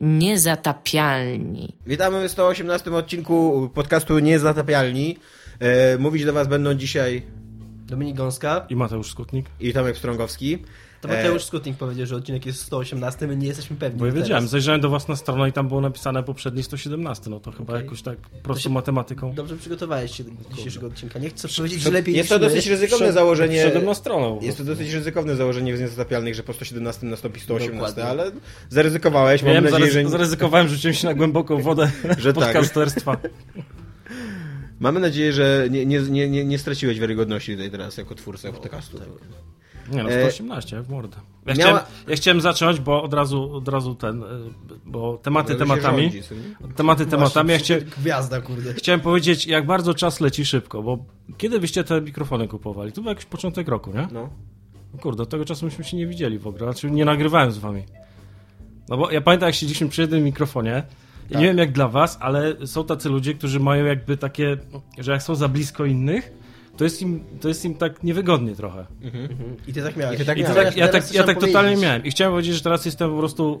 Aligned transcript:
Niezatapialni. 0.00 1.76
Witamy 1.86 2.28
w 2.28 2.32
118 2.32 2.94
odcinku 2.94 3.70
podcastu 3.74 4.18
Niezatapialni. 4.18 5.16
E, 5.58 5.98
mówić 5.98 6.24
do 6.24 6.32
Was 6.32 6.48
będą 6.48 6.74
dzisiaj 6.74 7.22
Dominik 7.86 8.16
Gąska. 8.16 8.66
I 8.68 8.76
Mateusz 8.76 9.10
Skutnik. 9.10 9.46
i 9.60 9.72
Tomek 9.72 9.96
Strągowski. 9.96 10.58
To 11.00 11.08
Mateusz 11.08 11.44
Skutnik 11.44 11.76
powiedział, 11.76 12.06
że 12.06 12.16
odcinek 12.16 12.46
jest 12.46 12.60
118, 12.62 13.26
my 13.26 13.36
nie 13.36 13.46
jesteśmy 13.46 13.76
pewni. 13.76 13.98
Bo 14.00 14.06
ja 14.06 14.12
teraz. 14.12 14.24
wiedziałem, 14.28 14.48
zajrzałem 14.48 14.80
do 14.80 14.90
was 14.90 15.08
na 15.08 15.16
stronę 15.16 15.48
i 15.48 15.52
tam 15.52 15.68
było 15.68 15.80
napisane 15.80 16.22
poprzedni 16.22 16.62
117, 16.62 17.30
no 17.30 17.40
to 17.40 17.52
chyba 17.52 17.76
jakoś 17.80 18.02
tak 18.02 18.18
prostą 18.42 18.62
się- 18.62 18.70
matematyką. 18.70 19.34
Dobrze 19.34 19.56
przygotowałeś 19.56 20.16
się 20.16 20.24
do 20.24 20.30
dzisiejszego 20.56 20.86
odcinka. 20.86 21.18
Nie 21.18 21.30
chcę 21.30 21.48
powiedzieć, 21.56 21.80
że 21.80 21.90
lepiej 21.90 22.14
Jest 22.16 22.28
to 22.28 22.38
dosyć 22.38 22.66
ryzykowne 22.66 23.06
Wszedł- 23.06 23.14
założenie. 23.14 23.56
Jest 24.40 24.58
to 24.58 24.64
dosyć 24.64 24.92
ryzykowne 24.92 25.36
założenie 25.36 25.76
w 25.76 25.80
Niezatapialnych, 25.80 26.34
że 26.34 26.42
po 26.42 26.52
117 26.52 27.06
nastąpi 27.06 27.40
118, 27.40 27.76
Dokładnie. 27.78 28.04
ale 28.04 28.32
zaryzykowałeś. 28.68 29.42
Mam 29.42 29.52
Wiem, 29.52 29.64
nadzieję, 29.64 29.80
zaryzy- 29.92 30.02
że... 30.02 30.08
zaryzykowałem, 30.08 30.68
rzuciłem 30.68 30.94
się 30.94 31.06
na 31.06 31.14
głęboką 31.14 31.62
wodę 31.62 31.90
Że 32.18 32.32
tak. 32.32 32.44
podcasterstwa. 32.44 33.16
Mamy 34.80 35.00
nadzieję, 35.00 35.32
że 35.32 35.66
nie, 35.70 35.86
nie, 35.86 36.00
nie, 36.28 36.44
nie, 36.44 36.58
straciłeś 36.58 37.00
wiarygodności 37.00 37.52
tutaj 37.52 37.70
teraz 37.70 37.96
jako 37.96 38.14
twórca 38.14 38.52
podcastu. 38.52 38.98
Nie 39.90 40.02
no, 40.02 40.10
E, 40.10 40.20
118, 40.30 40.82
w 40.82 40.90
mordę. 40.90 41.16
Ja, 41.46 41.54
miała- 41.54 41.70
chciałem, 41.70 41.84
ja 42.08 42.16
chciałem 42.16 42.40
zacząć, 42.40 42.80
bo 42.80 43.02
od 43.02 43.14
razu, 43.14 43.52
od 43.54 43.68
razu 43.68 43.94
ten, 43.94 44.22
e, 44.22 44.26
bo 44.86 45.18
tematy 45.22 45.52
się 45.52 45.58
tematami, 45.58 46.02
rządzi, 46.02 46.22
tematy 46.76 47.06
tematami, 47.06 47.50
ja 47.52 47.58
chciałem, 47.58 47.84
Gwiazda, 47.84 48.40
kurde. 48.40 48.74
chciałem 48.74 49.00
powiedzieć, 49.00 49.46
jak 49.46 49.66
bardzo 49.66 49.94
czas 49.94 50.20
leci 50.20 50.44
szybko, 50.44 50.82
bo 50.82 50.98
kiedy 51.38 51.60
byście 51.60 51.84
te 51.84 52.00
mikrofony 52.00 52.48
kupowali? 52.48 52.92
To 52.92 53.00
był 53.02 53.08
jakiś 53.08 53.24
początek 53.24 53.68
roku, 53.68 53.90
nie? 53.90 54.08
No. 54.12 54.30
No 54.94 54.98
Kurde, 55.00 55.22
od 55.22 55.28
tego 55.28 55.44
czasu 55.44 55.64
myśmy 55.66 55.84
się 55.84 55.96
nie 55.96 56.06
widzieli 56.06 56.38
w 56.38 56.46
ogóle, 56.46 56.64
znaczy 56.64 56.90
nie 56.90 57.04
nagrywałem 57.04 57.52
z 57.52 57.58
wami. 57.58 57.82
No 58.88 58.96
bo 58.96 59.10
ja 59.10 59.20
pamiętam, 59.20 59.46
jak 59.46 59.54
siedzieliśmy 59.54 59.88
przy 59.88 60.00
jednym 60.00 60.22
mikrofonie 60.24 60.82
Tak. 61.30 61.38
nie 61.38 61.44
wiem 61.46 61.58
jak 61.58 61.72
dla 61.72 61.88
was, 61.88 62.18
ale 62.20 62.66
są 62.66 62.84
tacy 62.84 63.08
ludzie, 63.08 63.34
którzy 63.34 63.60
mają 63.60 63.84
jakby 63.84 64.16
takie, 64.16 64.56
że 64.98 65.12
jak 65.12 65.22
są 65.22 65.34
za 65.34 65.48
blisko 65.48 65.84
innych, 65.84 66.32
to 66.80 66.84
jest 66.84 67.02
im, 67.02 67.24
to 67.40 67.48
jest 67.48 67.64
im 67.64 67.74
tak 67.74 68.02
niewygodnie 68.02 68.56
trochę. 68.56 68.86
I 69.68 69.72
ty 69.72 69.82
tak 69.82 69.96
miałeś. 69.96 70.14
I 70.14 70.18
ty 70.18 70.24
tak 70.24 70.38
miałeś. 70.38 70.54
tak, 70.54 70.76
ja 70.76 70.88
tak, 70.88 71.14
ja 71.14 71.24
tak 71.24 71.40
totalnie 71.40 71.76
miałem. 71.76 72.04
I 72.04 72.10
chciałem 72.10 72.32
powiedzieć, 72.32 72.54
że 72.54 72.60
teraz 72.60 72.84
jestem 72.84 73.10
po 73.10 73.18
prostu 73.18 73.60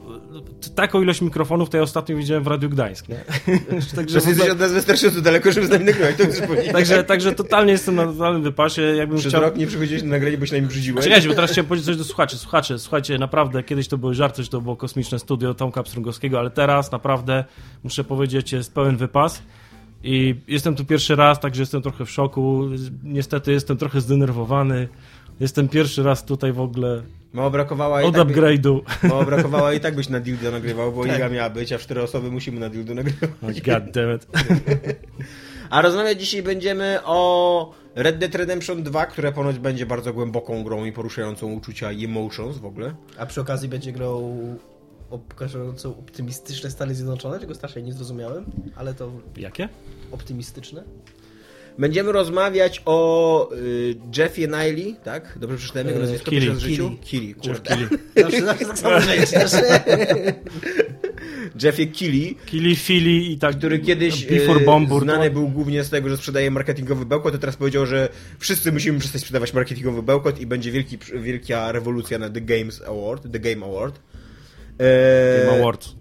e, 0.66 0.70
taką 0.74 1.02
ilość 1.02 1.20
mikrofonów, 1.20 1.70
to 1.70 1.76
ja 1.76 1.82
ostatnio 1.82 2.16
widziałem 2.16 2.44
w 2.44 2.46
Radiu 2.46 2.70
Gdańsk. 2.70 3.08
Nie? 3.08 3.16
także, 3.96 4.20
Że 4.20 4.28
jesteś 4.28 4.50
od 4.50 4.58
nas 4.58 4.72
wystarczająco 4.72 5.20
daleko, 5.20 5.52
żeby 5.52 5.66
z 5.66 5.70
nami 5.70 5.84
nagrywać, 5.84 6.16
to 6.16 6.24
chcesz 6.24 6.46
powiedzieć. 6.46 6.72
także, 6.72 7.04
także 7.04 7.32
totalnie 7.32 7.72
jestem 7.72 7.94
na 7.94 8.06
totalnym 8.06 8.42
wypasie. 8.42 8.82
Jakbym 8.82 9.18
Przez 9.18 9.30
chciał... 9.30 9.42
rok 9.42 9.56
nie 9.56 9.66
przychodziłeś 9.66 10.02
na 10.02 10.08
nagranie, 10.08 10.38
bo 10.38 10.46
się 10.46 10.56
nami 10.56 10.66
brzydziłeś. 10.66 11.04
Czekajcie, 11.04 11.28
bo 11.28 11.34
teraz 11.34 11.50
chciałem 11.50 11.68
powiedzieć 11.68 11.86
coś 11.86 11.96
do 11.96 12.04
słuchaczy. 12.04 12.38
Słuchacze, 12.38 12.78
słuchajcie, 12.78 13.18
naprawdę, 13.18 13.62
kiedyś 13.62 13.88
to 13.88 13.98
były 13.98 14.14
żarty, 14.14 14.42
że 14.42 14.48
to 14.48 14.60
było 14.60 14.76
kosmiczne 14.76 15.18
studio 15.18 15.54
Tomka 15.54 15.82
Pstrągowskiego, 15.82 16.38
ale 16.38 16.50
teraz 16.50 16.92
naprawdę, 16.92 17.44
muszę 17.84 18.04
powiedzieć, 18.04 18.52
jest 18.52 18.74
pełen 18.74 18.96
wypas. 18.96 19.42
I 20.04 20.34
jestem 20.48 20.74
tu 20.76 20.84
pierwszy 20.84 21.16
raz, 21.16 21.40
także 21.40 21.62
jestem 21.62 21.82
trochę 21.82 22.04
w 22.04 22.10
szoku. 22.10 22.64
Niestety 23.04 23.52
jestem 23.52 23.76
trochę 23.76 24.00
zdenerwowany. 24.00 24.88
Jestem 25.40 25.68
pierwszy 25.68 26.02
raz 26.02 26.24
tutaj 26.24 26.52
w 26.52 26.60
ogóle 26.60 27.02
Mało 27.32 27.50
brakowało 27.50 28.00
i 28.00 28.04
od 28.04 28.14
tak 28.14 28.26
by, 28.26 28.34
upgrade'u. 28.34 28.80
mało 29.08 29.24
brakowało 29.24 29.72
i 29.72 29.80
tak 29.80 29.94
byś 29.94 30.08
na 30.08 30.20
dildo 30.20 30.50
nagrywał, 30.50 30.92
bo 30.92 31.04
Tak. 31.06 31.16
Iga 31.16 31.28
miała 31.28 31.50
być, 31.50 31.72
a 31.72 31.78
w 31.78 31.80
cztery 31.80 32.02
osoby 32.02 32.30
musimy 32.30 32.60
na 32.60 32.68
dildo 32.68 32.94
nagrywać. 32.94 33.62
God 33.62 33.90
damn 33.90 34.16
it. 34.16 34.26
A 35.70 35.82
rozmawiać 35.82 36.20
dzisiaj 36.20 36.42
będziemy 36.42 36.98
o 37.04 37.72
Red 37.94 38.18
Dead 38.18 38.34
Redemption 38.34 38.82
2, 38.82 39.06
które 39.06 39.32
ponoć 39.32 39.58
będzie 39.58 39.86
bardzo 39.86 40.12
głęboką 40.12 40.64
grą 40.64 40.84
i 40.84 40.92
poruszającą 40.92 41.52
uczucia 41.52 41.92
i 41.92 42.04
emotions 42.04 42.58
w 42.58 42.64
ogóle. 42.64 42.94
A 43.18 43.26
przy 43.26 43.40
okazji 43.40 43.68
będzie 43.68 43.92
grał 43.92 44.38
pokazującą 45.18 45.98
optymistyczne 45.98 46.70
Stany 46.70 46.94
Zjednoczone, 46.94 47.40
czego 47.40 47.54
strasznie 47.54 47.82
nie 47.82 47.92
zrozumiałem, 47.92 48.44
ale 48.76 48.94
to 48.94 49.12
Jakie? 49.36 49.68
optymistyczne. 50.12 50.82
Będziemy 51.78 52.12
rozmawiać 52.12 52.82
o 52.86 53.50
y, 53.54 53.94
Jeffie 54.16 54.48
Niley, 54.48 54.96
tak? 55.04 55.38
Dobrze 55.40 55.56
przeczytałem 55.56 55.88
jego 55.88 55.98
E, 55.98 56.02
nazwisko 56.02 56.30
Kili. 56.30 56.50
w 56.50 56.58
życiu? 56.58 56.88
Kili. 56.88 56.98
Kili, 57.00 57.28
Jeff 57.28 57.36
kurde. 57.60 57.76
Keighley. 57.76 57.98
Zawsze, 58.22 58.44
zawsze 58.44 58.64
tak 58.66 58.78
samo. 58.78 58.96
Jeffie 61.62 61.86
Kili, 61.86 62.36
Kili 62.46 62.76
Fili 62.76 63.32
i 63.32 63.38
tak. 63.38 63.56
który 63.56 63.78
kiedyś 63.78 64.26
y, 64.30 64.64
Bombur. 64.64 65.02
znany 65.02 65.30
był 65.30 65.48
głównie 65.48 65.84
z 65.84 65.90
tego, 65.90 66.08
że 66.08 66.16
sprzedaje 66.16 66.50
marketingowy 66.50 67.06
bełkot, 67.06 67.34
a 67.34 67.38
teraz 67.38 67.56
powiedział, 67.56 67.86
że 67.86 68.08
wszyscy 68.38 68.72
musimy 68.72 68.98
przestać 68.98 69.20
sprzedawać 69.20 69.54
marketingowy 69.54 70.02
bełkot 70.02 70.40
i 70.40 70.46
będzie 70.46 70.72
wielki, 70.72 70.98
wielka 71.14 71.72
rewolucja 71.72 72.18
na 72.18 72.30
The 72.30 72.40
Games 72.40 72.82
Award, 72.82 73.32
The 73.32 73.38
Game 73.40 73.66
Award. 73.66 74.00
E, 74.80 75.46
Game 75.46 75.58
Awards. 75.58 75.94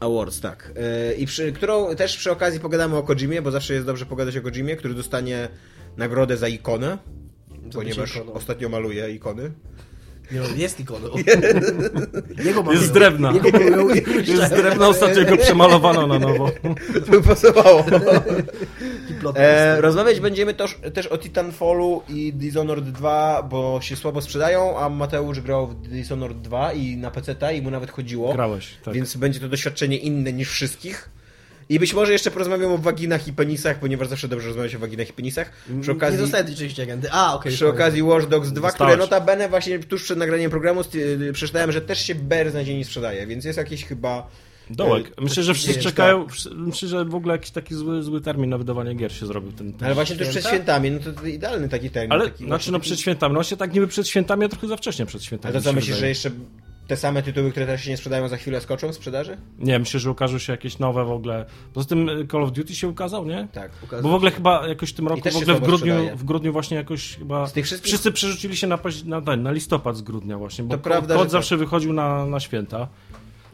Awards, 0.00 0.40
tak. 0.40 0.72
E, 0.76 1.14
I 1.14 1.26
przy, 1.26 1.52
którą 1.52 1.96
też 1.96 2.16
przy 2.16 2.30
okazji 2.30 2.60
pogadamy 2.60 2.96
o 2.96 3.02
Kojimie, 3.02 3.42
bo 3.42 3.50
zawsze 3.50 3.74
jest 3.74 3.86
dobrze 3.86 4.06
pogadać 4.06 4.36
o 4.36 4.42
Kojimie, 4.42 4.76
który 4.76 4.94
dostanie 4.94 5.48
nagrodę 5.96 6.36
za 6.36 6.48
ikonę, 6.48 6.98
ponieważ 7.74 8.16
ikoną? 8.16 8.32
ostatnio 8.32 8.68
maluje 8.68 9.10
ikony. 9.10 9.50
Nie, 10.32 10.42
on 10.42 10.58
jest 10.58 10.80
ikoną. 10.80 11.08
Jego 12.44 12.62
malują. 12.62 12.80
Jest 12.80 12.86
z 12.86 12.92
drewna. 12.92 13.32
Jego 13.32 13.50
malują 13.50 13.88
i 13.88 13.96
Jest 14.30 14.46
z 14.46 14.50
drewna, 14.50 14.88
ostatnio 14.88 15.24
go 15.24 15.36
przemalowano 15.36 16.06
na 16.06 16.18
nowo. 16.18 16.50
To 17.06 17.10
by 17.10 17.22
pasowało. 17.22 17.84
Plot 19.20 19.36
E, 19.38 19.80
rozmawiać 19.80 20.20
będziemy 20.20 20.54
też, 20.54 20.78
też 20.94 21.06
o 21.06 21.18
Titanfallu 21.18 22.02
i 22.08 22.32
Dishonored 22.32 22.90
2, 22.92 23.42
bo 23.42 23.80
się 23.82 23.96
słabo 23.96 24.20
sprzedają, 24.22 24.78
a 24.78 24.88
Mateusz 24.88 25.40
grał 25.40 25.66
w 25.66 25.74
Dishonored 25.88 26.40
2 26.40 26.72
i 26.72 26.96
na 26.96 27.10
PC 27.10 27.36
i 27.56 27.62
mu 27.62 27.70
nawet 27.70 27.90
chodziło. 27.90 28.32
Grałeś, 28.32 28.68
tak. 28.84 28.94
Więc 28.94 29.16
będzie 29.16 29.40
to 29.40 29.48
doświadczenie 29.48 29.96
inne 29.96 30.32
niż 30.32 30.50
wszystkich. 30.50 31.10
I 31.68 31.78
być 31.78 31.94
może 31.94 32.12
jeszcze 32.12 32.30
porozmawiam 32.30 32.72
o 32.72 32.78
waginach 32.78 33.28
i 33.28 33.32
penisach, 33.32 33.78
ponieważ 33.78 34.08
zawsze 34.08 34.28
dobrze 34.28 34.46
rozmawiać 34.48 34.74
o 34.74 34.78
waginach 34.78 35.08
i 35.08 35.12
penisach. 35.12 35.50
Przy 35.82 35.92
okazji, 35.92 36.16
Nie 36.18 36.22
dostałem 36.22 36.46
tej 36.46 36.56
części 36.56 36.82
agendy. 36.82 37.08
A, 37.12 37.34
okej. 37.34 37.52
przy 37.52 37.68
okazji 37.68 38.02
Watch 38.02 38.26
Dogs 38.28 38.48
2, 38.52 38.72
które 38.72 38.96
notabene 38.96 39.48
właśnie 39.48 39.78
tuż 39.78 40.02
przed 40.02 40.18
nagraniem 40.18 40.50
programu 40.50 40.80
st- 40.80 40.96
przeczytałem, 41.32 41.72
że 41.72 41.80
też 41.80 42.00
się 42.06 42.14
ber 42.14 42.54
na 42.54 42.64
dzień 42.64 42.78
nie 42.78 42.84
sprzedaje, 42.84 43.26
więc 43.26 43.44
jest 43.44 43.58
jakieś 43.58 43.84
chyba... 43.84 44.30
Dołek. 44.70 45.12
Myślę, 45.20 45.42
że 45.42 45.54
wszyscy 45.54 45.82
czekają. 45.82 46.26
wsz- 46.26 46.54
Myślę, 46.56 46.88
że 46.88 47.04
w 47.04 47.14
ogóle 47.14 47.34
jakiś 47.34 47.50
taki 47.50 47.74
zły, 47.74 48.02
zły 48.02 48.20
termin 48.20 48.50
na 48.50 48.58
wydawanie 48.58 48.94
gier 48.94 49.12
się 49.12 49.26
zrobił. 49.26 49.52
Ten, 49.52 49.72
ten. 49.72 49.86
Ale 49.86 49.94
właśnie 49.94 50.16
tuż 50.16 50.28
przed 50.28 50.32
Święta? 50.42 50.48
świętami, 50.56 50.90
no 50.90 50.98
to, 51.12 51.26
idealny 51.26 51.68
taki 51.68 51.90
termin. 51.90 52.12
Ale 52.12 52.30
taki, 52.30 52.44
znaczy, 52.44 52.72
no 52.72 52.80
przed 52.80 53.00
świętami. 53.00 53.32
No 53.34 53.38
właśnie 53.38 53.56
tak 53.56 53.74
niby 53.74 53.86
przed 53.86 54.08
świętami, 54.08 54.44
a 54.44 54.48
trochę 54.48 54.66
za 54.68 54.76
wcześnie 54.76 55.06
przed 55.06 55.24
świętami. 55.24 55.54
Ale 55.54 55.60
to 55.62 55.64
co 55.64 55.70
się 55.70 55.74
myślisz, 55.76 55.88
że 55.90 55.94
wydaje. 55.96 56.08
jeszcze 56.10 56.30
te 56.86 56.96
same 56.96 57.22
tytuły, 57.22 57.50
które 57.50 57.66
teraz 57.66 57.80
się 57.80 57.90
nie 57.90 57.96
sprzedają, 57.96 58.28
za 58.28 58.36
chwilę 58.36 58.60
skoczą 58.60 58.88
w 58.92 58.94
sprzedaży? 58.94 59.36
Nie, 59.58 59.78
myślę, 59.78 60.00
że 60.00 60.10
ukażą 60.10 60.38
się 60.38 60.52
jakieś 60.52 60.78
nowe 60.78 61.04
w 61.04 61.10
ogóle. 61.10 61.46
Poza 61.72 61.88
tym 61.88 62.08
y, 62.08 62.26
Call 62.26 62.42
of 62.44 62.52
Duty 62.52 62.74
się 62.74 62.88
ukazał, 62.88 63.26
nie? 63.26 63.48
Tak. 63.52 63.70
Bo 64.02 64.08
w 64.08 64.14
ogóle 64.14 64.30
chyba 64.30 64.68
jakoś 64.68 64.90
w 64.90 64.94
tym 64.94 65.08
roku, 65.08 65.20
też 65.20 65.34
w 65.34 65.36
się 65.36 65.42
ogóle 65.42 65.56
w 65.56 65.60
grudniu, 65.60 65.92
sprzedaje. 65.92 66.16
w 66.16 66.24
grudniu 66.24 66.52
właśnie 66.52 66.76
jakoś 66.76 67.16
chyba 67.16 67.46
Z 67.46 67.52
tych 67.52 67.64
wszystkich- 67.64 67.88
wszyscy 67.88 68.12
przerzucili 68.12 68.56
się 68.56 68.66
na, 68.66 68.78
na, 69.04 69.36
na 69.36 69.50
listopad 69.52 69.96
z 69.96 70.02
grudnia 70.02 70.38
właśnie, 70.38 70.64
bo 70.64 70.74
To 70.76 70.82
prawda, 70.82 71.14
kod 71.14 71.24
że 71.24 71.30
zawsze 71.30 71.56
wychodził 71.56 71.92
na, 71.92 72.26
na 72.26 72.40
święta 72.40 72.88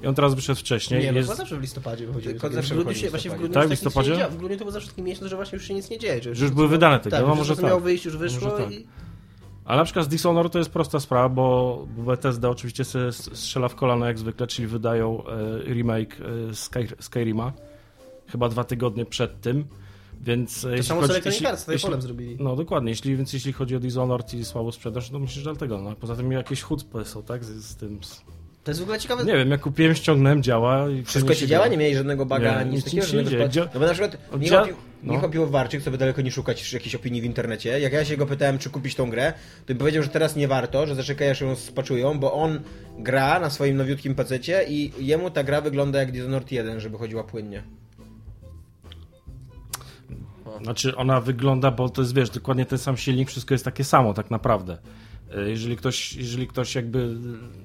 i 0.06 0.08
on 0.08 0.14
teraz 0.14 0.34
wyszedł 0.34 0.60
wcześniej. 0.60 1.02
Nie, 1.02 1.12
no 1.12 1.18
jest... 1.18 1.36
zawsze 1.36 1.56
w 1.56 1.60
listopadzie 1.60 2.06
wychodziły. 2.06 2.34
Kod 2.34 2.52
W 2.52 2.54
grudniu 2.54 2.76
wychodzi 2.76 3.00
się, 3.00 3.10
właśnie 3.10 3.30
w 3.30 3.34
grudniu 3.34 3.54
Tak, 3.54 3.62
już 3.62 3.66
w 3.66 3.70
tak 3.70 3.84
listopadzie? 3.84 4.10
nie 4.10 4.16
dzieje. 4.16 4.28
W 4.28 4.36
grudniu 4.36 4.58
to 4.58 4.64
był 4.64 4.72
zawsze 4.72 4.88
taki 4.88 5.02
miesiąc, 5.02 5.30
że 5.30 5.36
właśnie 5.36 5.56
już 5.56 5.68
się 5.68 5.74
nic 5.74 5.90
nie 5.90 5.98
dzieje. 5.98 6.22
Że 6.22 6.34
Że 6.34 6.44
już 6.44 6.54
były 6.54 6.68
wydane 6.68 7.00
te 7.00 7.10
tak, 7.10 7.22
no 7.22 7.28
że 7.28 7.34
może 7.34 7.56
co 7.56 7.62
tak. 7.62 7.82
wyjść, 7.82 8.04
już 8.04 8.16
wyszło 8.16 8.48
Może 8.48 8.64
tak. 8.64 8.72
i... 8.72 8.86
Ale 9.64 9.78
na 9.78 9.84
przykład 9.84 10.04
z 10.04 10.08
Dishonored 10.08 10.52
to 10.52 10.58
jest 10.58 10.70
prosta 10.70 11.00
sprawa, 11.00 11.28
bo 11.28 11.86
Bethesda 11.98 12.50
oczywiście 12.50 12.84
strzela 13.10 13.68
w 13.68 13.74
kolano 13.74 14.06
jak 14.06 14.18
zwykle, 14.18 14.46
czyli 14.46 14.68
wydają 14.68 15.26
e, 15.26 15.74
remake 15.74 16.16
e, 16.20 16.54
Sky, 16.54 16.88
Skyrima 17.00 17.52
chyba 18.28 18.48
dwa 18.48 18.64
tygodnie 18.64 19.04
przed 19.04 19.40
tym, 19.40 19.64
więc 20.20 20.58
e, 20.58 20.62
To 20.62 20.70
jeśli 20.70 20.84
samo 20.84 21.00
co 21.00 21.06
chodzi, 21.06 21.12
Electronic 21.12 21.46
Arts, 21.46 21.64
z 21.64 21.68
jeśli, 21.68 22.02
zrobili. 22.02 22.36
No 22.40 22.56
dokładnie, 22.56 22.90
jeśli, 22.90 23.16
więc 23.16 23.32
jeśli 23.32 23.52
chodzi 23.52 23.76
o 23.76 23.80
Dishonored 23.80 24.34
i 24.34 24.44
słabą 24.44 24.72
sprzedaż, 24.72 25.10
to 25.10 25.18
myślę, 25.18 25.42
że 25.42 25.50
dlatego. 25.50 25.82
No. 25.82 25.94
Poza 26.00 26.16
tym 26.16 26.32
jakieś 26.32 26.62
chudzpy 26.62 27.04
są, 27.04 27.22
tak, 27.22 27.44
z, 27.44 27.64
z 27.64 27.76
tym... 27.76 28.04
Z... 28.04 28.35
To 28.66 28.70
jest 28.70 28.80
w 28.80 28.82
ogóle 28.82 28.98
ciekawe. 28.98 29.24
Nie 29.24 29.32
wiem, 29.36 29.50
jak 29.50 29.60
kupiłem, 29.60 29.94
ściągnąłem, 29.94 30.42
działa 30.42 30.88
i 30.90 31.04
Wszystko 31.04 31.34
ci 31.34 31.46
działa? 31.46 31.68
Nie 31.68 31.76
miałeś 31.76 31.96
żadnego 31.96 32.26
baga, 32.26 32.50
Nie, 32.50 32.56
ani 32.56 32.70
nic 32.70 32.76
nic 32.76 32.84
takiego? 32.84 33.06
się 33.06 33.16
nie 33.16 33.24
żadnego? 33.24 33.48
Dzia- 33.48 33.68
No 33.74 33.80
bo 33.80 33.86
na 33.86 33.92
przykład 33.92 34.12
Dzia- 34.32 34.38
Michał, 34.38 34.66
Pi- 34.66 34.72
no. 35.02 35.12
Michał 35.12 35.30
Piłowarczyk, 35.30 35.82
co 35.82 35.90
by 35.90 35.98
daleko 35.98 36.22
nie 36.22 36.30
szukać 36.30 36.72
jakiejś 36.72 36.94
opinii 36.94 37.20
w 37.22 37.24
internecie, 37.24 37.80
jak 37.80 37.92
ja 37.92 38.04
się 38.04 38.16
go 38.16 38.26
pytałem, 38.26 38.58
czy 38.58 38.70
kupić 38.70 38.94
tą 38.94 39.10
grę, 39.10 39.32
to 39.66 39.72
mi 39.72 39.78
powiedział, 39.78 40.02
że 40.02 40.08
teraz 40.08 40.36
nie 40.36 40.48
warto, 40.48 40.86
że 40.86 40.94
zaczekaj, 40.94 41.30
aż 41.30 41.40
ją 41.40 41.56
spaczują, 41.56 42.18
bo 42.18 42.32
on 42.32 42.60
gra 42.98 43.40
na 43.40 43.50
swoim 43.50 43.76
nowiutkim 43.76 44.14
pececie 44.14 44.64
i 44.68 44.92
jemu 44.98 45.30
ta 45.30 45.44
gra 45.44 45.60
wygląda 45.60 45.98
jak 45.98 46.12
Dishonored 46.12 46.52
1, 46.52 46.80
żeby 46.80 46.98
chodziła 46.98 47.24
płynnie. 47.24 47.62
Znaczy 50.62 50.96
ona 50.96 51.20
wygląda, 51.20 51.70
bo 51.70 51.88
to 51.88 52.02
jest, 52.02 52.14
wiesz, 52.14 52.30
dokładnie 52.30 52.66
ten 52.66 52.78
sam 52.78 52.96
silnik, 52.96 53.28
wszystko 53.30 53.54
jest 53.54 53.64
takie 53.64 53.84
samo 53.84 54.14
tak 54.14 54.30
naprawdę. 54.30 54.78
E, 55.34 55.50
Jeżeli 55.50 55.76
ktoś, 55.76 56.12
jeżeli 56.16 56.46
ktoś 56.46 56.74
jakby, 56.74 57.16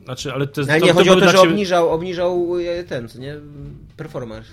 znaczy, 0.04 0.34
ale 0.34 0.48
to 0.48 0.62
jest... 0.62 0.72
Ale 0.72 0.80
to, 0.80 0.86
nie, 0.86 0.92
to 0.92 0.98
chodzi 0.98 1.10
o 1.10 1.14
były 1.14 1.26
to, 1.26 1.32
że 1.32 1.38
ciebie- 1.38 1.50
obniżał, 1.50 1.90
obniżał 1.90 2.48
e, 2.60 2.84
ten, 2.84 3.08
co 3.10 3.20
nie, 3.20 3.36
performance. 3.98 4.48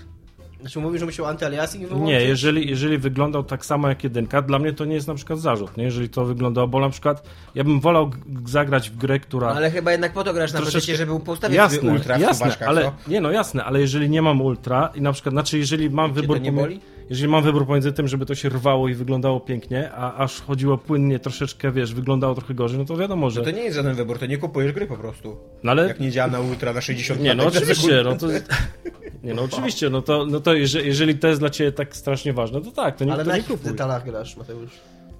Znaczy 0.61 0.79
mówisz, 0.79 0.99
że 0.99 1.05
musiał 1.05 1.25
antyaliasing 1.25 1.87
wyłączyć? 1.87 2.07
Nie, 2.07 2.21
jeżeli, 2.21 2.69
jeżeli 2.69 2.97
wyglądał 2.97 3.43
tak 3.43 3.65
samo 3.65 3.89
jak 3.89 4.03
jedynka, 4.03 4.41
dla 4.41 4.59
mnie 4.59 4.73
to 4.73 4.85
nie 4.85 4.95
jest 4.95 5.07
na 5.07 5.15
przykład 5.15 5.39
zarzut, 5.39 5.77
nie? 5.77 5.83
jeżeli 5.83 6.09
to 6.09 6.25
wyglądało, 6.25 6.67
bo 6.67 6.79
na 6.79 6.89
przykład 6.89 7.23
ja 7.55 7.63
bym 7.63 7.79
wolał 7.79 8.11
zagrać 8.45 8.89
w 8.89 8.97
grę, 8.97 9.19
która... 9.19 9.47
No, 9.49 9.55
ale 9.55 9.71
chyba 9.71 9.91
jednak 9.91 10.13
po 10.13 10.23
to 10.23 10.33
grasz 10.33 10.53
na 10.53 10.59
Troszeczkę- 10.59 10.91
PC, 10.91 10.97
żeby 10.97 11.13
ustawić 11.13 11.57
jasne, 11.57 11.91
ultra 11.91 12.17
w 12.17 12.21
jasne, 12.21 12.67
ale 12.67 12.83
co? 12.83 12.93
nie 13.07 13.21
no 13.21 13.31
jasne, 13.31 13.63
ale 13.63 13.81
jeżeli 13.81 14.09
nie 14.09 14.21
mam 14.21 14.41
ultra 14.41 14.91
i 14.95 15.01
na 15.01 15.13
przykład, 15.13 15.33
znaczy 15.33 15.57
jeżeli 15.57 15.89
mam 15.89 16.09
Cię 16.09 16.21
wybór 16.21 16.37
to 16.37 16.43
nie 16.43 16.51
boli? 16.51 16.79
Jeżeli 17.09 17.27
mam 17.31 17.43
wybór 17.43 17.67
pomiędzy 17.67 17.93
tym, 17.93 18.07
żeby 18.07 18.25
to 18.25 18.35
się 18.35 18.49
rwało 18.49 18.89
i 18.89 18.93
wyglądało 18.93 19.39
pięknie, 19.39 19.91
a 19.91 20.15
aż 20.15 20.41
chodziło 20.41 20.77
płynnie 20.77 21.19
troszeczkę, 21.19 21.71
wiesz, 21.71 21.93
wyglądało 21.93 22.35
trochę 22.35 22.53
gorzej, 22.53 22.79
no 22.79 22.85
to 22.85 22.97
wiadomo, 22.97 23.29
że 23.29 23.41
To 23.41 23.51
nie 23.51 23.63
jest 23.63 23.75
żaden 23.75 23.95
wybór, 23.95 24.19
to 24.19 24.25
nie 24.25 24.37
kupujesz 24.37 24.71
gry 24.71 24.87
po 24.87 24.97
prostu. 24.97 25.37
no 25.63 25.71
ale 25.71 25.87
Jak 25.87 25.99
nie 25.99 26.11
działa 26.11 26.31
na 26.31 26.39
ultra 26.39 26.73
na 26.73 26.81
60 26.81 27.21
nie, 27.21 27.35
no 27.35 27.45
oczywiście, 27.45 28.01
no 28.03 28.15
to 28.15 28.27
nie, 29.23 29.33
no 29.33 29.41
oczywiście, 29.41 29.89
no 29.89 30.01
to, 30.01 30.25
no 30.25 30.39
to 30.39 30.53
jeżeli, 30.53 30.87
jeżeli 30.87 31.17
to 31.17 31.27
jest 31.27 31.39
dla 31.39 31.49
ciebie 31.49 31.71
tak 31.71 31.95
strasznie 31.95 32.33
ważne, 32.33 32.61
to 32.61 32.71
tak, 32.71 32.95
to 32.95 33.05
nie, 33.05 33.13
Ale 33.13 33.23
to 33.23 33.29
na 33.29 33.35
nie 33.35 33.41
jakich 33.41 33.57
kupuj. 33.57 33.71
detalach 33.71 34.05
grasz, 34.05 34.37
Mateusz? 34.37 34.71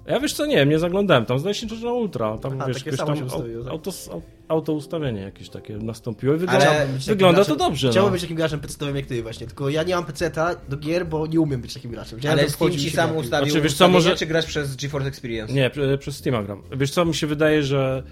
Ja 0.06 0.20
wiesz 0.20 0.32
co, 0.32 0.46
nie 0.46 0.56
wiem, 0.56 0.68
nie 0.68 0.78
zaglądałem 0.78 1.26
tam, 1.26 1.38
zdaje 1.38 1.54
się, 1.54 1.68
że 1.68 1.86
na 1.86 1.92
ultra, 1.92 2.38
tam 2.38 2.52
Aha, 2.56 2.66
wiesz, 2.68 2.96
samo 2.96 3.06
tam 3.06 3.16
się 3.16 3.22
tak? 3.64 4.14
Auto, 4.50 4.54
auto 4.54 4.72
ustawienie 4.72 5.20
jakieś 5.20 5.48
takie 5.48 5.76
nastąpiło 5.76 6.34
i 6.34 6.38
wygląda, 6.38 6.72
wygląda 7.06 7.44
to 7.44 7.56
dobrze. 7.56 7.90
Chciałbym 7.90 8.10
no. 8.10 8.12
być 8.12 8.22
takim 8.22 8.36
graczem 8.36 8.60
PC-owym 8.60 8.96
jak 8.96 9.06
ty 9.06 9.22
właśnie, 9.22 9.46
tylko 9.46 9.68
ja 9.68 9.82
nie 9.82 9.94
mam 9.94 10.04
PC-ta 10.04 10.56
do 10.68 10.76
gier, 10.76 11.06
bo 11.06 11.26
nie 11.26 11.40
umiem 11.40 11.60
być 11.60 11.74
takim 11.74 11.90
graczem. 11.90 12.18
Chciałem, 12.18 12.38
Ale 12.38 12.50
Steam 12.50 12.72
ci 12.72 12.90
sam 12.90 13.16
ustawił 13.16 13.50
Znaczy, 13.50 13.62
wiesz 13.62 13.74
co, 13.74 13.88
może- 13.88 14.16
czy 14.16 14.26
grasz 14.26 14.46
przez 14.46 14.76
GeForce 14.76 15.08
Experience? 15.08 15.54
Nie, 15.54 15.70
prze- 15.70 15.98
przez 15.98 16.16
Steama 16.16 16.42
gram. 16.42 16.62
Wiesz 16.76 16.90
co, 16.90 17.04
mi 17.04 17.14
się 17.14 17.26
wydaje, 17.26 17.62
że, 17.62 18.02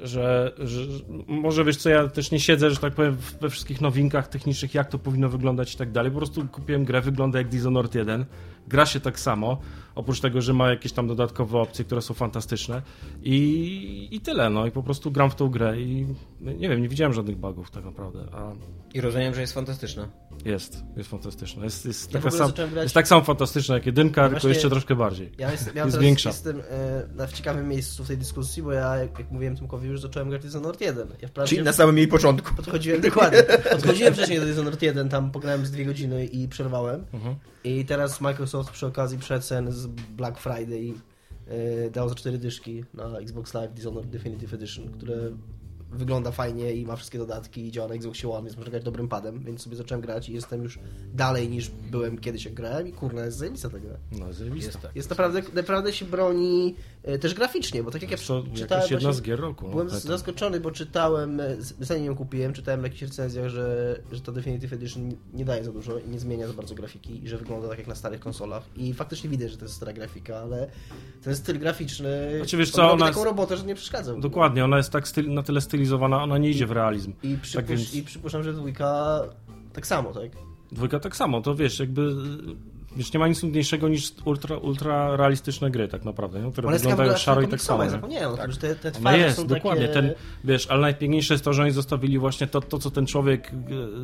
że, 0.00 0.52
że 0.58 0.84
że 0.84 1.04
może 1.26 1.64
wiesz 1.64 1.76
co, 1.76 1.90
ja 1.90 2.08
też 2.08 2.30
nie 2.30 2.40
siedzę, 2.40 2.70
że 2.70 2.76
tak 2.76 2.94
powiem, 2.94 3.16
we 3.40 3.50
wszystkich 3.50 3.80
nowinkach 3.80 4.28
technicznych, 4.28 4.74
jak 4.74 4.88
to 4.88 4.98
powinno 4.98 5.28
wyglądać 5.28 5.74
i 5.74 5.76
tak 5.78 5.92
dalej. 5.92 6.12
Po 6.12 6.18
prostu 6.18 6.48
kupiłem 6.48 6.84
grę, 6.84 7.00
wygląda 7.00 7.38
jak 7.38 7.48
Dishonored 7.48 7.94
1, 7.94 8.26
gra 8.70 8.86
się 8.86 9.00
tak 9.00 9.20
samo, 9.20 9.58
oprócz 9.94 10.20
tego, 10.20 10.42
że 10.42 10.52
ma 10.52 10.70
jakieś 10.70 10.92
tam 10.92 11.08
dodatkowe 11.08 11.58
opcje, 11.58 11.84
które 11.84 12.02
są 12.02 12.14
fantastyczne 12.14 12.82
i, 13.22 14.08
i 14.10 14.20
tyle, 14.20 14.50
no 14.50 14.66
i 14.66 14.70
po 14.70 14.82
prostu 14.82 15.10
gram 15.10 15.30
w 15.30 15.34
tą 15.34 15.48
grę 15.48 15.80
i 15.80 16.06
nie 16.40 16.68
wiem, 16.68 16.82
nie 16.82 16.88
widziałem 16.88 17.12
żadnych 17.12 17.36
bugów 17.36 17.70
tak 17.70 17.84
naprawdę, 17.84 18.24
a 18.32 18.52
I 18.94 19.00
rozumiem, 19.00 19.34
że 19.34 19.40
jest 19.40 19.52
fantastyczna. 19.52 20.08
jest, 20.44 20.84
jest 20.96 21.10
fantastyczna. 21.10 21.64
Jest, 21.64 21.86
jest, 21.86 22.14
Ja 22.14 22.20
taka 22.20 22.30
sam, 22.36 22.50
grać- 22.52 22.82
jest 22.82 22.94
tak 22.94 23.08
samo 23.08 23.24
fantastyczna 23.24 23.74
jak 23.74 23.86
jedynka, 23.86 24.22
tylko 24.22 24.30
właśnie- 24.34 24.48
jeszcze 24.50 24.70
troszkę 24.70 24.94
bardziej. 24.94 25.32
Ja 25.38 25.50
jest, 25.52 25.66
ja 25.66 25.72
Jest 25.84 25.92
teraz 25.96 25.98
większa. 26.04 26.28
jestem 26.30 26.60
e, 26.60 26.62
na 27.16 27.26
w 27.26 27.32
ciekawym 27.32 27.68
miejscu 27.68 28.04
w 28.04 28.08
tej 28.08 28.16
dyskusji, 28.18 28.62
bo 28.62 28.72
ja, 28.72 28.96
jak, 28.96 29.18
jak 29.18 29.30
mówiłem 29.30 29.56
Tymkowi, 29.56 29.88
już 29.88 30.00
zacząłem 30.00 30.28
grać 30.30 30.42
Dishonored 30.42 30.80
1. 30.80 31.08
Ja 31.22 31.28
wprawdzie 31.28 31.50
Czyli 31.50 31.62
na 31.64 31.72
samym 31.72 31.98
jej 31.98 32.08
początku. 32.08 32.54
podchodziłem, 32.54 33.00
dokładnie, 33.00 33.42
podchodziłem 33.72 34.14
wcześniej 34.14 34.40
do 34.40 34.46
Dishonored 34.46 34.82
1, 34.82 35.08
tam 35.08 35.30
pograłem 35.30 35.66
z 35.66 35.70
dwie 35.70 35.84
godziny 35.84 36.26
i 36.26 36.48
przerwałem. 36.48 37.04
Mhm. 37.12 37.34
I 37.64 37.84
teraz 37.84 38.20
Microsoft 38.20 38.70
przy 38.70 38.86
okazji 38.86 39.18
przecen 39.18 39.72
z 39.72 39.86
Black 39.86 40.38
Friday 40.38 40.94
e, 41.46 41.90
dał 41.90 42.08
za 42.08 42.14
cztery 42.14 42.38
dyszki 42.38 42.84
na 42.94 43.18
Xbox 43.18 43.54
Live 43.54 43.72
Dishonored 43.72 44.10
Definitive 44.10 44.54
Edition, 44.54 44.90
które 44.90 45.30
wygląda 45.92 46.30
fajnie 46.30 46.72
i 46.72 46.86
ma 46.86 46.96
wszystkie 46.96 47.18
dodatki 47.18 47.66
i 47.66 47.70
działa 47.70 47.88
na 47.88 47.94
Xbox 47.94 48.24
One, 48.24 48.42
więc 48.42 48.56
można 48.56 48.70
grać 48.70 48.84
dobrym 48.84 49.08
padem, 49.08 49.44
więc 49.44 49.62
sobie 49.62 49.76
zacząłem 49.76 50.00
grać 50.00 50.28
i 50.28 50.32
jestem 50.32 50.62
już 50.62 50.78
dalej 51.14 51.48
niż 51.48 51.70
byłem 51.70 52.18
kiedyś 52.18 52.44
jak 52.44 52.54
grałem 52.54 52.88
i 52.88 52.92
kurna 52.92 53.24
jest 53.24 53.38
zajebista 53.38 53.70
ta 53.70 53.78
gra. 53.78 53.96
No, 54.12 54.32
zajebiste. 54.32 54.66
Jest 54.66 54.80
tak. 54.80 54.96
Jest 54.96 55.10
naprawdę, 55.10 55.42
naprawdę 55.54 55.92
się 55.92 56.04
broni 56.04 56.74
też 57.20 57.34
graficznie, 57.34 57.82
bo 57.82 57.90
tak 57.90 58.02
jak 58.02 58.10
ja 58.10 58.16
To 58.16 58.22
czytałem 58.22 58.56
jakaś 58.82 58.90
jedna 58.90 59.12
z 59.12 59.22
gier 59.22 59.40
roku. 59.40 59.64
no, 59.64 59.70
Byłem 59.70 59.88
tak. 59.88 59.98
zaskoczony, 60.00 60.60
bo 60.60 60.70
czytałem, 60.70 61.40
e, 61.40 61.56
zanim 61.80 62.04
ją 62.04 62.16
kupiłem, 62.16 62.52
czytałem 62.52 62.80
w 62.80 62.84
jakichś 62.84 63.02
recenzjach, 63.02 63.48
że, 63.48 63.96
że 64.12 64.20
ta 64.20 64.32
Definitive 64.32 64.72
Edition 64.72 65.12
nie 65.32 65.44
daje 65.44 65.64
za 65.64 65.72
dużo 65.72 65.98
i 65.98 66.08
nie 66.08 66.18
zmienia 66.18 66.46
za 66.46 66.52
bardzo 66.52 66.74
grafiki 66.74 67.24
i 67.24 67.28
że 67.28 67.36
wygląda 67.38 67.68
tak 67.68 67.78
jak 67.78 67.86
na 67.86 67.94
starych 67.94 68.20
konsolach. 68.20 68.62
I 68.76 68.94
faktycznie 68.94 69.30
widać, 69.30 69.50
że 69.50 69.56
to 69.56 69.64
jest 69.64 69.74
stara 69.76 69.92
grafika, 69.92 70.36
ale 70.38 70.70
ten 71.22 71.36
styl 71.36 71.58
graficzny 71.58 72.32
Znaczy, 72.36 72.56
wiesz 72.56 72.70
co, 72.70 72.92
ona 72.92 73.06
taką 73.06 73.18
jest- 73.18 73.24
robotę, 73.24 73.56
że 73.56 73.64
nie 73.64 73.74
przeszkadza. 73.74 74.14
Dokładnie, 74.14 74.64
ona 74.64 74.76
jest 74.76 74.90
tak 74.90 75.08
styl, 75.08 75.32
na 75.34 75.42
tyle 75.42 75.60
stylizowana, 75.60 76.22
ona 76.22 76.38
nie 76.38 76.50
idzie 76.50 76.66
w 76.66 76.70
realizm. 76.72 77.12
I, 77.22 77.36
przypusz, 77.36 77.52
Tak 77.52 77.66
więc- 77.66 77.94
I 77.94 78.02
przypuszczam, 78.02 78.42
że 78.42 78.52
dwójka 78.52 79.20
tak 79.72 79.86
samo, 79.86 80.12
tak? 80.12 80.30
Dwójka 80.72 81.00
tak 81.00 81.16
samo, 81.16 81.40
to 81.40 81.54
wiesz, 81.54 81.78
jakby 81.80 82.14
wiesz, 82.96 83.12
nie 83.12 83.20
ma 83.20 83.28
nic 83.28 83.42
nudniejszego 83.42 83.88
niż 83.88 84.12
ultra, 84.24 84.56
ultra 84.56 85.16
realistyczne 85.16 85.70
gry 85.70 85.88
tak 85.88 86.04
naprawdę, 86.04 86.42
nie? 86.42 86.52
które 86.52 86.70
wyglądają 86.70 87.16
szaro 87.16 87.42
i 87.42 87.48
tak 87.48 87.60
samo. 87.60 87.90
zapomniałem 87.90 88.32
o 88.32 88.36
tym, 88.36 88.52
że 88.52 88.58
te, 88.58 88.74
te 88.74 88.90
twarze 88.90 89.18
jest, 89.18 89.36
są 89.36 89.46
dokładnie, 89.46 89.88
takie... 89.88 90.02
ten, 90.02 90.14
wiesz, 90.44 90.66
ale 90.66 90.80
najpiękniejsze 90.80 91.34
jest 91.34 91.44
to, 91.44 91.52
że 91.52 91.62
oni 91.62 91.70
zostawili 91.70 92.18
właśnie 92.18 92.46
to, 92.46 92.60
to 92.60 92.78
co 92.78 92.90
ten 92.90 93.06
człowiek 93.06 93.52
e, 93.52 93.54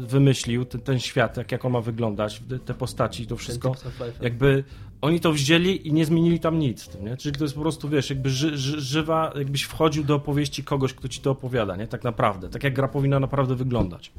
wymyślił, 0.06 0.64
ten, 0.64 0.80
ten 0.80 1.00
świat, 1.00 1.36
jak, 1.36 1.52
jak 1.52 1.64
on 1.64 1.72
ma 1.72 1.80
wyglądać, 1.80 2.42
te- 2.64 2.74
postaci, 2.74 3.26
to 3.26 3.36
wszystko, 3.36 3.74
jakby 4.20 4.64
oni 5.00 5.20
to 5.20 5.32
wzięli 5.32 5.88
i 5.88 5.92
nie 5.92 6.06
zmienili 6.06 6.40
tam 6.40 6.58
nic 6.58 6.82
w 6.82 6.88
tym, 6.88 7.04
nie? 7.04 7.16
Czyli 7.16 7.38
to 7.38 7.44
jest 7.44 7.54
po 7.54 7.60
prostu, 7.60 7.88
wiesz, 7.88 8.10
jakby 8.10 8.30
ży, 8.30 8.58
ży, 8.58 8.80
żywa, 8.80 9.32
jakbyś 9.38 9.62
wchodził 9.62 10.04
do 10.04 10.14
opowieści 10.14 10.64
kogoś, 10.64 10.94
kto 10.94 11.08
ci 11.08 11.20
to 11.20 11.30
opowiada, 11.30 11.76
nie? 11.76 11.86
Tak 11.86 12.04
naprawdę, 12.04 12.48
tak 12.48 12.64
jak 12.64 12.74
gra 12.74 12.88
powinna 12.88 13.20
naprawdę 13.20 13.54
wyglądać. 13.54 14.12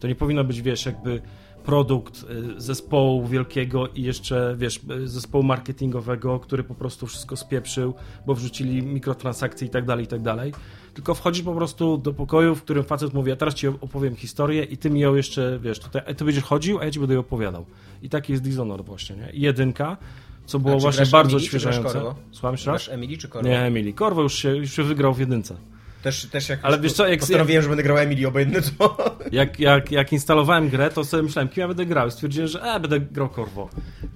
To 0.00 0.08
nie 0.08 0.14
powinno 0.14 0.44
być, 0.44 0.62
wiesz, 0.62 0.86
jakby 0.86 1.22
produkt 1.64 2.24
y, 2.56 2.60
zespołu 2.60 3.26
wielkiego 3.26 3.88
i 3.88 4.02
jeszcze, 4.02 4.54
wiesz, 4.58 4.80
y, 4.90 5.08
zespołu 5.08 5.44
marketingowego, 5.44 6.40
który 6.40 6.64
po 6.64 6.74
prostu 6.74 7.06
wszystko 7.06 7.36
spieprzył, 7.36 7.94
bo 8.26 8.34
wrzucili 8.34 8.82
mikrotransakcje 8.82 9.66
i 9.66 9.70
tak 9.70 9.84
dalej, 9.84 10.04
i 10.04 10.08
tak 10.08 10.22
dalej. 10.22 10.52
Tylko 10.94 11.14
wchodzisz 11.14 11.42
po 11.42 11.54
prostu 11.54 11.98
do 11.98 12.12
pokoju, 12.12 12.54
w 12.54 12.62
którym 12.62 12.84
facet 12.84 13.14
mówi, 13.14 13.32
a 13.32 13.36
teraz 13.36 13.54
ci 13.54 13.68
opowiem 13.68 14.16
historię 14.16 14.64
i 14.64 14.76
ty 14.76 14.90
mi 14.90 15.00
ją 15.00 15.14
jeszcze, 15.14 15.58
wiesz, 15.62 15.78
tutaj, 15.78 16.14
ty 16.16 16.24
będziesz 16.24 16.44
chodził, 16.44 16.78
a 16.78 16.84
ja 16.84 16.90
ci 16.90 17.00
będę 17.00 17.14
ją 17.14 17.20
opowiadał. 17.20 17.64
I 18.02 18.08
taki 18.08 18.32
jest 18.32 18.44
Dishonored 18.44 18.86
właśnie, 18.86 19.16
nie? 19.16 19.30
I 19.30 19.40
jedynka, 19.40 19.96
co 20.46 20.58
było 20.58 20.78
właśnie 20.78 21.06
bardzo 21.06 21.36
Emily. 21.36 21.82
Corvo? 21.82 22.14
Słucham 22.30 22.52
jeszcze 22.52 22.70
raz? 22.70 22.88
Emily 22.88 23.18
czy 23.18 23.28
Corvo? 23.28 23.48
Nie, 23.48 23.60
Emily. 23.60 23.92
Korwo 23.92 24.22
już 24.22 24.34
się, 24.34 24.56
już 24.56 24.72
się 24.72 24.82
wygrał 24.82 25.14
w 25.14 25.18
jedynce. 25.18 25.56
Też, 26.04 26.26
też 26.26 26.48
jak 26.48 26.58
Ale 26.62 26.80
wiesz 26.80 26.92
co, 26.92 27.06
jak- 27.08 27.20
postanowiłem, 27.20 27.62
że 27.62 27.68
będę 27.68 27.82
grał 27.82 27.98
Emily 27.98 28.28
obojętnie 28.28 28.62
co. 28.62 28.96
Jak, 29.32 29.60
jak, 29.60 29.92
jak 29.92 30.12
instalowałem 30.12 30.68
grę, 30.68 30.90
to 30.90 31.04
sobie 31.04 31.22
myślałem, 31.22 31.48
kim 31.48 31.60
ja 31.60 31.68
będę 31.68 31.86
grał. 31.86 32.10
Stwierdziłem, 32.10 32.48
że 32.48 32.62
e, 32.62 32.80
będę 32.80 33.00
grał 33.00 33.28
Korwo 33.28 33.68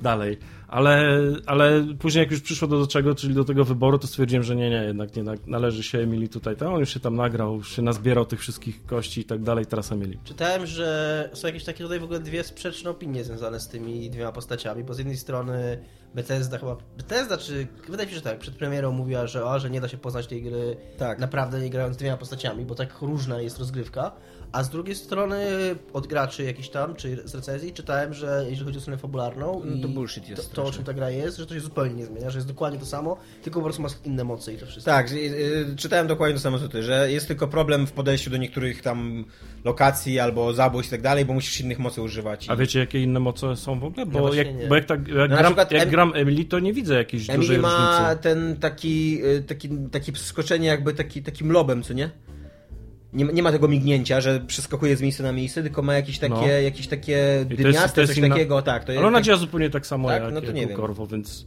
dalej. 0.03 0.39
Ale, 0.69 1.19
ale 1.47 1.87
później 1.99 2.23
jak 2.23 2.31
już 2.31 2.41
przyszło 2.41 2.69
do, 2.69 2.79
do 2.79 2.87
czego, 2.87 3.15
czyli 3.15 3.35
do 3.35 3.45
tego 3.45 3.65
wyboru, 3.65 3.99
to 3.99 4.07
stwierdziłem, 4.07 4.43
że 4.43 4.57
nie, 4.57 4.71
nie, 4.71 4.85
jednak 4.85 5.17
nie 5.17 5.25
tak, 5.25 5.47
należy 5.47 5.83
się 5.83 5.99
Emily 5.99 6.29
tutaj. 6.29 6.57
To 6.57 6.73
on 6.73 6.81
już 6.81 6.95
się 6.95 7.01
tam 7.01 7.17
nagrał, 7.17 7.57
już 7.57 7.77
się 7.77 7.83
nazbierał 7.83 8.27
tych 8.27 8.41
wszystkich 8.41 8.87
kości 8.87 9.21
i 9.21 9.25
tak 9.25 9.43
dalej, 9.43 9.67
teraz 9.67 9.93
Emily. 9.93 10.19
Czytałem, 10.25 10.67
że 10.67 11.31
są 11.33 11.47
jakieś 11.47 11.65
takie 11.65 11.85
tutaj 11.85 12.01
w 12.01 12.05
ogóle 12.05 12.21
dwie 12.21 12.45
sprzeczne 12.45 12.91
opinie 12.91 13.25
związane 13.25 13.61
z 13.61 13.69
tymi 13.69 14.11
dwiema 14.11 14.33
postaciami, 14.33 14.85
bo 14.85 14.95
z 14.95 14.99
jednej 14.99 15.17
strony 15.17 15.79
Bethesda 16.15 16.59
chyba, 16.59 16.77
Bethesda 16.97 17.39
czy, 17.39 17.67
wydaje 17.89 18.07
mi 18.07 18.11
się, 18.11 18.17
że 18.17 18.23
tak, 18.23 18.39
przed 18.39 18.55
premierą 18.55 18.93
mówiła, 18.93 19.27
że, 19.27 19.45
o, 19.45 19.59
że 19.59 19.71
nie 19.71 19.81
da 19.81 19.89
się 19.89 19.99
poznać 19.99 20.27
tej 20.27 20.43
gry 20.43 20.77
Tak. 20.99 21.19
naprawdę 21.19 21.61
nie 21.61 21.71
grając 21.71 21.97
dwiema 21.97 22.17
postaciami, 22.17 22.65
bo 22.65 22.75
tak 22.75 23.01
różna 23.01 23.41
jest 23.41 23.59
rozgrywka, 23.59 24.13
a 24.53 24.63
z 24.63 24.71
drugiej 24.71 24.95
strony 24.95 25.47
od 25.93 26.07
graczy 26.07 26.45
jakiś 26.45 26.69
tam, 26.69 26.95
czy 26.95 27.23
z 27.25 27.35
recenzji 27.35 27.73
czytałem, 27.73 28.15
że 28.15 28.45
jeżeli 28.49 28.65
chodzi 28.65 28.79
o 28.79 28.81
stronę 28.81 28.99
fabularną 28.99 29.63
No 29.65 29.83
to 29.83 29.89
bullshit 29.89 30.29
jest 30.29 30.53
to, 30.53 30.58
to 30.63 30.69
o 30.69 30.73
czym 30.73 30.85
ta 30.85 30.93
gra 30.93 31.11
jest, 31.11 31.37
że 31.37 31.47
to 31.47 31.55
się 31.55 31.61
zupełnie 31.61 31.95
nie 31.95 32.07
zmienia, 32.07 32.31
że 32.31 32.39
jest 32.39 32.49
dokładnie 32.49 32.79
to 32.79 32.87
samo, 32.87 33.17
tylko 33.43 33.61
po 33.61 33.65
prostu 33.65 33.83
ma 33.83 33.89
inne 34.05 34.25
moce 34.25 34.55
i 34.55 34.57
to 34.57 34.67
wszystko. 34.67 34.91
Tak, 34.91 35.13
y, 35.13 35.15
y, 35.17 35.77
czytałem 35.77 36.07
dokładnie 36.07 36.35
to 36.35 36.41
samo 36.41 36.59
co 36.59 36.69
ty, 36.69 36.83
że 36.83 37.13
jest 37.13 37.29
tylko 37.29 37.49
problem 37.49 37.87
w 37.87 37.93
podejściu 37.93 38.31
do 38.31 38.37
niektórych 38.37 38.83
tam 38.83 39.25
lokacji 39.65 40.19
albo 40.19 40.53
zabójstw 40.53 40.93
i 40.93 40.95
tak 40.97 41.03
dalej, 41.03 41.25
bo 41.25 41.35
musisz 41.35 41.61
innych 41.61 41.79
mocy 41.79 42.03
używać. 42.03 42.47
I... 42.47 42.51
A 42.51 42.57
wiecie, 42.57 42.79
jakie 42.79 43.03
inne 43.03 43.21
moce 43.21 43.57
są 43.57 43.81
w 43.81 43.85
ogóle? 43.85 44.07
Bo, 44.07 44.35
jak, 44.35 44.69
bo 44.69 44.75
jak, 44.75 44.85
tak, 44.85 45.09
jak, 45.09 45.31
No 45.31 45.37
gram, 45.37 45.55
jak 45.57 45.73
Em- 45.73 45.91
gram 45.91 46.13
Emily, 46.15 46.45
to 46.45 46.59
nie 46.59 46.73
widzę 46.73 46.95
jakiejś 46.95 47.27
dużej 47.27 47.37
Emily 47.37 47.59
ma 47.59 47.99
różnicy. 48.01 48.23
ten 48.23 48.57
taki, 48.57 49.25
y, 49.25 49.43
taki, 49.43 49.69
taki 49.93 50.13
skoczenie 50.15 50.69
jakby 50.69 50.95
taki, 50.95 51.23
takim 51.23 51.53
lobem, 51.53 51.83
co 51.83 51.95
nie? 51.95 52.11
Nie, 53.13 53.25
ma- 53.25 53.33
nie 53.33 53.43
ma 53.43 53.53
tego 53.53 53.69
mignięcia, 53.69 54.21
że 54.21 54.41
przeskakuje 54.47 54.97
z 54.97 55.03
miejsca 55.03 55.23
na 55.23 55.33
miejsce, 55.33 55.63
tylko 55.63 55.83
ma 55.83 55.95
jakieś 55.95 56.19
takie, 56.19 56.35
No. 56.35 56.47
jakieś 56.47 56.87
takie 56.89 57.17
to 57.49 57.51
jest- 57.53 57.63
dymiaste, 57.63 57.95
to 57.95 58.01
jest 58.01 58.13
coś 58.15 58.23
inna- 58.23 58.29
takiego, 58.35 58.63
tak. 58.63 58.85
To 58.85 58.93
Ale 58.93 59.07
ona 59.07 59.19
tak, 59.19 59.25
działa 59.25 59.39
zupełnie 59.39 59.71
tak 59.71 59.87
samo 59.87 60.09
Tak? 60.09 60.23
jak, 60.23 60.33
No 60.35 60.41
to 60.41 60.47
jak 60.47 60.55
nie. 60.55 60.67
Korwo, 60.69 61.07
więc... 61.07 61.47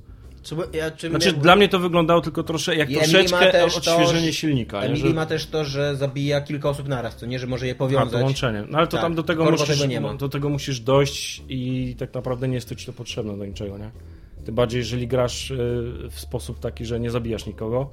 Bo 0.55 0.63
ja, 0.73 0.91
czy 0.91 1.09
Znaczy, 1.09 1.27
miałem- 1.27 1.41
dla 1.41 1.55
mnie 1.55 1.69
to 1.69 1.79
wyglądało 1.79 2.21
tylko 2.21 2.43
trosze, 2.43 2.75
jak 2.75 2.89
Emily 2.89 3.03
troszeczkę 3.03 3.51
to, 3.51 3.65
odświeżenie 3.65 4.25
że- 4.27 4.33
silnika. 4.33 4.81
Emily 4.81 5.07
Że- 5.09 5.13
ma 5.15 5.25
też 5.25 5.45
to, 5.45 5.65
że 5.65 5.95
zabija 5.95 6.41
kilka 6.41 6.69
osób 6.69 6.87
naraz, 6.87 7.15
to 7.17 7.25
nie, 7.25 7.39
że 7.39 7.47
może 7.47 7.65
je 7.67 7.71
A, 7.71 7.75
powiązać. 7.75 8.19
to 8.19 8.25
łączenie. 8.25 8.63
No 8.69 8.77
ale 8.77 8.87
to 8.87 8.91
Tak, 8.91 9.01
tam 9.01 9.15
do 9.15 9.23
tego, 9.23 9.43
Korwo 9.45 9.59
musisz, 9.63 9.75
tego 9.79 9.89
nie 9.89 10.01
ma. 10.01 10.13
do 10.13 10.29
tego 10.29 10.49
musisz 10.49 10.79
dojść 10.79 11.43
i 11.49 11.95
tak 11.99 12.13
naprawdę 12.13 12.47
nie 12.47 12.55
jest 12.55 12.69
to 12.69 12.75
ci 12.75 12.85
to 12.85 12.93
potrzebne 12.93 13.37
do 13.37 13.45
niczego, 13.45 13.77
nie? 13.77 13.91
Tym 14.45 14.55
bardziej, 14.55 14.79
jeżeli 14.79 15.07
grasz 15.07 15.51
y, 15.51 15.55
w 16.11 16.19
sposób 16.19 16.59
taki, 16.59 16.85
że 16.85 16.99
nie 16.99 17.11
zabijasz 17.11 17.45
nikogo 17.45 17.89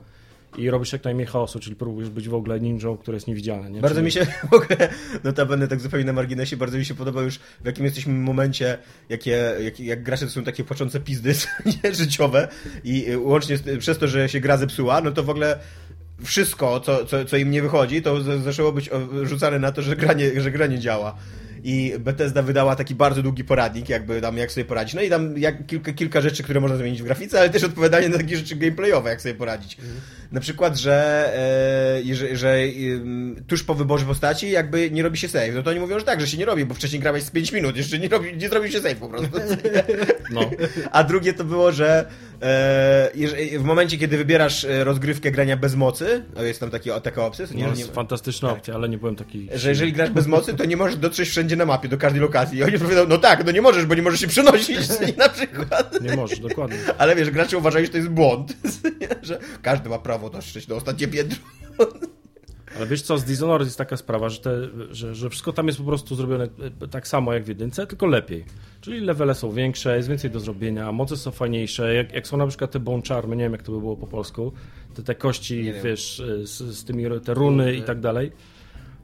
i 0.56 0.70
robisz 0.70 0.92
jak 0.92 1.04
najmniej 1.04 1.26
chaosu, 1.26 1.60
czyli 1.60 1.76
próbujesz 1.76 2.10
być 2.10 2.28
w 2.28 2.34
ogóle 2.34 2.60
ninją, 2.60 2.96
który 2.96 3.16
jest 3.16 3.26
niewidzialny, 3.26 3.70
nie? 3.70 3.80
Bardzo 3.80 3.94
czyli... 3.94 4.04
mi 4.04 4.12
się, 4.12 4.26
w 4.50 4.54
ogóle, 4.54 4.88
notabene 5.24 5.68
tak 5.68 5.80
zupełnie 5.80 6.06
na 6.06 6.12
marginesie, 6.12 6.56
bardzo 6.56 6.78
mi 6.78 6.84
się 6.84 6.94
podoba 6.94 7.22
już 7.22 7.38
w 7.38 7.66
jakim 7.66 7.84
jesteśmy 7.84 8.12
momencie, 8.12 8.78
jakie, 9.08 9.54
jak, 9.64 9.80
jak 9.80 10.02
gracze 10.02 10.26
to 10.26 10.32
są 10.32 10.44
takie 10.44 10.64
płaczące 10.64 11.00
pizdy 11.00 11.34
nie, 11.84 11.94
życiowe 11.94 12.48
i 12.84 13.10
y, 13.10 13.18
łącznie 13.18 13.56
z, 13.56 13.78
przez 13.78 13.98
to, 13.98 14.08
że 14.08 14.28
się 14.28 14.40
gra 14.40 14.56
zepsuła, 14.56 15.00
no 15.00 15.10
to 15.10 15.22
w 15.22 15.30
ogóle 15.30 15.58
wszystko, 16.24 16.80
co, 16.80 17.04
co, 17.04 17.24
co 17.24 17.36
im 17.36 17.50
nie 17.50 17.62
wychodzi, 17.62 18.02
to 18.02 18.20
zaczęło 18.40 18.72
być 18.72 18.90
rzucane 19.22 19.58
na 19.58 19.72
to, 19.72 19.82
że 19.82 19.96
gra 19.96 20.12
nie, 20.12 20.40
że 20.40 20.50
gra 20.50 20.66
nie 20.66 20.78
działa. 20.78 21.16
I 21.64 21.94
Bethesda 21.98 22.42
wydała 22.42 22.76
taki 22.76 22.94
bardzo 22.94 23.22
długi 23.22 23.44
poradnik, 23.44 23.88
jakby 23.88 24.20
tam 24.20 24.36
jak 24.36 24.52
sobie 24.52 24.64
poradzić. 24.64 24.94
No 24.94 25.02
i 25.02 25.10
tam 25.10 25.38
jak, 25.38 25.66
kilka, 25.66 25.92
kilka 25.92 26.20
rzeczy, 26.20 26.42
które 26.42 26.60
można 26.60 26.76
zmienić 26.76 27.02
w 27.02 27.04
grafice, 27.04 27.38
ale 27.40 27.50
też 27.50 27.64
odpowiadanie 27.64 28.08
na 28.08 28.18
takie 28.18 28.36
rzeczy 28.36 28.56
gameplayowe, 28.56 29.10
jak 29.10 29.22
sobie 29.22 29.34
poradzić. 29.34 29.78
Mhm. 29.78 30.00
Na 30.32 30.40
przykład, 30.40 30.76
że, 30.76 31.28
e, 32.08 32.14
że, 32.14 32.36
że 32.36 32.48
e, 32.48 32.68
tuż 33.46 33.64
po 33.64 33.74
wyborze 33.74 34.06
postaci 34.06 34.50
jakby 34.50 34.90
nie 34.90 35.02
robi 35.02 35.18
się 35.18 35.28
save. 35.28 35.54
No 35.54 35.62
to 35.62 35.70
oni 35.70 35.80
mówią, 35.80 35.98
że 35.98 36.04
tak, 36.04 36.20
że 36.20 36.26
się 36.26 36.38
nie 36.38 36.44
robi, 36.44 36.64
bo 36.64 36.74
wcześniej 36.74 37.00
grałeś 37.00 37.22
z 37.22 37.30
5 37.30 37.52
minut, 37.52 37.76
jeszcze 37.76 37.98
nie, 37.98 38.08
robi, 38.08 38.36
nie 38.36 38.48
zrobił 38.48 38.72
się 38.72 38.80
save 38.80 38.98
po 38.98 39.08
prostu. 39.08 39.28
No. 40.30 40.50
A 40.92 41.04
drugie 41.04 41.32
to 41.32 41.44
było, 41.44 41.72
że 41.72 42.06
w 43.58 43.62
momencie, 43.64 43.98
kiedy 43.98 44.18
wybierasz 44.18 44.64
e, 44.64 44.84
rozgrywkę 44.84 45.30
grania 45.30 45.56
bez 45.56 45.74
mocy, 45.74 46.24
no 46.36 46.42
jest 46.42 46.60
tam 46.60 46.70
taki, 46.70 46.90
taka 47.02 47.26
opcja, 47.26 47.46
to 47.46 47.54
nie, 47.54 47.64
No, 47.64 47.70
jest 47.70 47.94
fantastyczna 47.94 48.50
opcja, 48.50 48.74
ale 48.74 48.88
nie 48.88 48.98
byłem 48.98 49.16
taki... 49.16 49.48
że 49.54 49.68
jeżeli 49.68 49.92
grasz 49.92 50.10
bez 50.10 50.26
mocy, 50.26 50.54
to 50.54 50.64
nie 50.64 50.76
możesz 50.76 50.96
dotrzeć 50.96 51.28
wszędzie 51.28 51.56
na 51.56 51.66
mapie, 51.66 51.88
do 51.88 51.98
każdej 51.98 52.20
lokacji. 52.22 52.58
I 52.58 52.64
oni 52.64 52.78
powiedzą, 52.78 53.06
no 53.08 53.18
tak, 53.18 53.44
no 53.44 53.52
nie 53.52 53.62
możesz, 53.62 53.86
bo 53.86 53.94
nie 53.94 54.02
możesz 54.02 54.20
się 54.20 54.26
przenosić 54.26 54.78
na 55.16 55.28
przykład. 55.28 56.00
Nie 56.02 56.16
możesz, 56.16 56.40
dokładnie. 56.40 56.78
Ale 56.98 57.16
wiesz, 57.16 57.30
gracze 57.30 57.58
uważają, 57.58 57.84
że 57.84 57.90
to 57.90 57.96
jest 57.96 58.08
błąd, 58.10 58.56
że 59.22 59.38
każdy 59.62 59.88
ma 59.88 59.98
prawo 59.98 60.30
dotrzeć 60.30 60.66
do 60.66 60.76
ostatnie 60.76 61.08
piętro. 61.08 61.38
Ale 62.78 62.86
wiesz 62.86 63.02
co, 63.02 63.18
z 63.18 63.24
Dishonored 63.24 63.66
jest 63.66 63.78
taka 63.78 63.96
sprawa, 63.96 64.28
że, 64.28 64.40
te, 64.40 64.50
że, 64.90 65.14
że 65.14 65.30
wszystko 65.30 65.52
tam 65.52 65.66
jest 65.66 65.78
po 65.78 65.84
prostu 65.84 66.14
zrobione 66.14 66.44
e, 66.82 66.88
tak 66.88 67.08
samo 67.08 67.32
jak 67.32 67.44
w 67.44 67.48
jedynce, 67.48 67.86
tylko 67.86 68.06
lepiej. 68.06 68.44
Czyli 68.80 69.00
levele 69.00 69.34
są 69.34 69.52
większe, 69.52 69.96
jest 69.96 70.08
więcej 70.08 70.30
do 70.30 70.40
zrobienia, 70.40 70.92
moce 70.92 71.16
są 71.16 71.30
fajniejsze, 71.30 71.94
jak, 71.94 72.12
jak 72.12 72.26
są 72.26 72.36
na 72.36 72.46
przykład 72.46 72.70
te 72.70 72.80
bone 72.80 73.02
charmy, 73.08 73.36
nie 73.36 73.44
wiem 73.44 73.52
jak 73.52 73.62
to 73.62 73.72
by 73.72 73.78
było 73.78 73.96
po 73.96 74.06
polsku, 74.06 74.52
te, 74.94 75.02
te 75.02 75.14
kości, 75.14 75.62
Nie 75.62 75.72
wiesz, 75.72 76.20
e, 76.20 76.46
z, 76.46 76.58
z 76.58 76.84
tymi, 76.84 77.04
te 77.24 77.34
runy 77.34 77.74
i 77.74 77.82
tak 77.82 78.00
dalej. 78.00 78.32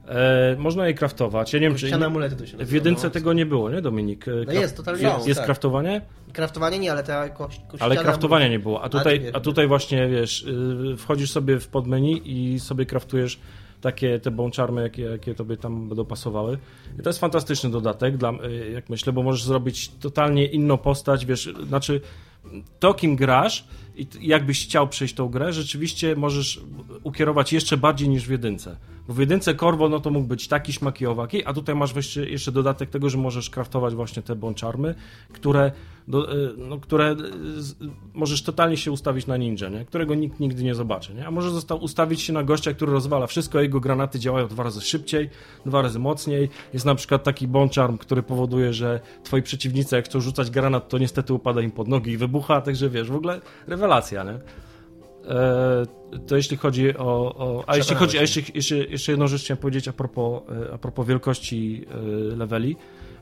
E, 0.07 0.55
można 0.59 0.87
je 0.87 0.93
craftować. 0.93 1.53
Ja 1.53 1.59
nie 1.59 1.67
wiem, 1.67 1.77
czy 1.77 1.95
amulety 1.95 2.35
to 2.35 2.45
się 2.45 2.57
w 2.57 2.71
jedynce 2.71 3.07
no. 3.07 3.09
tego 3.09 3.33
nie 3.33 3.45
było, 3.45 3.71
nie 3.71 3.81
Dominik? 3.81 4.27
E, 4.27 4.31
No 4.47 4.53
jest, 4.53 4.77
totalnie 4.77 5.03
jest, 5.03 5.27
jest, 5.27 5.39
tak. 5.39 5.45
craftowanie? 5.45 6.01
Kraftowanie 6.33 6.79
nie, 6.79 6.91
ale 6.91 7.03
ta 7.03 7.29
kość, 7.29 7.61
kościane 7.67 7.93
Ale 7.93 8.03
kraftowania 8.03 8.47
nie 8.47 8.59
było. 8.59 8.83
A 8.83 8.89
tutaj, 8.89 9.31
a 9.33 9.39
tutaj 9.39 9.67
właśnie, 9.67 10.07
wiesz, 10.07 10.45
yy, 10.87 10.97
wchodzisz 10.97 11.31
sobie 11.31 11.59
w 11.59 11.67
podmenu 11.67 12.17
i 12.25 12.59
sobie 12.59 12.85
kraftujesz 12.85 13.39
takie 13.85 14.19
te 14.19 14.31
bączarmy, 14.31 14.81
jakie, 14.81 15.01
jakie 15.01 15.35
tobie 15.35 15.57
tam 15.57 15.87
będą 15.87 16.05
pasowały. 16.05 16.57
I 16.99 17.03
to 17.03 17.09
jest 17.09 17.19
fantastyczny 17.19 17.69
dodatek, 17.69 18.17
dla, 18.17 18.31
yy, 18.31 18.71
jak 18.71 18.89
myślę, 18.89 19.13
bo 19.13 19.23
możesz 19.23 19.43
zrobić 19.43 19.91
totalnie 20.01 20.45
inną 20.45 20.77
postać, 20.77 21.25
wiesz, 21.25 21.53
znaczy 21.67 22.01
to, 22.79 22.93
kim 22.93 23.15
grasz 23.15 23.67
i 23.95 24.07
jakbyś 24.21 24.65
chciał 24.65 24.87
przejść 24.87 25.13
tą 25.13 25.29
grę, 25.29 25.53
rzeczywiście 25.53 26.15
możesz 26.15 26.61
ukierować 27.03 27.53
jeszcze 27.53 27.77
bardziej 27.77 28.09
niż 28.09 28.27
w 28.27 28.31
jedynce. 28.31 28.77
Bo 29.07 29.13
w 29.13 29.19
jedynce 29.19 29.55
Corvo, 29.55 29.89
no 29.89 29.99
to 29.99 30.09
mógł 30.09 30.27
być 30.27 30.47
taki, 30.47 30.73
śmaki 30.73 31.03
i 31.03 31.07
owaki, 31.07 31.45
a 31.45 31.53
tutaj 31.53 31.75
masz 31.75 31.95
jeszcze, 31.95 32.29
jeszcze 32.29 32.51
dodatek 32.51 32.89
tego, 32.89 33.09
że 33.09 33.17
możesz 33.17 33.49
kraftować 33.49 33.95
właśnie 33.95 34.21
te 34.21 34.35
bączarmy, 34.35 34.95
które, 35.33 35.71
do, 36.07 36.35
y, 36.35 36.53
no, 36.57 36.79
które 36.79 37.15
y, 37.57 37.61
z, 37.63 37.75
możesz 38.13 38.43
totalnie 38.43 38.77
się 38.77 38.91
ustawić 38.91 39.27
na 39.27 39.37
ninja, 39.37 39.69
nie? 39.69 39.85
którego 39.85 40.15
nikt 40.15 40.39
nigdy 40.39 40.63
nie 40.63 40.75
zobaczy. 40.75 41.13
Nie? 41.13 41.27
A 41.27 41.31
możesz 41.31 41.51
zosta- 41.51 41.75
ustawić 41.75 42.21
się 42.21 42.33
na 42.33 42.43
gościa, 42.43 42.73
który 42.73 42.91
rozwala 42.91 43.27
wszystko, 43.27 43.61
jego 43.61 43.79
granaty 43.79 44.19
działają 44.19 44.47
dwa 44.47 44.63
razy 44.63 44.81
szybciej, 44.81 45.29
dwa 45.65 45.81
razy 45.81 45.99
mocniej. 45.99 46.49
Jest 46.73 46.85
na 46.85 46.95
przykład 46.95 47.23
taki 47.23 47.47
bączarm, 47.47 47.97
który 47.97 48.23
powoduje, 48.23 48.73
że 48.73 48.99
twoi 49.23 49.41
przeciwnicy, 49.41 49.95
jak 49.95 50.05
chcą 50.05 50.21
rzucać 50.21 50.51
granat, 50.51 50.89
to 50.89 50.97
niestety 50.97 51.33
upada 51.33 51.61
im 51.61 51.71
pod 51.71 51.87
nogi 51.87 52.11
i 52.11 52.17
wybucha, 52.17 52.34
także 52.41 52.89
wiesz, 52.89 53.11
w 53.11 53.15
ogóle 53.15 53.41
rewelacja, 53.67 54.23
nie? 54.23 54.39
E, 55.29 55.85
to 56.27 56.35
jeśli 56.35 56.57
chodzi 56.57 56.97
o. 56.97 57.35
o 57.37 57.63
a 57.67 57.77
jeśli 57.77 57.95
chodzi, 57.95 58.17
a 58.17 58.21
jeszcze, 58.21 58.41
jeszcze, 58.53 58.77
jeszcze 58.77 59.11
jedną 59.11 59.27
rzecz 59.27 59.41
chciałem 59.41 59.61
powiedzieć 59.61 59.87
a 59.87 59.93
propos, 59.93 60.41
e, 60.69 60.73
a 60.73 60.77
propos 60.77 61.07
wielkości 61.07 61.85
e, 61.91 61.95
leveli, 62.35 62.75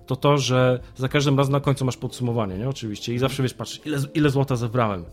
to 0.06 0.16
to, 0.16 0.38
że 0.38 0.80
za 0.96 1.08
każdym 1.08 1.38
razem 1.38 1.52
na 1.52 1.60
końcu 1.60 1.86
masz 1.86 1.98
podsumowanie, 1.98 2.58
nie? 2.58 2.70
Oczywiście. 2.70 3.14
I 3.14 3.18
zawsze 3.18 3.44
wiesz, 3.44 3.54
patrz, 3.54 3.82
ile, 3.86 3.98
ile 4.14 4.30
złota 4.30 4.56
zebrałem. 4.56 5.06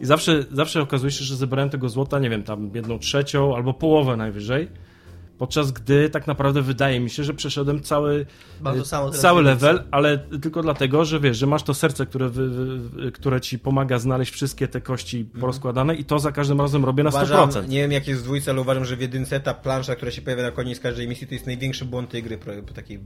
I 0.00 0.04
zawsze, 0.04 0.44
zawsze 0.52 0.82
okazuje 0.82 1.10
się, 1.10 1.24
że 1.24 1.36
zebrałem 1.36 1.70
tego 1.70 1.88
złota, 1.88 2.18
nie 2.18 2.30
wiem, 2.30 2.42
tam 2.42 2.70
jedną 2.74 2.98
trzecią 2.98 3.56
albo 3.56 3.74
połowę 3.74 4.16
najwyżej. 4.16 4.68
Podczas 5.38 5.72
gdy 5.72 6.10
tak 6.10 6.26
naprawdę 6.26 6.62
wydaje 6.62 7.00
mi 7.00 7.10
się, 7.10 7.24
że 7.24 7.34
przeszedłem 7.34 7.82
cały, 7.82 8.26
e, 8.66 9.12
cały 9.12 9.42
level, 9.42 9.82
ale 9.90 10.18
tylko 10.18 10.62
dlatego, 10.62 11.04
że 11.04 11.20
wiesz, 11.20 11.38
że 11.38 11.46
masz 11.46 11.62
to 11.62 11.74
serce, 11.74 12.06
które, 12.06 12.28
wy, 12.28 12.48
wy, 12.78 13.12
które 13.12 13.40
ci 13.40 13.58
pomaga 13.58 13.98
znaleźć 13.98 14.32
wszystkie 14.32 14.68
te 14.68 14.80
kości 14.80 15.24
porozkładane 15.40 15.94
i 15.94 16.04
to 16.04 16.18
za 16.18 16.32
każdym 16.32 16.60
razem 16.60 16.84
robię 16.84 17.02
na 17.02 17.10
100%. 17.10 17.24
Uważam, 17.24 17.68
nie 17.68 17.78
wiem 17.78 17.92
jak 17.92 18.08
jest 18.08 18.20
w 18.20 18.24
dwójce, 18.24 18.50
ale 18.50 18.60
uważam, 18.60 18.84
że 18.84 18.96
w 18.96 19.00
jedynce 19.00 19.40
ta 19.40 19.54
plansza, 19.54 19.96
która 19.96 20.10
się 20.10 20.22
pojawia 20.22 20.42
na 20.42 20.50
koniec 20.50 20.80
każdej 20.80 21.08
misji, 21.08 21.26
to 21.26 21.34
jest 21.34 21.46
największy 21.46 21.84
błąd 21.84 22.10
tej 22.10 22.22
gry 22.22 22.38
takiej 22.74 23.00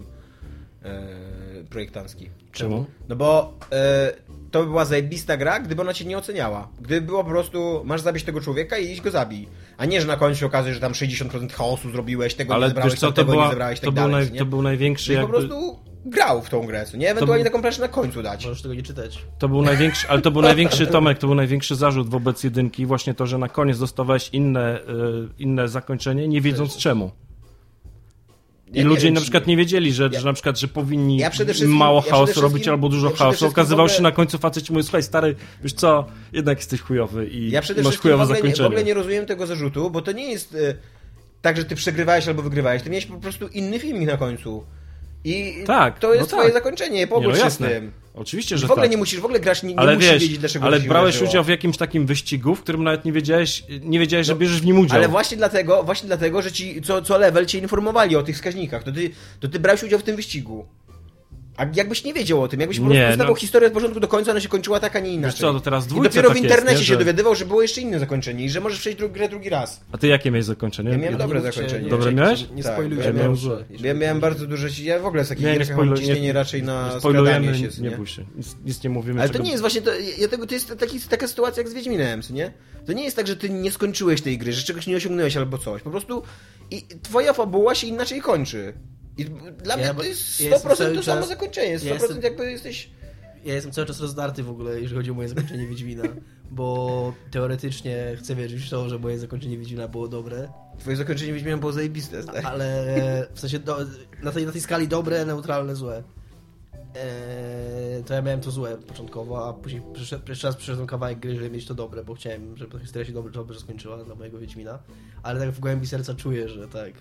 projektancki. 1.70 2.30
Czemu? 2.52 2.86
No 3.08 3.16
bo 3.16 3.58
e, 3.72 4.12
to 4.50 4.60
by 4.60 4.66
była 4.66 4.84
zajebista 4.84 5.36
gra, 5.36 5.60
gdyby 5.60 5.82
ona 5.82 5.94
cię 5.94 6.04
nie 6.04 6.18
oceniała. 6.18 6.68
Gdyby 6.80 7.06
było 7.06 7.24
po 7.24 7.30
prostu, 7.30 7.82
masz 7.84 8.00
zabić 8.00 8.24
tego 8.24 8.40
człowieka 8.40 8.78
i 8.78 8.90
iść 8.92 9.00
go 9.00 9.10
zabij. 9.10 9.48
A 9.76 9.84
nie, 9.84 10.00
że 10.00 10.06
na 10.06 10.16
końcu 10.16 10.40
się 10.40 10.46
okazuje, 10.46 10.74
że 10.74 10.80
tam 10.80 10.92
60% 10.92 11.52
chaosu 11.52 11.90
zrobiłeś, 11.90 12.34
tego 12.34 12.52
nie 12.52 12.56
Ale 12.56 12.68
zebrałeś, 12.68 12.92
wiesz 12.92 13.00
co, 13.00 13.06
to, 13.06 13.12
tego 13.12 13.32
była, 13.32 13.44
nie 13.44 13.50
zebrałeś, 13.50 13.80
tak 13.80 13.84
to, 13.84 13.92
był 13.92 14.02
dalej. 14.02 14.24
naj, 14.26 14.32
nie? 14.32 14.38
to 14.38 14.46
był 14.46 14.62
największy 14.62 15.04
Czyli 15.04 15.16
po 15.16 15.22
jakby... 15.22 15.38
prostu 15.38 15.78
grał 16.04 16.42
w 16.42 16.50
tą 16.50 16.66
grę, 16.66 16.86
co 16.86 16.96
nie? 16.96 17.10
Ewentualnie 17.10 17.44
był- 17.44 17.52
taką 17.52 17.62
planszę 17.62 17.80
na 17.80 17.88
końcu 17.88 18.22
dać. 18.22 18.46
Możesz 18.46 18.62
tego 18.62 18.74
nie 18.74 18.82
czytać. 18.82 19.18
To 19.38 19.48
był 19.48 19.62
największy, 19.62 20.08
ale 20.08 20.22
to 20.22 20.30
był 20.30 20.42
największy 20.42 20.86
Tomek, 20.86 21.18
to 21.18 21.26
był 21.26 21.36
największy 21.36 21.76
zarzut 21.76 22.08
wobec 22.08 22.44
jedynki, 22.44 22.86
właśnie 22.86 23.14
to, 23.14 23.26
że 23.26 23.38
na 23.38 23.48
koniec 23.48 23.78
dostawałeś 23.78 24.30
inne, 24.32 24.80
y, 24.80 24.82
inne 25.38 25.68
zakończenie, 25.68 26.28
nie 26.28 26.40
wiedząc 26.40 26.76
czemu. 26.76 27.10
I 28.72 28.78
Ja 28.78 28.84
ludzie 28.84 29.02
wiem, 29.04 29.14
na 29.14 29.20
przykład 29.20 29.46
nie 29.46 29.56
wiedzieli, 29.56 29.92
że, 29.92 30.10
Ja- 30.12 30.20
że 30.20 30.26
na 30.26 30.32
przykład, 30.32 30.58
że 30.60 30.68
powinni 30.68 31.16
Ja 31.18 31.30
mało 31.66 32.02
ja 32.06 32.10
chaosu 32.12 32.40
robić 32.40 32.68
albo 32.68 32.88
dużo 32.88 33.10
ja 33.10 33.16
chaosu. 33.16 33.50
w 33.50 33.72
ogóle- 33.72 33.88
się 33.88 34.02
na 34.02 34.12
końcu 34.12 34.38
facet 34.38 34.64
ci 34.64 34.72
mówi, 34.72 34.82
słuchaj 34.82 35.02
stary, 35.02 35.34
wiesz 35.62 35.72
co, 35.72 36.06
jednak 36.32 36.58
jesteś 36.58 36.80
chujowy 36.80 37.26
i 37.28 37.50
Ja 37.50 37.60
przede 37.60 37.82
masz 37.82 37.86
wszystkim 37.90 38.08
w 38.08 38.12
chujowe 38.12 38.22
ogóle, 38.24 38.36
nie, 38.36 38.42
w 38.42 38.44
zakończenie. 38.46 38.66
ogóle 38.66 38.84
nie 38.84 38.94
rozumiem 38.94 39.26
tego 39.26 39.46
zarzutu, 39.46 39.90
bo 39.90 40.02
to 40.02 40.12
nie 40.12 40.30
jest 40.32 40.54
e, 40.54 40.74
tak, 41.42 41.56
że 41.56 41.64
ty 41.64 41.74
przegrywałeś 41.74 42.28
albo 42.28 42.42
wygrywałeś. 42.42 42.82
Ty 42.82 42.90
miałeś 42.90 43.06
po 43.06 43.16
prostu 43.20 43.48
inny 43.48 43.78
filmik 43.78 44.08
na 44.08 44.16
końcu. 44.16 44.64
I 45.24 45.54
Tak, 45.66 45.98
to 45.98 46.14
jest 46.14 46.20
no 46.20 46.26
twoje 46.26 46.44
tak. 46.44 46.52
zakończenie, 46.62 46.96
Nie, 46.96 47.06
pogódź 47.06 47.38
no 47.38 47.44
się 47.44 47.50
z 47.50 47.58
tym. 47.58 47.92
Oczywiście, 48.18 48.58
że 48.58 48.66
w 48.66 48.70
ogóle 48.70 48.84
tak. 48.84 48.90
nie 48.90 48.96
musisz, 48.96 49.20
w 49.20 49.24
ogóle 49.24 49.40
grasz, 49.40 49.62
nie, 49.62 49.68
nie 49.68 49.78
ale 49.78 49.94
musisz 49.94 50.10
wiesz, 50.10 50.22
wiedzieć, 50.22 50.38
dlaczego 50.38 50.64
ale 50.64 50.80
brałeś 50.80 51.22
udział 51.22 51.44
w 51.44 51.48
jakimś 51.48 51.76
takim 51.76 52.06
wyścigu, 52.06 52.54
w 52.54 52.62
którym 52.62 52.84
nawet 52.84 53.04
nie 53.04 53.12
wiedziałeś, 53.12 53.64
nie 53.82 53.98
wiedziałeś, 53.98 54.26
że 54.26 54.34
bierzesz 54.34 54.60
w 54.60 54.64
nim 54.64 54.78
udział. 54.78 54.98
Ale 54.98 55.08
właśnie 55.08 55.36
dlatego, 55.36 55.82
właśnie 55.82 56.06
dlatego, 56.06 56.42
że 56.42 56.52
ci 56.52 56.82
co, 56.82 57.02
co 57.02 57.18
level 57.18 57.46
cię 57.46 57.58
informowali 57.58 58.16
o 58.16 58.22
tych 58.22 58.36
wskaźnikach, 58.36 58.82
to 58.82 58.92
ty, 58.92 59.10
to 59.40 59.48
ty 59.48 59.60
brałeś 59.60 59.82
udział 59.82 59.98
w 59.98 60.02
tym 60.02 60.16
wyścigu. 60.16 60.66
A 61.58 61.66
jakbyś 61.74 62.04
nie 62.04 62.14
wiedział 62.14 62.42
o 62.42 62.48
tym, 62.48 62.60
jakbyś 62.60 62.78
po 62.80 62.88
Nie, 62.88 63.00
prostu 63.00 63.14
znawał 63.14 63.34
no. 63.34 63.40
historię 63.40 63.66
od 63.68 63.74
początku 63.74 64.00
do 64.00 64.08
końca, 64.08 64.30
ona 64.30 64.40
się 64.40 64.48
kończyła 64.48 64.80
tak, 64.80 64.96
a 64.96 65.00
nie 65.00 65.10
inaczej. 65.14 65.40
co, 65.40 65.52
to 65.52 65.60
teraz 65.60 65.86
I 65.86 65.88
dopiero 65.88 66.10
tak 66.10 66.22
w 66.22 66.22
jest, 66.24 66.36
internecie 66.42 66.78
nie, 66.78 66.84
się 66.84 66.92
że- 66.92 66.98
dowiadywał, 66.98 67.34
że 67.34 67.46
było 67.46 67.62
jeszcze 67.62 67.80
inne 67.80 67.98
zakończenie 67.98 68.44
i 68.44 68.50
że 68.50 68.60
możesz 68.60 68.78
przejść 68.78 68.98
grę 69.04 69.28
drugi 69.28 69.48
raz. 69.48 69.80
A 69.92 69.98
ty 69.98 70.06
jakie 70.06 70.30
miałeś 70.30 70.44
zakończenie? 70.44 70.90
Ja 70.90 70.96
miałem 70.96 71.12
Nie 71.12 71.18
dobre 71.18 71.40
zakończenie. 71.40 71.84
nie 71.84 71.90
Dobre 71.90 72.12
miałeś? 72.12 72.46
Nie 72.54 72.62
Tak, 72.62 72.72
spoilujcie. 72.72 73.04
ja 73.04 73.12
miałem 73.12 73.36
Ja 73.70 73.94
miałem 73.94 74.20
bardzo 74.20 74.46
duże... 74.46 74.68
Ja 74.82 74.98
w 74.98 75.06
ogóle 75.06 75.24
z 75.24 75.28
takich 75.28 75.44
Nie, 75.44 75.52
nie 75.52 75.58
gier 75.58 75.76
mam 75.76 75.96
ciśnienie 75.96 76.20
nie- 76.20 76.32
raczej 76.32 76.62
na 76.62 77.00
skradanie 77.00 77.54
się, 77.54 77.60
nie, 77.62 77.68
nie 77.82 77.90
nie? 77.90 77.96
bój 77.96 78.06
się. 78.06 78.24
Nic, 78.36 78.56
nic 78.64 78.84
nie 78.84 78.90
mówimy. 78.90 79.20
Ale 79.20 79.28
to 79.28 79.32
czego- 79.32 79.44
nie 79.44 79.50
jest 79.50 79.60
właśnie, 79.60 79.82
to, 79.82 79.90
ja 80.18 80.28
tego, 80.28 80.46
to 80.46 80.54
jest 80.54 80.78
taki, 80.78 81.00
taka 81.00 81.28
sytuacja 81.28 81.60
jak 81.62 81.70
z 81.70 81.74
Wiedźminem, 81.74 82.22
co 82.22 82.32
nie? 82.32 82.52
To 82.86 82.92
nie 82.92 83.04
jest 83.04 83.16
tak, 83.16 83.26
że 83.26 83.36
ty 83.36 83.50
nie 83.50 83.70
skończyłeś 83.70 84.20
tej 84.22 84.38
gry, 84.38 84.52
że 84.52 84.62
czegoś 84.62 84.86
nie 84.86 84.96
osiągnąłeś 84.96 85.36
albo 85.36 85.58
coś. 85.58 85.82
Po 85.82 85.90
prostu 85.90 86.22
i 86.70 86.82
twoja 87.02 87.32
fabuła 87.32 87.74
się 87.74 87.86
inaczej 87.86 88.20
kończy. 88.20 88.72
I 89.18 89.24
dla 89.64 89.76
mnie 89.76 89.84
Ja- 89.86 89.94
to 89.94 90.02
jest 90.02 90.20
100% 90.40 90.44
ja 90.44 90.50
jestem 90.50 90.76
cały 90.76 90.94
to 90.94 91.02
samo 91.02 91.20
czas- 91.20 91.28
zakończenie. 91.28 91.78
100% 91.78 91.84
ja 91.86 91.94
jestem- 91.94 92.22
jakby 92.22 92.50
jesteś... 92.50 92.90
Ja 93.44 93.54
jestem 93.54 93.72
cały 93.72 93.86
czas 93.86 94.00
rozdarty 94.00 94.42
w 94.42 94.50
ogóle, 94.50 94.80
jeżeli 94.80 94.96
chodzi 94.96 95.10
o 95.10 95.14
moje 95.14 95.28
zakończenie 95.28 95.66
Wiedźmina, 95.66 96.02
bo 96.50 97.12
teoretycznie 97.30 98.16
chcę 98.18 98.34
wierzyć 98.34 98.62
w 98.66 98.70
to, 98.70 98.88
że 98.88 98.98
moje 98.98 99.18
zakończenie 99.18 99.58
Wiedźmina 99.58 99.88
było 99.88 100.08
dobre, 100.08 100.48
Twoje 100.78 100.96
zakończenie 100.96 101.32
Wiedźmina 101.32 101.56
było 101.56 101.72
zajebiste, 101.72 102.24
tak? 102.24 102.44
ale 102.44 102.86
w 103.34 103.40
sensie 103.40 103.58
do, 103.58 103.78
na, 104.22 104.32
tej, 104.32 104.46
na 104.46 104.52
tej 104.52 104.60
skali 104.60 104.88
dobre, 104.88 105.24
neutralne, 105.26 105.76
złe. 105.76 106.02
Eee, 106.94 108.04
to 108.04 108.14
ja 108.14 108.22
miałem 108.22 108.40
to 108.40 108.50
złe 108.50 108.76
początkowo, 108.76 109.48
a 109.48 109.52
później 109.52 109.82
pierwszy 110.24 110.46
raz 110.46 110.56
przyszedłem 110.56 110.86
kawałek 110.86 111.18
gry, 111.18 111.34
żeby 111.34 111.50
mieć 111.50 111.66
to 111.66 111.74
dobre, 111.74 112.04
bo 112.04 112.14
chciałem, 112.14 112.56
żeby 112.56 112.72
ta 112.72 112.78
historia 112.78 113.06
się 113.06 113.12
dobrze, 113.12 113.32
dobrze 113.32 113.60
skończyła 113.60 114.04
dla 114.04 114.14
mojego 114.14 114.38
Wiedźmina, 114.38 114.78
ale 115.22 115.40
tak 115.40 115.50
w 115.50 115.60
głębi 115.60 115.86
serca 115.86 116.14
czuję, 116.14 116.48
że 116.48 116.68
tak, 116.68 116.92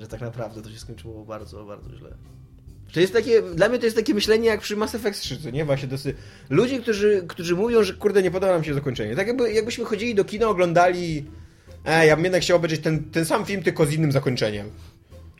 że 0.00 0.08
tak 0.08 0.20
naprawdę 0.20 0.62
to 0.62 0.70
się 0.70 0.78
skończyło 0.78 1.24
bardzo, 1.24 1.64
bardzo 1.64 1.96
źle. 1.96 2.10
To 2.92 3.00
jest 3.00 3.12
takie, 3.12 3.42
dla 3.42 3.68
mnie 3.68 3.78
to 3.78 3.84
jest 3.84 3.96
takie 3.96 4.14
myślenie 4.14 4.48
jak 4.48 4.60
przy 4.60 4.76
Mass 4.76 4.94
Effect 4.94 5.20
3, 5.20 5.38
co 5.38 5.50
nie? 5.50 5.64
Właśnie 5.64 5.88
jest 5.92 6.08
ludzie, 6.50 6.80
którzy, 6.80 7.24
którzy 7.28 7.56
mówią, 7.56 7.82
że 7.82 7.94
kurde, 7.94 8.22
nie 8.22 8.30
podoba 8.30 8.52
nam 8.52 8.64
się 8.64 8.74
zakończenie. 8.74 9.16
Tak 9.16 9.26
jakby, 9.26 9.52
jakbyśmy 9.52 9.84
chodzili 9.84 10.14
do 10.14 10.24
kina, 10.24 10.48
oglądali... 10.48 11.26
E, 11.84 12.06
ja 12.06 12.16
bym 12.16 12.24
jednak 12.24 12.42
chciał 12.42 12.56
obejrzeć 12.56 12.80
ten, 12.80 13.04
ten 13.10 13.24
sam 13.24 13.44
film, 13.46 13.62
tylko 13.62 13.86
z 13.86 13.92
innym 13.92 14.12
zakończeniem. 14.12 14.70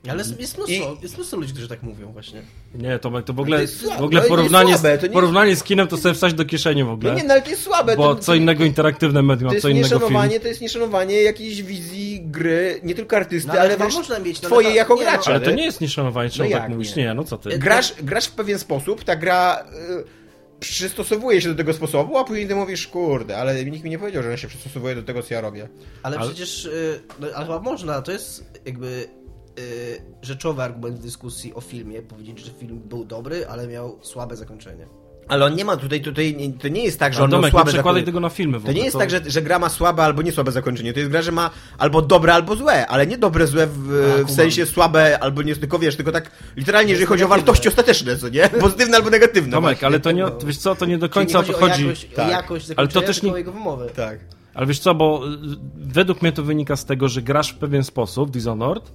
Ale 0.09 0.19
jest, 0.19 0.57
mnóstwo, 0.57 0.97
jest 1.02 1.14
mnóstwo 1.16 1.37
ludzi, 1.37 1.52
którzy 1.52 1.69
tak 1.69 1.83
mówią 1.83 2.12
właśnie. 2.12 2.42
Nie, 2.75 2.99
Tomek, 2.99 3.25
to 3.25 3.33
w 3.33 3.37
to 3.37 3.42
ogóle, 3.42 3.61
jest 3.61 3.80
słabe, 3.80 4.00
w 4.00 4.04
ogóle 4.04 4.21
to 4.21 4.26
jest 4.26 4.28
porównanie, 4.28 4.73
słabe, 4.73 4.99
to 4.99 5.07
z, 5.07 5.09
nie- 5.09 5.14
porównanie 5.14 5.57
z 5.57 5.62
kinem 5.62 5.88
to 5.88 5.97
sobie 5.97 6.14
wstać 6.14 6.35
do 6.35 6.45
kieszeni 6.45 6.83
w 6.85 6.87
No 6.87 6.92
ogóle. 6.92 7.14
nie, 7.14 7.25
no 7.25 7.33
ale 7.35 7.42
to 7.42 7.50
jest 7.50 7.62
słabe. 7.62 7.97
bo 7.97 8.14
to, 8.14 8.23
co 8.23 8.35
innego 8.35 8.64
interaktywne 8.64 9.23
medium, 9.23 9.50
to 9.50 9.57
a 9.57 9.61
co 9.61 9.69
innego 9.69 9.88
film. 9.88 10.00
nieszanowanie, 10.00 10.40
to 10.40 10.49
jest 10.49 10.61
nieszanowanie 10.61 11.23
jakiejś 11.23 11.62
wizji 11.62 12.21
gry, 12.25 12.80
nie 12.83 12.95
tylko 12.95 13.16
artysty, 13.16 13.47
No, 13.49 13.52
ale 13.52 13.62
ale 13.62 13.76
wręcz 13.76 13.95
można 13.95 14.19
mieć, 14.19 14.42
no, 14.42 14.49
twojej 14.49 14.75
jako 14.75 14.95
nie, 14.95 15.04
no, 15.04 15.11
gracza. 15.11 15.30
Ale 15.30 15.40
to 15.40 15.50
nie? 15.50 15.64
jest 15.64 15.80
nieszanowanie, 15.80 16.30
czemu 16.30 16.50
No 16.50 16.57
tak 16.59 16.69
mówisz? 16.69 16.97
nie? 16.97 17.02
Nie, 17.04 17.14
no 17.14 17.25
co 17.25 17.38
ty. 17.38 17.59
Grasz, 17.59 17.95
grasz 18.02 18.26
w 18.26 18.33
pewien 18.33 18.59
sposób, 18.59 19.04
ta 19.04 19.16
gra 19.16 19.64
y, 20.00 20.04
przystosowuje 20.61 21.40
się 21.40 21.49
do 21.49 21.54
tego 21.54 21.73
sposobu, 21.75 22.19
a 22.19 22.25
później 22.25 22.49
ty 22.49 22.54
mówisz, 22.54 22.87
kurde, 22.87 23.37
ale 23.38 23.64
nikt 23.64 23.85
mi 23.85 23.90
nie 23.90 23.99
powiedział, 23.99 24.23
że 24.23 24.28
ona 24.28 24.37
się 24.37 24.49
przystosowuje 24.49 24.95
do 24.95 25.02
tego, 25.02 25.23
co 25.23 25.35
ja 25.35 25.40
robię. 25.40 25.69
Ale, 26.02 26.19
Ale- 26.19 26.26
przecież, 26.30 26.64
y, 26.64 27.00
no, 27.21 27.26
ale 27.35 27.47
chyba 27.47 27.61
można, 27.61 28.02
to 28.02 28.12
jest 28.12 28.61
jakby 28.66 29.09
rzeczowy 30.23 30.62
argument 30.62 30.97
w 30.99 31.02
dyskusji 31.02 31.55
o 31.55 31.61
filmie, 31.61 32.02
powiedzieć, 32.02 32.38
że 32.38 32.50
film 32.52 32.81
był 32.85 33.05
dobry, 33.05 33.47
ale 33.49 33.67
miał 33.69 33.99
słabe 34.02 34.37
zakończenie. 34.37 34.87
Ale 35.29 35.45
on 35.47 35.55
nie 35.55 35.64
ma 35.64 35.76
tutaj, 35.76 36.00
tutaj 36.00 36.37
nie- 36.37 36.52
to 36.52 36.69
nie 36.69 36.85
jest 36.85 36.99
tak, 36.99 37.14
że 37.14 37.23
on 37.25 37.31
Domek, 37.31 37.43
ma 37.43 37.47
nie 37.49 37.50
słabe 37.52 37.73
przekładaj 37.73 38.00
zakończenie. 38.00 38.07
tego 38.07 38.21
na 38.21 38.29
filmy 38.29 38.59
w 38.59 38.62
To 38.62 38.64
ogóle. 38.69 38.75
nie 38.79 38.85
jest 38.85 38.97
tak, 38.99 39.11
że, 39.11 39.21
że 39.26 39.43
gra 39.43 39.59
ma 39.59 39.69
słabe 39.69 40.02
albo 40.02 40.23
nie 40.23 40.33
słabe 40.33 40.52
zakończenie. 40.52 40.93
To 40.93 40.99
jest 40.99 41.11
gra, 41.11 41.23
że 41.23 41.33
ma 41.33 41.50
albo 41.79 42.02
dobre, 42.02 42.35
albo 42.35 42.57
złe, 42.57 42.87
ale 42.87 43.07
nie 43.07 43.19
dobre, 43.19 43.47
złe 43.47 43.67
w, 43.67 44.17
A, 44.23 44.25
w 44.25 44.31
sensie 44.31 44.67
słabe 44.67 45.19
albo 45.21 45.43
nie, 45.43 45.57
tylko 45.57 45.79
wiesz, 45.79 45.97
tylko 45.97 46.12
tak 46.12 46.31
literalnie, 46.57 46.90
jeżeli 46.90 47.07
chodzi 47.07 47.25
o 47.25 47.29
wartości 47.29 47.69
ostateczne, 47.69 48.17
co 48.17 48.29
nie? 48.29 48.49
Pozytywne 48.61 48.97
albo 48.97 49.11
negatywne. 49.11 49.52
Tomek, 49.52 49.71
właśnie. 49.73 49.87
ale 49.87 50.00
to 50.00 50.12
nie, 50.12 50.25
wiesz 50.47 50.59
co, 50.59 50.75
to 50.75 50.87
nie 50.87 50.99
do 50.99 51.09
końca 51.09 51.38
o 51.38 51.43
nie 51.43 51.49
to 51.49 51.59
chodzi 51.59 51.73
chodzi. 51.73 51.85
o 51.85 51.88
jakość, 51.88 52.07
Tak. 52.14 52.29
o 52.29 52.31
jakość 52.31 52.67
Ale 52.76 52.88
to 52.88 52.93
zakończenia, 52.95 53.07
też 53.07 53.23
nie- 53.23 53.33
jego 53.33 53.52
wymowę. 53.52 53.87
Tak. 53.97 54.19
Ale 54.55 54.67
wiesz 54.67 54.79
co, 54.79 54.95
bo 54.95 55.23
y, 55.26 55.29
według 55.76 56.23
mnie 56.23 56.33
to 56.33 56.43
wynika 56.43 56.76
z 56.76 56.85
tego, 56.85 57.09
że 57.09 57.23
grasz 57.23 57.52
w 57.52 57.57
pewien 57.59 57.85
sposób, 57.85 58.31
Dishonored, 58.31 58.93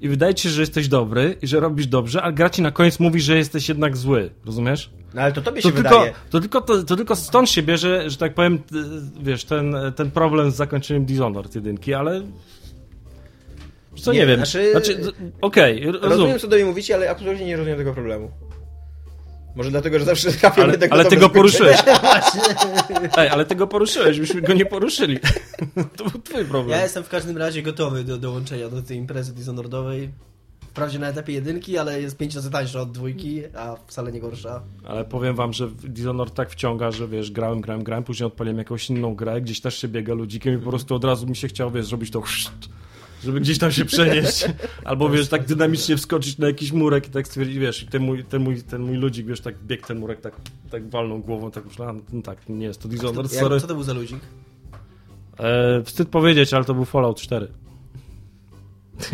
i 0.00 0.08
wydaje 0.08 0.34
ci 0.34 0.42
się, 0.42 0.48
że 0.48 0.62
jesteś 0.62 0.88
dobry 0.88 1.36
i 1.42 1.46
że 1.46 1.60
robisz 1.60 1.86
dobrze, 1.86 2.22
ale 2.22 2.32
gra 2.32 2.50
ci 2.50 2.62
na 2.62 2.70
koniec 2.70 3.00
mówi, 3.00 3.20
że 3.20 3.36
jesteś 3.36 3.68
jednak 3.68 3.96
zły. 3.96 4.30
Rozumiesz? 4.46 4.90
No 5.14 5.22
ale 5.22 5.32
to 5.32 5.42
tobie 5.42 5.62
To 5.62 5.68
się 5.68 5.74
tylko, 5.74 5.88
wydaje. 5.90 6.12
to, 6.30 6.40
tylko, 6.40 6.60
to, 6.60 6.82
to 6.82 6.96
tylko 6.96 7.16
stąd 7.16 7.50
się 7.50 7.62
bierze, 7.62 8.10
że 8.10 8.16
tak 8.16 8.34
powiem, 8.34 8.58
wiesz, 9.22 9.44
ten, 9.44 9.74
ten 9.96 10.10
problem 10.10 10.50
z 10.50 10.54
zakończeniem 10.54 11.04
Dishonored 11.04 11.54
jedynki, 11.54 11.94
ale... 11.94 12.22
Co 13.96 14.12
nie, 14.12 14.18
Nie, 14.18 14.26
wiem. 14.26 14.36
znaczy- 14.36 14.70
Znaczy, 14.70 15.00
okej, 15.40 15.84
rozumiem. 15.86 16.10
Rozumiem, 16.10 16.38
co 16.38 16.48
do 16.48 16.56
mnie 16.56 16.64
mówicie, 16.64 16.94
ale 16.94 17.10
absolutnie 17.10 17.46
nie 17.46 17.56
rozumiem 17.56 17.78
tego 17.78 17.92
problemu. 17.94 18.30
Może 19.54 19.70
dlatego, 19.70 19.98
że 19.98 20.04
zawsze 20.04 20.32
trafiamy 20.32 20.68
Ale, 20.68 20.78
tak 20.78 20.92
ale 20.92 21.04
gotowe 21.04 21.16
ty 21.16 21.20
go 21.20 21.30
poruszyłeś. 21.30 21.76
Ej, 23.18 23.28
ale 23.28 23.44
ty 23.44 23.54
go 23.54 23.66
poruszyłeś, 23.66 24.20
byśmy 24.20 24.42
go 24.42 24.52
nie 24.52 24.66
poruszyli. 24.66 25.18
To 25.96 26.04
był 26.10 26.20
twój 26.20 26.44
problem. 26.44 26.78
Ja 26.78 26.82
jestem 26.82 27.04
w 27.04 27.08
każdym 27.08 27.38
razie 27.38 27.62
gotowy 27.62 28.04
do 28.04 28.18
dołączenia 28.18 28.68
do 28.68 28.82
tej 28.82 28.96
imprezy 28.96 29.34
Dishonoredowej. 29.34 30.10
Wprawdzie 30.70 30.98
na 30.98 31.08
etapie 31.08 31.32
jedynki, 31.32 31.78
ale 31.78 32.00
jest 32.02 32.16
5 32.16 32.34
razy 32.34 32.50
tańsza 32.50 32.80
od 32.80 32.92
dwójki, 32.92 33.42
a 33.56 33.76
wcale 33.86 34.12
nie 34.12 34.20
gorsza. 34.20 34.62
Ale 34.84 35.04
powiem 35.04 35.36
wam, 35.36 35.52
że 35.52 35.68
Dishonored 35.68 36.34
tak 36.34 36.50
wciąga, 36.50 36.90
że 36.90 37.08
wiesz, 37.08 37.30
grałem, 37.30 37.60
grałem, 37.60 37.84
grałem, 37.84 38.04
później 38.04 38.26
odpaliłem 38.26 38.58
jakąś 38.58 38.90
inną 38.90 39.14
grę, 39.14 39.40
gdzieś 39.40 39.60
też 39.60 39.78
się 39.78 39.88
biega 39.88 40.14
ludzikiem 40.14 40.54
i 40.54 40.58
po 40.58 40.70
prostu 40.70 40.94
od 40.94 41.04
razu 41.04 41.26
mi 41.26 41.36
się 41.36 41.48
chciało, 41.48 41.70
wiesz, 41.70 41.86
zrobić 41.86 42.10
to 42.10 42.22
żeby 43.24 43.40
gdzieś 43.40 43.58
tam 43.58 43.72
się 43.72 43.84
przenieść. 43.84 44.44
Albo 44.84 45.10
wiesz, 45.10 45.28
tak 45.28 45.46
dynamicznie 45.46 45.96
wskoczyć 45.96 46.38
na 46.38 46.46
jakiś 46.46 46.72
murek 46.72 47.08
i 47.08 47.10
tak 47.10 47.26
stwierdzić, 47.26 47.58
wiesz, 47.58 47.82
i 47.82 47.86
ten 47.86 48.02
mój, 48.02 48.24
ten 48.24 48.42
mój, 48.42 48.62
ten 48.62 48.82
mój 48.82 48.96
ludzik, 48.96 49.26
wiesz, 49.26 49.40
tak 49.40 49.54
biegł 49.58 49.86
ten 49.86 49.98
murek, 49.98 50.20
tak, 50.20 50.36
tak 50.70 50.90
walnął 50.90 51.18
głową, 51.18 51.50
tak 51.50 51.64
myślałem, 51.64 52.02
no 52.12 52.22
tak, 52.22 52.48
nie 52.48 52.66
jest 52.66 52.82
to 52.82 52.88
Dishonored, 52.88 53.32
Jak, 53.32 53.40
sorry. 53.40 53.60
co 53.60 53.66
to 53.66 53.74
był 53.74 53.82
za 53.82 53.92
ludzik? 53.92 54.18
E, 55.38 55.82
wstyd 55.84 56.08
powiedzieć, 56.08 56.54
ale 56.54 56.64
to 56.64 56.74
był 56.74 56.84
Fallout 56.84 57.20
4. 57.20 57.48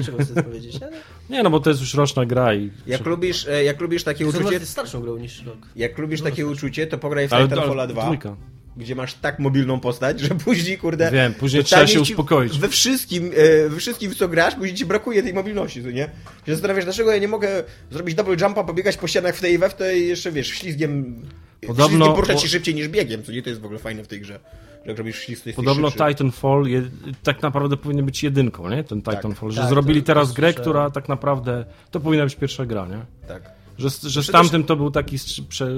Czego 0.05 0.19
chcesz 0.19 0.45
powiedzieć? 0.45 0.83
Ale 0.83 0.93
Nie, 1.31 1.43
no 1.43 1.51
bo 1.51 1.61
to 1.61 1.71
jest 1.71 1.81
już 1.81 1.95
roczna 1.95 2.27
gra 2.27 2.55
i... 2.55 2.71
Jak 2.87 3.07
lubisz, 3.07 3.49
e, 3.49 3.65
jak 3.65 3.81
lubisz 3.81 4.05
takie 4.05 4.27
uczucie, 4.27 4.53
jest 4.53 4.69
starszą 4.69 5.01
grą 5.01 5.17
niż 5.17 5.45
rok. 5.45 5.57
jak 5.77 5.99
lubisz 5.99 6.23
takie 6.23 6.47
uczucie, 6.47 6.87
to 6.87 6.99
pograj 6.99 7.29
w 7.29 7.31
Titanfalla 7.31 7.83
ale 7.83 7.93
2. 7.93 8.03
dwójka. 8.05 8.37
Gdzie 8.77 8.95
masz 8.95 9.15
tak 9.15 9.39
mobilną 9.39 9.81
postać, 9.81 10.21
że 10.21 10.29
później, 10.29 10.79
kurde... 10.79 11.11
Wiem, 11.11 11.35
później 11.35 11.65
trzeba 11.65 11.87
się 11.87 12.01
uspokoić. 12.01 12.59
We 12.59 12.69
wszystkim, 12.69 13.31
e, 13.37 13.69
we 13.69 13.77
wszystkim, 13.77 14.11
w 14.11 14.15
co 14.15 14.29
grasz, 14.29 14.55
później 14.55 14.75
ci 14.77 14.87
brakuje 14.87 15.23
tej 15.23 15.35
mobilności, 15.35 15.83
co 15.83 15.91
nie? 15.91 16.05
Się 16.47 16.53
zastanawiasz, 16.53 16.85
dlaczego 16.85 17.13
ja 17.13 17.19
nie 17.19 17.29
mogę 17.29 17.65
zrobić 17.91 18.15
double 18.15 18.37
jumpa, 18.41 18.65
pobiegać 18.65 18.97
po 18.97 19.07
ścianach 19.07 19.37
w 19.37 19.41
tej 19.41 19.55
i 19.55 19.59
we 19.59 19.69
w 19.71 19.75
tej 19.75 20.09
jeszcze, 20.09 20.33
wiesz, 20.33 20.49
ślizgiem... 20.49 21.23
Podobno- 21.67 21.89
ślizgiem 21.89 22.15
poruszać 22.15 22.43
się 22.43 22.49
szybciej 22.49 22.75
niż 22.75 22.89
biegiem, 22.89 23.23
co 23.23 23.33
nie? 23.33 23.43
To 23.43 23.49
jest 23.49 23.61
w 23.61 23.65
ogóle 23.65 23.79
fajne 23.81 24.05
w 24.05 24.09
tej 24.09 24.21
grze. 24.21 24.41
Że 24.85 24.91
jak 24.91 24.99
robisz 24.99 25.19
ślizg, 25.19 25.45
to 25.45 25.53
Podobno 25.53 25.91
szybszy. 25.91 26.05
Titanfall 26.09 26.67
je, 26.67 26.83
tak 27.23 27.43
naprawdę 27.43 27.77
powinien 27.77 28.07
być 28.07 28.23
jedynką, 28.23 28.71
nie? 28.71 28.85
Ten 28.85 29.03
Titanfall, 29.03 29.51
że 29.51 29.61
tak, 29.61 29.69
zrobili 29.71 30.01
to- 30.03 30.07
teraz 30.07 30.29
to 30.29 30.35
grę, 30.35 30.55
która 30.55 30.91
tak 30.91 31.09
naprawdę 31.09 31.65
to 31.91 32.01
powinna 32.01 32.25
być 32.25 32.37
pierwsza 32.37 32.67
gra, 32.67 32.87
nie? 32.87 33.29
Tak. 33.29 33.56
Że, 33.79 33.89
że 34.03 34.23
z 34.23 34.31
tamtym 34.31 34.65
to 34.65 34.77
był 34.77 34.91
taki 34.91 35.17
prze, 35.49 35.71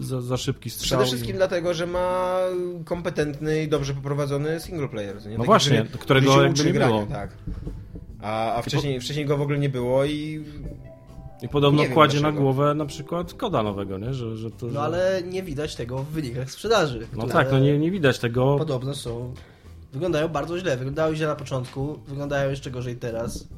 za, 0.00 0.20
za 0.20 0.36
szybki 0.36 0.70
strzał. 0.70 0.98
Przede 0.98 1.04
wszystkim 1.04 1.36
dlatego, 1.36 1.74
że 1.74 1.86
ma 1.86 2.38
kompetentny 2.84 3.62
i 3.62 3.68
dobrze 3.68 3.94
poprowadzony 3.94 4.60
single 4.60 4.88
player. 4.88 5.16
No 5.38 5.44
właśnie, 5.44 5.84
który- 5.84 5.98
którego 5.98 6.30
który 6.30 6.46
jakby 6.46 6.64
nie 6.64 6.72
grania, 6.72 6.92
było. 6.92 7.06
Tak. 7.06 7.30
A, 8.22 8.54
a 8.54 8.62
wcześniej, 8.62 9.00
wcześniej 9.00 9.26
go 9.26 9.36
w 9.36 9.40
ogóle 9.40 9.58
nie 9.58 9.68
było 9.68 10.04
i 10.04 10.44
I 11.42 11.48
podobno 11.48 11.82
Nie 11.82 11.88
kładzie 11.88 12.20
na 12.20 12.32
głowę 12.32 12.74
na 12.74 12.86
przykład 12.86 13.34
koda 13.34 13.62
nowego, 13.62 13.98
nie? 13.98 14.14
Że, 14.14 14.36
że 14.36 14.50
to, 14.50 14.68
że... 14.68 14.74
No 14.74 14.80
ale 14.80 15.22
nie 15.22 15.42
widać 15.42 15.76
tego 15.76 15.98
w 15.98 16.08
wynikach 16.08 16.50
sprzedaży. 16.50 16.98
No 17.12 17.18
które 17.18 17.32
tak, 17.32 17.52
no 17.52 17.58
nie, 17.58 17.78
nie 17.78 17.90
widać 17.90 18.18
tego. 18.18 18.56
Podobno 18.58 18.94
są. 18.94 19.34
Wyglądają 19.92 20.28
bardzo 20.28 20.58
źle. 20.58 20.76
Wyglądały 20.76 21.16
źle 21.16 21.26
na 21.26 21.36
początku, 21.36 21.98
wyglądają 22.08 22.50
jeszcze 22.50 22.70
gorzej 22.70 22.96
teraz. 22.96 23.48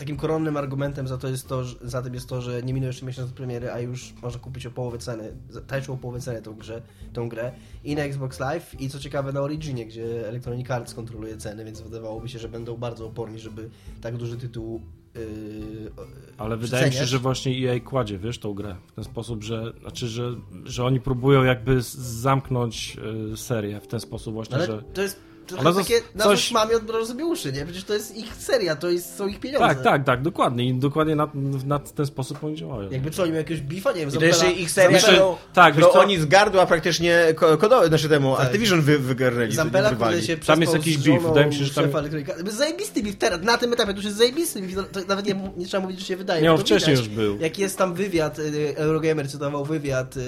Yy, 0.00 0.06
takim 0.06 0.16
koronnym 0.16 0.56
argumentem 0.56 1.08
za 1.08 1.18
to 1.18 1.28
jest 1.28 1.48
to, 1.48 1.64
że, 1.64 1.76
za 1.82 2.02
tym 2.02 2.14
jest 2.14 2.28
to, 2.28 2.40
że 2.40 2.62
nie 2.62 2.74
minął 2.74 2.86
jeszcze 2.86 3.06
miesiąc 3.06 3.28
od 3.28 3.34
premiery, 3.34 3.72
a 3.72 3.80
już 3.80 4.14
można 4.22 4.40
kupić 4.40 4.66
o 4.66 4.70
połowę 4.70 4.98
ceny, 4.98 5.32
tańszą 5.66 5.92
o 5.92 5.96
połowę 5.96 6.20
ceny 6.20 6.42
tą, 6.42 6.54
grę, 6.54 6.82
tą 7.12 7.28
grę. 7.28 7.52
I 7.84 7.94
na 7.94 8.02
Xbox 8.02 8.40
Live 8.40 8.80
i 8.80 8.88
co 8.88 8.98
ciekawe 8.98 9.32
na 9.32 9.40
Originie, 9.40 9.86
gdzie 9.86 10.28
Electronic 10.28 10.70
Arts 10.70 10.94
kontroluje 10.94 11.36
ceny, 11.36 11.64
więc 11.64 11.80
wydawałoby 11.80 12.28
się, 12.28 12.38
że 12.38 12.48
będą 12.48 12.76
bardzo 12.76 13.06
oporni, 13.06 13.38
żeby 13.38 13.70
tak 14.00 14.16
duży 14.16 14.36
tytuł 14.36 14.80
yy, 15.14 15.20
Ale 16.38 16.56
wydaje 16.56 16.86
mi 16.86 16.92
się, 16.92 17.06
że 17.06 17.18
właśnie 17.18 17.70
EA 17.70 17.80
kładzie, 17.80 18.18
wiesz, 18.18 18.38
tą 18.38 18.54
grę 18.54 18.76
w 18.86 18.92
ten 18.92 19.04
sposób, 19.04 19.42
że 19.44 19.72
znaczy, 19.80 20.08
że, 20.08 20.34
że 20.64 20.84
oni 20.84 21.00
próbują 21.00 21.44
jakby 21.44 21.82
zamknąć 21.82 22.96
y, 23.32 23.36
serię 23.36 23.80
w 23.80 23.86
ten 23.86 24.00
sposób 24.00 24.34
właśnie, 24.34 24.56
Ale 24.56 24.66
że... 24.66 24.82
to 24.82 25.02
jest 25.02 25.29
trochę 25.56 25.78
takie 25.80 26.00
coś- 26.00 26.14
na 26.14 26.24
coś... 26.24 26.52
mamy 26.52 26.76
od 26.76 27.08
sobie 27.08 27.26
uszy, 27.26 27.52
nie? 27.52 27.64
Przecież 27.64 27.84
to 27.84 27.94
jest 27.94 28.16
ich 28.16 28.34
seria, 28.34 28.76
to 28.76 28.90
jest, 28.90 29.16
są 29.16 29.26
ich 29.26 29.40
pieniądze. 29.40 29.68
Tak, 29.68 29.82
tak, 29.82 30.04
tak, 30.04 30.22
dokładnie 30.22 30.68
i 30.68 30.74
dokładnie 30.74 31.16
na, 31.16 31.28
na 31.66 31.78
ten 31.78 32.06
sposób 32.06 32.44
oni 32.44 32.56
działają. 32.56 32.90
Jakby 32.90 33.10
co, 33.10 33.22
oni 33.22 33.32
mają 33.32 33.40
jakiegoś 33.42 33.62
bifa, 33.62 33.92
nie 33.92 34.06
wiem, 34.06 34.10
jeszcze 34.24 34.46
Zampella- 34.46 34.56
ich 34.58 34.70
seria, 34.70 34.90
Jeszcze- 34.90 35.34
tak, 35.54 35.80
co? 35.80 35.92
oni 35.92 36.18
z 36.18 36.26
gardła 36.26 36.66
praktycznie 36.66 37.26
ko- 37.36 37.58
kodo, 37.58 37.88
znaczy 37.88 38.08
temu 38.08 38.36
Tak. 38.36 38.46
Activision 38.46 38.80
wy, 38.82 38.98
wygarnęli. 38.98 39.52
wyrwali. 39.52 39.96
który 39.96 40.22
się 40.22 40.36
Tam 40.36 40.60
jest 40.60 40.72
jakiś 40.72 40.98
beef, 40.98 41.22
wydaje 41.22 41.46
mi 41.46 41.54
się, 41.54 41.64
że 41.64 41.74
tam-. 41.74 41.90
Zajebisty 42.50 43.02
beef 43.02 43.16
teraz, 43.16 43.42
na 43.42 43.58
tym 43.58 43.72
etapie 43.72 43.90
to 43.92 43.96
już 43.96 44.04
jest 44.04 44.16
zajebisty 44.16 44.62
beef, 44.62 44.88
to 44.92 45.00
nawet 45.08 45.26
nie, 45.26 45.50
nie 45.56 45.66
trzeba 45.66 45.82
mówić, 45.82 46.00
że 46.00 46.06
się 46.06 46.16
wydaje. 46.16 46.42
Nie, 46.42 46.52
on 46.52 46.58
wcześniej 46.58 46.96
widać. 46.96 47.08
już 47.08 47.16
był. 47.16 47.38
Jak 47.40 47.58
jest 47.58 47.78
tam 47.78 47.94
wywiad, 47.94 48.38
y, 48.38 48.74
Eurogamer 48.76 49.28
cytował 49.30 49.64
wywiad, 49.64 50.16
y, 50.16 50.20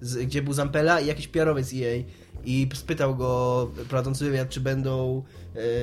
z, 0.00 0.16
gdzie 0.26 0.42
był 0.42 0.52
Zampella 0.52 1.00
i 1.00 1.06
jakiś 1.06 1.28
PR-owiec 1.28 1.72
EA 1.74 2.02
i 2.46 2.68
spytał 2.74 3.16
go 3.16 3.70
prowadzący 3.88 4.24
wywiad, 4.24 4.48
czy 4.48 4.60
będą 4.60 5.22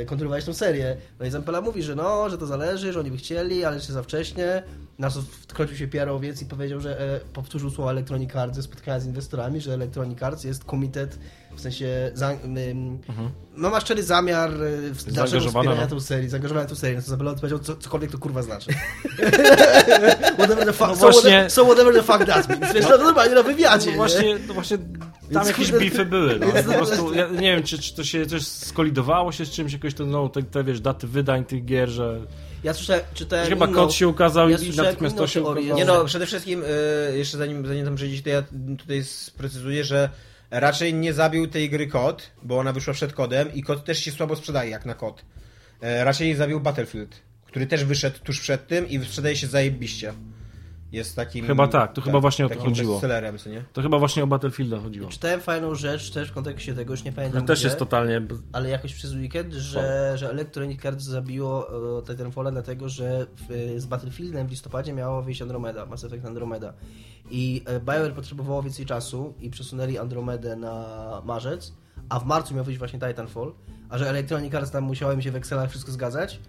y, 0.01 0.05
kontynuować 0.05 0.45
tą 0.45 0.53
serię. 0.53 0.97
No 1.19 1.25
i 1.25 1.31
Zampella 1.31 1.61
mówi, 1.61 1.83
że 1.83 1.95
no, 1.95 2.29
że 2.29 2.37
to 2.37 2.45
zależy, 2.45 2.93
że 2.93 2.99
oni 2.99 3.11
by 3.11 3.17
chcieli, 3.17 3.65
ale 3.65 3.75
jeszcze 3.75 3.93
za 3.93 4.03
wcześnie. 4.03 4.63
Na 4.99 5.09
co 5.09 5.21
wkroczył 5.21 5.77
się 5.77 5.87
PR-owiec 5.87 6.41
i 6.41 6.45
powiedział, 6.45 6.79
że 6.79 6.99
e, 6.99 7.19
powtórzył 7.19 7.69
słowa 7.69 7.91
Electronic 7.91 8.35
Arts 8.35 8.55
ze 8.55 8.63
spotkania 8.63 8.99
z 8.99 9.05
inwestorami, 9.05 9.61
że 9.61 9.73
Electronic 9.73 10.23
Arts 10.23 10.43
jest 10.43 10.63
komitet, 10.63 11.19
w 11.55 11.61
sensie 11.61 12.11
za, 12.13 12.31
ym, 12.31 12.99
no 13.57 13.69
ma 13.69 13.79
szczery 13.79 14.03
zamiar 14.03 14.51
y, 15.07 15.11
dalszego 15.11 15.45
wspierania 15.47 15.81
no. 15.81 15.87
tą 15.87 15.99
serię, 15.99 16.29
zaangażowania 16.29 16.67
tą 16.67 16.75
serię. 16.75 16.95
Na 16.95 17.01
co 17.01 17.09
Zampella 17.09 17.31
odpowiedział, 17.31 17.59
co, 17.59 17.75
cokolwiek 17.75 18.11
to 18.11 18.17
kurwa 18.17 18.41
znaczy. 18.41 18.71
whatever 20.37 20.65
the 20.65 20.73
fuck, 20.73 20.89
No 20.89 20.95
so, 20.95 21.01
właśnie- 21.01 21.21
whatever, 21.21 21.51
so 21.51 21.65
whatever 21.65 21.93
the 21.93 22.03
fuck 22.03 22.25
that 22.25 22.49
means. 22.59 22.73
Wiesz, 22.73 22.85
no 22.89 22.97
normalnie 22.97 23.35
na 23.35 23.43
wywiadzie, 23.43 23.85
No 23.85 23.91
nie? 23.91 23.97
właśnie, 23.97 24.37
no 24.47 24.53
właśnie 24.53 24.77
tam 25.33 25.47
jakieś 25.47 25.67
kurde- 25.71 25.79
bify 25.79 26.05
były, 26.05 26.39
no. 26.39 26.47
Po 26.47 26.73
prostu, 26.85 27.13
ja 27.13 27.27
nie 27.27 27.55
wiem, 27.55 27.63
czy, 27.63 27.79
czy 27.79 27.95
to 27.95 28.03
się 28.03 28.25
coś 28.25 28.47
skolidowało 28.47 29.31
się 29.31 29.45
z 29.45 29.49
czymś, 29.49 29.73
jakoś 29.73 29.93
to, 29.93 30.05
no, 30.05 30.29
te, 30.29 30.43
te 30.43 30.63
wiesz, 30.63 30.81
daty 30.81 31.07
wydań 31.07 31.45
tych 31.45 31.65
gier, 31.65 31.89
że 31.89 32.19
Ja 32.63 32.73
słyszałem, 32.73 33.01
czytałem 33.13 33.47
chyba 33.49 33.65
inną, 33.65 33.75
kod 33.75 33.93
się 33.93 34.07
ukazał 34.07 34.49
ja 34.49 34.57
i 34.57 34.75
natychmiast 34.75 35.17
to 35.17 35.27
się 35.27 35.41
teorię, 35.41 35.63
ukazało. 35.73 35.79
Nie 35.79 35.85
no, 35.85 36.05
przede 36.05 36.25
wszystkim, 36.25 36.63
y, 37.13 37.17
jeszcze 37.17 37.37
zanim, 37.37 37.67
zanim 37.67 37.85
tam 37.85 37.95
przejdziecie, 37.95 38.23
to 38.23 38.29
ja 38.29 38.43
tutaj 38.77 39.03
sprecyzuję, 39.03 39.83
że 39.83 40.09
raczej 40.51 40.93
nie 40.93 41.13
zabił 41.13 41.47
tej 41.47 41.69
gry 41.69 41.87
kod, 41.87 42.31
bo 42.43 42.59
ona 42.59 42.73
wyszła 42.73 42.93
przed 42.93 43.13
kodem 43.13 43.53
i 43.53 43.63
kod 43.63 43.85
też 43.85 43.99
się 43.99 44.11
słabo 44.11 44.35
sprzedaje 44.35 44.71
jak 44.71 44.85
na 44.85 44.93
kod. 44.93 45.25
E, 45.81 46.03
Raczej 46.03 46.35
zabił 46.35 46.59
Battlefield, 46.59 47.21
który 47.45 47.67
też 47.67 47.85
wyszedł 47.85 48.19
tuż 48.19 48.39
przed 48.39 48.67
tym 48.67 48.89
i 48.89 49.05
sprzedaje 49.05 49.35
się 49.35 49.47
zajebiście. 49.47 50.13
Jest 50.91 51.15
takim... 51.15 51.45
Chyba 51.45 51.67
tak, 51.67 51.93
to 51.93 52.01
chyba 52.01 52.19
właśnie 52.19 52.45
o 52.45 52.49
to 52.49 52.55
takim 52.55 52.69
chodziło. 52.69 52.93
bestsellerem, 52.93 53.37
co 53.37 53.49
nie? 53.49 53.63
To 53.73 53.81
chyba 53.81 53.99
właśnie 53.99 54.23
o 54.23 54.27
Battlefielda 54.27 54.79
chodziło. 54.79 55.09
Czytałem 55.09 55.41
fajną 55.41 55.75
rzecz 55.75 56.11
też 56.11 56.29
w 56.29 56.33
kontekście 56.33 56.73
tego, 56.73 56.93
już 56.93 57.03
nie 57.03 57.11
pamiętam 57.11 57.41
To 57.41 57.47
też 57.47 57.59
gdzie, 57.59 57.67
jest 57.67 57.79
totalnie... 57.79 58.21
ale 58.51 58.69
jakoś 58.69 58.93
przez 58.93 59.13
weekend, 59.13 59.53
że, 59.53 60.13
że 60.17 60.29
Electronic 60.29 60.85
Arts 60.85 61.03
zabiło 61.03 61.67
e, 61.99 62.03
Titanfalla 62.03 62.51
dlatego, 62.51 62.89
że 62.89 63.27
w, 63.35 63.75
z 63.77 63.85
Battlefieldem 63.85 64.47
w 64.47 64.51
listopadzie 64.51 64.93
miało 64.93 65.21
wyjść 65.21 65.41
Andromeda, 65.41 65.85
Mass 65.85 66.03
Effect 66.03 66.25
Andromeda. 66.25 66.73
I 67.31 67.63
e, 67.65 67.79
BioWare 67.79 68.13
potrzebowało 68.13 68.63
więcej 68.63 68.85
czasu 68.85 69.33
i 69.39 69.49
przesunęli 69.49 69.97
Andromedę 69.97 70.55
na 70.55 71.21
marzec, 71.25 71.73
a 72.09 72.19
w 72.19 72.25
marcu 72.25 72.55
miał 72.55 72.63
wyjść 72.63 72.79
właśnie 72.79 72.99
Titanfall, 72.99 73.53
a 73.89 73.97
że 73.97 74.09
Electronic 74.09 74.55
Arts 74.55 74.71
tam 74.71 74.83
musiało 74.83 75.13
im 75.13 75.21
się 75.21 75.31
w 75.31 75.35
Excelach 75.35 75.69
wszystko 75.69 75.91
zgadzać 75.91 76.39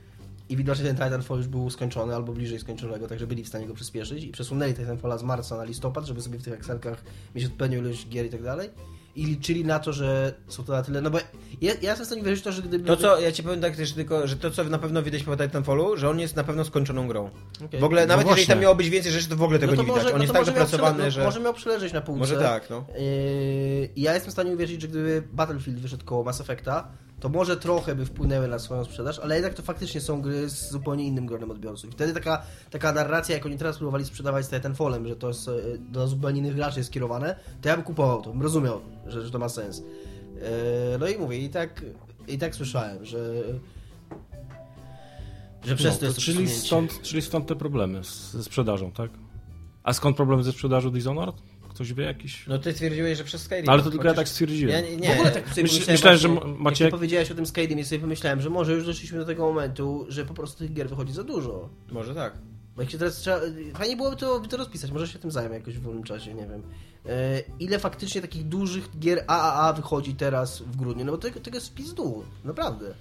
i 0.49 0.57
widocznie 0.57 0.85
ten 0.85 0.97
Titanfall 0.97 1.37
już 1.37 1.47
był 1.47 1.71
skończony 1.71 2.15
albo 2.15 2.33
bliżej 2.33 2.59
skończonego, 2.59 3.09
także 3.09 3.27
byli 3.27 3.45
w 3.45 3.49
stanie 3.49 3.67
go 3.67 3.75
przyspieszyć 3.75 4.25
i 4.25 4.29
przesunęli 4.29 4.75
Titanfalla 4.75 5.19
z 5.19 5.23
marca 5.23 5.57
na 5.57 5.65
listopad, 5.65 6.05
żeby 6.05 6.23
sobie 6.23 6.39
w 6.39 6.43
tych 6.43 6.55
Excelkach 6.55 7.05
mieć 7.35 7.45
odpowiednią 7.45 7.79
ilość 7.79 8.09
gier 8.09 8.27
i 8.27 8.31
tak 8.31 8.43
dalej. 8.43 8.71
I 9.17 9.27
liczyli 9.27 9.65
na 9.65 9.79
to, 9.79 9.93
że 9.93 10.35
są 10.49 10.65
to 10.65 10.73
na 10.73 10.83
tyle. 10.83 11.01
No 11.01 11.11
bo 11.11 11.19
ja, 11.61 11.73
ja 11.83 11.91
jestem 11.91 12.05
w 12.05 12.07
stanie 12.07 12.23
wierzyć 12.23 12.41
w 12.41 12.45
to, 12.45 12.53
że 12.53 12.63
gdyby. 12.63 12.87
To 12.87 12.97
co, 12.97 13.21
ja 13.21 13.33
ci 13.33 13.43
powiem 13.43 13.61
tak 13.61 13.77
też 13.77 13.93
tylko, 13.93 14.27
że 14.27 14.37
to 14.37 14.51
co 14.51 14.65
na 14.65 14.79
pewno 14.79 15.03
widać 15.03 15.23
po 15.23 15.37
Titanfallu, 15.37 15.97
że 15.97 16.11
on 16.11 16.21
jest 16.21 16.37
na 16.37 16.45
pewno 16.45 16.65
skończoną 16.65 17.09
grą. 17.09 17.31
Okej. 17.65 17.81
W 17.81 17.85
ogóle, 17.85 18.03
No 18.03 18.09
nawet 18.09 18.27
jeżeli 18.27 18.37
właśnie. 18.37 18.55
tam 18.55 18.63
miało 18.63 18.75
być 18.75 18.91
więcej 18.91 19.13
rzeczy, 19.13 19.29
to 19.29 19.37
w 19.37 19.43
ogóle 19.43 19.59
tego 19.59 19.73
no 19.73 19.83
nie 19.83 19.87
widać. 19.87 20.03
może, 20.03 20.15
on 20.15 20.19
no 20.19 20.23
jest 20.23 20.35
tak 20.35 20.47
dopracowany, 20.47 20.99
przele- 20.99 21.11
że... 21.11 21.25
Może 21.25 21.41
miał 21.41 21.55
przeleżeć 21.55 21.93
na 21.93 22.01
półce. 22.01 22.19
Może 22.19 22.37
tak, 22.37 22.71
no. 22.71 22.85
Yy, 22.99 23.89
ja 23.97 24.15
jestem 24.15 24.31
w 24.31 24.33
stanie 24.33 24.53
uwierzyć, 24.53 24.83
że 24.83 24.89
gdyby 24.89 25.23
Battlefield 25.33 25.81
wyszedł 25.81 26.05
koło 26.05 26.25
Mass 26.25 26.41
Effecta, 26.41 26.89
to 27.23 27.29
może 27.29 27.57
trochę 27.57 27.95
by 27.95 28.07
wpłynęły 28.07 28.49
na 28.49 28.59
swoją 28.59 28.85
sprzedaż, 28.85 29.19
ale 29.19 29.35
jednak 29.35 29.55
to 29.55 29.63
faktycznie 29.63 30.01
są 30.01 30.23
gry 30.23 30.49
z 30.49 30.71
zupełnie 30.71 31.05
innym 31.05 31.27
gronem 31.27 31.51
odbiorców. 31.51 31.91
I 31.91 31.93
wtedy 31.93 32.13
taka, 32.13 32.43
taka 32.71 32.93
narracja, 32.93 33.35
jak 33.35 33.47
oni 33.47 33.59
teraz 33.59 33.77
próbowali 33.77 34.05
sprzedawać 34.05 34.47
z 34.47 34.49
Titanfallem, 34.49 35.09
że 35.09 35.17
to 35.17 35.29
jest 35.29 35.49
e, 35.49 35.53
do 35.79 36.09
zupełnie 36.09 36.39
innych 36.39 36.55
graczy 36.55 36.81
jest 36.81 36.91
skierowane, 36.91 37.37
to 37.61 37.69
ja 37.69 37.77
bym 37.77 37.85
kupował 37.85 38.23
to, 38.23 38.31
bym 38.31 38.43
rozumiał, 38.43 38.81
że, 39.07 39.23
że 39.27 39.31
to 39.31 39.39
ma 39.39 39.49
sens. 39.49 39.79
Yy, 39.79 40.43
no 41.01 41.09
i 41.09 41.19
mówię, 41.19 41.39
i 41.39 41.51
tak, 41.51 41.85
i 42.29 42.39
tak 42.39 42.55
słyszałem, 42.55 43.05
że 43.05 43.43
że 45.65 45.77
przez 45.77 45.95
No, 45.95 46.01
to 46.01 46.07
jest 46.07 46.17
to 46.17 46.23
czyli, 46.23 46.49
stąd, 46.49 47.03
czyli 47.03 47.23
stąd 47.23 47.47
te 47.47 47.57
problemy 47.57 48.05
z, 48.05 48.33
ze 48.33 48.45
sprzedażą, 48.45 48.93
tak? 48.93 49.11
A 49.83 49.93
skąd 49.93 50.17
problemy 50.17 50.43
ze 50.45 50.53
sprzedażą 50.53 50.91
Dishonored? 50.91 51.37
Ktoś 51.75 51.93
wie 51.93 52.05
jakiś? 52.05 52.47
No 52.47 52.59
ty 52.59 52.73
stwierdziłeś, 52.73 53.19
że 53.19 53.25
przez 53.25 53.43
Skyrim. 53.43 53.69
Ale 53.69 53.83
to 53.83 53.91
tylko 53.91 54.05
ja 54.05 54.11
tak 54.11 54.19
Chociaż- 54.19 54.31
stwierdziłem. 54.33 54.75
Ja 54.75 54.81
nie, 54.91 54.97
nie. 54.97 55.09
W 55.09 55.13
ogóle 55.13 55.31
tak 55.31 55.49
sobie 55.49 55.63
Myśl- 55.63 55.91
myślałem, 55.93 56.19
że 56.19 56.29
macie- 56.59 56.85
Jak 56.85 56.93
ty 56.93 56.97
powiedziałeś 56.99 57.31
o 57.31 57.35
tym 57.35 57.47
Skyrim, 57.47 57.79
ja 57.79 57.85
sobie 57.85 58.01
pomyślałem, 58.01 58.41
że 58.41 58.51
może 58.51 58.73
już 58.73 58.87
doszliśmy 58.87 59.19
do 59.19 59.25
tego 59.25 59.43
momentu, 59.47 60.07
że 60.09 60.25
po 60.25 60.35
prostu 60.35 60.59
tych 60.59 60.73
gier 60.73 60.89
wychodzi 60.89 61.13
za 61.13 61.25
dużo. 61.25 61.69
Może 61.91 62.15
tak. 62.15 62.33
Bo 62.77 62.83
jak 62.83 62.91
się 62.91 62.99
teraz 62.99 63.17
trzeba... 63.17 63.41
Fajnie 63.75 63.97
byłoby 63.97 64.17
to, 64.17 64.41
to 64.41 64.57
rozpisać, 64.57 64.91
może 64.91 65.09
się 65.09 65.19
tym 65.19 65.31
zajmę 65.31 65.55
jakoś 65.55 65.75
w 65.79 65.83
wolnym 65.83 66.03
czasie, 66.05 66.35
nie 66.35 66.47
wiem. 66.47 66.63
E, 67.09 67.41
ile 67.61 67.79
faktycznie 67.79 68.21
takich 68.21 68.45
dużych 68.49 68.99
gier 68.99 69.25
AAA 69.27 69.73
wychodzi 69.73 70.15
teraz 70.15 70.63
w 70.63 70.77
grudniu? 70.77 71.05
No 71.05 71.13
bo 71.13 71.19
tego, 71.19 71.41
tego 71.41 71.57
jest 71.57 71.69
w 71.69 71.75
pizdu, 71.75 72.25
naprawdę. 72.45 72.95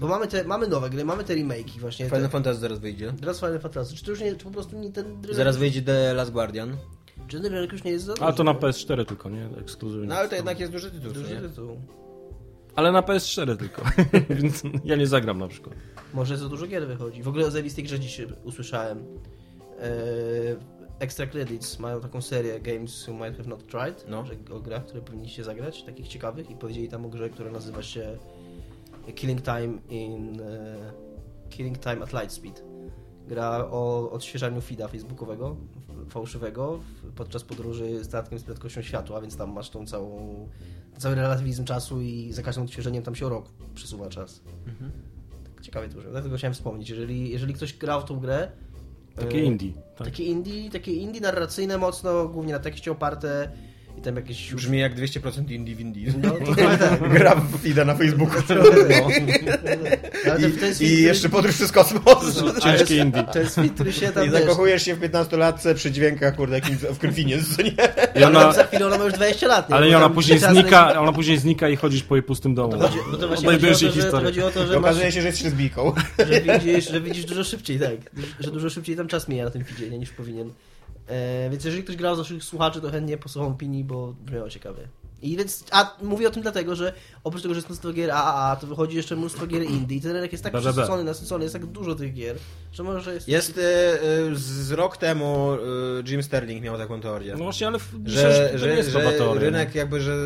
Bo 0.00 0.08
mamy, 0.08 0.26
te, 0.28 0.44
mamy 0.44 0.68
nowe 0.68 0.90
gry, 0.90 1.04
mamy 1.04 1.24
te 1.24 1.34
remake'i 1.34 1.78
właśnie. 1.80 2.06
Final 2.06 2.22
Te, 2.22 2.28
Fantasy 2.28 2.60
zaraz 2.60 2.78
wyjdzie. 2.78 3.12
teraz 3.20 3.40
Final 3.40 3.60
Fantasy. 3.60 3.96
Czy 3.96 4.04
to 4.04 4.10
już 4.10 4.20
nie, 4.20 4.36
czy 4.36 4.44
po 4.44 4.50
prostu 4.50 4.78
nie 4.78 4.90
ten... 4.92 5.22
Zaraz 5.32 5.56
wyjdzie 5.56 5.82
The 5.82 6.14
Last 6.14 6.30
Guardian. 6.32 6.76
Ten 7.30 7.42
rynek 7.46 7.72
już 7.72 7.84
nie 7.84 7.90
jest 7.90 8.04
za 8.04 8.14
Ale 8.20 8.32
to 8.32 8.44
na 8.44 8.54
duży? 8.54 8.66
PS4 8.66 9.04
tylko, 9.04 9.30
nie? 9.30 9.48
Ekskluzywnie. 9.60 10.06
No 10.08 10.14
ale 10.14 10.28
to 10.28 10.34
jednak 10.34 10.60
jest 10.60 10.72
duży 10.72 10.90
tytuł, 10.90 11.12
Duży 11.12 11.34
nie? 11.34 11.40
tytuł. 11.40 11.76
Ale 12.76 12.92
na 12.92 13.02
PS4 13.02 13.56
tylko. 13.56 13.82
Więc 14.40 14.62
ja 14.84 14.96
nie 14.96 15.06
zagram 15.06 15.38
na 15.38 15.48
przykład. 15.48 15.74
Może 16.14 16.36
za 16.36 16.48
dużo 16.48 16.66
gier 16.66 16.86
wychodzi. 16.86 17.22
W 17.22 17.28
ogóle 17.28 17.46
o 17.46 17.50
zajebistej 17.50 17.84
grze 17.84 18.00
dziś 18.00 18.20
usłyszałem. 18.44 18.98
Eee, 19.80 20.56
Extra 20.98 21.26
Credits 21.26 21.78
mają 21.78 22.00
taką 22.00 22.20
serię 22.22 22.60
Games 22.60 23.06
You 23.06 23.14
Might 23.14 23.36
Have 23.36 23.48
Not 23.48 23.66
Tried, 23.66 24.04
No. 24.08 24.24
że, 24.24 24.34
o 24.54 24.60
grach, 24.60 24.84
które 24.86 25.00
powinniście 25.02 25.44
zagrać, 25.44 25.82
takich 25.82 26.08
ciekawych 26.08 26.50
i 26.50 26.56
powiedzieli 26.56 26.88
tam 26.88 27.06
o 27.06 27.08
grze, 27.08 27.30
która 27.30 27.50
nazywa 27.50 27.82
się 27.82 28.18
Killing 29.14 29.42
Time 29.42 29.78
in 29.88 30.40
e, 30.40 30.76
Killing 31.50 31.78
Time 31.78 32.02
at 32.02 32.12
Lightspeed. 32.12 32.62
Gra 33.28 33.66
o 33.70 34.10
odświeżaniu 34.10 34.60
feeda 34.60 34.88
facebookowego, 34.88 35.56
fałszywego, 36.10 36.80
podczas 37.16 37.44
podróży 37.44 38.04
statkiem 38.04 38.38
z 38.38 38.42
prędkością 38.42 38.82
światła, 38.82 39.20
więc 39.20 39.36
tam 39.36 39.52
masz 39.52 39.70
tą 39.70 39.86
całą, 39.86 40.48
cały 40.98 41.14
relatywizm 41.14 41.64
czasu 41.64 42.00
i 42.00 42.32
za 42.32 42.42
każdym 42.42 42.64
odświeżeniem 42.64 43.02
tam 43.02 43.14
się 43.14 43.26
o 43.26 43.28
rok 43.28 43.48
przesuwa 43.74 44.08
czas. 44.08 44.42
Tak 45.44 45.64
ciekawie 45.64 45.88
to 45.88 45.96
brzmi. 45.96 46.10
Dlatego 46.10 46.36
chciałem 46.36 46.54
wspomnieć, 46.54 46.90
jeżeli, 46.90 47.30
jeżeli 47.30 47.54
ktoś 47.54 47.78
grał 47.78 48.00
w 48.00 48.04
tą 48.04 48.20
grę... 48.20 48.52
Takie 49.16 49.38
e, 49.38 49.44
indie. 49.44 49.72
Tak. 49.72 50.06
Takie 50.06 50.24
indie, 50.24 50.70
takie 50.70 50.92
indie 50.92 51.20
narracyjne 51.20 51.78
mocno, 51.78 52.28
głównie 52.28 52.52
na 52.52 52.58
tekście 52.58 52.92
oparte 52.92 53.50
i 53.98 54.02
tam 54.02 54.16
jakieś... 54.16 54.54
Brzmi 54.54 54.78
jak 54.78 54.94
200% 54.96 55.50
indie 55.50 55.74
w 55.74 55.80
indie. 55.80 56.12
No, 56.22 56.30
to 56.46 56.54
tak. 56.54 57.08
Gra 57.12 57.34
w 57.34 57.62
feeda 57.62 57.84
na 57.84 57.94
Facebooku. 57.94 58.42
To 58.42 58.54
jest 60.66 60.80
I, 60.80 60.84
I 60.84 61.02
jeszcze 61.02 61.28
podróż 61.28 61.54
przez 61.54 61.72
kosmos. 61.72 62.34
Ciężkie 62.62 62.94
ale- 62.94 62.96
indie. 63.04 63.22
To 63.32 63.38
jest 63.38 63.54
film, 63.54 63.68
który 63.70 63.92
się 63.92 64.12
tam... 64.12 64.26
I 64.26 64.30
zakochujesz 64.30 64.82
się 64.84 64.94
w 64.94 65.00
15-latce 65.00 65.74
przy 65.74 65.90
dźwiękach, 65.90 66.36
kurde, 66.36 66.54
jakim 66.54 66.76
w 66.76 66.98
Krwinie, 66.98 67.38
co 67.56 67.62
nie? 67.62 67.72
I 68.20 68.24
ona, 68.24 68.52
Za 68.52 68.64
chwilę 68.64 68.86
ona 68.86 68.98
ma 68.98 69.04
już 69.04 69.12
20 69.14 69.46
lat. 69.46 69.68
nie? 69.68 69.74
ale 69.76 69.96
ona 69.96 70.10
później 70.10 70.38
znika, 70.38 71.00
ona 71.00 71.12
później 71.12 71.38
znika 71.38 71.68
i 71.68 71.76
chodzisz 71.76 72.02
po 72.02 72.16
jej 72.16 72.22
pustym 72.22 72.54
domu. 72.54 72.72
To 72.72 72.78
chodzi, 72.78 72.98
bo 73.10 73.16
to 73.16 73.28
właśnie 73.28 73.48
chodzi 73.48 73.66
o, 73.66 73.70
to, 73.70 73.78
że, 73.78 73.86
to 73.88 73.92
historię. 73.94 74.24
chodzi 74.26 74.42
o 74.42 74.50
to, 74.50 74.64
I 74.64 74.66
że, 74.66 74.72
masz, 74.72 74.76
okazuje 74.90 75.12
się, 75.12 75.20
że 75.20 75.26
jest 75.26 75.38
ślizbijką. 75.38 75.92
że, 76.18 76.40
widzisz, 76.40 76.90
że 76.90 77.00
widzisz 77.00 77.24
dużo 77.24 77.44
szybciej, 77.44 77.78
tak. 77.80 77.90
Że 78.40 78.50
dużo 78.50 78.70
szybciej 78.70 78.96
tam 78.96 79.08
czas 79.08 79.28
mija 79.28 79.44
na 79.44 79.50
tym 79.50 79.64
feedzie, 79.64 79.90
nie, 79.90 79.98
niż 79.98 80.10
powinien. 80.10 80.50
E, 81.10 81.50
więc 81.50 81.64
jeżeli 81.64 81.84
ktoś 81.84 81.96
grał 81.96 82.14
z 82.14 82.18
naszych 82.18 82.44
słuchaczy, 82.44 82.80
to 82.80 82.90
chętnie 82.90 83.18
posłucham 83.18 83.52
opinii, 83.52 83.84
bo 83.84 84.14
brzmiało 84.24 84.50
ciekawie. 84.50 84.88
I 85.22 85.36
więc, 85.36 85.64
a 85.70 85.96
mówię 86.02 86.28
o 86.28 86.30
tym 86.30 86.42
dlatego, 86.42 86.76
że 86.76 86.92
oprócz 87.24 87.42
tego, 87.42 87.54
że 87.54 87.58
jest 87.58 87.68
mnóstwo 87.68 87.92
gier 87.92 88.10
AAA, 88.10 88.56
to 88.56 88.66
wychodzi 88.66 88.96
jeszcze 88.96 89.16
mnóstwo 89.16 89.46
gier 89.46 89.62
indie 89.62 89.96
i 89.96 90.00
ten 90.00 90.12
rynek 90.12 90.32
jest 90.32 90.44
tak 90.44 90.52
przesycony, 90.52 91.04
nasycony, 91.04 91.44
jest 91.44 91.52
tak 91.52 91.66
dużo 91.66 91.94
tych 91.94 92.14
gier, 92.14 92.36
że 92.72 92.82
może 92.82 93.14
jest... 93.14 93.28
Jest 93.28 93.58
y, 93.58 93.60
y, 93.60 94.36
z 94.36 94.70
rok 94.70 94.96
temu 94.96 95.54
y, 95.54 96.10
Jim 96.10 96.22
Sterling 96.22 96.62
miał 96.62 96.78
taką 96.78 97.00
teorię. 97.00 97.32
No 97.32 97.44
właśnie, 97.44 97.66
ale 97.66 97.78
w, 97.78 97.92
że, 98.04 98.46
to 98.48 98.52
nie 98.52 98.58
że, 98.58 98.68
jest 98.68 98.90
że 98.90 99.12
teoria, 99.12 99.40
rynek 99.40 99.74
jakby, 99.74 100.00
że 100.00 100.16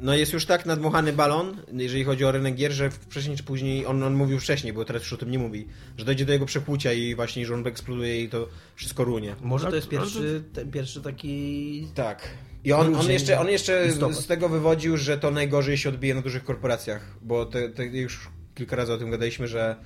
no 0.00 0.14
jest 0.14 0.32
już 0.32 0.46
tak 0.46 0.66
nadmuchany 0.66 1.12
balon, 1.12 1.56
jeżeli 1.72 2.04
chodzi 2.04 2.24
o 2.24 2.32
rynek 2.32 2.54
gier, 2.54 2.72
że 2.72 2.90
wcześniej 2.90 3.36
czy 3.36 3.42
później, 3.42 3.86
on, 3.86 4.02
on 4.02 4.14
mówił 4.14 4.40
wcześniej, 4.40 4.72
bo 4.72 4.84
teraz 4.84 5.02
już 5.02 5.12
o 5.12 5.16
tym 5.16 5.30
nie 5.30 5.38
mówi, 5.38 5.66
że 5.98 6.04
dojdzie 6.04 6.24
do 6.24 6.32
jego 6.32 6.46
przekłucia 6.46 6.92
i 6.92 7.14
właśnie, 7.14 7.46
że 7.46 7.54
on 7.54 7.66
eksploduje 7.66 8.22
i 8.22 8.28
to 8.28 8.48
wszystko 8.74 9.04
runie. 9.04 9.36
Może 9.42 9.64
to 9.64 9.70
Tak, 9.70 9.76
jest 9.76 9.88
pierwszy, 9.88 10.42
ten 10.52 10.70
pierwszy 10.70 11.02
taki... 11.02 11.88
Tak. 11.94 12.28
I 12.64 12.72
on, 12.72 12.94
on 12.94 13.10
jeszcze, 13.10 13.40
on 13.40 13.48
jeszcze 13.48 13.92
z 14.12 14.26
tego 14.26 14.48
wywodził, 14.48 14.96
że 14.96 15.18
to 15.18 15.30
najgorzej 15.30 15.78
się 15.78 15.88
odbije 15.88 16.14
na 16.14 16.22
dużych 16.22 16.44
korporacjach, 16.44 17.16
bo 17.22 17.46
te, 17.46 17.68
te 17.68 17.86
już 17.86 18.28
kilka 18.54 18.76
razy 18.76 18.92
o 18.92 18.98
tym 18.98 19.10
gadaliśmy, 19.10 19.48
że 19.48 19.76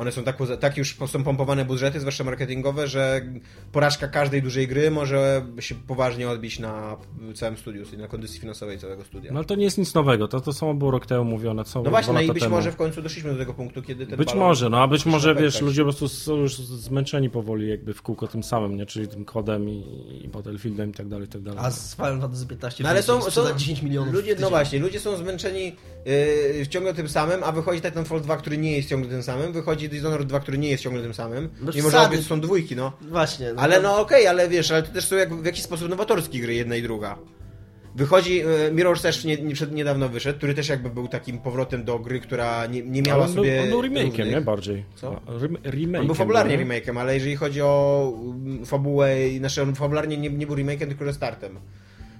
one 0.00 0.12
są 0.12 0.24
tak, 0.24 0.36
tak 0.60 0.76
już 0.76 0.96
są 1.06 1.24
pompowane 1.24 1.64
budżety, 1.64 2.00
zwłaszcza 2.00 2.24
marketingowe, 2.24 2.88
że 2.88 3.20
porażka 3.72 4.08
każdej 4.08 4.42
dużej 4.42 4.68
gry 4.68 4.90
może 4.90 5.42
się 5.60 5.74
poważnie 5.74 6.28
odbić 6.30 6.58
na 6.58 6.96
całym 7.34 7.56
studiu, 7.56 7.86
czyli 7.86 7.98
na 7.98 8.08
kondycji 8.08 8.40
finansowej 8.40 8.78
całego 8.78 9.04
studia. 9.04 9.32
No 9.32 9.38
ale 9.38 9.46
to 9.46 9.54
nie 9.54 9.64
jest 9.64 9.78
nic 9.78 9.94
nowego, 9.94 10.28
to, 10.28 10.40
to 10.40 10.52
samo 10.52 10.74
było 10.74 10.90
rok 10.90 11.06
temu 11.06 11.24
mówione, 11.24 11.64
co 11.64 11.82
No 11.82 11.90
właśnie, 11.90 12.12
no 12.12 12.20
i 12.20 12.28
być 12.32 12.42
temu. 12.42 12.54
może 12.56 12.72
w 12.72 12.76
końcu 12.76 13.02
doszliśmy 13.02 13.32
do 13.32 13.38
tego 13.38 13.54
punktu, 13.54 13.82
kiedy 13.82 14.06
ten 14.06 14.16
Być 14.18 14.28
balon- 14.28 14.38
może, 14.38 14.68
no 14.70 14.82
a 14.82 14.88
być 14.88 15.06
może, 15.06 15.28
zacznie 15.28 15.42
wiesz, 15.42 15.54
pękać. 15.54 15.66
ludzie 15.66 15.80
po 15.82 15.84
prostu 15.84 16.08
są 16.08 16.36
już 16.36 16.56
zmęczeni 16.56 17.30
powoli 17.30 17.68
jakby 17.68 17.94
w 17.94 18.02
kółko 18.02 18.28
tym 18.28 18.42
samym, 18.42 18.76
nie? 18.76 18.86
Czyli 18.86 19.08
tym 19.08 19.24
kodem 19.24 19.68
i, 19.68 19.84
i 20.24 20.28
Battlefieldem 20.28 20.90
i 20.90 20.92
tak 20.94 21.08
dalej, 21.08 21.26
i 21.26 21.30
tak 21.30 21.42
dalej. 21.42 21.60
A 21.62 21.70
z 21.70 21.96
Final 21.96 22.20
Fantasy 22.20 22.46
15 22.46 22.84
No 22.84 22.90
ale 22.90 23.02
są, 23.02 23.22
są 23.22 23.54
10 23.56 23.82
milionów. 23.82 24.14
Ludzie, 24.14 24.36
no 24.40 24.50
właśnie, 24.50 24.78
ludzie 24.78 25.00
są 25.00 25.16
zmęczeni 25.16 25.76
yy, 26.58 26.66
ciągle 26.66 26.94
tym 26.94 27.08
samym, 27.08 27.44
a 27.44 27.52
wychodzi 27.52 27.80
Titanfall 27.80 28.20
2, 28.20 28.36
który 28.36 28.58
nie 28.58 28.76
jest 28.76 28.88
ciągle 28.88 29.10
tym 29.10 29.22
samym, 29.22 29.52
wychodzi 29.52 29.88
Dishonored 29.88 30.26
2, 30.28 30.40
który 30.40 30.58
nie 30.58 30.70
jest 30.70 30.82
ciągle 30.82 31.02
tym 31.02 31.14
samym. 31.14 31.48
Bez 31.60 31.76
Mimo, 31.76 31.90
że 31.90 32.00
obie 32.00 32.22
są 32.22 32.40
dwójki, 32.40 32.76
no. 32.76 32.92
Właśnie. 33.00 33.52
Ale 33.56 33.76
to- 33.76 33.82
no 33.82 34.00
okej, 34.00 34.26
ale 34.26 34.48
wiesz, 34.48 34.70
ale 34.70 34.82
to 34.82 34.92
też 34.92 35.04
są 35.04 35.16
jak, 35.16 35.34
w 35.34 35.44
jakiś 35.44 35.62
sposób 35.62 35.88
nowatorskie 35.88 36.40
gry 36.40 36.54
jedna 36.54 36.76
i 36.76 36.82
druga. 36.82 37.18
Wychodzi, 37.94 38.40
e, 38.40 38.44
Mirror's 38.72 39.08
Edge 39.08 39.24
nie, 39.24 39.36
nie, 39.36 39.54
przed- 39.54 39.72
niedawno 39.72 40.08
wyszedł, 40.08 40.38
który 40.38 40.54
też 40.54 40.68
jakby 40.68 40.90
był 40.90 41.08
takim 41.08 41.38
powrotem 41.38 41.84
do 41.84 41.98
gry, 41.98 42.20
która 42.20 42.66
nie, 42.66 42.82
nie 42.82 43.02
miała 43.02 43.24
on, 43.24 43.34
był, 43.34 43.44
sobie 43.44 43.62
on 43.62 43.68
był 43.68 43.82
remake'iem, 43.82 44.26
nie? 44.30 44.40
Bardziej. 44.40 44.84
Co? 44.94 45.20
Rem, 45.26 45.56
remake'iem. 45.56 46.00
On 46.00 46.06
był 46.06 46.14
fabularnie 46.14 46.56
nie? 46.58 46.64
remake'em, 46.66 46.98
ale 47.00 47.14
jeżeli 47.14 47.36
chodzi 47.36 47.62
o 47.62 48.12
mm, 48.22 48.66
fabułę, 48.66 49.28
i- 49.28 49.38
znaczy 49.38 49.62
on 49.62 49.74
fabularnie 49.74 50.16
nie, 50.16 50.30
nie 50.30 50.46
był 50.46 50.56
remake'em, 50.56 50.86
tylko 50.88 51.04
restartem. 51.04 51.58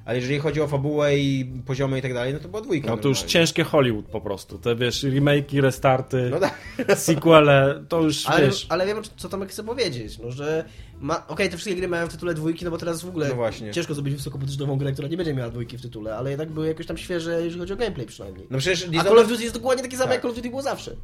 Ale 0.05 0.17
jeżeli 0.19 0.39
chodzi 0.39 0.61
o 0.61 0.69
fabułę 0.69 1.19
i 1.19 1.53
poziomy 1.67 1.99
i 1.99 2.03
tak 2.03 2.15
dalej, 2.15 2.33
no 2.35 2.39
to 2.41 2.49
była 2.49 2.63
dwójka. 2.63 2.89
No 2.91 2.97
to 2.97 3.09
już 3.09 3.23
ciężkie 3.23 3.65
Hollywood 3.65 4.07
po 4.07 4.21
prostu. 4.21 4.59
Te 4.59 4.77
wiesz, 4.77 5.05
remake'i, 5.05 5.61
restarty, 5.61 6.29
No 6.31 6.41
tak. 6.41 6.59
sequele, 6.99 7.85
to 7.89 8.01
już 8.03 8.27
Ale, 8.27 8.47
wiesz. 8.47 8.67
ale 8.69 8.87
wiem, 8.87 9.03
co 9.17 9.29
Tomek 9.29 9.49
chce 9.49 9.65
powiedzieć, 9.65 10.19
no 10.19 10.31
że 10.31 10.65
ma... 11.01 11.27
okej, 11.27 11.49
te 11.51 11.57
wszystkie 11.57 11.77
gry 11.77 11.89
mają 11.89 12.07
w 12.07 12.13
tytule 12.13 12.35
dwójki, 12.35 12.65
no 12.65 12.71
bo 12.71 12.79
teraz 12.79 13.03
w 13.03 13.09
ogóle 13.09 13.29
No 13.29 13.35
właśnie. 13.35 13.71
ciężko 13.73 13.95
zrobić 13.95 14.15
wysokobudżetową 14.15 14.77
grę, 14.79 14.93
która 14.93 15.09
nie 15.09 15.17
będzie 15.17 15.35
miała 15.35 15.51
dwójki 15.51 15.79
w 15.79 15.83
tytule, 15.83 16.17
ale 16.17 16.31
jednak 16.31 16.51
były 16.51 16.67
jakoś 16.67 16.87
tam 16.87 16.97
świeże, 16.97 17.43
jeżeli 17.43 17.61
chodzi 17.61 17.73
o 17.73 17.77
gameplay 17.77 18.07
przynajmniej. 18.07 18.47
No 18.51 18.59
przecież 18.59 18.89
A 18.99 19.05
Call 19.05 19.19
of. 19.19 19.29
Duty 19.29 19.43
jest 19.43 19.55
dokładnie 19.55 19.83
takie 19.85 19.97
same, 19.97 20.05
Tak. 20.09 20.13
jak 20.15 20.23
Call 20.23 20.31
of 20.31 20.37
Duty 20.37 20.49
było 20.51 20.63
zawsze. 20.63 20.97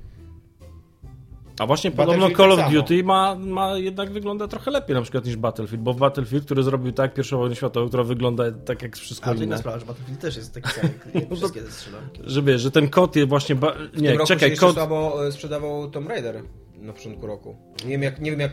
A 1.58 1.66
właśnie 1.66 1.90
podobno 1.90 2.28
Battlefield 2.28 2.36
Call 2.36 2.56
tak 2.56 2.66
of. 2.66 2.72
Duty 2.72 3.04
ma, 3.04 3.34
ma 3.34 3.78
jednak 3.78 4.10
wygląda 4.10 4.48
trochę 4.48 4.70
lepiej 4.70 4.96
na 4.96 5.02
przykład 5.02 5.24
niż 5.24 5.36
Battlefield, 5.36 5.82
bo 5.82 5.94
Battlefield, 5.94 6.44
który 6.44 6.62
zrobił 6.62 6.92
tak 6.92 7.14
pierwszą 7.14 7.38
wojnę 7.38 7.56
światową, 7.56 7.88
która 7.88 8.02
wygląda 8.02 8.44
tak 8.52 8.82
jak 8.82 8.96
wszystko 8.96 9.26
A 9.26 9.28
to 9.28 9.34
inna 9.34 9.44
inne. 9.44 9.58
sprawa, 9.58 9.78
że 9.78 9.86
Battlefield 9.86 10.20
też 10.20 10.36
jest 10.36 10.54
taki 10.54 10.70
sam, 10.70 10.90
jak 11.14 11.34
wszystkie 11.36 11.62
te 11.62 11.70
strzelanki. 11.70 12.22
Że 12.24 12.42
wiesz, 12.42 12.60
że 12.60 12.70
ten 12.70 12.88
kod 12.88 13.16
jest 13.16 13.28
właśnie... 13.28 13.54
Ba... 13.54 13.74
Nie, 13.96 14.18
czekaj, 14.26 14.56
kod... 14.56 14.74
słabo 14.74 15.26
e, 15.26 15.32
sprzedawał 15.32 15.90
Tomb 15.90 16.08
Raider 16.08 16.42
na 16.78 16.92
początku 16.92 17.26
roku. 17.26 17.56
Nie 17.84 17.90
wiem 17.90 18.02
jak, 18.02 18.20
nie 18.20 18.30
wiem 18.30 18.40
jak 18.40 18.52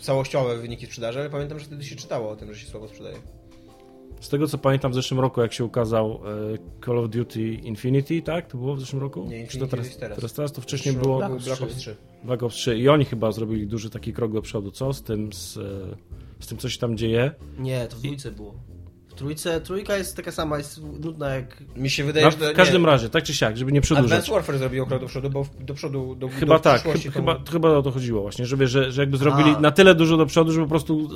całościowe 0.00 0.56
wyniki 0.56 0.86
sprzedaży, 0.86 1.20
ale 1.20 1.30
pamiętam, 1.30 1.58
że 1.58 1.64
wtedy 1.64 1.84
się 1.84 1.96
czytało 1.96 2.30
o 2.30 2.36
tym, 2.36 2.54
że 2.54 2.60
się 2.60 2.66
słabo 2.66 2.88
sprzedaje. 2.88 3.16
Z 4.20 4.28
tego 4.28 4.46
co 4.46 4.58
pamiętam 4.58 4.92
w 4.92 4.94
zeszłym 4.94 5.20
roku, 5.20 5.40
jak 5.40 5.52
się 5.52 5.64
ukazał 5.64 6.20
e, 6.54 6.84
Call 6.84 6.98
of 6.98 7.10
Duty 7.10 7.42
Infinity, 7.42 8.22
tak? 8.22 8.46
To 8.46 8.58
było 8.58 8.74
w 8.76 8.80
zeszłym 8.80 9.02
roku? 9.02 9.20
Nie, 9.24 9.30
Czy 9.30 9.36
Infinity 9.36 9.58
to 9.70 9.76
teraz, 9.76 9.96
teraz. 9.96 10.16
teraz, 10.16 10.32
teraz 10.32 10.52
to 10.52 10.60
wcześniej 10.60 10.94
Zeszły 10.94 11.02
było 11.02 11.18
Black 11.18 11.32
Ops 11.34 11.44
Black 11.44 11.62
Ops 11.62 11.72
3. 11.74 11.80
3. 11.80 11.96
Black 12.24 12.42
Ops 12.42 12.54
3 12.54 12.78
i 12.78 12.88
oni 12.88 13.04
chyba 13.04 13.32
zrobili 13.32 13.66
duży 13.66 13.90
taki 13.90 14.12
krok 14.12 14.32
do 14.32 14.42
przodu, 14.42 14.70
co? 14.70 14.92
Z 14.92 15.02
tym, 15.02 15.32
z, 15.32 15.56
e, 15.56 15.60
z 16.40 16.46
tym 16.46 16.58
co 16.58 16.68
się 16.68 16.78
tam 16.78 16.96
dzieje. 16.96 17.34
Nie, 17.58 17.86
to 17.86 17.96
w 17.96 18.00
trójce 18.00 18.32
było. 18.32 18.54
Trójce, 19.16 19.60
trójka 19.60 19.96
jest 19.96 20.16
taka 20.16 20.32
sama, 20.32 20.58
jest 20.58 20.80
nudna 21.00 21.28
jak... 21.34 21.62
Mi 21.76 21.90
się 21.90 22.04
wydaje, 22.04 22.26
No, 22.26 22.30
że 22.30 22.52
w 22.52 22.56
każdym 22.56 22.82
nie, 22.82 22.86
razie, 22.86 23.08
tak 23.10 23.24
czy 23.24 23.34
siak, 23.34 23.56
żeby 23.56 23.72
nie 23.72 23.80
przedłużać. 23.80 24.12
Advanced 24.12 24.34
Warfare 24.34 24.58
zrobił 24.58 24.86
krok 24.86 25.00
do 25.00 25.06
przodu, 25.06 25.30
bo 25.30 25.44
w- 25.44 25.64
do 25.64 25.74
przodu, 25.74 26.14
do, 26.14 26.28
Chyba 26.28 26.54
do 26.54 26.60
tak, 26.60 26.82
chyba, 27.12 27.34
tą- 27.34 27.44
chyba, 27.52 27.68
o 27.68 27.82
to 27.82 27.90
chodziło 27.90 28.22
właśnie, 28.22 28.46
żeby, 28.46 28.66
że, 28.66 28.92
że 28.92 29.02
jakby 29.02 29.16
zrobili 29.16 29.50
A. 29.50 29.60
na 29.60 29.70
tyle 29.70 29.94
dużo 29.94 30.16
do 30.16 30.26
przodu, 30.26 30.52
żeby 30.52 30.64
po 30.66 30.70
prostu 30.70 31.08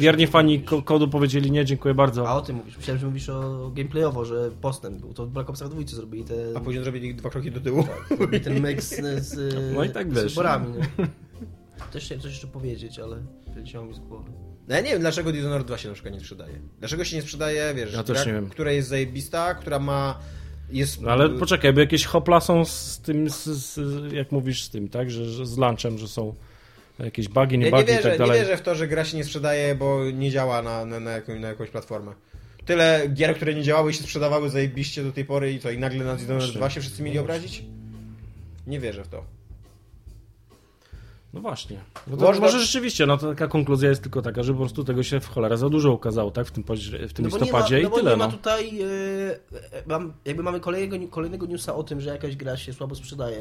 e, 0.00 0.26
to 0.26 0.32
fani 0.32 0.60
ko- 0.60 0.82
kodu 0.82 1.08
powiedzieli 1.08 1.50
nie, 1.50 1.64
dziękuję 1.64 1.94
bardzo. 1.94 2.28
A 2.28 2.34
o 2.34 2.40
tym 2.40 2.56
mówisz. 2.56 2.76
Myślałem, 2.76 3.00
że 3.00 3.06
mówisz 3.06 3.28
o 3.28 3.70
gameplayowo, 3.74 4.24
że 4.24 4.50
postęp 4.60 5.00
był. 5.00 5.14
To 5.14 5.26
w 5.26 5.30
Black 5.30 5.50
Opsach 5.50 5.68
dwójce 5.68 5.96
zrobili 5.96 6.24
te, 6.24 6.34
A 6.56 6.60
później 6.60 6.82
zrobili 6.82 7.14
dwa 7.14 7.30
kroki 7.30 7.50
do 7.50 7.60
tyłu. 7.60 7.84
zrobili 8.16 8.40
ten 8.44 8.62
mix 8.68 8.88
z, 8.88 9.24
z, 9.26 9.54
No 9.74 9.84
i 9.84 9.90
tak 9.90 10.10
z 10.12 10.22
wiesz. 10.22 10.32
wyborami. 10.34 10.66
Nie? 10.72 11.06
Też 11.92 12.04
chciałem 12.04 12.22
coś 12.22 12.30
jeszcze 12.30 12.46
powiedzieć, 12.46 12.98
ale 12.98 13.16
wyleciało 13.54 13.86
mi 13.86 13.94
z 13.94 13.98
głowy. 13.98 14.30
No 14.68 14.74
ja 14.74 14.80
nie 14.80 14.90
wiem, 14.90 15.00
dlaczego 15.00 15.32
Dishonored 15.32 15.66
2 15.66 15.78
się 15.78 15.88
na 15.88 15.94
przykład 15.94 16.14
nie 16.14 16.20
sprzedaje. 16.20 16.52
Dlaczego 16.78 17.04
się 17.04 17.16
nie 17.16 17.22
sprzedaje, 17.22 17.74
wiesz, 17.74 17.92
Ja 17.92 18.02
gra, 18.02 18.24
nie 18.24 18.32
wiem. 18.32 18.48
która 18.50 18.72
jest 18.72 18.88
zajebista, 18.88 19.54
która 19.54 19.78
ma... 19.78 20.18
Jest... 20.70 21.00
No 21.00 21.10
ale 21.10 21.28
poczekaj, 21.30 21.72
bo 21.72 21.80
jakieś 21.80 22.04
hopla 22.04 22.40
są 22.40 22.64
z 22.64 23.00
tym, 23.00 23.30
z, 23.30 23.44
z, 23.44 24.12
jak 24.12 24.32
mówisz 24.32 24.62
z 24.62 24.70
tym, 24.70 24.88
tak, 24.88 25.10
że, 25.10 25.24
że 25.24 25.46
z 25.46 25.58
lunchem, 25.58 25.98
że 25.98 26.08
są 26.08 26.34
jakieś 26.98 27.28
bugi, 27.28 27.58
nie 27.58 27.64
Ja 27.66 27.70
bugi 27.70 27.84
nie 27.84 27.92
i 27.92 27.96
wierzę, 27.96 28.02
tak 28.02 28.12
nie 28.12 28.18
dalej. 28.26 28.40
wierzę 28.40 28.56
w 28.56 28.60
to, 28.62 28.74
że 28.74 28.88
gra 28.88 29.04
się 29.04 29.16
nie 29.16 29.24
sprzedaje, 29.24 29.74
bo 29.74 30.10
nie 30.10 30.30
działa 30.30 30.62
na, 30.62 30.84
na, 30.84 31.00
na, 31.00 31.10
jaką, 31.10 31.38
na 31.38 31.48
jakąś 31.48 31.70
platformę. 31.70 32.12
Tyle 32.66 33.08
gier, 33.14 33.36
które 33.36 33.54
nie 33.54 33.62
działały 33.62 33.90
i 33.90 33.94
się 33.94 34.02
sprzedawały 34.02 34.50
zajebiście 34.50 35.02
do 35.04 35.12
tej 35.12 35.24
pory 35.24 35.52
i 35.52 35.60
co, 35.60 35.70
i 35.70 35.78
nagle 35.78 36.04
na 36.04 36.14
Dishonored 36.16 36.50
2 36.52 36.70
się 36.70 36.80
wszyscy 36.80 37.02
mieli 37.02 37.18
obrazić? 37.18 37.62
Nie 38.66 38.80
wierzę 38.80 39.04
w 39.04 39.08
to. 39.08 39.24
No 41.32 41.40
właśnie. 41.40 41.80
No 42.06 42.16
to 42.16 42.24
Można- 42.24 42.40
może 42.46 42.60
rzeczywiście, 42.60 43.06
no 43.06 43.16
to 43.18 43.28
taka 43.28 43.48
konkluzja 43.48 43.88
jest 43.88 44.02
tylko 44.02 44.22
taka, 44.22 44.42
że 44.42 44.52
po 44.52 44.58
prostu 44.58 44.84
tego 44.84 45.02
się 45.02 45.20
w 45.20 45.28
cholera 45.28 45.56
za 45.56 45.68
dużo 45.68 45.92
ukazało, 45.92 46.30
tak, 46.30 46.46
w 46.46 46.50
tym, 46.50 46.64
w 47.08 47.12
tym 47.12 47.24
No 47.24 47.38
listopadzie 47.38 47.76
ma, 47.76 47.82
no 47.82 47.88
i 47.88 47.90
bo 47.90 47.96
tyle, 47.96 48.10
nie 48.10 48.16
ma 48.16 48.26
no. 48.26 48.32
tutaj, 48.32 48.80
e, 48.82 48.86
e, 49.72 49.82
mam, 49.86 50.12
jakby 50.24 50.42
mamy 50.42 50.60
kolejnego, 50.60 51.08
kolejnego 51.08 51.46
newsa 51.46 51.74
o 51.74 51.82
tym, 51.82 52.00
że 52.00 52.10
jakaś 52.10 52.36
gra 52.36 52.56
się 52.56 52.72
słabo 52.72 52.94
sprzedaje. 52.94 53.38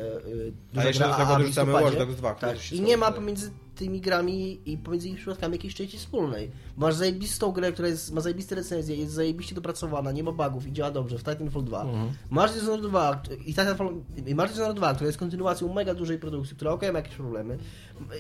e, 0.75 0.79
A 0.81 0.83
jeszcze 0.85 1.03
gra 1.03 1.11
do 1.17 1.23
tego 1.25 1.37
dorzucamy. 1.39 1.73
Watch 1.73 1.97
Dogs 1.97 2.15
2, 2.15 2.35
który 2.35 2.51
Tak, 2.51 2.61
się 2.61 2.75
i 2.75 2.81
nie 2.81 2.97
ma 2.97 3.11
pomiędzy 3.11 3.51
tymi 3.77 4.01
grami 4.01 4.61
i 4.65 4.77
pomiędzy 4.77 5.09
ich 5.09 5.15
przypadkami 5.17 5.53
jakiejś 5.53 5.75
części 5.75 5.97
wspólnej. 5.97 6.51
Masz 6.77 6.95
zajebistą 6.95 7.51
grę, 7.51 7.71
która 7.71 7.87
jest, 7.87 8.13
ma 8.13 8.21
zajebiste 8.21 8.55
recenzje, 8.55 8.95
jest 8.95 9.13
zajebiście 9.13 9.55
dopracowana, 9.55 10.11
nie 10.11 10.23
ma 10.23 10.31
bugów 10.31 10.67
i 10.67 10.73
działa 10.73 10.91
dobrze 10.91 11.17
w 11.17 11.23
Titanfall 11.23 11.63
2. 11.63 11.81
Mhm. 11.81 12.09
Masz 12.29 12.53
Dishonored 12.53 12.85
2 12.85 13.21
i 13.45 13.53
Titanfall, 13.53 13.89
i 14.27 14.35
masz 14.35 14.49
Dishonored 14.49 14.77
2, 14.77 14.93
która 14.93 15.07
jest 15.07 15.19
kontynuacją 15.19 15.73
mega 15.73 15.93
dużej 15.93 16.19
produkcji, 16.19 16.55
która 16.55 16.71
okej 16.71 16.91
ma 16.91 16.99
jakieś 16.99 17.15
problemy. 17.15 17.57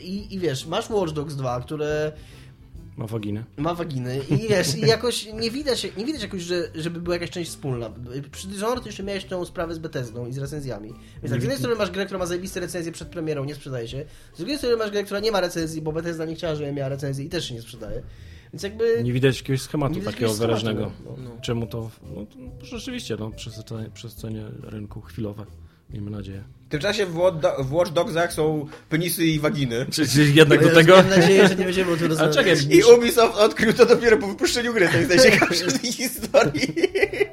I, 0.01 0.35
I 0.35 0.39
wiesz, 0.39 0.65
masz 0.65 0.89
Watch 0.89 1.13
Dogs 1.13 1.35
2, 1.35 1.61
które 1.61 2.11
Ma 2.97 3.07
waginę. 3.07 3.43
ma 3.57 3.73
waginy 3.73 4.19
i 4.29 4.47
wiesz, 4.47 4.77
i 4.77 4.81
jakoś 4.81 5.25
nie 5.33 5.51
widać, 5.51 5.87
nie 5.97 6.05
widać 6.05 6.21
jakoś, 6.21 6.41
że, 6.41 6.69
żeby 6.75 7.01
była 7.01 7.15
jakaś 7.15 7.29
część 7.29 7.49
wspólna. 7.49 7.91
Przy 8.31 8.47
Dishonored 8.47 8.85
jeszcze 8.85 9.03
miałeś 9.03 9.25
tą 9.25 9.45
sprawę 9.45 9.73
z 9.73 9.79
Bethesdą 9.79 10.27
i 10.27 10.33
z 10.33 10.37
recenzjami. 10.37 10.89
Więc 10.89 11.31
tak, 11.31 11.41
z 11.41 11.43
jednej 11.43 11.57
strony 11.57 11.75
masz 11.75 11.91
grę, 11.91 12.05
która 12.05 12.19
ma 12.19 12.25
zajebiste 12.25 12.59
recenzje 12.59 12.91
przed 12.91 13.07
premierą, 13.07 13.45
nie 13.45 13.55
sprzedaje 13.55 13.87
się. 13.87 14.05
Z 14.33 14.37
drugiej 14.37 14.57
strony 14.57 14.77
masz 14.77 14.91
grę, 14.91 15.03
która 15.03 15.19
nie 15.19 15.31
ma 15.31 15.41
recenzji, 15.41 15.81
bo 15.81 15.91
Bethesda 15.91 16.25
nie 16.25 16.35
chciała, 16.35 16.55
żeby 16.55 16.71
miała 16.71 16.89
recenzję 16.89 17.25
i 17.25 17.29
też 17.29 17.47
się 17.47 17.55
nie 17.55 17.61
sprzedaje. 17.61 18.03
Więc 18.53 18.63
jakby... 18.63 19.03
Nie 19.03 19.13
widać 19.13 19.37
jakiegoś 19.37 19.61
schematu 19.61 19.95
widać 19.95 20.13
takiego 20.13 20.31
jakiegoś 20.31 20.59
schematu, 20.59 20.65
wyraźnego. 20.65 20.91
no. 21.35 21.41
Czemu 21.41 21.67
to, 21.67 21.89
no, 22.15 22.25
to 22.59 22.65
rzeczywiście, 22.65 23.17
no, 23.19 23.31
przesycenie 23.93 24.45
rynku 24.63 25.01
chwilowe, 25.01 25.45
miejmy 25.89 26.11
nadzieję. 26.11 26.43
W 26.67 26.69
tym 26.69 26.79
czasie 26.79 27.05
w, 27.05 27.15
Watch- 27.71 27.93
Dogsach 27.93 28.33
są 28.33 28.67
penisy 28.89 29.25
i 29.25 29.39
waginy. 29.39 29.85
Czy, 29.91 30.07
czy 30.07 30.23
jednak 30.23 30.63
do 30.63 30.69
tego... 30.69 30.95
Mam 30.97 31.09
nadzieję, 31.09 31.47
że 31.47 31.55
nie 31.55 31.65
będziemy 31.65 31.91
o 31.91 31.97
tym 31.97 32.07
rozmawiać. 32.07 32.35
czekaj, 32.35 32.55
I 32.69 32.83
Ubisoft 32.83 33.37
odkrył 33.37 33.73
to 33.73 33.85
dopiero 33.85 34.17
po 34.17 34.27
wypuszczeniu 34.27 34.73
gry. 34.73 34.89
To 34.89 34.97
jest 34.97 35.09
najciekawsze 35.09 35.65
w 35.67 35.79
tej 35.81 35.91
historii. 35.91 36.61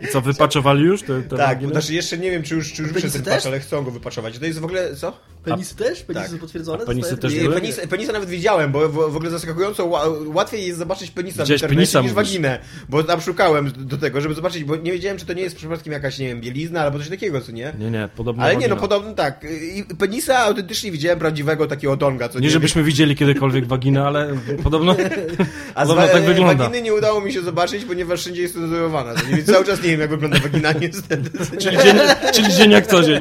I 0.01 0.07
co, 0.13 0.21
wypaczowali 0.21 0.83
już 0.83 1.03
te, 1.03 1.23
te 1.23 1.37
Tak, 1.37 1.49
waginy? 1.49 1.73
znaczy 1.73 1.95
jeszcze 1.95 2.19
nie 2.19 2.31
wiem, 2.31 2.43
czy 2.43 2.55
już, 2.55 2.73
czy 2.73 2.83
już 2.83 2.93
wyszedł 2.93 3.13
ten 3.13 3.23
patch, 3.23 3.47
ale 3.47 3.61
chcą 3.61 3.85
go 3.85 3.91
wypaczować. 3.91 4.39
To 4.39 4.45
jest 4.47 4.59
w 4.59 4.65
ogóle, 4.65 4.97
co? 4.97 5.13
Penisy 5.45 5.77
też? 5.77 6.03
Penisy 6.03 6.23
tak. 6.25 6.33
są 6.33 6.39
potwierdzone? 6.39 6.83
A 6.83 6.87
penisy 6.87 7.17
też 7.17 7.35
były? 7.35 7.55
penis, 7.55 7.81
penisa 7.91 8.13
nawet 8.13 8.29
widziałem, 8.29 8.73
bo 8.73 8.89
w, 8.89 8.93
w 8.93 9.17
ogóle 9.17 9.31
zaskakująco 9.31 9.85
ła, 9.87 10.05
łatwiej 10.35 10.67
jest 10.67 10.79
zobaczyć 10.79 11.11
penisa 11.11 11.43
Widziałeś 11.43 11.61
w 11.61 11.65
internecie 11.65 11.77
penisa, 11.77 12.01
niż 12.01 12.13
mówisz? 12.13 12.27
waginę. 12.27 12.59
Bo 12.89 13.05
tam 13.05 13.21
szukałem 13.21 13.73
do 13.77 13.99
tego, 13.99 14.21
żeby 14.21 14.35
zobaczyć, 14.35 14.65
bo 14.65 14.77
nie 14.77 14.93
wiedziałem, 14.93 15.19
czy 15.19 15.27
to 15.27 15.33
nie 15.33 15.43
jest 15.43 15.57
przypadkiem 15.57 15.93
jakaś, 15.93 16.19
nie 16.19 16.27
wiem, 16.29 16.41
bielizna 16.41 16.81
albo 16.81 16.99
coś 16.99 17.09
takiego, 17.09 17.41
co 17.41 17.53
nie? 17.53 17.73
Nie, 17.79 17.91
nie, 17.91 18.09
podobno 18.17 18.43
Ale 18.43 18.57
nie, 18.57 18.69
no 18.69 18.77
podobno 18.77 19.15
tak. 19.15 19.24
I 19.43 19.85
penisa 19.99 20.39
autentycznie 20.39 20.93
widziałem 20.93 21.19
prawdziwego 21.19 21.67
takiego 21.67 21.97
donga, 21.97 22.29
co 22.29 22.39
nie? 22.39 22.45
Nie, 22.45 22.51
żebyśmy 22.51 22.83
widzieli 22.83 23.17
kiedykolwiek 23.17 23.67
waginę, 23.67 24.05
ale 24.07 24.39
podobno, 24.63 24.97
A 25.75 25.83
podobno 25.87 26.09
tak 26.09 26.23
wygląda. 26.23 26.65
waginy 26.65 26.83
nie 26.83 26.95
udało 26.95 27.21
mi 27.21 27.33
się 27.33 27.43
zobaczyć, 27.43 27.85
ponieważ 27.85 28.21
wszędzie 28.21 28.43
jest 28.43 28.55
cenzurowana. 28.55 29.15
Więc 29.31 29.47
cały 29.47 29.65
czas 29.65 29.83
nie 29.83 29.89
wiem, 29.89 30.01
jak 30.01 30.11
wygląda 30.11 30.39
wagina, 30.39 30.73
niestety. 30.81 31.31
Czyli 31.59 31.77
dzień, 31.79 31.97
czyli 32.33 32.55
dzień 32.55 32.71
jak 32.71 32.87
co 32.87 33.03
dzień. 33.03 33.21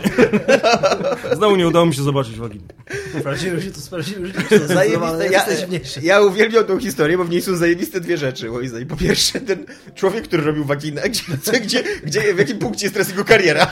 Znowu 1.37 1.55
nie 1.55 1.67
udało 1.67 1.85
mi 1.85 1.95
się 1.95 2.03
zobaczyć 2.03 2.35
waginy. 2.35 2.63
Sprawdziłem 3.19 3.61
się 3.61 3.71
to, 3.71 3.79
sprawdziłem, 3.79 4.25
że 4.25 4.33
to 4.33 4.67
Zajebiste. 4.67 5.29
Ja, 5.31 5.45
ja 6.01 6.21
uwielbiam 6.21 6.65
tą 6.65 6.79
historię, 6.79 7.17
bo 7.17 7.23
w 7.23 7.29
niej 7.29 7.41
są 7.41 7.55
zajebiste 7.55 7.99
dwie 8.01 8.17
rzeczy. 8.17 8.47
Po 8.89 8.95
pierwsze, 8.95 9.39
ten 9.39 9.65
człowiek, 9.95 10.23
który 10.23 10.43
robił 10.43 10.65
waginę, 10.65 11.01
gdzie, 11.09 11.23
gdzie, 11.59 11.83
gdzie, 12.03 12.33
w 12.33 12.39
jakim 12.39 12.57
punkcie 12.59 12.85
jest 12.85 12.93
teraz 12.93 13.09
jego 13.09 13.25
kariera. 13.25 13.71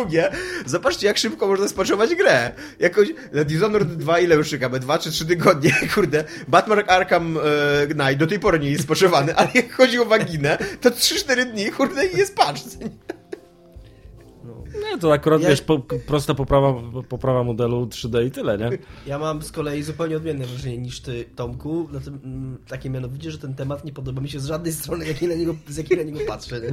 Drugie, 0.00 0.30
zobaczcie, 0.66 1.06
jak 1.06 1.18
szybko 1.18 1.46
można 1.46 1.68
spaczować 1.68 2.14
grę. 2.14 2.52
Jakoś 2.78 3.08
na 3.32 3.44
Dishonored 3.44 3.96
2 3.96 4.18
ile 4.18 4.36
już 4.36 4.50
czekamy? 4.50 4.80
2 4.80 4.98
czy 4.98 5.10
3 5.10 5.26
tygodnie, 5.26 5.72
kurde. 5.94 6.24
Batman 6.48 6.82
Arkham 6.86 7.38
e, 7.38 7.86
Knight 7.86 8.16
do 8.16 8.26
tej 8.26 8.38
pory 8.38 8.58
nie 8.58 8.70
jest 8.70 8.82
spaczowany, 8.82 9.36
ale 9.36 9.48
jak 9.54 9.72
chodzi 9.72 9.98
o 9.98 10.04
waginę, 10.04 10.58
to 10.80 10.90
3-4 10.90 11.44
dni, 11.52 11.70
kurde, 11.70 12.06
i 12.06 12.16
jest 12.16 12.36
patch. 12.36 12.60
Nie, 14.74 14.98
to 14.98 15.12
akurat, 15.12 15.42
Ja- 15.42 15.48
wiesz, 15.48 15.60
po, 15.62 15.78
prosta 16.06 16.34
poprawa, 16.34 16.74
poprawa 17.08 17.44
modelu 17.44 17.86
3D 17.86 18.26
i 18.26 18.30
tyle, 18.30 18.58
nie? 18.58 18.70
Ja 19.06 19.18
mam 19.18 19.42
z 19.42 19.52
kolei 19.52 19.82
zupełnie 19.82 20.16
odmienne 20.16 20.46
wrażenie 20.46 20.78
niż 20.78 21.00
ty, 21.00 21.24
Tomku. 21.36 21.88
Na 21.92 22.00
tym, 22.00 22.20
mm, 22.24 22.58
takie 22.68 22.90
mianowicie, 22.90 23.30
że 23.30 23.38
ten 23.38 23.54
temat 23.54 23.84
nie 23.84 23.92
podoba 23.92 24.20
mi 24.20 24.28
się 24.28 24.40
z 24.40 24.46
żadnej 24.46 24.72
strony, 24.72 25.06
jakiej 25.06 25.28
na 25.28 25.34
niego, 25.34 25.54
z 25.68 25.76
jakiej 25.76 25.96
na 25.98 26.02
niego 26.02 26.20
patrzę. 26.26 26.60
Nie? 26.60 26.68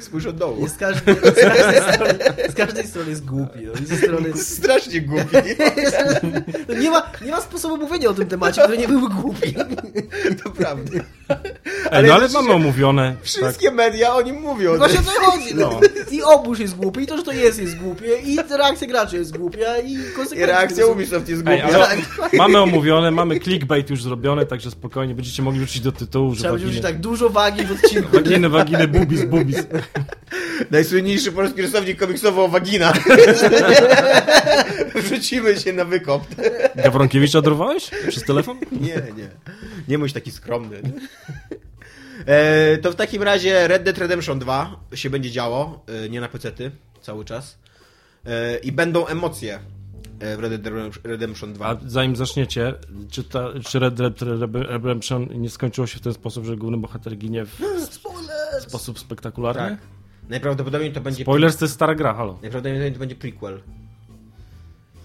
Spójrz 0.00 0.26
od 0.26 0.36
dołu. 0.36 0.68
Z, 0.68 0.76
każdej, 0.76 1.14
z, 1.14 1.20
każdej 1.40 1.94
strony, 1.94 2.18
z 2.50 2.54
każdej 2.54 2.86
strony 2.86 3.10
jest 3.10 3.24
głupi. 3.24 3.58
No. 3.64 3.72
Ze 3.86 3.96
strony... 3.96 4.32
Strasznie 4.36 5.00
głupi. 5.00 5.36
No 6.68 6.74
nie, 6.74 6.90
ma, 6.90 7.10
nie 7.24 7.30
ma 7.30 7.40
sposobu 7.40 7.76
mówienia 7.76 8.08
o 8.08 8.14
tym 8.14 8.26
temacie, 8.28 8.62
który 8.62 8.78
nie 8.78 8.88
byłby 8.88 9.14
głupi. 9.14 9.54
To 10.44 10.50
prawda. 10.50 10.90
Ej, 11.90 12.06
no 12.06 12.14
ale 12.14 12.28
mamy 12.28 12.52
omówione. 12.52 13.12
Tak. 13.12 13.22
Wszystkie 13.24 13.70
media 13.70 14.14
o 14.14 14.22
nim 14.22 14.40
mówią. 14.40 14.76
Właśnie 14.76 15.00
o 15.00 15.02
to 15.02 15.10
chodzi. 15.10 15.54
No. 15.54 15.80
I 16.10 16.22
obóz 16.22 16.58
jest 16.58 16.76
głupi, 16.76 17.00
i 17.00 17.06
to, 17.06 17.16
że 17.16 17.22
to 17.22 17.32
jest, 17.36 17.58
jest 17.58 17.76
głupie, 17.76 18.06
i 18.24 18.36
reakcja 18.58 18.86
graczy 18.86 19.16
jest 19.16 19.36
głupia, 19.36 19.78
i 19.78 19.96
konsekwencje. 19.96 20.38
I 20.38 20.46
reakcja 20.46 20.86
Ubisoft 20.86 21.28
jest 21.28 21.42
Ej, 21.46 21.60
głupia. 21.62 21.86
ale 21.86 21.96
mamy 22.32 22.58
omówione, 22.58 23.10
mamy 23.10 23.40
clickbait 23.40 23.90
już 23.90 24.02
zrobione, 24.02 24.46
także 24.46 24.70
spokojnie 24.70 25.14
będziecie 25.14 25.42
mogli 25.42 25.60
wrzucić 25.60 25.80
do 25.82 25.92
tytułu, 25.92 26.34
że 26.34 26.38
Trzeba 26.40 26.52
będzie 26.52 26.66
waginy, 26.66 26.82
tak 26.82 27.00
dużo 27.00 27.30
wagi 27.30 27.64
w 27.64 27.72
odcinku. 27.72 28.08
waginy, 28.12 28.48
waginy, 28.48 28.88
bubis, 28.88 29.24
bubis. 29.24 29.56
Najsłynniejszy 30.70 31.32
polski 31.32 31.62
rysownik 31.62 31.98
komiksowy 31.98 32.40
o 32.40 32.48
wagina. 32.48 32.92
Wrzucimy 34.94 35.56
się 35.60 35.72
na 35.72 35.84
wykop. 35.84 36.22
Gawronkiewicza 36.76 37.42
dorwałeś? 37.42 37.90
Przez 38.08 38.24
telefon? 38.24 38.58
Nie, 38.72 38.94
nie. 38.94 39.28
Nie 39.88 39.98
bądź 39.98 40.12
taki 40.12 40.30
skromny. 40.30 40.80
E, 42.26 42.78
to 42.78 42.92
w 42.92 42.94
takim 42.94 43.22
razie 43.22 43.68
Red 43.68 43.82
Dead 43.82 43.98
Redemption 43.98 44.38
2 44.38 44.76
się 44.94 45.10
będzie 45.10 45.30
działo, 45.30 45.84
e, 46.04 46.08
nie 46.08 46.20
na 46.20 46.28
pecety, 46.28 46.70
cały 47.04 47.24
czas. 47.24 47.58
E, 48.26 48.58
I 48.58 48.72
będą 48.72 49.06
emocje 49.06 49.58
e, 50.20 50.36
w 50.36 50.40
Red 50.40 50.62
Dead 50.62 50.74
Redemption 51.04 51.52
2. 51.52 51.66
A 51.66 51.76
zanim 51.86 52.16
zaczniecie, 52.16 52.74
czy, 53.10 53.24
ta, 53.24 53.48
czy 53.66 53.78
Red 53.78 53.94
Dead 53.94 54.22
Redemption 54.52 55.28
nie 55.34 55.50
skończyło 55.50 55.86
się 55.86 55.98
w 55.98 56.02
ten 56.02 56.14
sposób, 56.14 56.44
że 56.44 56.56
główny 56.56 56.78
bohater 56.78 57.16
ginie 57.16 57.44
w 57.44 57.60
Spoilers! 57.90 58.64
sposób 58.68 58.98
spektakularny? 58.98 59.60
Tak. 59.70 59.78
Najprawdopodobniej 60.28 60.92
to 60.92 61.00
będzie... 61.00 61.24
Spoilers 61.24 61.56
to 61.56 61.64
jest 61.64 61.74
stara 61.74 61.94
gra, 61.94 62.14
halo. 62.14 62.38
Najprawdopodobniej 62.42 62.92
to 62.92 62.98
będzie 62.98 63.14
prequel. 63.14 63.60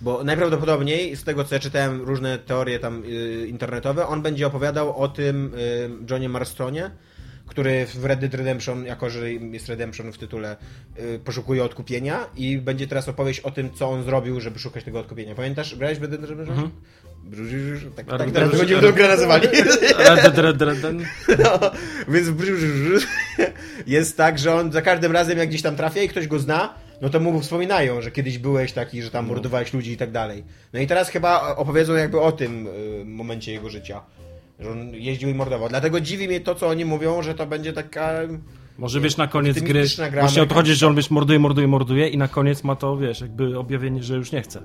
Bo 0.01 0.23
najprawdopodobniej, 0.23 1.15
z 1.15 1.23
tego 1.23 1.43
co 1.43 1.55
ja 1.55 1.61
czytałem 1.61 2.01
różne 2.01 2.37
teorie 2.37 2.79
tam 2.79 3.03
y, 3.03 3.47
internetowe, 3.47 4.07
on 4.07 4.21
będzie 4.21 4.47
opowiadał 4.47 4.97
o 4.97 5.07
tym 5.07 5.53
y, 5.53 5.89
Johnie 6.09 6.29
Marstronie, 6.29 6.91
który 7.49 7.85
w 7.85 8.05
Red 8.05 8.19
Dead 8.19 8.33
Redemption, 8.33 8.85
jako 8.85 9.09
że 9.09 9.33
jest 9.33 9.69
Redemption 9.69 10.11
w 10.11 10.17
tytule, 10.17 10.57
y, 10.99 11.19
poszukuje 11.19 11.63
odkupienia 11.63 12.25
i 12.35 12.57
będzie 12.57 12.87
teraz 12.87 13.09
opowieść 13.09 13.39
o 13.39 13.51
tym, 13.51 13.73
co 13.73 13.89
on 13.89 14.03
zrobił, 14.03 14.41
żeby 14.41 14.59
szukać 14.59 14.83
tego 14.83 14.99
odkupienia. 14.99 15.35
Pamiętasz, 15.35 15.75
grałeś 15.75 15.99
w 15.99 16.01
Red 16.01 16.11
Dead 16.11 16.29
Redemption? 16.29 16.71
Tak, 17.95 18.05
tak 18.05 18.19
Red 18.19 18.33
teraz 18.33 18.57
będziemy 18.57 18.81
tą 18.81 18.91
grę 18.91 19.07
nazywali. 19.07 19.47
No, 21.29 21.71
więc 22.07 22.29
jest 23.87 24.17
tak, 24.17 24.39
że 24.39 24.53
on 24.53 24.71
za 24.71 24.81
każdym 24.81 25.11
razem 25.11 25.37
jak 25.37 25.49
gdzieś 25.49 25.61
tam 25.61 25.75
trafia 25.75 26.01
i 26.01 26.09
ktoś 26.09 26.27
go 26.27 26.39
zna, 26.39 26.73
no 27.01 27.09
to 27.09 27.19
mu 27.19 27.41
wspominają, 27.41 28.01
że 28.01 28.11
kiedyś 28.11 28.37
byłeś 28.37 28.71
taki, 28.71 29.01
że 29.01 29.11
tam 29.11 29.25
mordowałeś 29.25 29.73
ludzi 29.73 29.91
i 29.91 29.97
tak 29.97 30.11
dalej. 30.11 30.43
No 30.73 30.79
i 30.79 30.87
teraz 30.87 31.09
chyba 31.09 31.55
opowiedzą 31.55 31.93
jakby 31.93 32.21
o 32.21 32.31
tym 32.31 32.67
momencie 33.05 33.51
jego 33.51 33.69
życia. 33.69 34.01
Że 34.59 34.71
on 34.71 34.93
jeździł 34.93 35.29
i 35.29 35.33
mordował. 35.33 35.69
Dlatego 35.69 36.01
dziwi 36.01 36.27
mnie 36.27 36.41
to, 36.41 36.55
co 36.55 36.67
oni 36.67 36.85
mówią, 36.85 37.21
że 37.21 37.35
to 37.35 37.45
będzie 37.45 37.73
taka... 37.73 38.13
Może 38.77 38.99
wiesz, 38.99 39.17
na 39.17 39.27
koniec 39.27 39.59
gry 39.59 39.83
gra 40.11 40.21
właśnie 40.21 40.41
o 40.41 40.45
to 40.45 40.55
chodzi, 40.55 40.71
amerykańska. 40.71 40.73
że 40.79 40.87
on 40.87 40.95
wiesz, 40.95 41.09
morduje, 41.11 41.39
morduje, 41.39 41.67
morduje 41.67 42.07
i 42.07 42.17
na 42.17 42.27
koniec 42.27 42.63
ma 42.63 42.75
to, 42.75 42.97
wiesz, 42.97 43.21
jakby 43.21 43.59
objawienie, 43.59 44.03
że 44.03 44.15
już 44.15 44.31
nie 44.31 44.41
chce. 44.41 44.61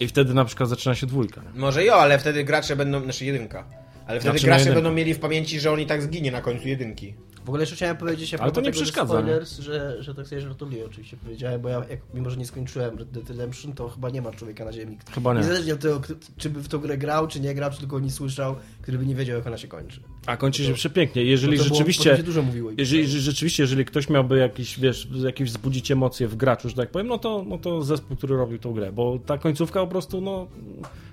I 0.00 0.08
wtedy 0.08 0.34
na 0.34 0.44
przykład 0.44 0.68
zaczyna 0.68 0.94
się 0.94 1.06
dwójka. 1.06 1.40
nie? 1.40 1.60
Może 1.60 1.84
jo, 1.84 1.94
ale 1.94 2.18
wtedy 2.18 2.44
gracze 2.44 2.76
będą... 2.76 3.02
Znaczy 3.02 3.24
jedynka. 3.24 3.64
Ale 4.06 4.20
wtedy 4.20 4.38
Znaczy 4.38 4.50
na 4.50 4.56
gracze 4.56 4.74
będą 4.74 4.92
mieli 4.92 5.14
w 5.14 5.18
pamięci, 5.18 5.60
że 5.60 5.72
on 5.72 5.80
i 5.80 5.86
tak 5.86 6.02
zginie 6.02 6.30
na 6.32 6.40
końcu 6.40 6.68
jedynki. 6.68 7.14
W 7.44 7.48
ogóle 7.48 7.62
jeszcze 7.62 7.76
chciałem 7.76 7.96
powiedzieć, 7.96 8.34
Ale 8.34 8.52
to 8.52 8.60
nie 8.60 8.70
przeszkadza, 8.70 9.14
nie? 9.14 9.20
spoilers, 9.20 9.58
że, 9.58 10.02
że 10.02 10.14
tak 10.14 10.26
sobie 10.26 10.40
żartuję 10.40 10.86
oczywiście 10.86 11.16
powiedziałem, 11.16 11.60
bo 11.60 11.68
ja 11.68 11.76
jak, 11.90 12.00
mimo, 12.14 12.30
że 12.30 12.36
nie 12.36 12.46
skończyłem 12.46 12.98
Red 12.98 13.10
Dead 13.10 13.28
Redemption, 13.30 13.72
to 13.72 13.88
chyba 13.88 14.10
nie 14.10 14.22
ma 14.22 14.32
człowieka 14.32 14.64
na 14.64 14.72
ziemi. 14.72 14.98
Chyba 15.10 15.34
nie. 15.34 15.40
Niezależnie 15.40 15.74
od 15.74 15.80
tego, 15.80 16.00
czy 16.36 16.50
by 16.50 16.62
w 16.62 16.68
tą 16.68 16.78
grę 16.78 16.98
grał, 16.98 17.28
czy 17.28 17.40
nie 17.40 17.54
grał, 17.54 17.70
czy 17.70 17.78
tylko 17.78 17.96
o 17.96 18.00
niej 18.00 18.10
słyszał, 18.10 18.56
który 18.82 18.98
by 18.98 19.06
nie 19.06 19.14
wiedział, 19.14 19.36
jak 19.36 19.46
ona 19.46 19.58
się 19.58 19.68
kończy. 19.68 20.00
A 20.26 20.36
kończy 20.36 20.64
się 20.64 20.74
przepięknie. 20.74 21.24
Jeżeli 21.24 21.56
było- 21.56 21.68
rzeczywiście... 21.68 22.10
bo 22.10 22.16
to 22.16 22.16
się 22.16 22.22
dużo 22.22 22.42
mówiło. 22.42 22.70
Jeżeli, 22.78 23.06
rzeczywiście, 23.06 23.62
jeżeli 23.62 23.84
ktoś 23.84 24.08
miałby 24.08 24.38
jakiś, 24.38 24.80
wiesz, 24.80 25.08
jakieś 25.24 25.50
wzbudzić 25.50 25.90
emocje 25.90 26.28
w 26.28 26.36
graczu, 26.36 26.68
że 26.68 26.74
tak 26.74 26.90
powiem, 26.90 27.06
no 27.06 27.18
to, 27.18 27.44
no 27.48 27.58
to 27.58 27.82
zespół, 27.82 28.16
który 28.16 28.36
robił 28.36 28.58
tą 28.58 28.72
grę, 28.72 28.92
bo 28.92 29.18
ta 29.26 29.38
końcówka 29.38 29.80
po 29.80 29.86
prostu, 29.86 30.20
no, 30.20 30.46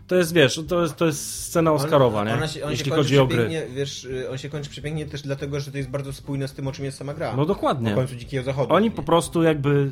to 0.07 0.15
jest, 0.15 0.33
wiesz, 0.33 0.61
to 0.67 0.81
jest, 0.81 0.95
to 0.95 1.05
jest 1.05 1.43
scena 1.43 1.71
Oscarowa, 1.71 2.23
nie? 2.25 2.47
Się, 2.47 2.63
on 2.63 2.71
Jeśli 2.71 2.85
się 2.85 2.95
chodzi 2.95 3.19
o 3.19 3.27
gry. 3.27 3.49
Wiesz, 3.75 4.03
y, 4.03 4.29
on 4.29 4.37
się 4.37 4.49
kończy 4.49 4.69
przepięknie 4.69 5.05
też 5.05 5.21
dlatego, 5.21 5.59
że 5.59 5.71
to 5.71 5.77
jest 5.77 5.89
bardzo 5.89 6.13
spójne 6.13 6.47
z 6.47 6.53
tym, 6.53 6.67
o 6.67 6.71
czym 6.71 6.85
jest 6.85 6.97
sama 6.97 7.13
gra. 7.13 7.35
No 7.35 7.45
dokładnie. 7.45 7.89
Na 7.89 7.95
końcu 7.95 8.15
Dzikiego 8.15 8.43
Zachodu. 8.43 8.73
Oni 8.73 8.91
po 8.91 9.03
prostu 9.03 9.43
jakby, 9.43 9.91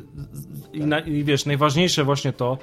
i, 0.72 0.80
na, 0.80 1.00
i 1.00 1.24
wiesz, 1.24 1.46
najważniejsze 1.46 2.04
właśnie 2.04 2.32
to, 2.32 2.58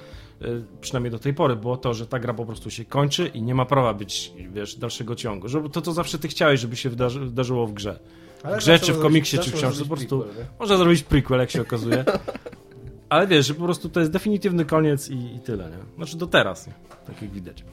przynajmniej 0.82 1.12
do 1.12 1.20
tej 1.20 1.34
pory, 1.34 1.56
było 1.56 1.78
to, 1.78 1.94
że 1.94 2.08
ta 2.08 2.20
gra 2.20 2.34
po 2.34 2.46
prostu 2.46 2.72
się 2.72 2.86
kończy 2.86 3.28
i 3.28 3.42
nie 3.42 3.56
ma 3.56 3.66
prawa 3.66 3.94
być, 3.94 4.34
wiesz, 4.54 4.76
dalszego 4.76 5.16
ciągu. 5.16 5.48
Żeby 5.48 5.70
to, 5.70 5.82
co 5.82 5.94
zawsze 5.94 6.20
ty 6.20 6.28
chciałeś, 6.28 6.60
żeby 6.60 6.76
się 6.76 6.90
wydarzy, 6.90 7.20
wydarzyło 7.20 7.68
w 7.68 7.74
grze. 7.74 8.00
Ale 8.44 8.56
W 8.56 8.60
grze, 8.60 8.80
czy 8.80 8.94
w 8.94 9.00
komiksie, 9.00 9.38
czy 9.40 9.52
w 9.52 9.54
książce, 9.54 9.84
po 9.84 9.90
można 9.90 9.96
prostu 9.96 10.18
zrobić 10.18 10.36
prequel, 10.36 10.56
można 10.60 10.78
zrobić 10.78 11.04
prequel, 11.04 11.40
jak 11.40 11.52
się 11.52 11.62
okazuje. 11.62 12.06
Ale 13.10 13.28
wiesz, 13.28 13.48
że 13.48 13.54
po 13.54 13.64
prostu 13.64 13.90
to 13.90 14.00
jest 14.00 14.12
definitywny 14.12 14.66
koniec 14.66 15.10
i, 15.10 15.36
i 15.36 15.40
tyle, 15.40 15.70
nie? 15.70 15.78
Znaczy 15.96 16.18
do 16.18 16.28
teraz, 16.28 16.68
nie? 16.68 16.74
Tak 17.08 17.22
jak 17.22 17.32
widać. 17.32 17.64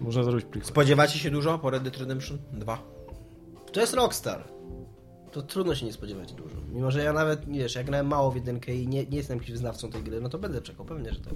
Można 0.00 0.22
zrobić 0.22 0.44
prequel. 0.44 0.68
Spodziewacie 0.68 1.18
się 1.18 1.30
dużo 1.30 1.58
po 1.58 1.70
Red 1.70 1.82
Dead 1.82 1.96
Redemption 1.96 2.38
2? 2.52 2.82
To 3.72 3.80
jest 3.80 3.94
Rockstar. 3.94 4.44
To 5.32 5.42
trudno 5.42 5.74
się 5.74 5.86
nie 5.86 5.92
spodziewać 5.92 6.32
dużo. 6.32 6.56
Mimo, 6.72 6.90
że 6.90 7.02
ja 7.02 7.12
nawet, 7.12 7.46
nie 7.46 7.58
wiesz, 7.58 7.74
jak 7.74 7.86
grałem 7.86 8.06
mało 8.06 8.30
w 8.30 8.34
jedynkę 8.34 8.74
i 8.74 8.88
nie, 8.88 9.06
nie 9.06 9.16
jestem 9.16 9.38
jakimś 9.38 9.50
wyznawcą 9.50 9.90
tej 9.90 10.02
gry, 10.02 10.20
no 10.20 10.28
to 10.28 10.38
będę 10.38 10.62
czekał, 10.62 10.86
pewnie, 10.86 11.12
że 11.12 11.20
tak. 11.20 11.34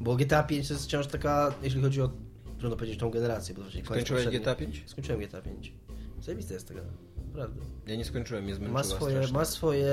Bo 0.00 0.16
GTA 0.16 0.42
5 0.42 0.68
to 0.68 0.74
jest 0.74 0.84
wciąż 0.86 1.06
taka, 1.06 1.54
jeśli 1.62 1.82
chodzi 1.82 2.02
o, 2.02 2.10
trudno 2.58 2.76
powiedzieć, 2.76 3.00
tą 3.00 3.10
generację, 3.10 3.54
bo 3.54 3.58
to 3.60 3.64
właśnie 3.64 3.84
Skończyłeś. 3.84 4.26
GTA 4.26 4.54
5? 4.54 4.82
Skończyłem 4.86 5.20
GTA 5.20 5.42
5. 5.42 5.72
Zajebiste 6.22 6.54
jest 6.54 6.68
tego, 6.68 6.80
naprawdę. 7.26 7.60
Ja 7.86 7.96
nie 7.96 8.04
skończyłem, 8.04 8.44
zmęczyła 8.44 8.70
Ma 8.70 8.84
swoje, 8.84 9.14
strasznie. 9.16 9.38
ma 9.38 9.44
swoje 9.44 9.92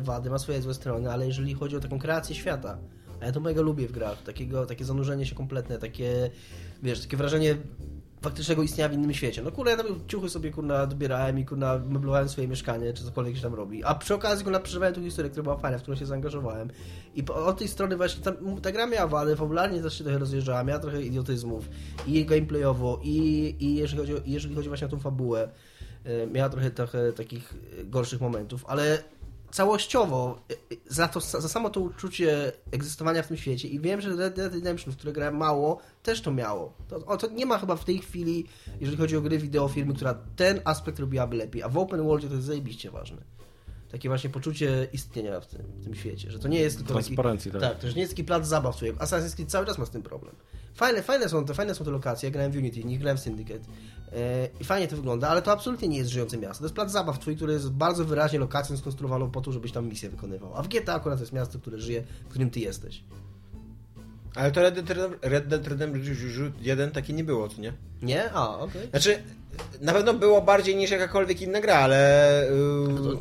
wady, 0.00 0.30
ma 0.30 0.38
swoje 0.38 0.62
złe 0.62 0.74
strony, 0.74 1.12
ale 1.12 1.26
jeżeli 1.26 1.54
chodzi 1.54 1.76
o 1.76 1.80
taką 1.80 1.98
kreację 1.98 2.34
świata, 2.36 2.78
a 3.20 3.26
ja 3.26 3.32
to 3.32 3.40
mega 3.40 3.60
lubię 3.62 3.88
w 3.88 3.92
grach, 3.92 4.22
takiego, 4.22 4.66
takie 4.66 4.84
zanurzenie 4.84 5.26
się 5.26 5.34
kompletne, 5.34 5.78
takie, 5.78 6.30
wiesz, 6.82 7.00
takie 7.00 7.16
wrażenie 7.16 7.56
faktycznego 8.20 8.62
istnienia 8.62 8.88
w 8.88 8.92
innym 8.92 9.14
świecie. 9.14 9.42
No 9.42 9.52
kurna, 9.52 9.70
ja 9.70 9.76
tam 9.76 9.86
ciuchy 10.08 10.28
sobie 10.28 10.50
kurna 10.50 10.86
dobierałem 10.86 11.38
i 11.38 11.44
kurna 11.44 11.78
meblowałem 11.78 12.28
swoje 12.28 12.48
mieszkanie, 12.48 12.92
czy 12.92 13.04
cokolwiek 13.04 13.36
się 13.36 13.42
tam 13.42 13.54
robi. 13.54 13.84
A 13.84 13.94
przy 13.94 14.14
okazji 14.14 14.44
kurna 14.44 14.60
przeżywałem 14.60 14.94
tą 14.94 15.02
historię, 15.02 15.30
która 15.30 15.42
była 15.42 15.56
fajna, 15.56 15.78
w 15.78 15.82
którą 15.82 15.96
się 15.96 16.06
zaangażowałem. 16.06 16.70
I 17.14 17.22
po, 17.22 17.46
od 17.46 17.58
tej 17.58 17.68
strony 17.68 17.96
właśnie 17.96 18.22
ta 18.62 18.72
gra 18.72 18.86
miała 18.86 19.06
wady, 19.06 19.36
fabularnie 19.36 19.82
też 19.82 19.98
się 19.98 20.04
trochę 20.04 20.18
rozjeżdżała, 20.18 20.64
miała 20.64 20.80
trochę 20.80 21.02
idiotyzmów 21.02 21.68
i 22.06 22.24
gameplayowo, 22.24 23.00
i, 23.02 23.56
i 23.60 23.74
jeżeli, 23.74 23.98
chodzi 23.98 24.14
o, 24.14 24.18
jeżeli 24.26 24.54
chodzi 24.54 24.68
właśnie 24.68 24.86
o 24.86 24.90
tą 24.90 24.98
fabułę, 24.98 25.48
e, 26.04 26.26
miała 26.26 26.48
trochę, 26.48 26.70
trochę 26.70 27.12
takich 27.12 27.54
e, 27.80 27.84
gorszych 27.84 28.20
momentów, 28.20 28.64
ale 28.68 28.98
całościowo 29.56 30.38
e, 30.50 30.54
e, 30.54 30.76
za, 30.86 31.08
to, 31.08 31.20
za 31.20 31.48
samo 31.48 31.70
to 31.70 31.80
uczucie 31.80 32.52
egzystowania 32.70 33.22
w 33.22 33.28
tym 33.28 33.36
świecie 33.36 33.68
i 33.68 33.80
wiem, 33.80 34.00
że 34.00 34.16
Red 34.16 34.34
Dead 34.34 34.54
Redemption, 34.54 34.92
w 34.92 34.96
które 34.96 35.12
grałem 35.12 35.36
mało, 35.36 35.78
też 36.02 36.20
to 36.20 36.32
miało. 36.32 36.72
To, 36.88 36.96
o, 36.96 37.16
to 37.16 37.30
nie 37.30 37.46
ma 37.46 37.58
chyba 37.58 37.76
w 37.76 37.84
tej 37.84 37.98
chwili, 37.98 38.46
jeżeli 38.80 38.96
chodzi 38.96 39.16
o 39.16 39.20
gry 39.20 39.38
wideo 39.38 39.68
firmy, 39.68 39.94
która 39.94 40.14
ten 40.36 40.60
aspekt 40.64 40.98
robiłaby 40.98 41.36
lepiej, 41.36 41.62
a 41.62 41.68
w 41.68 41.78
open 41.78 42.02
worldzie 42.02 42.28
to 42.28 42.34
jest 42.34 42.46
zajebiście 42.46 42.90
ważne. 42.90 43.35
Takie 43.90 44.08
właśnie 44.08 44.30
poczucie 44.30 44.88
istnienia 44.92 45.40
w 45.40 45.46
tym, 45.46 45.62
w 45.62 45.84
tym 45.84 45.94
świecie, 45.94 46.30
że 46.30 46.38
to 46.38 46.48
nie 46.48 46.60
jest 46.60 46.76
tylko 46.76 46.94
taki... 46.94 47.04
Transparencji, 47.04 47.50
tak. 47.50 47.60
Tak, 47.60 47.78
to 47.78 47.86
już 47.86 47.94
nie 47.96 48.00
jest 48.00 48.12
taki 48.12 48.24
plac 48.24 48.46
zabaw, 48.46 48.76
który 48.76 48.92
Assassin's 48.92 49.34
Creed 49.34 49.50
cały 49.50 49.66
czas 49.66 49.78
ma 49.78 49.86
z 49.86 49.90
tym 49.90 50.02
problem. 50.02 50.34
Fajne, 50.74 51.02
fajne, 51.02 51.28
są, 51.28 51.44
te, 51.44 51.54
fajne 51.54 51.74
są 51.74 51.84
te 51.84 51.90
lokacje, 51.90 52.26
ja 52.28 52.32
grałem 52.32 52.52
w 52.52 52.56
Unity, 52.56 52.84
nie 52.84 52.98
grałem 52.98 53.16
w 53.16 53.20
Syndicate 53.20 53.60
e, 54.12 54.48
i 54.60 54.64
fajnie 54.64 54.88
to 54.88 54.96
wygląda, 54.96 55.28
ale 55.28 55.42
to 55.42 55.52
absolutnie 55.52 55.88
nie 55.88 55.98
jest 55.98 56.10
żyjące 56.10 56.38
miasto. 56.38 56.58
To 56.58 56.64
jest 56.64 56.74
plac 56.74 56.92
zabaw 56.92 57.18
twój, 57.18 57.36
który 57.36 57.52
jest 57.52 57.70
bardzo 57.70 58.04
wyraźnie 58.04 58.38
lokacją 58.38 58.76
skonstruowaną 58.76 59.30
po 59.30 59.40
to, 59.40 59.52
żebyś 59.52 59.72
tam 59.72 59.88
misję 59.88 60.10
wykonywał. 60.10 60.56
A 60.56 60.62
w 60.62 60.68
GTA 60.68 60.94
akurat 60.94 61.18
to 61.18 61.22
jest 61.22 61.32
miasto, 61.32 61.58
które 61.58 61.78
żyje, 61.78 62.04
w 62.24 62.28
którym 62.28 62.50
ty 62.50 62.60
jesteś. 62.60 63.04
Ale 64.34 64.52
to 64.52 64.62
Red 64.62 64.74
Dead, 64.74 64.98
Redem- 64.98 65.18
Red 65.22 65.48
Dead 65.48 65.68
Redemption 65.68 66.52
1 66.60 66.90
takie 66.90 67.12
nie 67.12 67.24
było, 67.24 67.48
co 67.48 67.60
nie? 67.60 67.72
Nie? 68.02 68.32
A, 68.32 68.58
okej. 68.58 68.88
Znaczy, 68.90 69.22
na 69.80 69.92
pewno 69.92 70.14
było 70.14 70.42
bardziej 70.42 70.76
niż 70.76 70.90
jakakolwiek 70.90 71.40
inna 71.40 71.60
gra, 71.60 71.74
ale... 71.74 72.48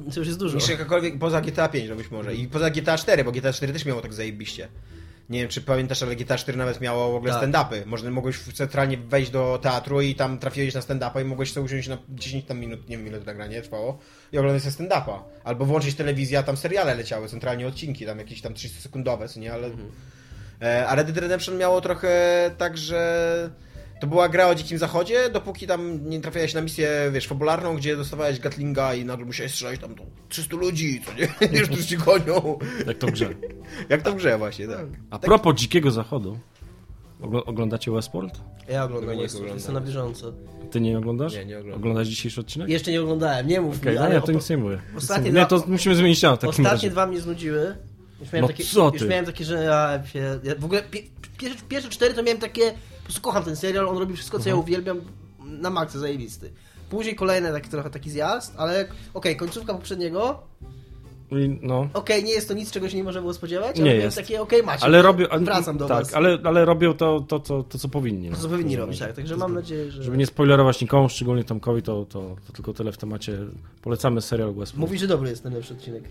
Yy, 0.05 0.13
to, 0.13 0.19
już 0.19 0.27
jest 0.27 0.39
dużo. 0.39 0.55
niż 0.55 0.69
jakakolwiek, 0.69 1.19
poza 1.19 1.41
GTA 1.41 1.69
5 1.69 1.89
no 1.89 1.95
być 1.95 2.11
może. 2.11 2.35
I 2.35 2.47
poza 2.47 2.69
GTA 2.69 2.97
4, 2.97 3.23
bo 3.23 3.31
GTA 3.31 3.53
4 3.53 3.73
też 3.73 3.85
miało 3.85 4.01
tak 4.01 4.13
zajebiście. 4.13 4.67
Nie 5.29 5.39
wiem, 5.39 5.49
czy 5.49 5.61
pamiętasz, 5.61 6.03
ale 6.03 6.15
GTA 6.15 6.37
4 6.37 6.57
nawet 6.57 6.81
miało 6.81 7.11
w 7.11 7.15
ogóle 7.15 7.33
Tak. 7.33 7.43
stand-upy. 7.43 7.85
Można, 7.85 8.11
mogłeś 8.11 8.39
centralnie 8.39 8.97
wejść 8.97 9.31
do 9.31 9.59
teatru 9.61 10.01
i 10.01 10.15
tam 10.15 10.37
trafiłeś 10.39 10.73
na 10.73 10.81
stand-upa 10.81 11.21
i 11.21 11.25
mogłeś 11.25 11.51
sobie 11.53 11.65
usiąść 11.65 11.87
na 11.87 11.97
10 12.09 12.45
tam 12.45 12.59
minut, 12.59 12.89
nie 12.89 12.97
wiem 12.97 13.07
ile 13.07 13.19
to 13.19 13.25
nagranie 13.25 13.61
trwało, 13.61 13.99
i 14.31 14.37
oglądać 14.37 14.63
sobie 14.63 14.89
stand-upa. 14.89 15.19
Albo 15.43 15.65
włączyć 15.65 15.95
telewizję, 15.95 16.39
a 16.39 16.43
tam 16.43 16.57
seriale 16.57 16.95
leciały, 16.95 17.29
centralnie 17.29 17.67
odcinki, 17.67 18.05
tam 18.05 18.19
jakieś 18.19 18.41
tam 18.41 18.53
30-sekundowe, 18.53 19.27
co 19.29 19.39
nie, 19.39 19.53
ale... 19.53 19.69
E, 20.61 20.87
A 20.87 20.95
Red 20.95 21.07
Dead 21.07 21.17
Redemption 21.17 21.57
miało 21.57 21.81
trochę 21.81 22.11
tak, 22.57 22.77
że 22.77 23.49
to 23.99 24.08
była 24.08 24.29
gra 24.29 24.47
o 24.47 24.55
dzikim 24.55 24.77
zachodzie, 24.77 25.29
dopóki 25.29 25.67
tam 25.67 26.10
nie 26.10 26.21
trafiałeś 26.21 26.53
na 26.53 26.62
misję, 26.62 26.89
wiesz, 27.13 27.27
fabularną, 27.27 27.75
gdzie 27.75 27.95
dostawałeś 27.97 28.39
Gatlinga 28.39 28.93
i 28.93 29.05
nagle 29.05 29.25
musiałeś 29.25 29.51
strzelać 29.51 29.79
tam 29.79 29.95
tą 29.95 30.05
300 30.29 30.55
ludzi, 30.55 31.01
co 31.05 31.13
nie? 31.13 31.27
Wiesz, 31.51 31.67
którzy 31.67 31.86
ci 31.86 31.97
gonią. 31.97 32.60
Jak 32.88 32.97
to 32.97 33.08
w 33.08 33.12
grze. 33.12 33.29
Jak 33.89 34.01
to 34.01 34.12
w 34.12 34.15
grze 34.15 34.38
właśnie, 34.38 34.67
tak. 34.67 34.86
A 35.10 35.19
propos 35.19 35.55
Dzikiego 35.55 35.91
Zachodu, 35.91 36.39
ogl- 37.21 37.43
oglądacie 37.45 37.91
Westworld? 37.91 38.34
Ja 38.69 38.84
oglądam, 38.84 39.17
nie 39.17 39.25
oglądam. 39.25 39.53
jestem 39.55 39.73
na 39.73 39.81
bieżąco. 39.81 40.34
Ty 40.71 40.81
nie 40.81 40.97
oglądasz? 40.97 41.34
Nie, 41.34 41.45
nie 41.45 41.58
oglądam. 41.58 41.79
Oglądasz 41.81 42.08
dzisiejszy 42.08 42.41
odcinek? 42.41 42.69
Jeszcze 42.69 42.91
nie 42.91 43.01
oglądałem, 43.01 43.47
nie 43.47 43.62
mów 43.62 43.77
Okej, 43.79 43.89
mi, 43.93 43.99
no 43.99 44.05
ale 44.05 44.15
ja 44.15 44.21
to 44.21 44.31
nic 44.31 44.49
nie 44.49 44.58
mówię. 44.58 44.81
Ostatnie 44.97 45.31
nie, 45.31 45.39
dwa- 45.39 45.45
to 45.45 45.63
musimy 45.67 45.95
zmienić 45.95 46.21
temat 46.21 46.43
Ostatnie 46.43 46.65
razie. 46.71 46.89
dwa 46.89 47.08
mnie 47.08 47.19
znudziły. 47.19 47.75
Już 48.19 48.31
miałem 48.34 48.41
No 48.41 48.47
takie, 48.47 48.63
co 48.63 48.89
Już 48.93 49.01
ty? 49.01 49.08
miałem 49.08 49.25
takie, 49.25 49.45
że 49.45 49.63
ja 49.63 49.99
w 50.60 50.65
ogóle 50.65 50.81
pie, 50.81 50.99
pierwsze, 51.38 51.60
pierwsze 51.69 51.89
cztery 51.89 52.13
to 52.13 52.23
miałem 52.23 52.39
takie... 52.41 52.62
Prostu 53.05 53.21
kocham 53.21 53.43
ten 53.43 53.55
serial, 53.55 53.87
on 53.89 53.97
robi 53.97 54.13
wszystko, 54.13 54.37
co 54.39 54.49
Mhm. 54.49 54.57
ja 54.57 54.63
uwielbiam 54.63 55.01
na 55.39 55.69
maksa 55.69 55.99
zajebisty. 55.99 56.51
Później 56.89 57.15
kolejne 57.15 57.51
taki 57.51 57.69
trochę 57.69 57.89
taki 57.89 58.09
zjazd, 58.09 58.53
ale 58.57 58.87
okej, 59.13 59.35
końcówka 59.37 59.73
poprzedniego, 59.73 60.39
I, 61.31 61.59
no. 61.61 61.87
okej, 61.93 62.23
nie 62.23 62.31
jest 62.31 62.47
to 62.47 62.53
nic, 62.53 62.71
czego 62.71 62.89
się 62.89 62.97
nie 62.97 63.03
można 63.03 63.21
było 63.21 63.33
spodziewać, 63.33 63.75
Nie 63.79 63.83
ale 63.91 63.95
jest. 63.95 64.17
takie, 64.17 64.41
okej, 64.41 64.63
macie, 64.63 64.83
Ale 64.85 65.01
robią... 65.01 65.25
wracam 65.41 65.77
do 65.77 65.87
tak, 65.87 66.03
was. 66.05 66.13
ale, 66.13 66.37
ale 66.43 66.65
robią 66.65 66.93
to, 66.93 67.21
to, 67.27 67.39
to, 67.39 67.63
to, 67.63 67.77
co 67.77 67.89
powinni. 67.89 68.29
To 68.29 68.35
no. 68.35 68.41
co 68.41 68.49
powinni 68.49 68.75
robić, 68.75 68.99
tak, 68.99 69.13
także 69.13 69.37
mam 69.37 69.53
nadzieję, 69.53 69.91
że... 69.91 70.03
Żeby 70.03 70.17
nie 70.17 70.25
spoilerować 70.25 70.81
nikomu, 70.81 71.09
szczególnie 71.09 71.43
Tomkowi, 71.43 71.81
to, 71.81 72.05
to, 72.05 72.35
to 72.47 72.53
tylko 72.53 72.73
tyle 72.73 72.91
w 72.91 72.97
temacie. 72.97 73.37
Polecamy 73.81 74.21
serial 74.21 74.53
Westworld. 74.53 74.79
Mówi, 74.89 74.97
że 74.99 75.07
dobry 75.07 75.29
jest 75.29 75.43
ten 75.43 75.53
lepszy 75.53 75.73
odcinek. 75.73 76.03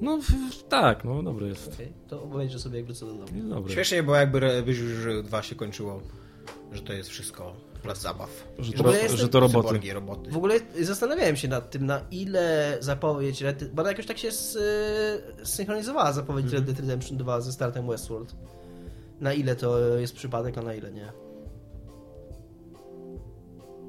No 0.00 0.16
w, 0.18 0.24
w, 0.24 0.62
tak, 0.68 1.04
no 1.04 1.22
dobry 1.22 1.48
jest. 1.48 1.72
Okej, 1.74 1.92
to 2.08 2.22
obejrzę 2.22 2.58
sobie, 2.58 2.76
jak 2.76 2.86
wrócę 2.86 3.06
do 3.06 3.12
domu. 3.12 3.26
Jest 3.34 3.48
dobry. 3.48 3.72
Śmiesznie 3.74 4.02
było 4.02 4.16
jakby 4.16 4.64
już 4.66 4.78
dwa 5.24 5.42
się 5.42 5.54
kończyło, 5.54 6.00
że 6.72 6.82
to 6.82 6.92
jest 6.92 7.10
wszystko 7.10 7.52
plac 7.82 8.00
zabaw. 8.00 8.48
Że 8.58 8.72
to, 8.72 8.92
jestem- 8.92 9.16
że 9.16 9.28
to 9.28 9.40
roboty. 9.40 9.68
Cyborgi, 9.68 9.92
roboty. 9.92 10.30
W 10.30 10.36
ogóle 10.36 10.54
zastanawiałem 10.80 11.36
się 11.36 11.48
nad 11.48 11.70
tym, 11.70 11.86
na 11.86 12.00
ile 12.10 12.76
zapowiedź 12.80 13.40
Red 13.42 13.58
Dead, 13.58 13.72
bo 13.72 13.82
ona 13.82 13.90
jakoś 13.90 14.06
tak 14.06 14.18
się 14.18 14.32
z, 14.32 14.58
synchronizowała 15.48 16.12
zapowiedź 16.12 16.44
Mhm. 16.44 16.62
Red 16.62 16.66
Dead 16.74 16.80
Redemption 16.80 17.16
2 17.18 17.40
ze 17.40 17.52
startem 17.52 17.86
Westworld. 17.88 18.34
na 19.20 19.32
ile 19.32 19.56
to 19.56 19.78
jest 19.98 20.14
przypadek, 20.14 20.58
a 20.58 20.62
na 20.62 20.74
ile 20.74 20.90
nie. 20.92 21.12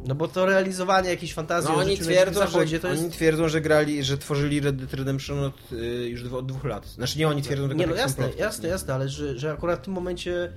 No 0.06 0.16
bo 0.16 0.28
to 0.28 0.46
realizowanie 0.46 1.10
jakiejś 1.10 1.34
fantazji 1.34 1.70
No 1.72 1.76
o 1.78 1.80
oni 1.80 1.98
twierdzą, 1.98 2.40
Zachodzie 2.40 2.76
że, 2.76 2.80
to 2.82 2.88
jest... 2.88 3.02
oni 3.02 3.12
twierdzą, 3.12 3.50
że 3.50 3.62
grali, 3.62 4.04
że 4.04 4.18
tworzyli 4.18 4.60
Red 4.60 4.76
Dead 4.76 4.94
Redemption 4.94 5.40
od, 5.40 5.72
y, 5.72 6.10
już 6.10 6.24
od 6.34 6.46
dwóch 6.46 6.64
lat. 6.64 6.86
Znaczy 6.88 7.20
nie 7.20 7.28
oni 7.28 7.42
twierdzą, 7.42 7.68
tylko 7.68 7.80
Nie, 7.80 7.88
no 7.88 7.96
jasne, 7.96 8.24
plotki. 8.24 8.42
jasne, 8.42 8.70
jasne, 8.70 8.94
ale 8.94 9.10
że, 9.10 9.40
że 9.40 9.52
akurat 9.52 9.80
w 9.80 9.82
tym 9.86 9.94
momencie 9.94 10.54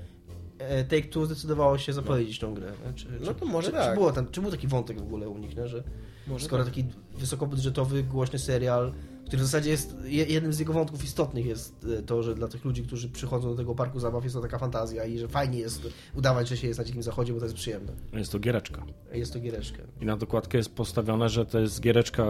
e, 0.58 0.84
Take-Two 0.84 1.26
zdecydowało 1.26 1.78
się 1.78 1.92
zapowiedzieć 1.92 2.38
tą 2.38 2.54
grę. 2.54 2.72
nie? 2.86 2.92
Czy, 2.94 3.06
No 3.20 3.34
to 3.34 3.46
może 3.46 3.66
czy, 3.68 3.72
tak. 3.74 3.88
Czy, 3.88 3.94
było 3.94 4.12
tam, 4.12 4.30
czy 4.30 4.40
był 4.40 4.50
taki 4.50 4.66
wątek 4.68 4.98
w 5.00 5.02
ogóle 5.02 5.28
u 5.28 5.38
nich, 5.38 5.56
nie? 5.56 5.68
że 5.68 5.82
Może 6.26 6.44
skoro 6.46 6.64
tak. 6.64 6.72
taki 6.74 6.84
wysokobudżetowy, 7.18 8.02
głośny 8.02 8.38
serial, 8.38 8.92
który 9.26 9.42
w 9.42 9.46
zasadzie 9.46 9.70
jest, 9.70 9.96
je- 10.04 10.24
jednym 10.24 10.52
z 10.52 10.58
jego 10.58 10.72
wątków 10.72 11.04
istotnych 11.04 11.46
jest 11.46 11.86
e, 11.98 12.02
to, 12.02 12.22
że 12.22 12.34
dla 12.34 12.48
tych 12.48 12.64
ludzi, 12.64 12.82
którzy 12.82 13.08
przychodzą 13.08 13.50
do 13.50 13.56
tego 13.56 13.74
parku 13.74 14.00
zabaw 14.00 14.24
jest 14.24 14.36
to 14.36 14.42
taka 14.42 14.58
fantazja 14.58 15.04
i 15.04 15.18
że 15.18 15.28
fajnie 15.28 15.58
jest 15.58 15.88
udawać, 16.14 16.48
że 16.48 16.56
się 16.56 16.66
jest 16.66 16.78
na 16.78 16.84
Dzikim 16.84 17.02
Zachodzie, 17.02 17.32
bo 17.32 17.38
to 17.38 17.44
jest 17.44 17.56
przyjemne. 17.56 17.92
Jest 18.12 18.32
to 18.32 18.38
giereczka. 18.38 18.84
Jest 19.12 19.32
to 19.32 19.40
giereczka. 19.40 19.82
I 20.00 20.06
na 20.06 20.16
dokładkę 20.16 20.58
jest 20.58 20.70
postawione, 20.74 21.28
że 21.28 21.46
to 21.46 21.60
jest 21.60 21.80
giereczka 21.80 22.26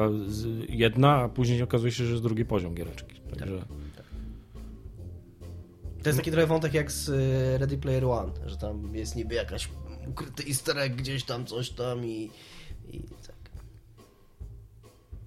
jedna, 0.68 1.10
a 1.16 1.28
później 1.28 1.62
okazuje 1.62 1.92
się, 1.92 2.04
że 2.04 2.10
jest 2.10 2.22
drugi 2.22 2.44
poziom 2.44 2.74
giereczki. 2.74 3.20
Także 3.38 3.64
To 6.02 6.08
jest 6.08 6.18
taki 6.18 6.30
trochę 6.30 6.46
wątek 6.46 6.74
jak 6.74 6.92
z 6.92 7.08
e, 7.08 7.58
Ready 7.58 7.78
Player 7.78 8.04
One, 8.04 8.32
że 8.46 8.56
tam 8.56 8.94
jest 8.96 9.16
niby 9.16 9.34
jakaś 9.34 9.68
ukryty 10.08 10.44
easter 10.48 10.78
egg 10.78 10.96
gdzieś 10.96 11.24
tam, 11.24 11.46
coś 11.46 11.70
tam 11.70 12.04
i, 12.06 12.30
i 12.92 13.00
tak. 13.02 13.21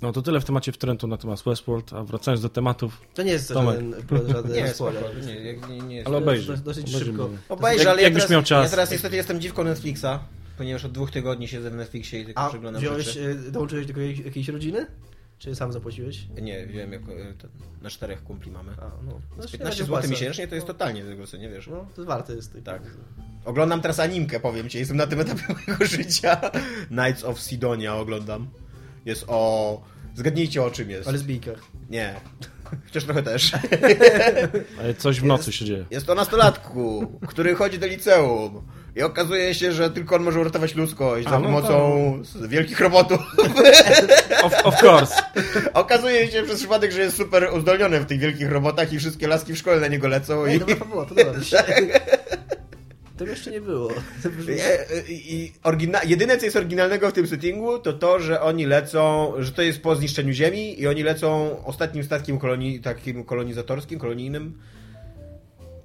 No 0.01 0.11
to 0.11 0.21
tyle 0.21 0.39
w 0.39 0.45
temacie 0.45 0.71
wtrętu 0.71 1.07
na 1.07 1.17
temat 1.17 1.43
Westworld, 1.45 1.93
a 1.93 2.03
wracając 2.03 2.41
do 2.41 2.49
tematów, 2.49 3.01
To 3.13 3.23
nie 3.23 3.31
jest 3.31 3.53
Tomek. 3.53 3.75
żaden, 3.75 4.27
żaden 4.27 4.51
Nie, 4.55 4.67
spoiler. 4.73 5.03
nie, 5.25 5.53
nie, 5.67 5.81
nie, 5.87 5.95
jest. 5.95 6.07
ale 6.07 6.17
obejrzyj. 6.17 6.57
dosyć- 6.57 6.89
szybko. 6.97 7.27
mnie. 7.27 7.37
Obejrzę, 7.49 7.83
Jak- 7.83 7.91
ale 7.91 8.01
ja 8.01 8.03
jakbyś 8.07 8.21
teraz, 8.23 8.31
miał 8.31 8.43
czas. 8.43 8.63
ja 8.63 8.69
teraz 8.69 8.91
niestety 8.91 9.15
jestem 9.15 9.41
dziwką 9.41 9.63
Netflixa, 9.63 10.05
ponieważ 10.57 10.85
od 10.85 10.91
dwóch 10.91 11.11
tygodni 11.11 11.47
siedzę 11.47 11.71
w 11.71 11.75
Netflixie 11.75 12.19
i 12.21 12.25
tylko 12.25 12.41
A 12.41 12.49
przeglądam 12.49 12.81
wziąłeś, 12.81 13.05
rzeczy. 13.05 13.37
e, 13.47 13.51
dołączyłeś 13.51 13.85
do 13.85 14.01
jakiejś, 14.01 14.25
jakiejś 14.25 14.47
rodziny? 14.49 14.87
Czy 15.39 15.55
sam 15.55 15.73
zapłaciłeś? 15.73 16.27
Nie, 16.41 16.67
wiem, 16.67 16.91
jako, 16.93 17.11
y, 17.11 17.33
ten, 17.41 17.49
na 17.81 17.89
czterech 17.89 18.23
kumpli 18.23 18.51
mamy. 18.51 18.71
A, 18.81 18.91
no. 19.05 19.11
Z 19.31 19.35
Znaczy, 19.35 19.51
15 19.57 19.83
nie 19.83 19.87
zł 19.87 20.09
miesięcznie 20.09 20.47
to 20.47 20.55
jest 20.55 20.67
totalnie 20.67 21.03
tego, 21.03 21.27
co 21.27 21.37
nie 21.37 21.49
wiesz. 21.49 21.67
No, 21.67 21.85
to 21.95 22.05
warte 22.05 22.33
jest. 22.35 22.53
tych 22.53 22.63
Tak. 22.63 22.81
Oglądam 23.45 23.81
teraz 23.81 23.99
animkę, 23.99 24.39
powiem 24.39 24.69
ci. 24.69 24.77
Jestem 24.77 24.97
na 24.97 25.07
tym 25.07 25.19
etapie 25.19 25.43
mojego 25.53 25.85
życia. 25.85 26.41
Knights 26.87 27.23
of 27.23 27.39
Sidonia 27.39 27.95
oglądam. 27.95 28.47
Jest 29.05 29.25
o... 29.27 29.81
Zgadnijcie 30.15 30.63
o 30.63 30.71
czym 30.71 30.89
jest. 30.89 31.07
O 31.07 31.11
lesbijkach. 31.11 31.59
Nie. 31.89 32.13
Chociaż 32.85 33.03
trochę 33.03 33.23
też. 33.23 33.51
Ale 34.79 34.93
coś 34.93 35.19
w 35.19 35.25
nocy 35.25 35.51
się 35.51 35.65
dzieje. 35.65 35.85
Jest 35.91 36.09
o 36.09 36.15
nastolatku, 36.15 37.19
który 37.27 37.55
chodzi 37.55 37.79
do 37.79 37.87
liceum. 37.87 38.61
I 38.95 39.03
okazuje 39.03 39.53
się, 39.53 39.71
że 39.71 39.89
tylko 39.89 40.15
on 40.15 40.23
może 40.23 40.39
uratować 40.39 40.75
ludzkość 40.75 41.27
A, 41.27 41.29
za 41.29 41.39
no 41.39 41.45
pomocą 41.45 42.21
wielkich 42.47 42.79
robotów. 42.79 43.19
Of, 44.43 44.53
of 44.63 44.83
course. 44.83 45.15
Okazuje 45.73 46.31
się 46.31 46.43
przez 46.43 46.59
przypadek, 46.59 46.91
że 46.91 47.01
jest 47.01 47.17
super 47.17 47.49
uzdolniony 47.53 47.99
w 47.99 48.05
tych 48.05 48.19
wielkich 48.19 48.51
robotach 48.51 48.93
i 48.93 48.99
wszystkie 48.99 49.27
laski 49.27 49.53
w 49.53 49.57
szkole 49.57 49.79
na 49.79 49.87
niego 49.87 50.07
lecą. 50.07 50.45
Ej, 50.45 50.55
I, 50.55 50.59
dobra 50.59 50.75
fabuła, 50.75 51.05
podoba 51.05 51.37
mi 51.37 51.45
się. 51.45 51.63
Tego 53.17 53.31
jeszcze 53.31 53.51
nie 53.51 53.61
było. 53.61 53.89
To 54.23 54.29
I. 55.09 55.51
Jedyne, 56.05 56.37
co 56.37 56.45
jest 56.45 56.57
oryginalnego 56.57 57.09
w 57.09 57.13
tym 57.13 57.27
settingu, 57.27 57.79
to 57.79 57.93
to, 57.93 58.19
że 58.19 58.41
oni 58.41 58.65
lecą, 58.65 59.33
że 59.39 59.51
to 59.51 59.61
jest 59.61 59.81
po 59.81 59.95
zniszczeniu 59.95 60.33
Ziemi 60.33 60.81
i 60.81 60.87
oni 60.87 61.03
lecą 61.03 61.57
ostatnim 61.65 62.03
statkiem 62.03 62.39
takim 62.83 63.23
kolonizatorskim, 63.23 63.99
kolonijnym, 63.99 64.59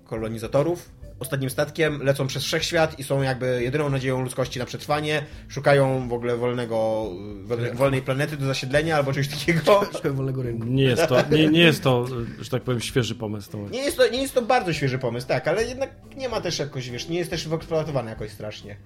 kolonizatorów. 0.04 0.99
Ostatnim 1.20 1.50
statkiem 1.50 2.02
lecą 2.02 2.26
przez 2.26 2.44
wszechświat 2.44 2.98
i 2.98 3.04
są 3.04 3.22
jakby 3.22 3.62
jedyną 3.62 3.90
nadzieją 3.90 4.22
ludzkości 4.22 4.58
na 4.58 4.64
przetrwanie. 4.64 5.22
Szukają 5.48 6.08
w 6.08 6.12
ogóle 6.12 6.36
wolnego, 6.36 7.06
wolnej- 7.44 7.74
wolnej 7.74 8.02
planety 8.02 8.36
do 8.36 8.46
zasiedlenia 8.46 8.96
albo 8.96 9.12
czegoś 9.12 9.28
takiego. 9.28 9.80
Szukam 9.96 10.12
wolnego 10.16 10.42
rynku. 10.42 10.64
Nie 10.66 10.82
jest 10.84 11.06
to, 11.06 11.16
nie, 11.30 11.48
nie 11.48 11.60
jest 11.60 11.82
to, 11.82 12.06
że 12.44 12.50
tak 12.50 12.62
powiem, 12.62 12.80
świeży 12.80 13.14
pomysł. 13.14 13.68
Nie 13.70 13.82
jest, 13.82 13.96
to, 13.96 14.08
nie 14.08 14.22
jest 14.22 14.34
to 14.34 14.42
bardzo 14.42 14.72
świeży 14.72 14.98
pomysł, 14.98 15.26
tak, 15.28 15.48
ale 15.48 15.64
jednak 15.64 15.90
nie 16.16 16.28
ma 16.28 16.40
też 16.40 16.58
jakoś, 16.58 16.90
wiesz, 16.90 17.08
nie 17.08 17.18
jest 17.18 17.30
też 17.30 17.48
wyeksploatowany 17.48 18.10
jakoś 18.10 18.30
strasznie. 18.30 18.76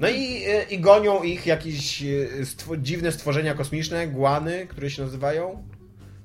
No 0.00 0.08
i, 0.08 0.42
e, 0.46 0.62
i 0.62 0.78
gonią 0.80 1.22
ich 1.22 1.46
jakieś 1.46 2.02
e, 2.02 2.46
stwo, 2.46 2.76
dziwne 2.76 3.12
stworzenia 3.12 3.54
kosmiczne, 3.54 4.08
guany, 4.08 4.66
które 4.66 4.90
się 4.90 5.02
nazywają. 5.02 5.62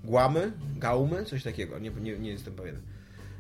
Guamy? 0.03 0.51
Gaumy? 0.77 1.25
Coś 1.25 1.43
takiego, 1.43 1.79
nie, 1.79 1.89
nie, 2.01 2.17
nie 2.19 2.29
jestem 2.29 2.53
pewien. 2.53 2.81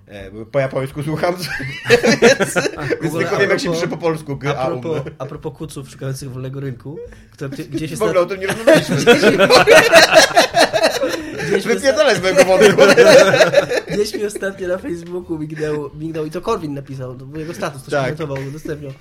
E, 0.09 0.31
po 0.51 0.59
japońsku 0.59 1.03
słucham, 1.03 1.35
więc, 2.21 2.53
więc 3.01 3.13
tylko 3.17 3.35
a 3.35 3.39
wiem 3.39 3.49
jak 3.49 3.59
się 3.59 3.71
pisze 3.71 3.87
po 3.87 3.97
polsku. 3.97 4.31
A 4.31 4.35
Gaumy. 4.35 4.81
propos, 4.81 5.01
a 5.19 5.25
propos 5.25 5.53
kuców 5.57 5.89
szukających 5.89 6.31
wolnego 6.31 6.59
rynku, 6.59 6.99
które 7.31 7.49
gdzie- 7.49 7.63
gdzieś 7.63 7.95
W 7.95 8.01
ogóle 8.03 8.19
o 8.19 8.25
tym 8.25 8.39
nie 8.39 8.47
rozmawialiśmy. 8.47 8.95
gdzieś, 11.47 11.65
mi 11.65 11.71
osta- 11.71 11.75
Wypierdalaj 11.75 12.15
z 12.15 12.21
mojego 12.21 12.45
wątku. 12.45 12.81
gdzieś 13.91 14.13
mi 14.13 14.25
ostatnio 14.25 14.67
na 14.67 14.77
Facebooku 14.77 15.37
mignął, 15.39 15.89
mignął 15.99 16.25
i 16.25 16.31
to 16.31 16.41
Korwin 16.41 16.73
napisał, 16.73 17.15
to 17.15 17.25
był 17.25 17.39
jego 17.39 17.53
status, 17.53 17.83
też 17.83 17.91
Tak. 17.91 18.01
komentował, 18.03 18.37
udostępniał, 18.47 18.91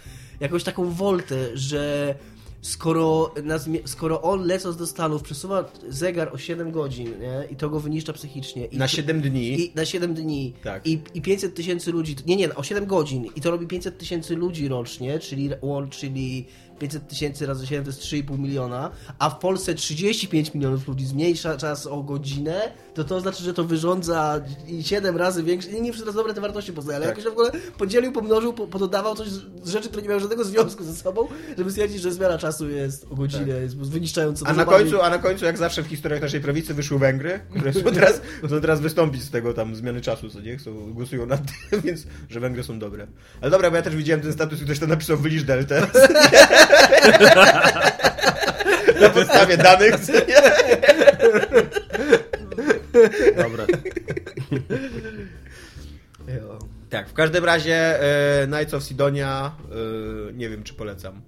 jakąś 0.41 0.65
taką 0.65 0.91
woltę, 0.91 1.35
że 1.55 2.15
skoro, 2.63 3.35
na 3.45 3.59
skoro 3.85 4.23
on 4.23 4.47
lecąc 4.47 4.77
do 4.77 4.87
Stanów 4.87 5.23
przesuwa 5.23 5.65
zegar 5.89 6.35
o 6.35 6.39
7 6.39 6.71
godzin 6.71 7.21
nie? 7.21 7.49
i 7.51 7.57
to 7.57 7.71
go 7.71 7.81
wyniszcza 7.81 8.13
psychicznie. 8.13 8.67
I 8.67 8.79
Na 8.79 8.89
7 8.89 9.21
dni. 9.21 9.61
I 9.61 9.73
na 9.75 9.85
7 9.85 10.15
dni. 10.15 10.55
Tak. 10.63 10.87
I, 10.87 11.01
I 11.15 11.23
500 11.23 11.55
tysięcy 11.55 11.93
ludzi. 11.93 12.17
Nie, 12.27 12.37
nie, 12.37 12.55
o 12.55 12.63
7 12.63 12.87
godzin. 12.87 13.27
I 13.37 13.41
to 13.41 13.51
robi 13.51 13.67
500 13.67 13.99
tysięcy 13.99 14.37
ludzi 14.37 14.69
rocznie, 14.69 15.19
czyli 15.19 15.51
czyli 15.91 16.47
500 16.79 17.09
tysięcy 17.09 17.47
razy 17.47 17.67
7 17.67 17.85
to 17.85 17.91
jest 17.91 18.03
3,5 18.03 18.39
miliona, 18.39 18.91
a 19.19 19.31
w 19.31 19.39
Polsce 19.39 19.75
35 19.75 20.55
milionów 20.55 20.89
ludzi 20.89 21.07
zmniejsza 21.07 21.57
czas 21.57 21.87
o 21.87 22.03
godzinę, 22.03 22.73
to 22.99 23.05
to 23.05 23.21
znaczy, 23.21 23.43
że 23.45 23.55
to 23.55 23.65
wyrządza 23.65 24.41
7 24.83 25.17
razy 25.17 25.43
większe. 25.43 25.71
Nie 25.71 25.93
czy 25.93 26.03
to 26.03 26.13
dobre 26.13 26.35
te 26.35 26.41
wartości 26.41 26.73
poznaję, 26.73 26.97
ale 26.97 27.07
Tak. 27.07 27.17
jakoś 27.19 27.31
w 27.31 27.33
ogóle 27.33 27.51
podzielił, 27.79 28.13
pomnożył, 28.13 28.53
po- 28.53 28.67
pododawał 28.67 29.15
coś 29.17 29.29
z 29.29 29.69
rzeczy, 29.71 29.89
które 29.89 30.03
nie 30.03 30.09
mają 30.09 30.21
żadnego 30.21 30.45
związku 30.45 30.85
ze 30.85 30.95
sobą, 30.95 31.29
żeby 31.59 31.71
stwierdzić, 31.71 32.03
że 32.03 32.13
zmiana 32.13 32.39
czasu 32.39 32.71
jest 32.71 33.07
o 33.11 33.15
godzinę, 33.15 33.55
jest 33.61 33.77
wyniszczająco 33.77 34.45
Tak. 34.45 34.55
A 34.55 34.57
na, 34.57 34.65
bardziej- 34.65 34.91
końcu, 34.93 35.03
a 35.07 35.11
na 35.11 35.19
końcu, 35.19 35.45
jak 35.45 35.59
zawsze 35.59 35.83
w 35.83 35.87
historiach 35.87 36.21
naszej 36.23 36.41
prawicy, 36.41 36.75
wyszły 36.75 36.99
Węgry, 36.99 37.41
które 37.51 37.73
chcą 37.73 37.83
teraz, 38.01 38.21
teraz 38.63 38.81
wystąpić 38.81 39.23
z 39.23 39.31
tego 39.31 39.55
tam 39.55 39.77
zmiany 39.77 40.01
czasu, 40.01 40.31
co 40.31 40.41
nie? 40.41 40.57
Chcą, 40.57 40.93
głosują 40.93 41.27
nad 41.27 41.41
tym, 41.71 41.81
więc, 41.85 42.03
że 42.31 42.41
Węgry 42.41 42.65
są 42.65 42.79
dobre. 42.79 43.07
Ale 43.41 43.51
dobra, 43.51 43.71
bo 43.71 43.77
ja 43.77 43.83
też 43.83 43.97
widziałem 43.97 44.21
ten 44.23 44.33
status 44.33 44.61
i 44.61 44.65
ktoś 44.65 44.79
tam 44.79 44.89
napisał 44.89 45.17
wylisz 45.17 45.43
deltę. 45.45 45.87
na 49.01 49.11
podstawie 49.11 49.57
danych, 49.57 49.95
nie? 50.09 50.15
Dobra. 53.37 53.67
Tak, 56.91 57.09
w 57.09 57.13
każdym 57.13 57.45
razie 57.45 58.03
e, 58.43 58.47
Knights 58.47 58.75
of 58.75 58.83
Sidonia 58.83 59.53
e, 60.29 60.33
nie 60.33 60.49
wiem, 60.49 60.63
czy 60.63 60.75
polecam. 60.75 61.21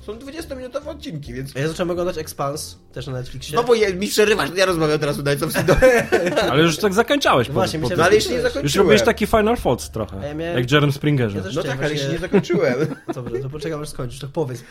Są 0.00 0.12
20-minutowe 0.18 0.88
odcinki, 0.88 1.34
więc... 1.34 1.56
A 1.56 1.60
Ja 1.60 1.68
zacząłem 1.68 1.90
oglądać 1.90 2.18
Expans, 2.18 2.78
też 2.92 3.06
na 3.06 3.12
Netflixie. 3.12 3.56
No 3.56 3.64
bo 3.64 3.74
je, 3.74 3.94
mi 3.94 4.08
przerywasz, 4.08 4.50
ja 4.56 4.66
rozmawiam 4.66 4.98
teraz 4.98 5.18
o 5.18 5.22
Knights 5.22 5.42
of 5.42 5.52
Sidonia. 5.52 6.06
Ale 6.52 6.62
już 6.62 6.76
tak 6.78 6.94
zakończałeś. 6.94 7.48
No 7.48 7.54
po- 7.54 7.60
właśnie, 7.60 7.78
po- 7.78 7.82
myślałem, 7.88 7.98
No 7.98 8.04
ale 8.06 8.14
jeszcze 8.14 8.30
nie 8.30 8.36
Już 8.36 8.44
Już 8.44 8.52
zakończyłem. 8.54 8.86
robiłeś 8.86 9.02
taki 9.02 9.26
Final 9.26 9.56
Thoughts 9.56 9.90
trochę. 9.90 10.16
Ja 10.28 10.34
miałem- 10.34 10.58
Jak 10.58 10.70
Jerem 10.72 10.92
Springerze. 10.92 11.38
Ja 11.38 11.44
No 11.54 11.62
tak, 11.62 11.78
ale 11.78 11.90
jeszcze 11.90 11.96
właśnie- 11.96 12.12
nie 12.12 12.18
zakończyłem. 12.18 12.74
Dobrze, 13.14 13.38
to 13.38 13.50
poczekam 13.50 13.82
aż 13.82 13.88
skończysz, 13.88 14.20
tak 14.20 14.30
powiedz. 14.30 14.64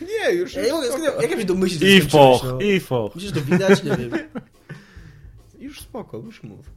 Nie, 0.00 0.32
już... 0.34 0.54
Ja 0.54 0.62
nie 0.62 0.72
mogę, 0.72 0.86
jak 1.22 1.30
ja 1.30 1.38
się 1.38 1.44
domyślić, 1.44 1.80
że 1.80 1.86
I 1.88 1.98
skończyłeś, 2.00 2.40
foch, 2.40 2.44
no? 2.44 2.60
i 2.60 2.80
foch. 2.80 3.14
Musisz 3.14 3.32
to 3.32 3.40
widać, 3.40 3.82
nie 3.82 3.96
wiem. 3.96 4.10
Już 5.60 5.80
spoko, 5.80 6.18
już 6.18 6.42
mów. 6.42 6.70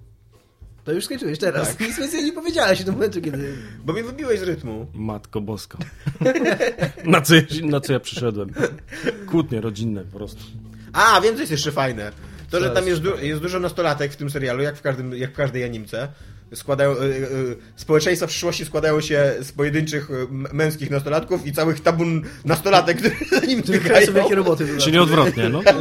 To 0.83 0.91
już 0.91 1.05
skończyłeś 1.05 1.39
teraz. 1.39 1.67
Tak. 1.77 1.87
Nic 1.87 1.99
więcej 1.99 2.23
nie 2.23 2.33
powiedziałeś 2.33 2.83
do 2.83 2.91
momentu, 2.91 3.21
kiedy... 3.21 3.55
Bo 3.85 3.93
mnie 3.93 4.03
wybiłeś 4.03 4.39
z 4.39 4.43
rytmu. 4.43 4.87
Matko 4.93 5.41
boska. 5.41 5.77
na, 7.05 7.21
co 7.21 7.35
ja, 7.35 7.41
na 7.63 7.79
co 7.79 7.93
ja 7.93 7.99
przyszedłem? 7.99 8.53
Kłótnie 9.27 9.61
rodzinne 9.61 10.03
po 10.03 10.17
prostu. 10.17 10.43
A, 10.93 11.21
wiem, 11.21 11.33
co 11.35 11.39
jest 11.39 11.51
jeszcze 11.51 11.71
fajne. 11.71 12.11
To, 12.49 12.59
że 12.59 12.69
tam 12.69 12.87
jest 12.87 13.03
jest, 13.03 13.17
du- 13.19 13.25
jest 13.25 13.41
dużo 13.41 13.59
nastolatek 13.59 14.11
w 14.13 14.15
tym 14.15 14.29
serialu, 14.29 14.63
jak 14.63 14.77
w, 14.77 14.81
każdym, 14.81 15.13
jak 15.13 15.31
w 15.31 15.35
każdej 15.35 15.63
animce. 15.63 16.07
Składają, 16.55 16.91
y, 16.91 16.95
y, 17.05 17.55
społeczeństwa 17.75 18.27
w 18.27 18.29
przyszłości 18.29 18.65
składają 18.65 19.01
się 19.01 19.33
z 19.41 19.51
pojedynczych 19.51 20.09
m- 20.11 20.47
męskich 20.53 20.89
nastolatków 20.91 21.47
i 21.47 21.51
całych 21.53 21.79
tabun 21.79 22.21
nastolatek, 22.45 22.97
które 22.97 23.15
za 23.41 23.45
nim 23.45 23.61
biegają. 23.61 24.13
jakie 24.15 24.35
roboty. 24.35 24.67
Czyli 24.77 24.97
odwrotnie, 24.99 25.49
no 25.49 25.63
to 25.63 25.79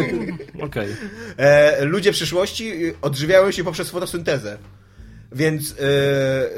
okej. 0.65 0.89
E, 1.37 1.85
ludzie 1.85 2.13
przyszłości 2.13 2.73
odżywiają 3.03 3.51
się 3.51 3.65
poprzez 3.65 3.91
fotosyntezę. 3.91 4.59
Więc 5.35 5.71
y, 5.71 5.75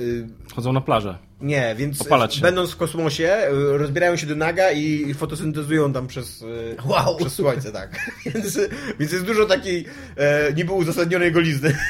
y, 0.00 0.26
Chodzą 0.54 0.72
na 0.72 0.80
plażę. 0.80 1.18
nie, 1.40 1.74
więc 1.78 2.00
Opalać 2.02 2.34
się. 2.34 2.40
będąc 2.40 2.70
w 2.70 2.76
kosmosie, 2.76 3.36
rozbierają 3.50 4.16
się 4.16 4.26
do 4.26 4.36
naga 4.36 4.70
i 4.72 5.14
fotosyntezują 5.14 5.92
tam 5.92 6.06
przez, 6.06 6.44
Wow. 6.84 7.16
przez 7.16 7.32
słońce, 7.32 7.72
tak. 7.72 7.98
więc, 8.34 8.58
więc 9.00 9.12
jest 9.12 9.24
dużo 9.24 9.44
takiej 9.46 9.84
e, 10.16 10.52
niby 10.52 10.72
uzasadnionej 10.72 11.32
golizny. 11.32 11.76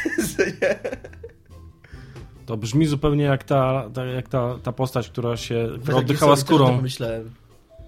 To 2.47 2.57
brzmi 2.57 2.87
zupełnie 2.87 3.25
jak 3.25 3.45
ta, 3.45 3.91
ta, 3.95 4.05
jak 4.05 4.29
ta, 4.29 4.59
ta 4.63 4.73
postać, 4.73 5.09
która 5.09 5.37
się 5.37 5.69
Metal 5.79 5.95
oddychała 5.97 6.35
Gear 6.35 6.39
Solid 6.39 6.47
też 6.49 6.55
o 6.55 6.59
tym 6.59 6.59
skórą. 6.67 6.77
pomyślałem. 6.77 7.31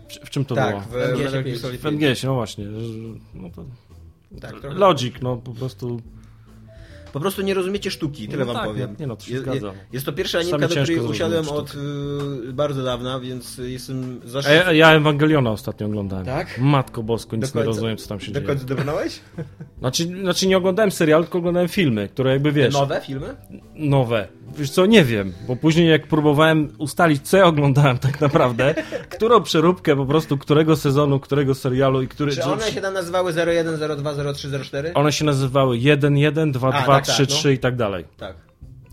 W, 0.08 0.26
w 0.26 0.30
czym 0.30 0.44
to 0.44 0.54
tak, 0.54 0.70
było? 0.70 0.80
w 0.80 1.22
W 1.42 1.82
5. 1.82 1.84
MGS, 1.84 2.24
no 2.24 2.34
właśnie. 2.34 2.64
No 3.34 3.50
to 3.50 3.64
Tak. 4.40 4.54
Logic, 4.74 5.14
no 5.22 5.36
po 5.36 5.52
prostu. 5.52 6.00
Po 7.12 7.20
prostu 7.20 7.42
nie 7.42 7.54
rozumiecie 7.54 7.90
sztuki, 7.90 8.28
tyle 8.28 8.44
No 8.44 8.52
wam 8.52 8.56
tak, 8.62 8.66
powiem. 8.72 8.90
nie, 8.90 8.96
nie 9.00 9.06
no, 9.06 9.16
to 9.16 9.24
się 9.24 9.34
Je- 9.34 9.40
zgadza. 9.40 9.72
Jest 9.92 10.06
to 10.06 10.12
pierwsza 10.12 10.38
animka, 10.38 10.58
do 10.58 10.68
której 10.68 10.98
usiadłem 11.00 11.48
od 11.48 11.74
y, 12.48 12.52
bardzo 12.52 12.84
dawna, 12.84 13.20
więc 13.20 13.58
jestem 13.58 14.20
A 14.24 14.28
zaszczycony. 14.28 14.64
ja, 14.64 14.72
ja 14.72 14.92
Ewangeliona 14.96 15.50
ostatnio 15.50 15.86
oglądałem. 15.86 16.26
Tak? 16.26 16.58
Matko 16.58 17.02
Bosko, 17.02 17.36
nic 17.36 17.54
nie 17.54 17.62
rozumiem, 17.62 17.96
co 17.96 18.08
tam 18.08 18.20
się 18.20 18.32
Do 18.32 18.40
dzieje. 18.40 18.46
końca 18.46 18.64
dobrnąłeś? 18.64 19.20
Znaczy, 19.78 20.04
znaczy 20.20 20.46
nie 20.48 20.56
oglądałem 20.56 20.90
serial, 20.90 21.22
tylko 21.22 21.38
oglądałem 21.38 21.68
filmy, 21.68 22.08
które 22.08 22.30
jakby 22.32 22.52
wiesz. 22.52 22.74
Nowe 22.74 23.00
filmy? 23.06 23.36
nowe. 23.74 24.28
Wiesz 24.58 24.70
co, 24.70 24.86
nie 24.86 25.04
wiem, 25.04 25.32
bo 25.46 25.56
później 25.56 25.88
jak 25.88 26.06
próbowałem 26.06 26.68
ustalić, 26.78 27.28
co 27.28 27.36
ja 27.36 27.44
oglądałem 27.44 27.98
tak 27.98 28.20
naprawdę, 28.20 28.74
którą 29.08 29.42
przeróbkę 29.42 29.96
po 29.96 30.06
prostu, 30.06 30.38
którego 30.38 30.76
sezonu, 30.76 31.20
którego 31.20 31.54
serialu 31.54 32.02
i 32.02 32.08
który... 32.08 32.32
Czy 32.32 32.44
one 32.44 32.70
się 32.70 32.80
tam 32.80 32.94
nazywały 32.94 33.32
01, 33.32 33.96
02, 33.96 34.34
03, 34.34 34.48
04? 34.64 34.94
one 34.94 35.12
się 35.12 35.24
nazywały 35.24 35.78
1, 35.78 36.16
1, 36.16 36.52
2, 36.52 36.68
A, 36.68 36.82
2, 36.82 36.94
tak, 36.94 37.04
3, 37.04 37.12
tak, 37.16 37.30
no. 37.30 37.36
3 37.36 37.52
i 37.52 37.58
tak 37.58 37.76
dalej. 37.76 38.04
Tak. 38.16 38.36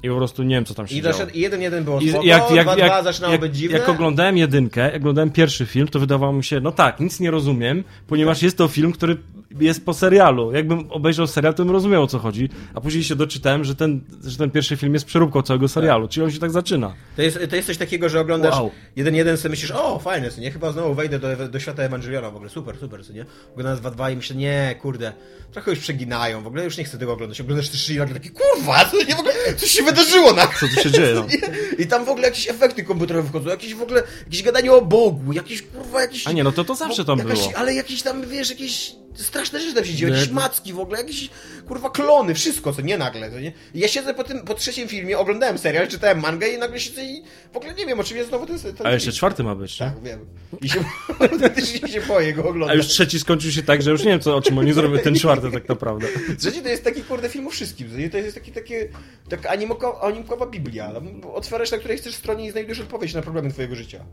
I 0.04 0.10
po 0.10 0.16
prostu 0.16 0.44
nie 0.44 0.56
wiem, 0.56 0.66
co 0.66 0.74
tam 0.74 0.88
się 0.88 0.96
I 0.96 1.02
działo. 1.02 1.16
i 1.34 1.40
1, 1.40 1.62
1 1.62 1.84
było 1.84 2.00
I 2.00 2.10
spoko, 2.10 2.26
jak, 2.26 2.52
jak, 2.52 2.66
2, 2.66 2.76
2 2.76 2.86
jak, 2.86 3.04
zaczynało 3.04 3.32
jak, 3.32 3.42
być 3.42 3.56
dziwne. 3.56 3.78
jak 3.78 3.90
oglądałem 3.90 4.38
jedynkę, 4.38 4.82
jak 4.82 4.96
oglądałem 4.96 5.32
pierwszy 5.32 5.66
film, 5.66 5.88
to 5.88 6.00
wydawało 6.00 6.34
mi 6.34 6.44
się, 6.44 6.60
no 6.60 6.72
tak, 6.72 7.00
nic 7.00 7.20
nie 7.20 7.32
rozumiem, 7.32 7.84
ponieważ 8.08 8.42
jest 8.42 8.58
to 8.58 8.68
film, 8.68 8.92
który 8.92 9.18
jest 9.60 9.86
po 9.86 9.94
serialu. 9.94 10.52
Jakbym 10.52 10.92
obejrzał 10.92 11.28
serial, 11.28 11.54
to 11.54 11.66
bym 11.66 11.74
rozumiał, 11.74 12.04
o 12.04 12.08
co 12.08 12.20
chodzi. 12.20 12.50
A 12.74 12.82
później 12.82 13.04
się 13.04 13.16
doczytałem, 13.16 13.64
że 13.64 13.76
ten, 13.76 14.02
że 14.26 14.38
ten 14.38 14.52
pierwszy 14.52 14.78
film 14.78 14.94
jest 14.94 15.06
przeróbką 15.06 15.42
całego 15.42 15.68
serialu, 15.68 16.08
czyli 16.08 16.24
on 16.24 16.32
się 16.32 16.40
tak 16.40 16.52
zaczyna. 16.52 16.94
To 17.16 17.22
jest, 17.22 17.40
to 17.50 17.56
jest 17.56 17.68
coś 17.68 17.78
takiego, 17.78 18.10
że 18.10 18.20
oglądasz 18.20 18.54
Wow. 18.56 18.72
jeden 18.96 19.16
jeden 19.16 19.38
sobie 19.38 19.50
myślisz, 19.50 19.72
o 19.72 20.00
fajne, 20.00 20.32
co 20.32 20.42
nie? 20.42 20.52
Chyba 20.52 20.72
znowu 20.72 20.94
wejdę 20.94 21.20
do, 21.20 21.50
do 21.50 21.60
świata 21.60 21.84
Ewangeliona 21.84 22.32
w 22.32 22.36
ogóle, 22.36 22.50
super, 22.50 22.78
super, 22.78 23.06
co 23.06 23.14
nie? 23.14 23.26
Oglądasz 23.54 23.80
2-2 23.80 24.14
i 24.14 24.16
myślę, 24.16 24.36
nie, 24.36 24.76
kurde, 24.82 25.14
trochę 25.52 25.72
już 25.72 25.80
przeginają, 25.80 26.44
w 26.44 26.48
ogóle 26.48 26.64
już 26.64 26.78
nie 26.78 26.84
chcę 26.84 26.98
tego 26.98 27.14
oglądać. 27.14 27.42
Oglądasz 27.42 27.70
też 27.70 27.90
i 27.90 27.98
nagle 27.98 28.14
taki, 28.14 28.30
kurwa, 28.30 28.86
co 28.86 28.98
nie 28.98 29.16
w 29.16 29.20
ogóle, 29.20 29.34
coś 29.58 29.72
się 29.72 29.84
wydarzyło 29.84 30.34
na 30.34 30.48
Co 30.48 30.68
tu 30.76 30.82
się 30.82 30.92
dzieje? 30.92 31.14
No. 31.16 31.26
I 31.84 31.88
tam 31.88 32.06
w 32.06 32.10
ogóle 32.10 32.28
jakieś 32.28 32.50
efekty 32.50 32.84
komputerowe 32.84 33.30
wchodzą, 33.30 33.50
jakieś 33.50 33.76
w 33.76 33.82
ogóle, 33.82 34.04
jakieś 34.26 34.44
gadanie 34.44 34.72
o 34.72 34.82
Bogu, 34.82 35.34
jakieś 35.34 35.62
kurwa, 35.62 36.02
jakieś... 36.02 36.28
A 36.28 36.32
nie, 36.32 36.44
no 36.44 36.52
to 36.52 36.64
to 36.64 36.76
zawsze 36.76 37.06
tam 37.06 37.20
jakaś, 37.20 37.40
było. 37.40 37.52
Ale 37.56 37.74
jakieś 37.74 38.02
tam, 38.02 38.28
wiesz, 38.28 38.50
jakieś 38.50 38.96
straszne 39.16 39.60
rzeczy 39.60 39.74
tam 39.76 39.86
się 39.86 39.94
dzieją, 39.94 40.14
jakieś 40.14 40.30
macki 40.30 40.74
w 40.74 40.80
ogóle, 40.80 40.98
jakieś 41.00 41.30
kurwa 41.68 41.90
klony, 41.90 42.34
wszystko, 42.34 42.74
co 42.74 42.82
nie 42.82 42.98
nagle, 42.98 43.32
co 43.32 43.40
nie? 43.40 43.54
I 43.74 43.80
ja 43.80 43.88
siedzę 43.88 44.14
po 44.14 44.24
tym, 44.24 44.42
po 44.42 44.54
trzecim 44.54 44.88
filmie, 44.88 45.18
oglądałem 45.18 45.58
serial, 45.58 45.88
czytałem 45.88 46.20
mangę 46.20 46.48
i 46.48 46.58
nagle 46.58 46.80
siedzę 46.80 47.06
i 47.06 47.24
w 47.54 47.58
ogóle 47.58 47.74
nie 47.74 47.86
wiem, 47.86 48.00
o 48.00 48.04
czym 48.04 48.18
jest 48.18 48.30
znowu 48.30 48.46
ten, 48.46 48.60
ten 48.60 48.88
A 48.88 48.92
jeszcze 48.92 49.12
czwarty 49.12 49.44
ma 49.44 49.56
być. 49.56 49.78
Tak, 49.78 50.04
wiem. 50.04 50.26
I 50.62 50.70
się, 50.70 50.84
autentycznie 51.20 51.90
się 51.90 52.02
boję 52.02 52.34
go 52.34 52.44
A 52.44 52.48
oglądać. 52.48 52.78
już 52.78 52.88
trzeci 52.88 53.20
skończył 53.20 53.52
się 53.52 53.64
tak, 53.64 53.82
że 53.82 53.92
już 53.92 54.04
nie 54.04 54.12
wiem, 54.12 54.20
co, 54.20 54.36
o 54.36 54.42
czym 54.42 54.58
oni 54.58 54.74
zrobią 54.74 55.00
ten 55.00 55.16
czwarty 55.16 55.52
tak 55.52 55.70
naprawdę. 55.70 56.08
Trzeci 56.40 56.62
to 56.62 56.68
jest 56.70 56.84
taki 56.84 57.02
kurde 57.02 57.30
film 57.30 57.48
o 57.48 57.50
wszystkim, 57.50 57.92
co 57.92 57.98
nie? 57.98 58.10
to 58.10 58.18
jest 58.18 58.36
taki, 58.36 58.52
takie, 58.52 58.90
taka 59.30 59.50
animoka, 59.50 60.02
animkowa 60.02 60.46
biblia. 60.46 60.92
Otwierasz 61.34 61.72
na 61.72 61.78
której 61.78 61.98
chcesz 61.98 62.16
stronie 62.16 62.46
i 62.48 62.52
znajdujesz 62.52 62.80
odpowiedź 62.80 63.14
na 63.14 63.22
problemy 63.22 63.50
twojego 63.52 63.76
życia. 63.76 64.06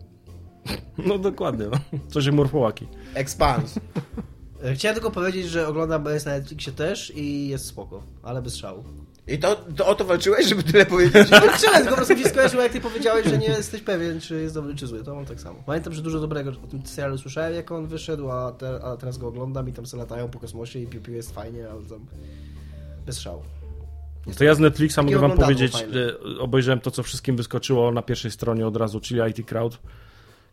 No 0.98 1.18
dokładnie, 1.18 1.66
no. 1.72 1.98
Coś 2.09 2.26
jak 2.26 2.34
morfołaki. 2.34 2.86
Expans. 3.14 3.74
E, 4.64 4.74
Chciałem 4.74 4.94
tylko 4.94 5.11
powiedzieć, 5.11 5.48
że 5.48 5.68
oglądam 5.68 6.04
BS 6.04 6.24
na 6.24 6.32
Netflixie 6.32 6.72
też 6.72 7.12
i 7.16 7.48
jest 7.48 7.66
spoko, 7.66 8.02
ale 8.22 8.42
bez 8.42 8.56
szału. 8.56 8.84
I 9.26 9.38
to, 9.38 9.64
to 9.76 9.86
o 9.86 9.94
to 9.94 10.04
walczyłeś, 10.04 10.46
żeby 10.46 10.62
tyle 10.62 10.86
powiedzieć? 10.86 11.28
Chciałem, 11.54 11.86
po 11.86 11.96
prostu 11.96 12.14
mi 12.14 12.22
się 12.22 12.28
skojarzyło, 12.28 12.62
jak 12.62 12.72
ty 12.72 12.80
powiedziałeś, 12.80 13.26
że 13.26 13.38
nie 13.38 13.46
jesteś 13.46 13.80
pewien, 13.82 14.20
czy 14.20 14.42
jest 14.42 14.54
dobry, 14.54 14.74
czy 14.74 14.86
zły. 14.86 15.04
To 15.04 15.14
mam 15.14 15.26
tak 15.26 15.40
samo. 15.40 15.62
Pamiętam, 15.66 15.92
że 15.92 16.02
dużo 16.02 16.20
dobrego 16.20 16.50
o 16.50 16.66
tym 16.66 16.86
serialu 16.86 17.18
słyszałem, 17.18 17.54
jak 17.54 17.72
on 17.72 17.86
wyszedł, 17.86 18.30
a, 18.30 18.52
te, 18.52 18.80
a 18.84 18.96
teraz 18.96 19.18
go 19.18 19.28
oglądam 19.28 19.68
i 19.68 19.72
tam 19.72 19.86
se 19.86 19.96
latają 19.96 20.28
po 20.28 20.38
kosmosie 20.38 20.78
i 20.78 20.86
piu, 20.86 21.00
piu 21.00 21.12
jest 21.12 21.34
fajnie, 21.34 21.68
ale 21.70 21.82
tam 21.82 22.06
bez 23.06 23.20
szału. 23.20 23.42
To 24.38 24.44
ja 24.44 24.54
z 24.54 24.58
Netflixa 24.58 24.98
mogę 25.02 25.18
wam 25.18 25.32
powiedzieć, 25.32 25.72
fajne. 25.72 25.92
że 25.92 26.20
obejrzałem 26.38 26.80
to, 26.80 26.90
co 26.90 27.02
wszystkim 27.02 27.36
wyskoczyło 27.36 27.92
na 27.92 28.02
pierwszej 28.02 28.30
stronie 28.30 28.66
od 28.66 28.76
razu, 28.76 29.00
czyli 29.00 29.20
IT 29.30 29.46
Crowd, 29.46 29.78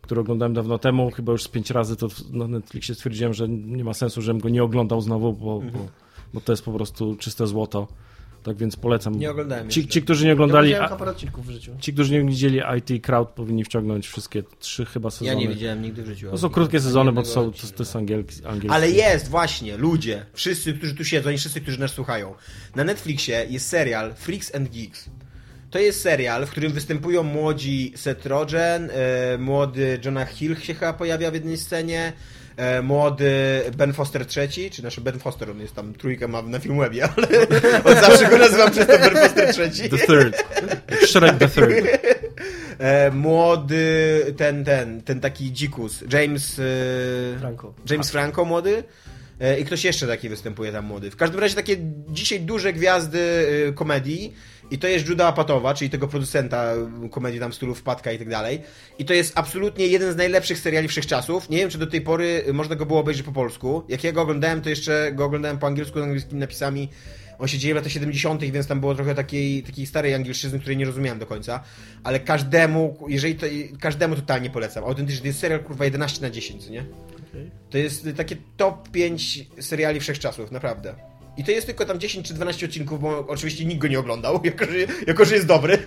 który 0.08 0.20
oglądałem 0.20 0.54
dawno 0.54 0.78
temu, 0.78 1.10
chyba 1.10 1.32
już 1.32 1.42
z 1.42 1.48
pięć 1.48 1.70
razy 1.70 1.96
to 1.96 2.08
na 2.30 2.48
Netflixie 2.48 2.94
stwierdziłem, 2.94 3.34
że 3.34 3.48
nie 3.48 3.84
ma 3.84 3.94
sensu, 3.94 4.22
żebym 4.22 4.40
go 4.40 4.48
nie 4.48 4.62
oglądał 4.64 5.00
znowu, 5.00 5.32
bo, 5.32 5.54
Mhm. 5.54 5.72
bo, 5.72 5.88
bo 6.34 6.40
to 6.40 6.52
jest 6.52 6.64
po 6.64 6.72
prostu 6.72 7.16
czyste 7.16 7.46
złoto. 7.46 7.88
Tak 8.42 8.56
więc 8.56 8.76
polecam. 8.76 9.18
Nie 9.18 9.30
oglądałem 9.30 9.70
Ci, 9.70 9.88
ci 9.88 10.02
którzy 10.02 10.22
nie 10.24 10.28
Ja 10.28 10.34
oglądali, 10.34 10.68
widziałem 10.68 10.92
a, 10.92 10.96
parę 10.96 11.10
odcinków 11.10 11.46
w 11.46 11.50
życiu. 11.50 11.72
ci, 11.80 11.92
którzy 11.92 12.12
nie 12.12 12.24
widzieli 12.30 12.60
IT 12.78 13.02
Crowd, 13.04 13.28
powinni 13.28 13.64
wciągnąć 13.64 14.08
wszystkie 14.08 14.42
trzy 14.58 14.84
chyba 14.84 15.10
sezony. 15.10 15.28
Ja 15.30 15.34
nie 15.34 15.48
widziałem 15.54 15.82
nigdy 15.82 16.02
w 16.02 16.06
życiu. 16.06 16.30
To 16.30 16.38
są 16.38 16.48
krótkie 16.50 16.80
sezony, 16.80 17.12
bo 17.12 17.22
to, 17.22 17.28
są, 17.28 17.52
to, 17.52 17.58
to 17.76 17.82
jest 17.82 17.96
angielski. 17.96 18.44
angielski. 18.46 18.70
Ale 18.70 18.90
jest, 18.90 19.28
właśnie, 19.28 19.76
ludzie, 19.76 20.26
wszyscy, 20.32 20.74
którzy 20.74 20.94
tu 20.94 21.04
siedzą 21.04 21.30
i 21.30 21.38
wszyscy, 21.38 21.60
którzy 21.60 21.80
nas 21.80 21.90
słuchają. 21.90 22.34
Na 22.76 22.84
Netflixie 22.84 23.46
jest 23.50 23.68
serial 23.68 24.14
Freaks 24.14 24.54
and 24.54 24.68
Geeks. 24.74 25.10
To 25.70 25.78
jest 25.78 26.02
serial, 26.02 26.46
w 26.46 26.50
którym 26.50 26.72
występują 26.72 27.22
młodzi 27.22 27.92
Seth 27.96 28.26
Rogen, 28.26 28.90
e, 28.90 29.38
młody 29.38 30.00
Jonah 30.04 30.30
Hill 30.30 30.56
się 30.56 30.74
chyba 30.74 30.92
pojawia 30.92 31.30
w 31.30 31.34
jednej 31.34 31.56
scenie, 31.56 32.12
e, 32.56 32.82
młody 32.82 33.30
Ben 33.76 33.92
Foster 33.92 34.26
III, 34.36 34.70
czy 34.70 34.82
nasz 34.82 35.00
Ben 35.00 35.18
Foster, 35.18 35.50
on 35.50 35.60
jest 35.60 35.74
tam 35.74 35.94
trójkę 35.94 36.28
ma 36.28 36.42
na 36.42 36.58
Filmwebie, 36.58 37.08
ale 37.16 37.28
od 37.98 38.06
zawsze 38.06 38.30
go 38.30 38.38
nazywam 38.38 38.70
przez 38.70 38.86
to 38.86 38.98
Ben 38.98 39.16
Foster 39.16 39.54
III. 39.58 39.90
The 39.90 39.98
Third. 39.98 40.44
Shrek 41.06 41.38
The 41.38 41.48
Third. 41.48 41.86
E, 42.78 43.10
młody, 43.10 44.24
ten, 44.36 44.64
ten, 44.64 45.02
ten 45.02 45.20
taki 45.20 45.52
dzikus, 45.52 46.04
James... 46.12 46.58
E, 46.58 47.38
Franco. 47.38 47.74
James 47.90 48.10
Franco 48.10 48.44
młody. 48.44 48.84
E, 49.40 49.60
I 49.60 49.64
ktoś 49.64 49.84
jeszcze 49.84 50.06
taki 50.06 50.28
występuje 50.28 50.72
tam 50.72 50.84
młody. 50.84 51.10
W 51.10 51.16
każdym 51.16 51.40
razie 51.40 51.54
takie 51.54 51.76
dzisiaj 52.08 52.40
duże 52.40 52.72
gwiazdy 52.72 53.20
e, 53.68 53.72
komedii. 53.72 54.34
I 54.70 54.78
to 54.78 54.88
jest 54.88 55.08
Juda 55.08 55.26
Apatowa, 55.26 55.74
czyli 55.74 55.90
tego 55.90 56.08
producenta 56.08 56.72
e, 57.04 57.08
komedii 57.08 57.40
tam 57.40 57.52
w 57.52 57.54
stylu 57.54 57.74
Wpadka 57.74 58.12
i 58.12 58.18
tak 58.18 58.28
dalej. 58.28 58.60
I 58.98 59.04
to 59.04 59.14
jest 59.14 59.38
absolutnie 59.38 59.86
jeden 59.86 60.12
z 60.12 60.16
najlepszych 60.16 60.58
seriali 60.58 60.88
wszechczasów. 60.88 61.50
Nie 61.50 61.58
wiem, 61.58 61.70
czy 61.70 61.78
do 61.78 61.86
tej 61.86 62.00
pory 62.00 62.44
można 62.52 62.76
go 62.76 62.86
było 62.86 63.00
obejrzeć 63.00 63.26
po 63.26 63.32
polsku. 63.32 63.82
Jak 63.88 64.04
ja 64.04 64.12
go 64.12 64.22
oglądałem, 64.22 64.62
to 64.62 64.70
jeszcze 64.70 65.12
go 65.14 65.24
oglądałem 65.24 65.58
po 65.58 65.66
angielsku 65.66 65.98
z 65.98 66.02
angielskimi 66.02 66.40
napisami. 66.40 66.88
On 67.38 67.48
się 67.48 67.58
dzieje 67.58 67.74
w 67.74 67.76
latach 67.76 67.92
70., 67.92 68.44
więc 68.44 68.66
tam 68.66 68.80
było 68.80 68.94
trochę 68.94 69.14
takiej, 69.14 69.62
takiej 69.62 69.86
starej 69.86 70.14
angielszczyzny, 70.14 70.58
której 70.58 70.76
nie 70.76 70.84
rozumiałem 70.84 71.18
do 71.18 71.26
końca. 71.26 71.60
Ale 72.04 72.20
każdemu, 72.20 72.98
jeżeli 73.08 73.34
to, 73.34 73.46
każdemu 73.80 74.16
totalnie 74.16 74.50
polecam. 74.50 74.84
Autentycznie, 74.84 75.20
to 75.20 75.26
jest 75.26 75.38
serial 75.38 75.60
kurwa 75.60 75.84
11 75.84 76.22
na 76.22 76.30
10, 76.30 76.64
co 76.64 76.70
nie? 76.70 76.84
To 77.70 77.78
jest 77.78 78.08
takie 78.16 78.36
top 78.56 78.88
5 78.90 79.46
seriali 79.60 80.00
wszechczasów, 80.00 80.52
naprawdę. 80.52 80.94
I 81.38 81.44
to 81.44 81.50
jest 81.50 81.66
tylko 81.66 81.84
tam 81.84 82.00
10 82.00 82.28
czy 82.28 82.34
12 82.34 82.66
odcinków, 82.66 83.00
bo 83.00 83.26
oczywiście 83.26 83.64
nikt 83.64 83.80
go 83.82 83.88
nie 83.88 83.98
oglądał, 83.98 84.40
jako 84.44 84.64
że, 84.64 84.72
jako, 85.06 85.24
że 85.24 85.34
jest 85.34 85.46
dobry. 85.46 85.78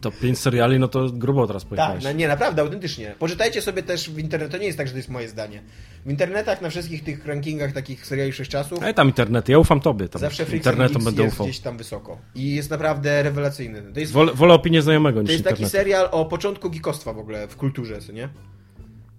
To 0.00 0.10
pięć 0.10 0.38
seriali, 0.38 0.78
no 0.78 0.88
to 0.88 1.10
grubo 1.10 1.46
teraz 1.46 1.62
Tak, 1.62 1.68
pojechałeś. 1.68 2.04
no 2.04 2.12
nie, 2.12 2.28
naprawdę, 2.28 2.62
autentycznie. 2.62 3.14
Poczytajcie 3.18 3.62
sobie 3.62 3.82
też 3.82 4.10
w 4.10 4.18
internecie, 4.18 4.52
to 4.52 4.58
nie 4.58 4.66
jest 4.66 4.78
tak, 4.78 4.86
że 4.86 4.92
to 4.92 4.96
jest 4.98 5.08
moje 5.08 5.28
zdanie. 5.28 5.62
W 6.06 6.10
internetach, 6.10 6.62
na 6.62 6.70
wszystkich 6.70 7.04
tych 7.04 7.26
rankingach 7.26 7.72
takich 7.72 8.06
seriali 8.06 8.32
wszechczasów, 8.32 8.82
Ale 8.82 8.94
tam 8.94 9.08
internet, 9.08 9.48
ja 9.48 9.58
ufam 9.58 9.80
tobie. 9.80 10.08
Tam 10.08 10.20
zawsze 10.20 10.44
internetom 10.52 11.04
będę 11.04 11.22
jest 11.22 11.34
ufał. 11.34 11.46
gdzieś 11.46 11.58
tam 11.60 11.76
wysoko. 11.78 12.18
I 12.34 12.54
jest 12.54 12.70
naprawdę 12.70 13.22
rewelacyjny. 13.22 13.82
To 13.94 14.00
jest, 14.00 14.12
Wolę, 14.12 14.34
wolę 14.34 14.54
opinię 14.54 14.82
znajomego 14.82 15.18
to 15.18 15.22
niż 15.22 15.32
jest 15.32 15.44
taki 15.44 15.66
serial 15.66 16.08
o 16.10 16.24
początku 16.24 16.70
geekostwa 16.70 17.12
w 17.12 17.18
ogóle 17.18 17.48
w 17.48 17.56
kulturze, 17.56 18.00
co 18.00 18.12
nie? 18.12 18.28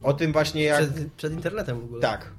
O 0.02 0.14
tym 0.14 0.32
właśnie 0.34 0.64
jak... 0.64 0.80
Przed, 0.82 1.12
przed 1.14 1.34
internetem 1.34 1.82
w 1.82 1.84
ogóle. 1.84 2.02
Tak. 2.02 2.32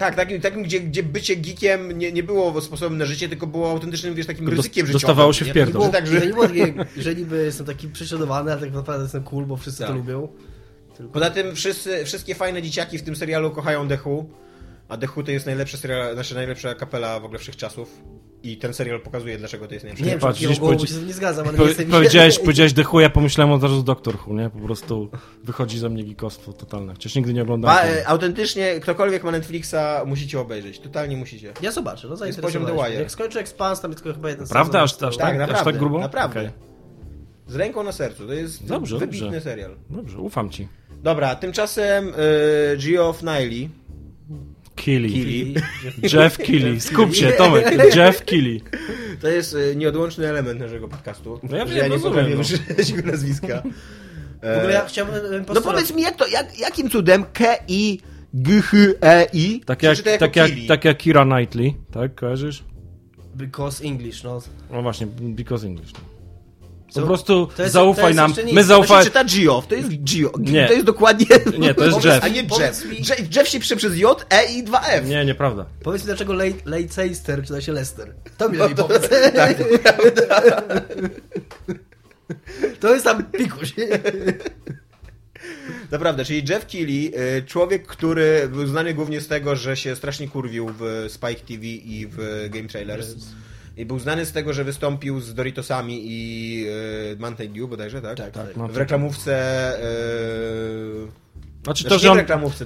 Tak, 0.00 0.14
takim, 0.14 0.40
takim 0.40 0.62
gdzie, 0.62 0.80
gdzie 0.80 1.02
bycie 1.02 1.36
geekiem 1.36 1.98
nie, 1.98 2.12
nie 2.12 2.22
było 2.22 2.60
sposobem 2.60 2.98
na 2.98 3.04
życie, 3.04 3.28
tylko 3.28 3.46
było 3.46 3.70
autentycznym, 3.70 4.14
wiesz, 4.14 4.26
takim 4.26 4.48
ryzykiem 4.48 4.86
życiowym. 4.86 4.92
dostawało 4.92 5.32
się 5.32 5.44
w 5.44 5.52
pierdol. 5.52 5.90
Tak, 5.90 6.06
Że 6.06 6.20
że 6.96 7.14
niby 7.14 7.44
jestem 7.44 7.66
taki 7.66 7.88
prześladowany, 7.88 8.52
ale 8.52 8.60
tak 8.60 8.72
naprawdę 8.72 9.02
jestem 9.02 9.22
cool, 9.22 9.46
bo 9.46 9.56
wszyscy 9.56 9.78
Tak. 9.78 9.88
to 9.88 9.94
lubią. 9.94 10.28
Tylko 10.96 11.12
Poza 11.12 11.30
tym 11.30 11.54
wszyscy, 11.54 12.04
wszystkie 12.04 12.34
fajne 12.34 12.62
dzieciaki 12.62 12.98
w 12.98 13.02
tym 13.02 13.16
serialu 13.16 13.50
kochają 13.50 13.88
The 13.88 13.98
Who, 14.04 14.24
a 14.90 14.96
The 14.96 15.06
Who 15.16 15.22
to 15.22 15.30
jest 15.30 15.46
najlepsza, 15.46 15.76
serial, 15.78 16.14
znaczy 16.14 16.34
najlepsza 16.34 16.74
kapela 16.74 17.20
w 17.20 17.24
ogóle 17.24 17.38
wszechczasów. 17.38 18.02
I 18.42 18.56
ten 18.56 18.74
serial 18.74 19.00
pokazuje, 19.00 19.38
dlaczego 19.38 19.66
to 19.66 19.74
jest 19.74 19.84
najlepszy. 19.84 20.04
nie 20.04 20.10
wiem, 20.10 20.20
patrz, 20.20 20.40
czy 20.40 20.46
gdzieś 20.46 20.58
głową 20.58 20.74
powiedzi- 20.76 20.88
się 20.88 20.94
z 20.94 20.98
tym 20.98 21.06
nie 21.06 21.12
zgadzam, 21.12 21.44
ale 21.48 21.52
nie 21.52 21.58
Po, 21.62 21.68
jestem... 21.68 21.86
powiedziałeś, 21.90 22.38
powiedziałeś 22.38 22.72
The 22.72 22.82
Who, 22.82 23.00
ja 23.00 23.10
pomyślałem 23.10 23.52
od 23.54 23.62
razu 23.62 23.82
Doctor 23.82 24.14
Who, 24.26 24.34
nie? 24.34 24.50
Po 24.50 24.58
prostu 24.58 25.10
wychodzi 25.44 25.78
ze 25.78 25.88
mnie 25.88 26.02
gikostwo 26.02 26.52
totalne. 26.52 26.92
Chociaż 26.92 27.14
nigdy 27.14 27.32
nie 27.34 27.40
Ba, 27.40 27.44
oglądałem. 27.44 27.88
e, 27.98 28.08
autentycznie, 28.08 28.80
ktokolwiek 28.80 29.24
ma 29.24 29.30
Netflixa, 29.30 29.74
musicie 30.06 30.40
obejrzeć. 30.40 30.78
Totalnie 30.80 31.16
musicie. 31.16 31.52
Ja 31.62 31.72
zobaczę, 31.72 32.08
no 32.08 32.16
poziom 32.42 32.66
The 32.66 32.72
Wire. 32.72 32.94
Jak 33.00 33.10
skończę 33.10 33.40
Expans, 33.40 33.80
tam 33.80 33.90
jest 33.90 34.02
tylko 34.02 34.16
chyba 34.16 34.28
jeden 34.28 34.46
Prawda? 34.48 34.82
Aż- 34.82 35.02
aż 35.02 35.16
Tak, 35.16 35.32
Aż 35.32 35.38
naprawdę. 35.38 35.64
tak 35.72 35.78
grubo? 35.78 35.98
Naprawdę. 36.00 36.40
Okej. 36.40 36.50
Z 37.46 37.54
ręką 37.56 37.82
na 37.82 37.92
sercu. 37.92 38.26
To 38.26 38.32
jest 38.32 38.66
Dobrze, 38.66 38.98
wybitny 38.98 39.26
dobrze. 39.26 39.40
serial. 39.40 39.76
Dobrze, 39.90 40.18
ufam 40.18 40.50
ci. 40.50 40.68
Dobra, 41.02 41.34
tymczasem 41.34 42.08
y, 42.08 42.12
Geoff 42.86 43.22
Niley 43.22 43.68
Keighley. 44.84 45.54
Jeff 46.12 46.36
Keighley. 46.36 46.80
Skup 46.80 47.14
się, 47.14 47.32
Tomek. 47.32 47.94
Jeff 47.96 48.24
Keighley. 48.24 48.60
To 49.20 49.28
jest 49.28 49.56
e, 49.72 49.76
nieodłączny 49.76 50.28
element 50.28 50.60
naszego 50.60 50.88
podcastu. 50.88 51.40
No 51.42 51.56
ja 51.56 51.66
że 51.66 51.74
wiem, 51.74 51.78
ja 51.78 51.88
nie 51.88 51.94
rozumiem, 51.94 52.14
potrafię 52.14 52.36
no. 52.36 52.42
wyszukać 52.44 52.90
jego 52.90 53.10
nazwiska. 53.10 53.62
W 54.42 54.58
ogóle 54.58 54.72
ja 54.72 54.84
chciałbym... 54.86 55.14
No 55.54 55.60
powiedz 55.60 55.94
mi, 55.94 56.02
jak 56.02 56.16
to, 56.16 56.26
jak, 56.26 56.58
jakim 56.58 56.90
cudem 56.90 57.24
K-I-G-H-E-I 57.32 58.00
Tak 59.66 59.82
jak, 59.82 59.92
przeczyta 59.92 60.10
jako 60.10 60.24
tak, 60.26 60.36
jak, 60.36 60.50
Kili? 60.50 60.66
tak 60.66 60.84
jak 60.84 60.98
Kira 60.98 61.24
Knightley, 61.24 61.74
tak? 61.90 62.14
Kojarzysz? 62.14 62.64
Because 63.34 63.84
English, 63.84 64.24
no. 64.24 64.40
No 64.70 64.82
właśnie, 64.82 65.06
because 65.06 65.66
English. 65.66 65.92
No. 65.92 66.00
Po 66.94 67.00
Co? 67.00 67.06
prostu 67.06 67.46
To 67.56 67.62
jest- 67.62 67.72
zaufaj 67.74 68.02
to 68.02 68.08
jest 68.08 68.16
nam. 68.16 68.30
nic. 68.46 68.54
My 68.54 68.54
To 68.54 68.60
się 68.60 68.64
zaufaj... 68.64 69.04
czyta 69.04 69.24
Gio, 69.24 69.62
to 69.68 69.74
jest 69.74 69.88
Gio. 69.90 70.30
Nie. 70.38 70.66
To 70.66 70.72
jest 70.72 70.86
dokładnie... 70.86 71.26
Nie, 71.58 71.74
to 71.74 71.84
jest 71.84 72.04
Jeff. 72.04 72.24
A 72.24 72.28
nie 72.28 72.42
Jeff. 72.42 72.84
mi- 72.84 72.96
Jeff. 72.98 73.36
Jeff 73.36 73.48
się 73.48 73.60
pisze 73.60 73.76
przez 73.76 73.96
J, 73.98 74.26
E 74.30 74.52
i 74.52 74.62
2 74.62 74.80
F. 74.80 75.06
Nie, 75.06 75.24
nieprawda. 75.24 75.66
Powiedz 75.82 76.02
mi, 76.02 76.06
dlaczego 76.06 76.32
Le- 76.32 76.44
Leicester 76.64 77.42
czyta 77.44 77.60
się 77.60 77.72
Leicester. 77.72 78.14
To 78.38 78.48
mi 78.48 78.56
lepiej 78.58 78.76
powiedz. 78.76 79.08
Tak, 79.36 79.56
To 82.80 82.92
jest 82.94 83.04
tam 83.04 83.24
pikuś. 83.24 83.72
Naprawdę, 85.90 86.24
czyli 86.24 86.42
Jeff 86.48 86.66
Keighley, 86.66 87.12
y, 87.38 87.42
człowiek, 87.46 87.86
który 87.86 88.48
był 88.52 88.66
znany 88.66 88.94
głównie 88.94 89.20
z 89.20 89.28
tego, 89.28 89.56
że 89.56 89.76
się 89.76 89.96
strasznie 89.96 90.28
kurwił 90.28 90.70
w 90.78 91.06
Spike 91.08 91.40
TV 91.40 91.64
i 91.66 92.06
w 92.10 92.46
Game 92.50 92.68
Trailers. 92.68 93.14
I 93.80 93.86
był 93.86 93.98
znany 93.98 94.26
z 94.26 94.32
tego, 94.32 94.52
że 94.52 94.64
wystąpił 94.64 95.20
z 95.20 95.34
Doritosami 95.34 96.00
i 96.04 96.64
y, 97.12 97.16
Mountain 97.18 97.52
Dew 97.52 97.70
bodajże, 97.70 98.02
tak? 98.02 98.16
Tak, 98.16 98.30
tak. 98.30 98.56
No, 98.56 98.68
W 98.68 98.76
reklamówce... 98.76 99.32
Y, 99.82 101.30
Znaczy 101.64 101.82
Znaczy, 101.82 101.94
to, 101.94 101.98
że 101.98 102.12
on, 102.12 102.18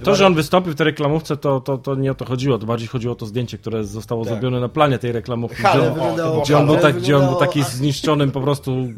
to, 0.02 0.14
że 0.14 0.26
on 0.26 0.34
wystąpił 0.34 0.72
w 0.72 0.76
tej 0.76 0.84
reklamówce, 0.84 1.36
to, 1.36 1.60
to, 1.60 1.78
to 1.78 1.94
nie 1.94 2.10
o 2.10 2.14
to 2.14 2.24
chodziło. 2.24 2.58
To 2.58 2.66
bardziej 2.66 2.88
chodziło 2.88 3.12
o 3.12 3.16
to 3.16 3.26
zdjęcie, 3.26 3.58
które 3.58 3.84
zostało 3.84 4.24
Tak. 4.24 4.32
zrobione 4.32 4.60
na 4.60 4.68
planie 4.68 4.98
tej 4.98 5.12
reklamówki. 5.12 5.62
Halo, 5.62 5.94
gdzie 5.94 6.42
gdzie 6.42 6.58
on 6.58 6.66
był, 6.66 6.76
tak, 6.76 6.96
gdzie 6.96 7.16
on 7.16 7.26
był 7.26 7.36
taki 7.38 7.62
zniszczonym 7.62 8.30
po 8.30 8.40
prostu 8.40 8.88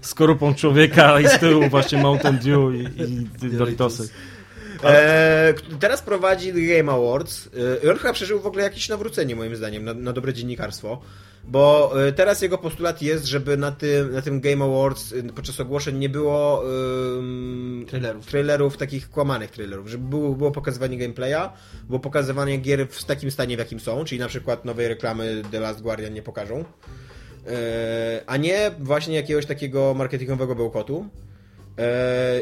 skorupą 0.00 0.54
człowieka 0.54 1.20
i 1.20 1.28
z 1.28 1.38
tyłu 1.38 1.68
właśnie 1.68 1.98
Mountain 1.98 2.38
Dew 2.38 2.74
i, 2.74 3.02
i 3.46 3.50
Doritosy. 3.50 4.08
E, 4.84 5.54
teraz 5.80 6.02
prowadzi 6.02 6.52
The 6.52 6.60
Game 6.60 6.92
Awards 6.92 7.48
e, 7.82 7.86
i 7.86 7.90
on 7.90 7.96
chyba 7.96 8.12
przeżył 8.12 8.40
w 8.40 8.46
ogóle 8.46 8.62
jakieś 8.62 8.88
nawrócenie 8.88 9.36
moim 9.36 9.56
zdaniem 9.56 9.84
na, 9.84 9.94
na 9.94 10.12
dobre 10.12 10.32
dziennikarstwo, 10.32 11.00
bo 11.50 11.92
e, 12.06 12.12
teraz 12.12 12.42
jego 12.42 12.58
postulat 12.58 13.02
jest, 13.02 13.24
żeby 13.24 13.56
na 13.56 13.72
tym, 13.72 14.12
na 14.12 14.22
tym 14.22 14.40
Game 14.40 14.64
Awards 14.64 15.12
e, 15.12 15.22
podczas 15.22 15.60
ogłoszeń 15.60 15.98
nie 15.98 16.08
było 16.08 16.62
ym, 17.18 17.86
Trailerów. 17.88 18.26
trailerów, 18.26 18.76
takich 18.76 19.10
kłamanych 19.10 19.50
trailerów, 19.50 19.88
żeby 19.88 20.08
było, 20.08 20.34
było 20.34 20.50
pokazywanie 20.50 20.98
gameplaya, 20.98 21.50
było 21.84 22.00
pokazywanie 22.00 22.56
gier 22.58 22.88
w 22.88 23.04
takim 23.04 23.30
stanie, 23.30 23.56
w 23.56 23.58
jakim 23.58 23.80
są, 23.80 24.04
czyli 24.04 24.18
na 24.18 24.28
przykład 24.28 24.64
nowej 24.64 24.88
reklamy 24.88 25.42
The 25.50 25.60
Last 25.60 25.82
Guardian 25.82 26.14
nie 26.14 26.22
pokażą, 26.22 26.64
e, 27.46 28.22
a 28.26 28.36
nie 28.36 28.70
właśnie 28.78 29.14
jakiegoś 29.14 29.46
takiego 29.46 29.94
marketingowego 29.94 30.54
bełkotu. 30.54 31.06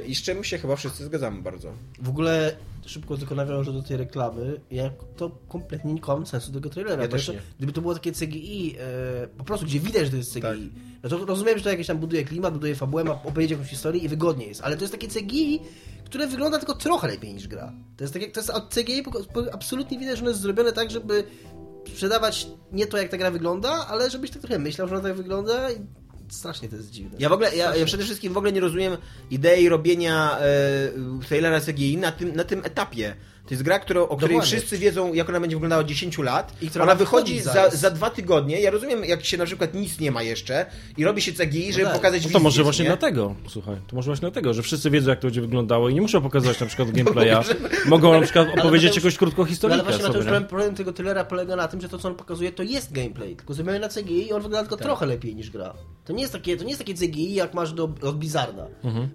I 0.07 0.15
z 0.15 0.23
czym 0.23 0.45
się 0.45 0.59
chyba 0.59 0.77
wszyscy 0.77 1.05
zgadzamy 1.05 1.43
bardzo. 1.43 1.73
W 2.03 2.09
ogóle 2.09 2.57
szybko 2.89 3.17
tylko 3.17 3.35
nawiążę 3.35 3.73
do 3.73 3.83
tej 3.83 3.97
reklamy. 3.97 4.61
Ja 4.71 4.91
to 5.17 5.31
kompletnie 5.49 5.95
nie 5.95 6.01
mam 6.09 6.27
sensu 6.27 6.53
tego 6.53 6.71
trailera. 6.71 7.03
Ja 7.03 7.09
też 7.09 7.29
nie. 7.29 7.41
Gdyby 7.59 7.73
to 7.73 7.81
było 7.81 7.95
takie 7.95 8.13
CGI, 8.13 8.77
e, 8.79 9.27
po 9.27 9.45
prostu 9.45 9.67
gdzie 9.67 9.81
widać, 9.81 10.05
że 10.05 10.11
to 10.11 10.17
jest 10.17 10.31
CGI, 10.33 10.43
Tak. 10.43 10.57
no 11.03 11.09
to 11.09 11.25
rozumiem, 11.25 11.59
że 11.59 11.65
to 11.65 11.71
jakieś 11.71 11.87
tam 11.87 11.99
buduje 11.99 12.25
klimat, 12.25 12.55
buduje 12.55 12.75
fabułę, 12.75 13.05
ma 13.05 13.13
opowiedzieć 13.13 13.51
jakąś 13.51 13.69
historię 13.69 14.03
i 14.03 14.09
wygodnie 14.09 14.47
jest. 14.47 14.61
Ale 14.61 14.77
to 14.77 14.83
jest 14.83 14.93
takie 14.95 15.09
CGI, 15.09 15.61
które 16.05 16.27
wygląda 16.27 16.59
tylko 16.59 16.75
trochę 16.75 17.09
lepiej 17.09 17.35
niż 17.35 17.49
gra. 17.49 17.73
To 17.97 18.05
jest, 18.05 18.15
takie, 18.15 18.31
to 18.31 18.41
jest 18.41 18.51
od 18.51 18.75
CGI 18.75 19.03
absolutnie 19.53 19.99
widać, 19.99 20.17
że 20.17 20.23
ono 20.23 20.31
jest 20.31 20.41
zrobione 20.43 20.73
tak, 20.73 20.91
żeby 20.91 21.25
sprzedawać 21.93 22.49
nie 22.73 22.87
to, 22.87 22.99
jak 22.99 23.09
ta 23.11 23.17
gra 23.17 23.31
wygląda, 23.31 23.87
ale 23.89 24.11
żebyś 24.11 24.31
tak 24.31 24.43
trochę 24.43 24.59
myślał, 24.59 24.89
że 24.89 24.95
ona 24.95 25.05
tak 25.09 25.17
wygląda 25.17 25.71
i 25.71 25.77
strasznie 26.29 26.69
to 26.69 26.77
jest 26.77 26.91
dziwne. 26.91 27.17
Ja 27.19 27.29
w 27.29 27.33
ogóle, 27.33 27.57
ja, 27.57 27.77
ja 27.77 27.87
przede 27.87 28.05
wszystkim 28.05 28.33
w 28.33 28.37
ogóle 28.37 28.53
nie 28.53 28.61
rozumiem 28.61 28.97
idei 29.31 29.69
robienia 29.69 30.39
e, 30.39 31.23
trailera 31.29 31.61
CGI 31.61 31.97
na 31.97 32.13
tym, 32.13 32.37
na 32.37 32.45
tym 32.45 32.65
etapie. 32.65 33.15
To 33.49 33.55
jest 33.55 33.63
gra, 33.63 33.79
którą, 33.79 34.03
o 34.03 34.17
której 34.17 34.37
Dokładnie. 34.37 34.59
wszyscy 34.59 34.79
wiedzą, 34.79 35.15
jak 35.15 35.29
ona 35.29 35.41
będzie 35.41 35.57
wyglądała 35.57 35.81
od 35.81 35.87
10 35.87 36.19
lat. 36.19 36.53
I 36.63 36.69
która 36.69 36.85
ona 36.85 36.95
wychodzi 36.95 37.41
za, 37.41 37.71
za 37.71 37.91
dwa 37.91 38.11
tygodnie. 38.11 38.61
Ja 38.61 38.71
rozumiem, 38.71 39.05
jak 39.05 39.25
się 39.25 39.37
na 39.37 39.45
przykład 39.45 39.75
nic 39.75 40.01
nie 40.01 40.11
ma 40.11 40.23
jeszcze 40.23 40.67
i 40.97 41.05
robi 41.05 41.23
się 41.23 41.33
CGI, 41.33 41.73
żeby 41.73 41.85
tak. 41.85 41.95
pokazać 41.95 42.25
No 42.25 42.31
to 42.31 42.41
może 42.41 42.63
właśnie 42.63 42.83
nie? 42.83 42.89
dlatego, 42.89 43.35
słuchaj, 43.49 43.77
to 43.87 43.97
może 43.97 44.07
właśnie 44.07 44.21
dlatego, 44.21 44.55
że 44.55 44.63
wszyscy 44.63 44.91
wiedzą, 44.91 45.11
jak 45.11 45.19
to 45.19 45.27
będzie 45.27 45.41
wyglądało 45.41 45.89
i 45.89 45.95
nie 45.95 46.01
muszą 46.01 46.23
pokazywać 46.23 46.61
na 46.61 46.67
przykład 46.67 46.91
gameplaya. 46.97 47.45
Mogą 47.87 48.13
na 48.13 48.21
przykład 48.21 48.49
opowiedzieć 48.59 48.97
jakąś 48.97 49.17
krótką 49.17 49.47
No 49.63 49.69
ale 49.75 49.83
właśnie 49.83 49.93
sobie. 49.93 50.09
Mateusz, 50.09 50.15
nie? 50.15 50.23
problem, 50.23 50.47
problem 50.47 50.75
tego 50.75 50.93
trailera 50.93 51.25
polega 51.25 51.57
na 51.57 51.69
tym, 51.69 51.81
że 51.81 51.89
to 51.89 51.99
co 51.99 52.09
on 52.09 52.15
pokazuje 52.15 52.53
to 52.53 52.63
jest 52.63 52.93
gameplay, 52.93 53.37
tylko 53.37 53.55
zrobione 53.55 53.79
na 53.79 53.89
CGI 53.89 54.27
i 54.27 54.33
on 54.33 54.43
wygląda 54.43 54.69
tylko 54.69 54.85
trochę 54.85 55.07
lepiej 55.07 55.37
niż 55.37 55.51
gra. 55.51 55.75
To 56.05 56.13
nie 56.13 56.21
jest 56.21 56.33
takie, 56.33 56.57
to 56.57 56.65
nie 56.65 56.71
jest 56.71 56.81
takie 56.81 56.95
CGI 56.95 57.35
jak 57.35 57.55
masz 57.55 57.73
do, 57.73 57.85
od 58.03 58.19
Blizzarda, 58.19 58.67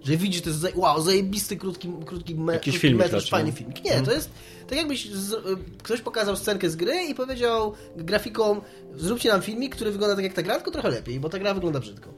że 0.04 0.16
widzisz, 0.16 0.42
to 0.42 0.50
jest 0.50 0.66
wow, 0.74 1.02
zajebisty 1.02 1.56
krótki, 1.56 1.88
krótki, 2.06 2.34
me, 2.34 2.52
Jakiś 2.52 2.78
krótki 2.78 2.98
raczej, 2.98 3.30
fajny 3.30 3.50
no. 3.50 3.56
filmik. 3.56 3.84
Nie, 3.84 4.00
to 4.02 4.12
jest 4.12 4.23
tak 4.68 4.78
jakbyś 4.78 5.10
z, 5.10 5.32
y, 5.32 5.38
ktoś 5.82 6.00
pokazał 6.00 6.36
scenkę 6.36 6.70
z 6.70 6.76
gry 6.76 6.94
i 7.10 7.14
powiedział 7.14 7.72
grafikom 7.96 8.60
zróbcie 8.96 9.28
nam 9.28 9.42
filmik, 9.42 9.76
który 9.76 9.90
wygląda 9.90 10.14
tak 10.16 10.24
jak 10.24 10.32
ta 10.34 10.42
gra, 10.42 10.54
tylko 10.54 10.70
trochę 10.70 10.88
lepiej, 10.90 11.20
bo 11.20 11.28
ta 11.28 11.38
gra 11.38 11.54
wygląda 11.54 11.80
brzydko. 11.80 12.10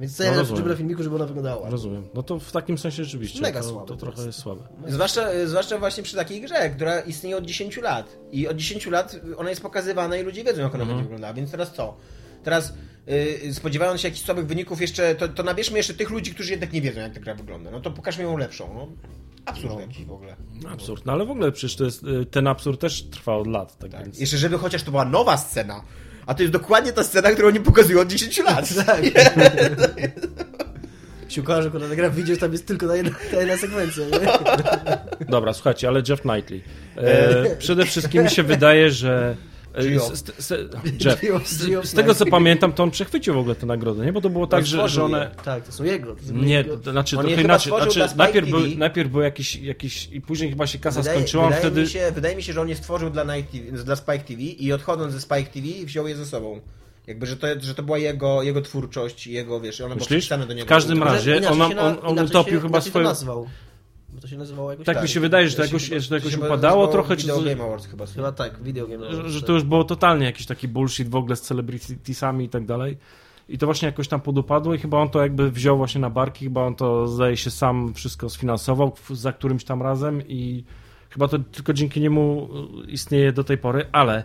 Więc 0.00 0.16
co 0.16 0.22
ja 0.24 0.30
No, 0.32 0.38
rozumiem. 0.38 0.68
na 0.68 0.76
filmiku, 0.76 1.02
żeby 1.02 1.16
ona 1.16 1.26
wyglądała. 1.26 1.70
Rozumiem. 1.70 2.02
No 2.14 2.22
to 2.22 2.38
w 2.38 2.52
takim 2.52 2.78
sensie 2.78 3.04
rzeczywiście 3.04 3.40
Mega 3.42 3.60
to, 3.60 3.68
słabe 3.68 3.86
to 3.86 3.96
trochę 3.96 4.16
jest. 4.16 4.26
jest 4.26 4.38
słabe. 4.38 4.62
Zwłaszcza, 4.88 5.28
zwłaszcza 5.46 5.78
właśnie 5.78 6.02
przy 6.02 6.16
takiej 6.16 6.40
grze, 6.40 6.70
która 6.70 7.00
istnieje 7.00 7.36
od 7.36 7.44
10 7.44 7.76
lat. 7.76 8.16
I 8.32 8.48
od 8.48 8.56
10 8.56 8.86
lat 8.86 9.16
ona 9.36 9.50
jest 9.50 9.62
pokazywana 9.62 10.16
i 10.16 10.22
ludzie 10.22 10.44
wiedzą, 10.44 10.62
jak 10.62 10.74
ona 10.74 10.84
będzie 10.84 11.02
wyglądała. 11.02 11.34
Więc 11.34 11.50
teraz 11.50 11.72
co? 11.72 11.96
Teraz 12.42 12.72
spodziewając 13.52 14.00
się 14.00 14.08
jakichś 14.08 14.24
słabych 14.24 14.46
wyników 14.46 14.80
jeszcze, 14.80 15.14
to, 15.14 15.28
to 15.28 15.42
nabierzmy 15.42 15.76
jeszcze 15.76 15.94
tych 15.94 16.10
ludzi, 16.10 16.34
którzy 16.34 16.50
jednak 16.50 16.72
nie 16.72 16.80
wiedzą, 16.80 17.00
jak 17.00 17.14
ta 17.14 17.20
gra 17.20 17.34
wygląda. 17.34 17.70
No 17.70 17.80
to 17.80 17.90
pokażmy 17.90 18.24
ją 18.24 18.36
lepszą. 18.36 18.74
No. 18.74 18.88
Absurd 19.44 19.80
jakiś 19.80 20.04
w 20.04 20.12
ogóle. 20.12 20.36
Absurd. 20.68 21.06
No 21.06 21.12
ale 21.12 21.26
w 21.26 21.30
ogóle 21.30 21.52
przecież 21.52 21.76
to 21.76 21.84
jest, 21.84 22.02
y, 22.02 22.26
ten 22.26 22.46
absurd 22.46 22.80
też 22.80 23.02
trwa 23.02 23.36
od 23.36 23.46
lat, 23.46 23.78
tak, 23.78 23.90
więc... 23.90 24.20
Jeszcze 24.20 24.36
żeby 24.36 24.58
chociaż 24.58 24.82
to 24.82 24.90
była 24.90 25.04
nowa 25.04 25.36
scena. 25.36 25.82
A 26.26 26.34
to 26.34 26.42
jest 26.42 26.52
dokładnie 26.52 26.92
ta 26.92 27.04
scena, 27.04 27.30
którą 27.30 27.50
nie 27.50 27.60
pokazują 27.60 28.00
od 28.00 28.08
10 28.08 28.38
lat. 28.38 28.68
Tak. 28.86 29.02
się 31.32 31.40
okaże, 31.40 31.62
że 31.62 31.68
akurat 31.68 31.88
ta 31.88 31.96
gra 31.96 32.10
wyjdzie, 32.10 32.34
że 32.34 32.40
tam 32.40 32.52
jest 32.52 32.66
tylko 32.66 32.88
ta 32.88 32.96
jedna, 32.96 33.10
ta 33.30 33.36
jedna 33.36 33.56
sekwencja, 33.56 34.04
nie? 34.04 35.26
Dobra, 35.26 35.52
słuchajcie, 35.52 35.88
ale 35.88 36.02
Jeff 36.08 36.20
Knightley. 36.20 36.62
E, 36.96 37.56
przede 37.58 37.84
wszystkim 37.84 38.22
mi 38.22 38.30
się 38.30 38.42
wydaje, 38.42 38.90
że... 38.90 39.36
z, 39.78 40.34
z, 40.38 40.46
z, 40.46 41.04
Jeff. 41.04 41.48
Z, 41.84 41.92
tego 41.92 42.14
co 42.14 42.26
pamiętam, 42.26 42.72
to 42.72 42.82
on 42.82 42.90
przechwycił 42.90 43.34
w 43.34 43.38
ogóle 43.38 43.54
tę 43.54 43.66
nagrodę, 43.66 44.04
nie? 44.04 44.12
Bo 44.12 44.20
to 44.20 44.30
było 44.30 44.46
tak, 44.46 44.66
że, 44.66 44.88
że 44.88 45.04
one... 45.04 45.18
je. 45.18 45.44
Tak, 45.44 45.64
to 45.64 45.72
są 45.72 45.84
jego. 45.84 46.16
To 46.16 46.22
są 46.22 46.34
Nie, 46.34 46.54
jego. 46.54 46.76
to 46.76 46.90
znaczy 46.90 47.18
On 47.18 47.26
trochę 47.26 47.42
inaczej. 47.42 47.72
Znaczy, 47.92 48.16
najpierw, 48.16 48.50
był, 48.50 48.60
najpierw 48.76 49.10
był 49.10 49.20
jakiś, 49.20 49.56
jakiś... 49.56 50.08
I 50.12 50.20
później 50.20 50.50
chyba 50.50 50.66
się 50.66 50.78
kasa 50.78 51.00
Wydaje, 51.00 51.18
skończyła, 51.18 51.44
wydaje, 51.44 51.60
wtedy... 51.60 51.80
mi 51.80 51.88
się, 51.88 52.12
wydaje 52.14 52.36
mi 52.36 52.42
się, 52.42 52.52
że 52.52 52.60
on 52.60 52.68
je 52.68 52.76
stworzył 52.76 53.10
dla, 53.10 53.24
Night 53.36 53.52
TV, 53.52 53.84
dla 53.84 53.96
Spike 53.96 54.18
TV 54.18 54.40
i 54.42 54.72
odchodząc 54.72 55.12
ze 55.12 55.20
Spike 55.20 55.50
TV 55.50 55.66
wziął 55.84 56.08
je 56.08 56.16
ze 56.16 56.26
sobą. 56.26 56.60
Jakby, 57.06 57.26
że 57.26 57.36
to, 57.36 57.46
że 57.60 57.74
to 57.74 57.82
była 57.82 57.98
jego, 57.98 58.42
jego 58.42 58.62
twórczość, 58.62 59.26
jego, 59.26 59.60
wiesz, 59.60 59.80
ona 59.80 59.94
Myślisz? 59.94 60.28
do 60.28 60.36
niego. 60.36 60.64
W 60.64 60.68
każdym 60.68 61.02
razie 61.02 61.50
on, 61.50 61.62
on, 61.62 61.96
on 62.02 62.18
utopił 62.18 62.54
się- 62.54 62.60
chyba 62.60 62.80
swoją... 62.80 63.12
Bo 64.14 64.20
to 64.20 64.28
się 64.28 64.36
nazywało 64.38 64.70
jakoś 64.70 64.86
Tak, 64.86 64.94
tak. 64.94 65.02
mi 65.02 65.08
się 65.08 65.20
wydaje, 65.20 65.48
że 65.48 65.56
to 65.56 65.62
jakoś, 65.64 65.82
że 65.88 66.08
to 66.08 66.14
jakoś 66.14 66.36
upadało 66.36 66.88
trochę, 66.88 67.16
czy 67.16 67.22
Video 67.22 67.36
to, 67.38 67.42
Game 67.44 67.64
Awards 67.64 67.86
chyba. 67.86 68.06
Chyba 68.06 68.32
tak, 68.32 68.62
video 68.62 68.86
game. 68.86 69.12
że, 69.14 69.30
że 69.30 69.42
to 69.42 69.52
już 69.52 69.62
było 69.62 69.84
totalnie 69.84 70.26
jakiś 70.26 70.46
taki 70.46 70.68
bullshit 70.68 71.08
w 71.08 71.16
ogóle 71.16 71.36
z 71.36 71.40
celebritiesami 71.40 72.44
i 72.44 72.48
tak 72.48 72.66
dalej. 72.66 72.96
I 73.48 73.58
to 73.58 73.66
właśnie 73.66 73.86
jakoś 73.86 74.08
tam 74.08 74.20
podupadło 74.20 74.74
i 74.74 74.78
chyba 74.78 74.98
on 74.98 75.08
to 75.10 75.22
jakby 75.22 75.50
wziął 75.50 75.76
właśnie 75.76 76.00
na 76.00 76.10
barki, 76.10 76.44
chyba 76.44 76.66
on 76.66 76.74
to 76.74 77.08
zdaje 77.08 77.36
się 77.36 77.50
sam 77.50 77.94
wszystko 77.94 78.30
sfinansował 78.30 78.92
za 79.10 79.32
którymś 79.32 79.64
tam 79.64 79.82
razem 79.82 80.22
i 80.28 80.64
chyba 81.10 81.28
to 81.28 81.38
tylko 81.38 81.72
dzięki 81.72 82.00
niemu 82.00 82.48
y, 82.88 82.90
istnieje 82.90 83.32
do 83.32 83.44
tej 83.44 83.58
pory, 83.58 83.86
ale 83.92 84.24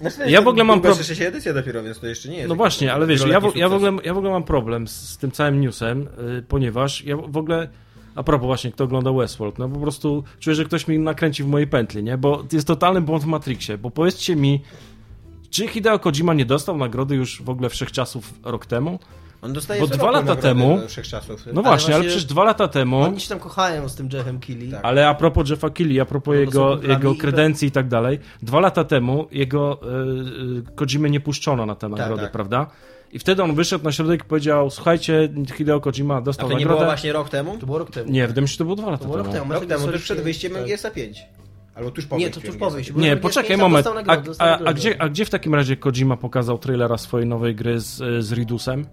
Znaczy, 0.00 0.16
Ja 0.30 0.42
w 0.42 0.48
ogóle 0.48 0.64
mam 0.64 0.80
pro... 0.80 0.90
pro- 0.90 0.98
jeszcze 0.98 1.16
się 1.16 1.26
edycja 1.28 1.54
dopiero, 1.54 1.82
więc 1.82 2.00
to 2.00 2.06
jeszcze 2.06 2.28
nie 2.28 2.36
jest. 2.36 2.48
no 2.48 2.54
właśnie, 2.54 2.92
ale 2.92 3.06
wiesz, 3.06 3.26
ja 3.26 3.40
w, 3.40 3.56
ja, 3.56 3.68
w 3.68 3.72
ogóle, 3.74 3.92
ja 4.04 4.14
w 4.14 4.18
ogóle 4.18 4.32
mam 4.32 4.44
problem 4.44 4.88
z, 4.88 4.92
z 4.92 5.18
tym 5.18 5.30
całym 5.30 5.60
newsem, 5.60 6.08
y, 6.38 6.42
ponieważ 6.48 7.04
ja 7.04 7.16
w 7.16 7.36
ogóle 7.36 7.68
a 8.14 8.22
propos 8.22 8.46
właśnie, 8.46 8.72
kto 8.72 8.84
ogląda 8.84 9.12
Westworld, 9.12 9.58
no 9.58 9.68
po 9.68 9.78
prostu 9.80 10.24
czuję, 10.40 10.56
że 10.56 10.64
ktoś 10.64 10.88
mi 10.88 10.98
nakręci 10.98 11.42
w 11.42 11.46
mojej 11.46 11.66
pętli, 11.66 12.02
nie? 12.02 12.18
Bo 12.18 12.44
jest 12.52 12.66
totalny 12.66 13.00
błąd 13.00 13.22
w 13.22 13.26
Matrixie, 13.26 13.78
bo 13.78 13.90
powiedzcie 13.90 14.36
mi, 14.36 14.60
czy 15.50 15.68
Hideo 15.68 15.98
Kojima 15.98 16.34
nie 16.34 16.44
dostał 16.46 16.76
nagrody 16.76 17.14
już 17.14 17.42
w 17.42 17.50
ogóle 17.50 17.68
wszechczasów 17.68 18.34
rok 18.44 18.66
temu? 18.66 18.98
On 19.42 19.52
dostaje 19.52 19.80
bo 19.80 19.86
dwa 19.86 20.10
lata 20.10 20.36
temu- 20.36 20.78
Wszechczasów. 20.88 21.46
No 21.52 21.62
właśnie, 21.62 21.94
ale 21.94 21.94
właśnie- 21.94 22.08
przecież 22.08 22.24
dwa 22.24 22.44
lata 22.44 22.68
temu, 22.68 23.00
Oni 23.00 23.20
się 23.20 23.28
tam 23.28 23.38
kochają 23.38 23.88
z 23.88 23.94
tym 23.94 24.08
Jeffem 24.12 24.40
Keighley. 24.40 24.70
Tak. 24.70 24.80
ale 24.82 25.08
a 25.08 25.14
propos 25.14 25.50
Jeffa 25.50 25.70
Keighley, 25.70 26.00
a 26.00 26.04
propos 26.04 26.34
No 26.34 26.40
jego, 26.40 26.78
jego 26.82 27.14
kredencji 27.14 27.68
i 27.68 27.70
tak 27.70 27.88
dalej, 27.88 28.18
dwa 28.42 28.60
lata 28.60 28.84
temu 28.84 29.26
jego 29.32 29.80
y, 29.82 30.68
y, 30.70 30.74
Kojimy 30.74 31.10
nie 31.10 31.20
puszczono 31.20 31.66
na 31.66 31.74
tę 31.74 31.88
nagrodę, 31.88 32.22
tak. 32.22 32.32
prawda? 32.32 32.66
I 33.12 33.18
wtedy 33.18 33.42
on 33.42 33.54
wyszedł 33.54 33.84
na 33.84 33.92
środek 33.92 34.20
i 34.20 34.24
powiedział, 34.24 34.70
słuchajcie, 34.70 35.28
Hideo 35.56 35.80
Kojima 35.80 36.16
A 36.16 36.20
dostał 36.20 36.48
to 36.48 36.52
nie 36.54 36.58
nagrodę. 36.60 36.78
było 36.78 36.90
właśnie 36.90 37.12
rok 37.12 37.28
temu? 37.28 37.58
To 37.58 37.66
było 37.66 37.78
rok 37.78 37.90
temu. 37.90 38.10
Nie, 38.12 38.26
wydaje 38.26 38.42
mi 38.42 38.48
się, 38.48 38.52
że 38.52 38.58
to 38.58 38.64
było 38.64 38.76
dwa 38.76 38.90
lata 38.90 38.98
To 38.98 39.04
było 39.04 39.16
rok 39.16 39.26
temu. 39.26 39.38
temu. 39.40 39.52
Rok 39.54 39.66
temu, 39.66 39.86
to 39.86 39.92
już 39.92 40.02
przed 40.02 40.16
Tak. 40.16 40.24
wyjściem 40.24 40.52
GSA 40.66 40.90
5. 40.90 41.22
Albo 41.74 41.90
tuż 41.90 42.06
po 42.06 42.16
Nie, 42.16 42.24
wyjściu 42.24 42.40
to 42.40 42.46
tuż 42.46 42.54
MGS-a. 42.56 42.64
po 42.66 42.70
wyjściu. 42.70 42.98
Nie, 43.00 43.16
poczekaj 43.16 43.56
moment. 43.56 43.86
A, 43.86 43.94
nagrodę, 43.94 44.30
a, 44.38 44.44
a, 44.44 44.50
nagrodę. 44.50 44.74
gdzie, 44.74 45.02
a 45.02 45.08
gdzie 45.08 45.24
w 45.24 45.30
takim 45.30 45.54
razie 45.54 45.76
Kojima 45.76 46.16
pokazał 46.16 46.58
trailera 46.58 46.98
swojej 46.98 47.26
nowej 47.28 47.54
gry 47.54 47.80
z, 47.80 48.24
z 48.24 48.32
Ridusem? 48.32 48.86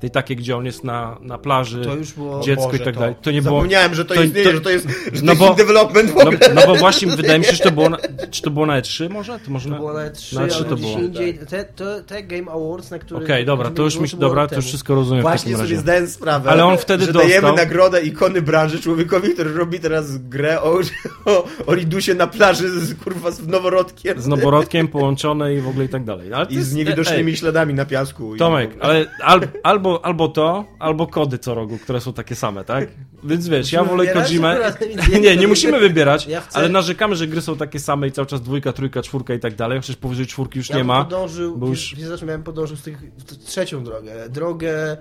Tej 0.00 0.10
takiej, 0.10 0.36
gdzie 0.36 0.56
on 0.56 0.64
jest 0.66 0.84
na, 0.84 1.16
na 1.20 1.38
plaży, 1.38 1.84
To 1.84 1.94
już 1.94 2.12
było... 2.12 2.40
dziecko 2.40 2.64
Boże, 2.66 2.76
i 2.76 2.84
tak 2.84 2.94
dalej. 2.98 3.14
To 3.22 3.30
nie 3.30 3.42
było... 3.42 3.56
Zapomniałem, 3.56 3.94
że 3.94 4.04
to, 4.04 4.14
to- 4.14 4.22
istnieje, 4.22 4.46
to- 4.46 4.52
że 4.52 4.60
to 4.60 4.70
jest, 4.70 4.86
że 5.12 5.22
no 5.22 5.36
bo- 5.36 5.54
development 5.54 6.10
w 6.10 6.14
No, 6.14 6.20
ogóle. 6.22 6.38
no 6.54 6.62
bo 6.66 6.74
właśnie 6.74 7.08
wydaje 7.08 7.38
mi 7.38 7.44
się, 7.44 7.52
że 7.52 7.64
to 7.64 7.70
było 7.70 7.88
na, 7.88 7.98
czy 8.30 8.42
to 8.42 8.50
było 8.50 8.66
na 8.66 8.80
E3 8.80 9.10
może? 9.10 9.38
To 9.44 9.50
może 9.50 9.64
To 9.64 9.70
na... 9.70 9.76
było 9.76 9.92
na 9.92 10.10
3 10.10 10.34
na 10.34 10.46
E3 10.46 10.54
ale 10.56 10.64
to 10.64 10.76
było. 10.76 10.98
indziej. 10.98 11.38
Te, 11.38 11.64
te, 11.64 12.02
te 12.06 12.22
Game 12.22 12.52
Awards, 12.52 12.90
na 12.90 12.98
których... 12.98 13.22
Okej, 13.24 13.44
dobra, 13.46 13.70
to 13.70 13.82
już 13.82 13.96
mi 13.98 14.08
się, 14.08 14.16
dobra, 14.16 14.46
to 14.46 14.56
już 14.56 14.64
wszystko 14.64 14.94
rozumiem 14.94 15.22
Właśnie 15.22 15.56
sobie 15.56 15.76
zdałem 15.76 16.06
sprawę, 16.08 16.50
Ale 16.50 16.64
on 16.64 16.78
wtedy 16.78 17.04
że 17.04 17.12
dajemy 17.12 17.34
dostał- 17.48 17.56
nagrodę 17.56 18.02
ikony 18.02 18.42
branży 18.42 18.80
człowiekowi, 18.80 19.30
który 19.34 19.52
robi 19.54 19.80
teraz 19.80 20.18
grę 20.18 20.62
o, 20.62 20.80
o, 21.24 21.44
o 21.66 21.74
Ridusie 21.74 22.14
na 22.14 22.26
plaży 22.26 22.80
z, 22.80 22.94
kurwa, 22.94 23.30
z 23.30 23.46
noworodkiem 23.46 24.20
Z 24.20 24.26
noworodkiem 24.26 24.88
połączone 24.88 25.54
i 25.54 25.60
w 25.60 25.68
ogóle 25.68 25.84
i 25.84 25.88
tak 25.88 26.04
dalej. 26.04 26.32
Ale 26.32 26.46
i 26.50 26.62
z 26.62 26.74
niewidocznymi 26.74 27.30
ej, 27.30 27.36
śladami 27.36 27.74
na 27.74 27.84
piasku. 27.84 28.36
Tomek, 28.36 28.70
ale 28.80 29.06
al, 29.22 29.40
albo, 29.62 29.85
albo 30.02 30.28
to, 30.28 30.64
albo 30.78 31.06
kody 31.06 31.38
co 31.38 31.54
rogu, 31.54 31.78
które 31.78 32.00
są 32.00 32.12
takie 32.12 32.34
same, 32.34 32.64
tak? 32.64 32.88
Więc 33.24 33.48
wiesz, 33.48 33.72
ja 33.72 33.84
wolę 33.84 34.06
Kojimę. 34.06 34.72
Nie, 35.20 35.36
nie 35.36 35.48
musimy 35.48 35.80
wybierać, 35.80 36.26
Ja 36.26 36.40
chcę- 36.40 36.58
ale 36.58 36.68
narzekamy, 36.68 37.16
że 37.16 37.26
gry 37.26 37.40
są 37.40 37.56
takie 37.56 37.78
same 37.80 38.08
i 38.08 38.12
cały 38.12 38.26
czas 38.26 38.42
dwójka, 38.42 38.72
trójka, 38.72 39.02
czwórka 39.02 39.34
i 39.34 39.40
tak 39.40 39.54
dalej, 39.54 39.78
chociaż 39.78 39.96
powyżej 39.96 40.26
czwórki 40.26 40.58
już 40.58 40.70
Ja 40.70 40.76
nie 40.76 40.80
bym 40.80 40.86
ma. 40.88 41.04
Podążył, 41.04 41.56
bo 41.58 41.66
już- 41.66 41.98
już... 41.98 42.22
miałem 42.22 42.42
podążył 42.42 42.76
z 42.76 42.82
tych, 42.82 42.98
trzecią 43.44 43.84
drogę. 43.84 44.28
Drogę, 44.28 44.96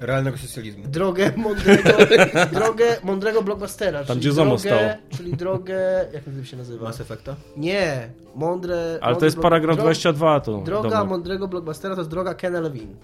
Realnego 0.00 0.38
socjalizmu. 0.38 0.84
drogę 0.88 1.32
mądrego, 1.36 1.90
drogę 2.60 2.84
mądrego 3.04 3.42
blockbustera. 3.42 4.04
czyli 4.04 4.18
gdzie 4.20 4.32
Zomo 4.32 4.58
stało. 4.58 4.80
Czyli 5.16 5.32
drogę, 5.32 6.06
jak 6.12 6.24
typ 6.24 6.46
się 6.46 6.56
nazywa? 6.56 6.84
Mass 6.84 7.00
Effecta? 7.00 7.36
Nie, 7.56 8.08
mądre... 8.34 8.98
Ale 9.00 9.00
mądry 9.00 9.20
to 9.20 9.24
jest 9.24 9.38
paragraf 9.38 9.76
dro- 9.76 9.80
22, 9.80 10.40
to 10.40 10.58
Droga 10.64 10.90
Domek. 10.90 11.08
mądrego 11.08 11.48
blockbustera 11.48 11.94
to 11.94 12.00
jest 12.00 12.10
droga 12.10 12.34
Kena 12.34 12.60
Levine. 12.60 12.94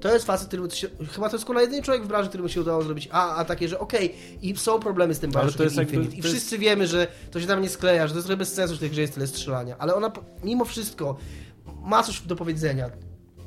To 0.00 0.12
jest 0.14 0.26
facet, 0.26 0.48
który 0.48 0.70
się, 0.70 0.88
chyba 1.14 1.28
to 1.28 1.36
jest 1.36 1.44
kurwa 1.46 1.60
jedyny 1.62 1.82
człowiek 1.82 2.02
w 2.04 2.06
branży, 2.06 2.28
któremu 2.28 2.48
się 2.48 2.60
udało 2.60 2.82
zrobić 2.82 3.08
a, 3.12 3.34
a 3.36 3.44
takie, 3.44 3.68
że 3.68 3.78
okej, 3.78 4.14
i 4.42 4.56
są 4.56 4.80
problemy 4.80 5.14
z 5.14 5.18
tym 5.20 5.30
Bioshockiem 5.30 5.56
to 5.58 5.64
jest 5.64 5.76
jakby- 5.76 5.94
Infinite. 5.96 6.18
I 6.18 6.22
to 6.22 6.28
jest- 6.28 6.38
wszyscy 6.38 6.58
wiemy, 6.58 6.86
że 6.86 7.06
to 7.30 7.40
się 7.40 7.46
tam 7.46 7.62
nie 7.62 7.68
skleja, 7.68 8.06
że 8.06 8.12
to 8.12 8.18
jest 8.18 8.26
trochę 8.26 8.36
bez 8.36 8.52
sensu, 8.54 8.74
że 8.74 8.76
w 8.78 8.80
tej 8.80 8.90
grze 8.90 9.00
jest 9.00 9.14
tyle 9.14 9.26
strzelania. 9.26 9.76
Ale 9.78 9.94
ona 9.94 10.12
mimo 10.44 10.64
wszystko 10.64 11.16
ma 11.82 12.02
coś 12.02 12.20
do 12.20 12.36
powiedzenia. 12.36 12.90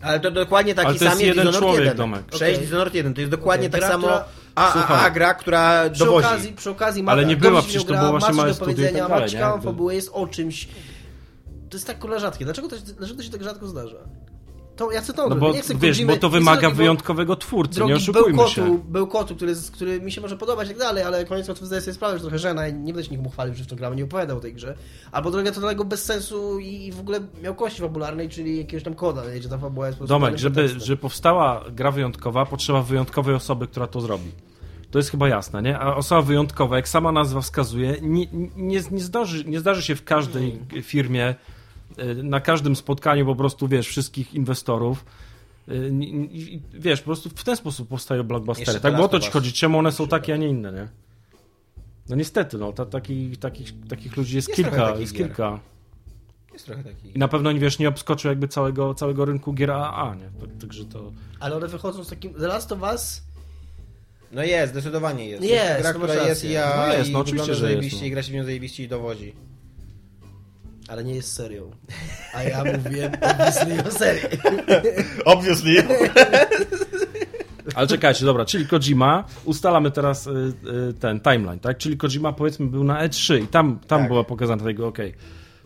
Ale 0.02 0.20
to 0.20 0.32
dokładnie 0.32 0.76
taki 0.76 0.88
Ale 0.88 0.98
to 1.00 1.06
jest 1.06 1.16
sam 1.18 1.26
jak 1.26 1.36
jeden 1.36 1.46
Dishonored 1.48 1.60
człowiek, 1.76 1.86
1. 1.86 1.98
Domek. 1.98 2.26
Przejść 2.26 2.56
Okej. 2.56 2.66
Dishonored 2.68 2.94
1, 2.94 3.14
to 3.14 3.22
jest 3.22 3.32
dokładnie 3.32 3.68
Okej, 3.68 3.72
tak 3.72 3.90
gra, 3.90 3.90
samo 3.90 4.08
która- 4.08 4.26
a, 4.56 4.74
a, 4.88 5.06
a 5.06 5.10
gra, 5.10 5.34
która 5.34 5.90
Przy 5.90 6.10
okazji, 6.10 6.54
przy 6.54 6.70
okazji 6.70 7.04
ma 7.04 7.12
Ale 7.12 7.26
nie 7.26 7.38
była, 7.38 7.62
się 7.62 7.68
przecież 7.68 7.84
to 7.84 7.88
gra, 7.90 8.00
było 8.00 8.12
właśnie 8.12 8.28
ma 8.28 8.32
coś 8.34 8.38
małe 8.38 8.50
do 8.50 8.56
studio 8.56 8.72
i 8.72 8.76
powiedzenia, 8.76 9.00
tak 9.00 9.10
ma 9.10 9.16
dalej, 9.16 9.30
ciekawą 9.32 9.58
nie? 9.58 9.64
fabułę, 9.64 9.96
jest 9.96 10.10
o 10.14 10.28
czymś. 10.28 10.68
To 11.70 11.78
jest 11.78 11.88
tak 11.88 12.00
kurwa 12.00 12.20
rzadkie. 12.20 12.46
Dlaczego 12.46 12.68
to, 12.68 12.76
dlaczego 12.98 13.18
to 13.18 13.24
się 13.24 13.32
tak 13.32 13.44
rzadko 13.44 13.68
zdarza? 13.68 13.98
To 14.78 14.92
ja 14.92 15.02
chcę 15.02 15.14
to 15.14 15.30
No 15.30 15.36
bo 15.36 15.52
nie 15.52 15.62
chcę 15.62 15.76
wiesz, 15.76 15.98
Kojimy- 15.98 16.14
bo 16.14 16.18
to 16.20 16.30
wymaga 16.30 16.62
takiego- 16.62 16.76
wyjątkowego 16.78 17.36
twórcy, 17.36 17.76
drogi 17.76 17.92
nie 17.92 17.98
oszukujmy 17.98 18.28
bełkotu, 18.28 18.50
się. 18.52 18.80
bełkotu 18.88 19.36
który, 19.36 19.54
który 19.74 20.02
mi 20.02 20.12
się 20.12 20.22
może 20.22 20.38
podobać 20.38 20.68
i 20.68 20.70
tak 20.70 20.80
dalej, 20.80 21.04
ale 21.04 21.26
koniec 21.26 21.48
końców 21.48 21.68
zdaję 21.68 21.82
sobie 21.82 21.94
sprawę, 21.94 22.14
że 22.18 22.22
trochę 22.22 22.40
żena 22.40 22.68
i 22.68 22.74
nie 22.74 22.94
będę 22.94 23.04
się 23.04 23.12
nikomu 23.12 23.30
chwalił, 23.30 23.56
że 23.56 23.64
w 23.64 23.68
to 23.68 23.76
gramy, 23.76 23.96
nie 23.96 24.04
opowiadał 24.04 24.38
o 24.38 24.42
tej 24.42 24.54
grze. 24.54 24.76
Albo 25.12 25.32
droga 25.32 25.52
totalnego 25.52 25.86
bez 25.86 26.06
sensu 26.06 26.60
i 26.60 26.92
w 26.92 27.00
ogóle 27.00 27.20
miałkości 27.44 27.82
fabularnej, 27.82 28.30
czyli 28.30 28.58
jakiegoś 28.58 28.84
tam 28.84 28.94
koda, 28.96 29.22
nie? 29.34 29.42
że 29.42 29.50
ta 29.50 29.58
fabuła 29.58 29.88
jest 29.88 30.00
po 30.00 30.06
Domek, 30.08 30.38
żeby, 30.38 30.70
żeby 30.70 30.98
powstała 30.98 31.64
gra 31.72 31.92
wyjątkowa, 31.92 32.46
potrzeba 32.46 32.82
wyjątkowej 32.82 33.36
osoby, 33.36 33.68
która 33.68 33.88
to 33.88 34.02
zrobi. 34.02 34.32
To 34.92 35.00
jest 35.00 35.12
chyba 35.12 35.28
jasne, 35.30 35.62
nie? 35.62 35.80
A 35.80 35.96
osoba 35.96 36.22
wyjątkowa, 36.22 36.76
jak 36.76 36.88
sama 36.88 37.12
nazwa 37.12 37.42
wskazuje, 37.42 37.98
nie, 38.02 38.28
nie, 38.58 38.82
nie, 38.92 39.02
zdarzy, 39.02 39.46
nie 39.46 39.60
zdarzy 39.60 39.82
się 39.84 39.96
w 39.96 40.04
każdej 40.04 40.60
firmie, 40.82 41.30
y, 41.30 41.57
na 42.24 42.40
każdym 42.42 42.76
spotkaniu 42.76 43.26
po 43.26 43.36
prostu, 43.36 43.68
wiesz, 43.68 43.88
wszystkich 43.88 44.34
inwestorów. 44.34 45.06
Y, 45.70 45.90
i- 46.32 46.62
Wiesz, 46.74 47.00
po 47.02 47.06
prostu 47.06 47.30
w 47.30 47.44
ten 47.44 47.56
sposób 47.56 47.88
powstają 47.90 48.24
blockbustery. 48.24 48.80
Tak, 48.80 48.98
bo 48.98 49.04
o 49.04 49.08
to 49.08 49.20
ci 49.20 49.32
chodzi. 49.32 49.54
Czemu 49.54 49.78
one 49.80 49.92
są 49.92 50.08
takie, 50.08 50.34
a 50.34 50.38
nie 50.38 50.48
inne, 50.48 50.72
nie? 50.74 50.88
No 52.10 52.16
niestety, 52.16 52.58
no, 52.58 52.74
ta, 52.74 52.86
takich, 52.86 53.38
takich, 53.40 53.74
takich 53.90 54.18
ludzi 54.18 54.36
jest, 54.36 54.48
Jest 54.48 54.56
kilka, 54.56 54.78
takich 54.86 55.02
jest 55.02 55.14
gier. 55.14 55.28
kilka. 55.28 55.60
Jest 56.54 56.66
trochę 56.66 56.84
taki. 56.84 57.16
I 57.16 57.20
na 57.20 57.28
pewno, 57.28 57.52
nie 57.52 57.60
wiesz, 57.60 57.80
nie 57.80 57.90
obskoczył 57.90 58.30
jakby 58.30 58.48
całego, 58.48 58.94
całego 58.94 59.26
rynku 59.26 59.54
gier 59.54 59.72
AAA, 59.72 60.16
nie? 60.16 60.30
Tak- 60.42 60.58
Także 60.62 60.86
to... 60.86 61.12
Ale 61.40 61.56
one 61.56 61.68
wychodzą 61.68 62.04
z 62.04 62.10
takim... 62.10 62.34
The 62.34 62.48
Last 62.48 62.72
of 62.72 62.82
Us... 62.82 63.24
No 64.32 64.44
jest, 64.44 64.72
zdecydowanie 64.74 65.26
jest. 65.30 65.44
Jest, 65.44 65.82
gra, 65.82 65.94
to 65.94 66.00
która 66.00 66.14
jest 66.28 66.46
i 66.46 66.52
ja 66.52 66.74
No 66.88 66.94
jest, 66.94 67.10
i 67.10 67.14
no 67.14 67.20
oczywiście, 67.20 67.52
wygląda 67.54 67.78
że 67.78 67.84
jest, 67.86 68.02
no. 68.02 68.08
i 68.08 68.12
gra 68.12 68.24
się 68.24 68.32
w 68.32 68.36
nią 68.36 68.44
zajebiście 68.44 68.84
i 68.84 68.88
dowodzi. 68.88 69.34
Ale 70.88 71.04
nie 71.04 71.16
jest 71.16 71.34
serią. 71.34 71.72
A 72.34 72.44
ja 72.44 72.64
mówiłem 72.64 73.12
obviously 73.22 73.84
o 73.88 73.92
serii. 73.92 74.24
Obviously. 75.26 75.84
Ale 77.76 77.88
czekajcie, 77.88 78.26
dobra, 78.26 78.46
czyli 78.46 78.68
Kojima, 78.68 79.24
ustalamy 79.46 79.92
teraz 79.92 80.28
y, 80.28 80.32
y, 80.90 80.94
ten 80.94 81.20
timeline, 81.20 81.60
tak? 81.60 81.78
Czyli 81.78 81.98
Kojima 81.98 82.34
powiedzmy 82.34 82.68
był 82.68 82.84
na 82.84 83.08
E3 83.08 83.44
i 83.44 83.48
tam, 83.48 83.80
tam 83.88 84.00
Tak. 84.00 84.08
była 84.08 84.24
pokazana 84.24 84.64
tego, 84.64 84.88
okej, 84.88 85.14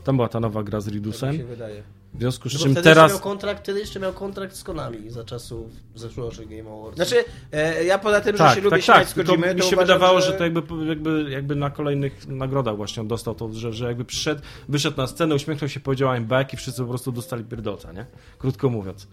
tam 0.03 0.15
była 0.15 0.29
ta 0.29 0.39
nowa 0.39 0.63
gra 0.63 0.81
z 0.81 0.85
Tak 0.85 0.93
mi 0.93 0.99
Ridusem, 0.99 1.37
się 1.37 1.43
wydaje. 1.43 1.83
W 2.13 2.19
związku 2.19 2.49
z 2.49 2.53
No 2.53 2.59
czym 2.59 2.75
teraz... 2.75 3.11
miał 3.11 3.19
kontrakt, 3.19 3.63
wtedy 3.63 3.79
jeszcze 3.79 3.99
miał 3.99 4.13
kontrakt 4.13 4.55
z 4.55 4.63
Konami 4.63 5.09
za 5.09 5.23
czasów 5.23 5.67
zeszłorocznych 5.95 6.49
Game 6.49 6.71
Awards. 6.71 6.95
Znaczy, 6.95 7.23
e, 7.51 7.83
ja 7.85 7.97
poza 7.99 8.21
tym, 8.21 8.37
że 8.37 8.43
Tak, 8.43 8.55
się 8.55 8.61
lubię 8.61 8.77
tak, 8.77 8.81
śmiać 8.85 8.97
tak, 8.97 9.07
z 9.09 9.27
Kojimy, 9.27 9.53
mi 9.55 9.61
to 9.61 9.67
się 9.67 9.75
uważam, 9.75 9.87
wydawało, 9.97 10.21
że... 10.21 10.33
to 10.33 10.43
jakby, 10.43 10.85
jakby, 10.85 11.29
jakby 11.29 11.55
na 11.55 11.69
kolejnych 11.69 12.27
nagrodach 12.27 12.75
właśnie 12.75 13.01
on 13.01 13.07
dostał 13.07 13.35
to, 13.35 13.53
że, 13.53 13.73
że 13.73 13.85
jakby 13.85 14.05
przyszedł, 14.05 14.41
wyszedł 14.69 14.97
na 14.97 15.07
scenę, 15.07 15.35
uśmiechnął 15.35 15.69
się, 15.69 15.79
powiedział 15.79 16.09
I'm 16.09 16.23
back 16.23 16.53
i 16.53 16.57
wszyscy 16.57 16.81
po 16.81 16.87
prostu 16.87 17.11
dostali 17.11 17.43
pierdolca, 17.43 17.91
nie? 17.91 18.05
Krótko 18.37 18.69
mówiąc. 18.69 19.07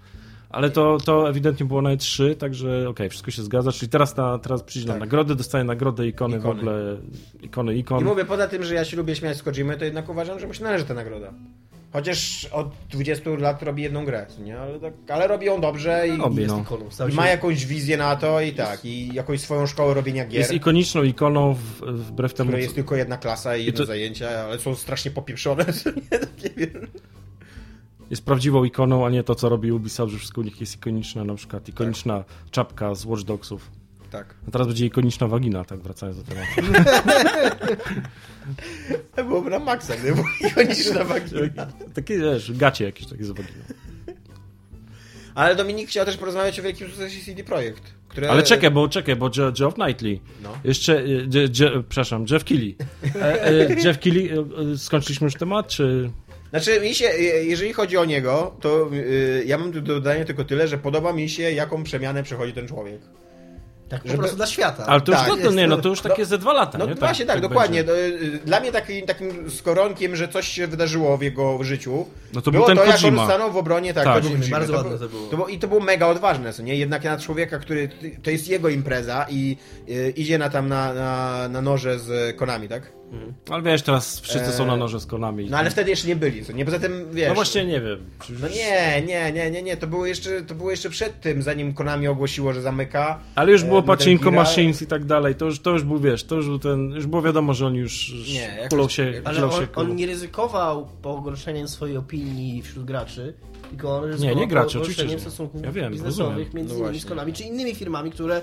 Ale 0.51 0.71
to, 0.71 0.99
to 1.05 1.29
ewidentnie 1.31 1.67
było 1.67 1.83
na 1.83 1.91
E3, 1.97 2.35
także 2.37 2.89
okej, 2.89 3.09
wszystko 3.11 3.31
się 3.31 3.43
zgadza, 3.43 3.73
czyli 3.73 3.89
teraz, 3.89 4.17
na, 4.17 4.39
teraz 4.39 4.63
przyjdzie 4.63 4.89
Tak. 4.89 4.97
na 4.97 5.01
nagrody, 5.01 5.35
dostaje 5.35 5.65
nagrody, 5.65 6.07
ikony, 6.09 6.37
Ikony. 6.37 6.55
w 6.55 6.59
ogóle, 6.59 6.97
ikony, 7.43 7.75
I 7.75 7.79
ikon. 7.79 8.05
mówię, 8.05 8.25
poza 8.25 8.49
tym, 8.49 8.65
że 8.65 8.75
ja 8.75 8.85
się 8.85 8.97
lubię 8.97 9.15
śmiać 9.17 9.37
z 9.37 9.43
Kojimy, 9.43 9.77
to 9.77 9.85
jednak 9.85 10.09
uważam, 10.09 10.41
że 10.41 10.47
mu 10.47 10.55
się 10.55 10.65
należy 10.65 10.85
ta 10.85 10.95
nagroda. 10.95 11.33
Chociaż 11.93 12.45
od 12.45 12.75
20 12.91 13.31
lat 13.39 13.63
robi 13.63 13.83
jedną 13.83 14.05
grę, 14.05 14.27
nie? 14.45 14.59
Ale, 14.61 14.81
tak, 14.81 14.93
ale 15.09 15.29
robi 15.29 15.47
ją 15.47 15.61
dobrze 15.61 16.09
i, 16.09 16.17
Robi, 16.17 16.43
jest 16.43 16.55
no. 16.55 16.61
ikoną. 16.61 16.89
I 17.11 17.15
ma 17.15 17.29
jakąś 17.29 17.67
wizję 17.67 17.97
na 17.97 18.17
to 18.17 18.41
i 18.41 18.53
tak, 18.53 18.85
i 18.85 19.15
jakąś 19.15 19.41
swoją 19.41 19.67
szkołę 19.67 19.95
robienia 19.95 20.27
gier, 20.27 20.39
Jest 20.39 20.53
ikoniczną 20.53 21.03
ikoną 21.03 21.55
w, 21.55 21.81
wbrew 21.83 22.35
temu, 22.35 22.49
której 22.49 22.63
jest 22.63 22.75
tylko 22.75 22.97
jedna 22.97 23.17
klasa 23.17 23.57
i 23.57 23.65
jedno 23.65 23.79
to- 23.79 23.87
zajęcia, 23.87 24.29
ale 24.29 24.59
są 24.59 24.75
strasznie 24.75 25.11
popieprzone, 25.11 25.65
nie? 26.13 26.19
Takie, 26.19 26.51
wiem. 26.57 26.87
jest 28.11 28.25
prawdziwą 28.25 28.65
ikoną, 28.65 29.07
a 29.07 29.11
nie 29.11 29.25
to, 29.25 29.35
co 29.35 29.49
robi 29.49 29.73
Ubisoft, 29.73 30.13
że 30.13 30.19
wszystko 30.19 30.41
u 30.41 30.45
nich 30.45 30.61
jest 30.61 30.77
ikoniczne, 30.77 31.25
na 31.25 31.35
przykład 31.35 31.69
ikoniczna 31.69 32.25
czapka 32.51 32.95
z 32.95 33.05
Watch 33.05 33.23
Dogsów. 33.23 33.71
Tak. 34.11 34.35
A 34.49 34.51
teraz 34.51 34.67
będzie 34.67 34.87
ikoniczna 34.87 35.27
wagina, 35.27 35.65
tak 35.65 35.81
wracając 35.81 36.19
do 36.19 36.25
tematu. 36.35 36.53
To 39.17 39.25
byłoby 39.25 39.51
na 39.51 39.59
maksa, 39.59 39.97
gdyby 39.97 40.15
było 40.15 40.27
ikoniczna 40.51 41.05
wagina. 41.05 41.67
Takie, 41.95 42.19
wiesz, 42.19 42.53
gacie 42.53 42.85
jakieś 42.85 43.07
takie 43.07 43.25
z 43.25 43.29
waginą. 43.29 43.59
Ale 45.35 45.57
Dominik 45.57 45.89
chciał 45.89 46.05
też 46.07 46.17
porozmawiać 46.17 46.61
o 46.61 46.63
wielkim 46.63 46.89
sukcesie 46.89 47.25
CD 47.25 47.45
Projekt. 47.45 47.83
Które... 48.09 48.31
Ale 48.31 48.43
czekaj, 48.43 48.71
bo 48.71 48.89
czekaj, 48.89 49.17
bo 49.17 49.31
Je- 49.37 49.53
Geoff 49.59 49.75
Knightley. 49.75 50.21
No. 50.43 50.59
Jeszcze, 50.65 51.03
Je, 51.09 51.17
Je, 51.35 51.49
przepraszam, 51.89 52.25
Jeff 52.31 52.45
Keighley. 52.45 52.77
E, 53.15 53.45
e, 53.47 53.75
Jeff 53.85 53.99
Keighley, 53.99 54.31
e, 54.75 54.79
skończyliśmy 54.79 55.25
już 55.25 55.35
temat, 55.35 55.69
czy... 55.69 56.11
Znaczy, 56.51 56.81
mi 56.81 56.95
się, 56.95 57.05
je- 57.05 57.45
jeżeli 57.45 57.73
chodzi 57.73 57.97
o 57.97 58.05
niego, 58.05 58.57
to 58.61 58.91
ja 59.47 59.59
mam 59.59 59.73
tu 59.73 59.81
do 59.81 59.95
dodania 59.95 60.25
tylko 60.25 60.45
tyle, 60.45 60.69
że 60.69 60.79
podoba 60.79 61.13
mi 61.13 61.29
się, 61.29 61.43
jaką 61.43 61.85
przemianę 61.85 62.23
przechodzi 62.23 62.53
ten 62.53 62.69
człowiek. 62.69 63.01
Tak 63.89 64.03
po 64.03 64.09
żeby- 64.09 64.19
prostu 64.19 64.37
dla 64.37 64.47
świata. 64.47 64.85
Ale 64.87 65.01
to 65.01 65.13
już, 65.13 65.21
Tak, 65.21 65.29
no, 65.29 65.37
to, 65.37 65.41
jest 65.43 65.57
nie, 65.57 65.67
no 65.67 65.77
to 65.77 65.89
już 65.89 66.01
takie 66.01 66.25
ze 66.25 66.39
dwa 66.39 66.53
lata, 66.53 66.79
No 66.79 66.87
nie? 66.87 66.95
właśnie 66.95 67.27
tak, 67.27 67.41
dokładnie. 67.41 67.85
będzie. 67.85 68.09
No, 68.21 68.35
y, 68.35 68.39
Dla 68.45 68.61
mnie 68.61 68.73
taki, 68.73 69.03
takim 69.03 69.51
skoronkiem, 69.51 70.17
że 70.17 70.29
coś 70.29 70.49
się 70.49 70.67
wydarzyło 70.67 71.17
w 71.19 71.23
jego 71.23 71.65
życiu, 71.65 72.07
No 72.35 72.43
to 72.43 72.51
było 72.51 72.67
był 72.67 72.77
ten 72.77 72.85
to, 72.85 72.91
jak 72.91 73.19
on 73.19 73.27
stanął 73.27 73.53
w 73.53 73.57
obronie, 73.57 73.95
tak, 73.95 74.05
Tak. 74.05 74.15
to 74.15 74.21
był 74.21 74.31
Kojima. 74.39 74.57
Bardzo 74.59 74.73
to 74.73 74.79
ładne 74.79 74.99
to 74.99 75.09
było. 75.09 75.27
To 75.27 75.37
było. 75.37 75.49
I 75.49 75.59
to 75.59 75.69
było 75.69 75.81
mega 75.81 76.07
odważne, 76.07 76.53
co 76.53 76.63
nie? 76.63 76.77
Jednak 76.77 77.05
na 77.05 77.19
człowieka, 77.19 77.59
który, 77.59 77.89
to 78.23 78.31
jest 78.31 78.49
jego 78.49 78.69
impreza 78.69 79.27
i 79.31 79.57
y, 79.89 80.13
idzie 80.17 80.39
na 80.39 80.51
tam 80.51 80.69
na, 80.69 80.95
na, 80.95 81.49
na 81.49 81.63
noże 81.63 81.99
z 81.99 82.37
Konami, 82.37 82.69
tak? 82.69 82.98
Ale 83.51 83.63
wiesz, 83.63 83.83
teraz 83.83 84.21
wszyscy 84.21 84.53
są 84.53 84.67
na 84.67 84.73
Eee, 84.73 84.79
noże 84.79 85.01
z 85.01 85.07
konami. 85.07 85.51
No 85.51 85.59
ale 85.59 85.71
wtedy 85.71 85.91
jeszcze 85.91 86.09
nie 86.09 86.17
byli, 86.17 86.45
co 86.45 86.53
nie? 86.53 86.65
Poza 86.65 86.79
tym, 86.79 87.09
wiesz... 87.13 87.29
No 87.29 87.35
właśnie 87.35 87.65
nie 87.65 87.81
wiem. 87.81 87.99
No 88.41 88.49
nie, 88.49 89.03
nie, 89.07 89.33
nie, 89.33 89.51
nie, 89.51 89.63
nie, 89.63 89.77
to 89.77 89.87
było 89.87 90.07
jeszcze, 90.07 90.43
to 90.43 90.55
było 90.55 90.71
jeszcze 90.71 90.91
przed 90.91 91.21
tym, 91.21 91.43
zanim 91.43 91.75
Konami 91.75 92.09
ogłosiło, 92.09 92.53
że 92.53 92.63
zamyka. 92.63 93.19
Ale 93.35 93.53
już 93.53 93.65
było 93.65 93.79
e, 93.79 93.83
Pacinko. 93.83 94.31
Machines 94.31 94.83
i 94.83 94.87
tak 94.87 95.05
dalej, 95.05 95.35
to 95.35 95.45
już, 95.45 95.61
to 95.61 95.71
już 95.71 95.83
był, 95.83 95.99
wiesz, 95.99 96.25
to 96.25 96.35
już 96.35 96.47
był 96.47 96.59
ten, 96.59 96.91
już 96.91 97.07
było 97.07 97.23
wiadomo, 97.23 97.55
że 97.55 97.67
oni 97.67 97.79
już 97.79 98.13
Nie, 98.33 98.69
kulą 98.71 98.89
się, 98.89 99.23
Ale 99.25 99.45
on, 99.45 99.53
się 99.53 99.67
on 99.75 99.97
nie 99.97 100.07
ryzykował 100.07 100.89
pogorszeniem 101.03 101.69
swojej 101.69 101.97
opinii 101.97 102.63
wśród 102.63 102.85
graczy, 102.85 103.35
nie 104.35 104.49
graczy, 104.49 104.79
oczywiście, 104.79 105.03
pogorszeniem 105.03 105.09
że 105.09 105.15
nie. 105.15 105.21
stosunków 105.21 105.63
Ja 105.63 105.73
wiem, 105.73 105.93
biznesowych 105.93 106.37
rozumiem. 106.37 106.49
między 106.55 106.75
No 106.75 106.81
innymi 106.89 107.01
Konami, 107.01 107.33
czy 107.33 107.43
innymi 107.45 107.75
firmami, 107.75 108.11
które, 108.11 108.43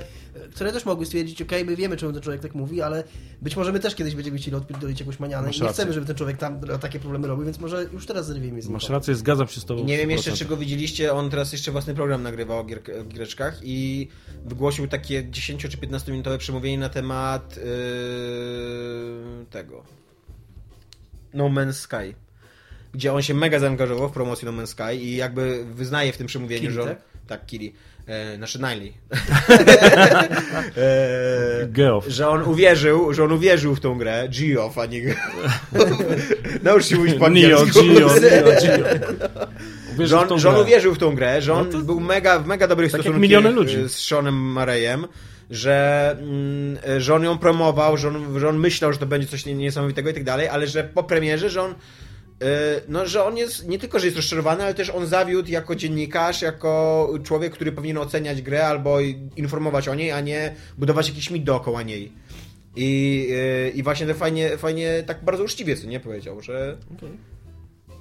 które 0.56 0.72
też 0.72 0.86
mogły 0.86 1.06
stwierdzić, 1.06 1.42
ok, 1.42 1.52
my 1.66 1.76
wiemy, 1.76 1.98
czemu 1.98 2.14
ten 2.14 2.22
człowiek 2.22 2.42
tak 2.42 2.56
mówi, 2.56 2.82
ale 2.82 3.04
być 3.42 3.56
może 3.56 3.72
my 3.72 3.80
też 3.80 3.96
kiedyś 3.96 4.16
będziemy 4.16 4.38
chcieli 4.38 4.58
odpierdolić 4.58 5.00
jakąś 5.00 5.20
manianę. 5.20 5.48
Masz 5.48 5.58
I 5.58 5.62
nie 5.62 5.68
rację. 5.68 5.82
chcemy, 5.84 5.94
żeby 5.94 6.06
ten 6.06 6.16
człowiek 6.16 6.38
tam 6.38 6.60
takie 6.82 7.00
problemy 7.00 7.28
robił, 7.28 7.46
więc 7.46 7.60
może 7.60 7.84
już 7.94 8.06
teraz 8.06 8.26
zerwijmy 8.28 8.62
z 8.62 8.66
nim. 8.66 8.74
Masz 8.74 8.90
rację, 8.90 9.16
zgadzam 9.16 9.48
się 9.48 9.62
z 9.62 9.66
tobą. 9.66 9.82
I 9.82 9.86
nie 9.86 9.98
wiem 9.98 10.12
jeszcze, 10.12 10.32
100%. 10.32 10.38
czy 10.38 10.46
go 10.46 10.58
widzieliście, 10.58 11.14
on 11.14 11.30
teraz 11.30 11.52
jeszcze 11.52 11.72
własny 11.72 11.94
program 11.94 12.24
nagrywa 12.24 12.60
o, 12.60 12.64
gier, 12.64 12.82
o 13.02 13.04
giereczkach 13.04 13.60
i 13.64 14.08
wygłosił 14.46 14.88
takie 14.88 15.30
10 15.30 15.62
czy 15.62 15.78
15 15.78 16.12
minutowe 16.12 16.38
przemówienie 16.38 16.78
na 16.78 16.90
temat 16.90 17.58
yy, 17.58 17.66
tego 19.50 19.84
No 21.34 21.46
Man's 21.50 21.74
Sky. 21.74 22.16
Gdzie 22.96 23.14
on 23.14 23.22
się 23.22 23.34
mega 23.34 23.60
zaangażował 23.60 24.10
w 24.10 24.12
promocję 24.12 24.52
No 24.52 24.64
Man's 24.64 24.68
Sky 24.68 24.96
i 24.96 25.16
jakby 25.16 25.66
wyznaje 25.66 26.14
w 26.14 26.18
tym 26.18 26.28
przemówieniu, 26.28 26.62
Kili, 26.62 26.74
że 26.74 26.82
on, 26.82 26.88
tak? 26.88 26.98
tak, 27.28 27.46
Kili. 27.46 27.74
E, 28.08 28.36
znaczy 28.38 28.60
Niley. 28.60 28.94
e, 30.78 31.68
Geoff. 31.68 32.08
że 32.08 32.30
on 32.30 32.44
uwierzył, 32.44 33.14
że 33.14 33.24
on 33.24 33.32
uwierzył 33.32 33.76
w 33.76 33.80
tą 33.80 33.98
grę, 33.98 34.30
Geoff, 34.40 34.78
a 34.78 34.86
nie 34.86 35.02
Naucz 36.64 36.86
się 36.86 36.96
mówić 36.96 37.16
po 37.16 37.30
Neo, 37.30 37.66
Neo, 37.66 38.06
Że 40.08 40.20
on, 40.20 40.40
że 40.40 40.50
on 40.50 40.56
uwierzył 40.56 40.96
w 40.96 40.98
tą 40.98 41.16
grę, 41.16 41.42
że 41.42 41.54
on 41.54 41.66
No 41.66 41.72
to- 41.72 41.86
był 41.86 42.00
mega, 42.00 42.40
w 42.40 42.48
mega 42.48 42.68
dobrych 42.68 42.92
Tak 42.92 43.02
stosunkach 43.02 43.44
ludzi. 43.54 43.78
z 43.88 43.92
Seanem 43.92 44.36
Marejem, 44.36 45.08
że, 45.52 46.18
mm, 46.20 46.78
że 47.02 47.16
on 47.16 47.24
ją 47.24 47.38
promował, 47.38 47.98
że 47.98 48.08
on, 48.08 48.40
że 48.40 48.50
on 48.50 48.60
myślał, 48.60 48.94
że 48.94 49.00
to 49.00 49.06
będzie 49.06 49.28
coś 49.28 49.46
niesamowitego 49.46 50.10
i 50.10 50.14
tak 50.14 50.24
dalej, 50.24 50.48
ale 50.48 50.68
że 50.68 50.84
po 50.84 51.04
premierze, 51.04 51.50
że 51.50 51.62
on 51.62 51.76
no, 52.88 53.06
że 53.06 53.24
on 53.24 53.38
jest, 53.38 53.68
nie 53.68 53.80
tylko, 53.80 54.00
że 54.00 54.06
jest 54.06 54.18
rozczarowany, 54.18 54.64
ale 54.64 54.74
też 54.74 54.90
on 54.90 55.08
zawiódł 55.08 55.52
jako 55.52 55.76
dziennikarz, 55.76 56.42
jako 56.42 57.10
człowiek, 57.24 57.54
który 57.54 57.72
powinien 57.72 57.98
oceniać 57.98 58.42
grę 58.42 58.68
albo 58.68 59.00
informować 59.36 59.88
o 59.88 59.96
niej, 59.96 60.12
a 60.12 60.22
nie 60.22 60.56
budować 60.78 61.10
jakiś 61.10 61.32
mit 61.32 61.44
dookoła 61.44 61.84
niej. 61.84 62.12
I, 62.76 63.28
y, 63.32 63.70
i 63.76 63.84
właśnie 63.84 64.08
to 64.08 64.14
fajnie, 64.14 64.58
fajnie, 64.58 65.04
tak 65.08 65.24
bardzo 65.24 65.44
uczciwie, 65.44 65.76
co 65.76 65.88
nie 65.88 66.00
powiedział, 66.00 66.42
że, 66.42 66.78
Okej. 66.98 67.10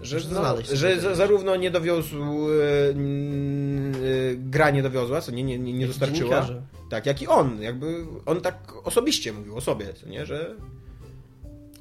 że, 0.00 0.18
no, 0.32 0.54
że 0.72 1.16
zarówno 1.16 1.56
nie 1.56 1.70
dowiózł, 1.70 2.16
e, 2.50 2.90
mm, 2.90 3.94
e, 3.94 3.98
gra 4.36 4.70
nie 4.70 4.82
dowiozła, 4.82 5.20
co 5.20 5.32
nie, 5.32 5.42
nie, 5.42 5.58
nie, 5.58 5.86
dostarczyła. 5.86 6.48
Tak, 6.90 7.06
jak 7.06 7.22
i 7.22 7.26
on. 7.26 7.62
Jakby 7.62 8.06
on 8.26 8.40
tak 8.40 8.72
osobiście 8.84 9.32
mówił 9.32 9.56
o 9.56 9.60
sobie, 9.60 9.94
co 9.94 10.08
nie, 10.08 10.26
że 10.26 10.54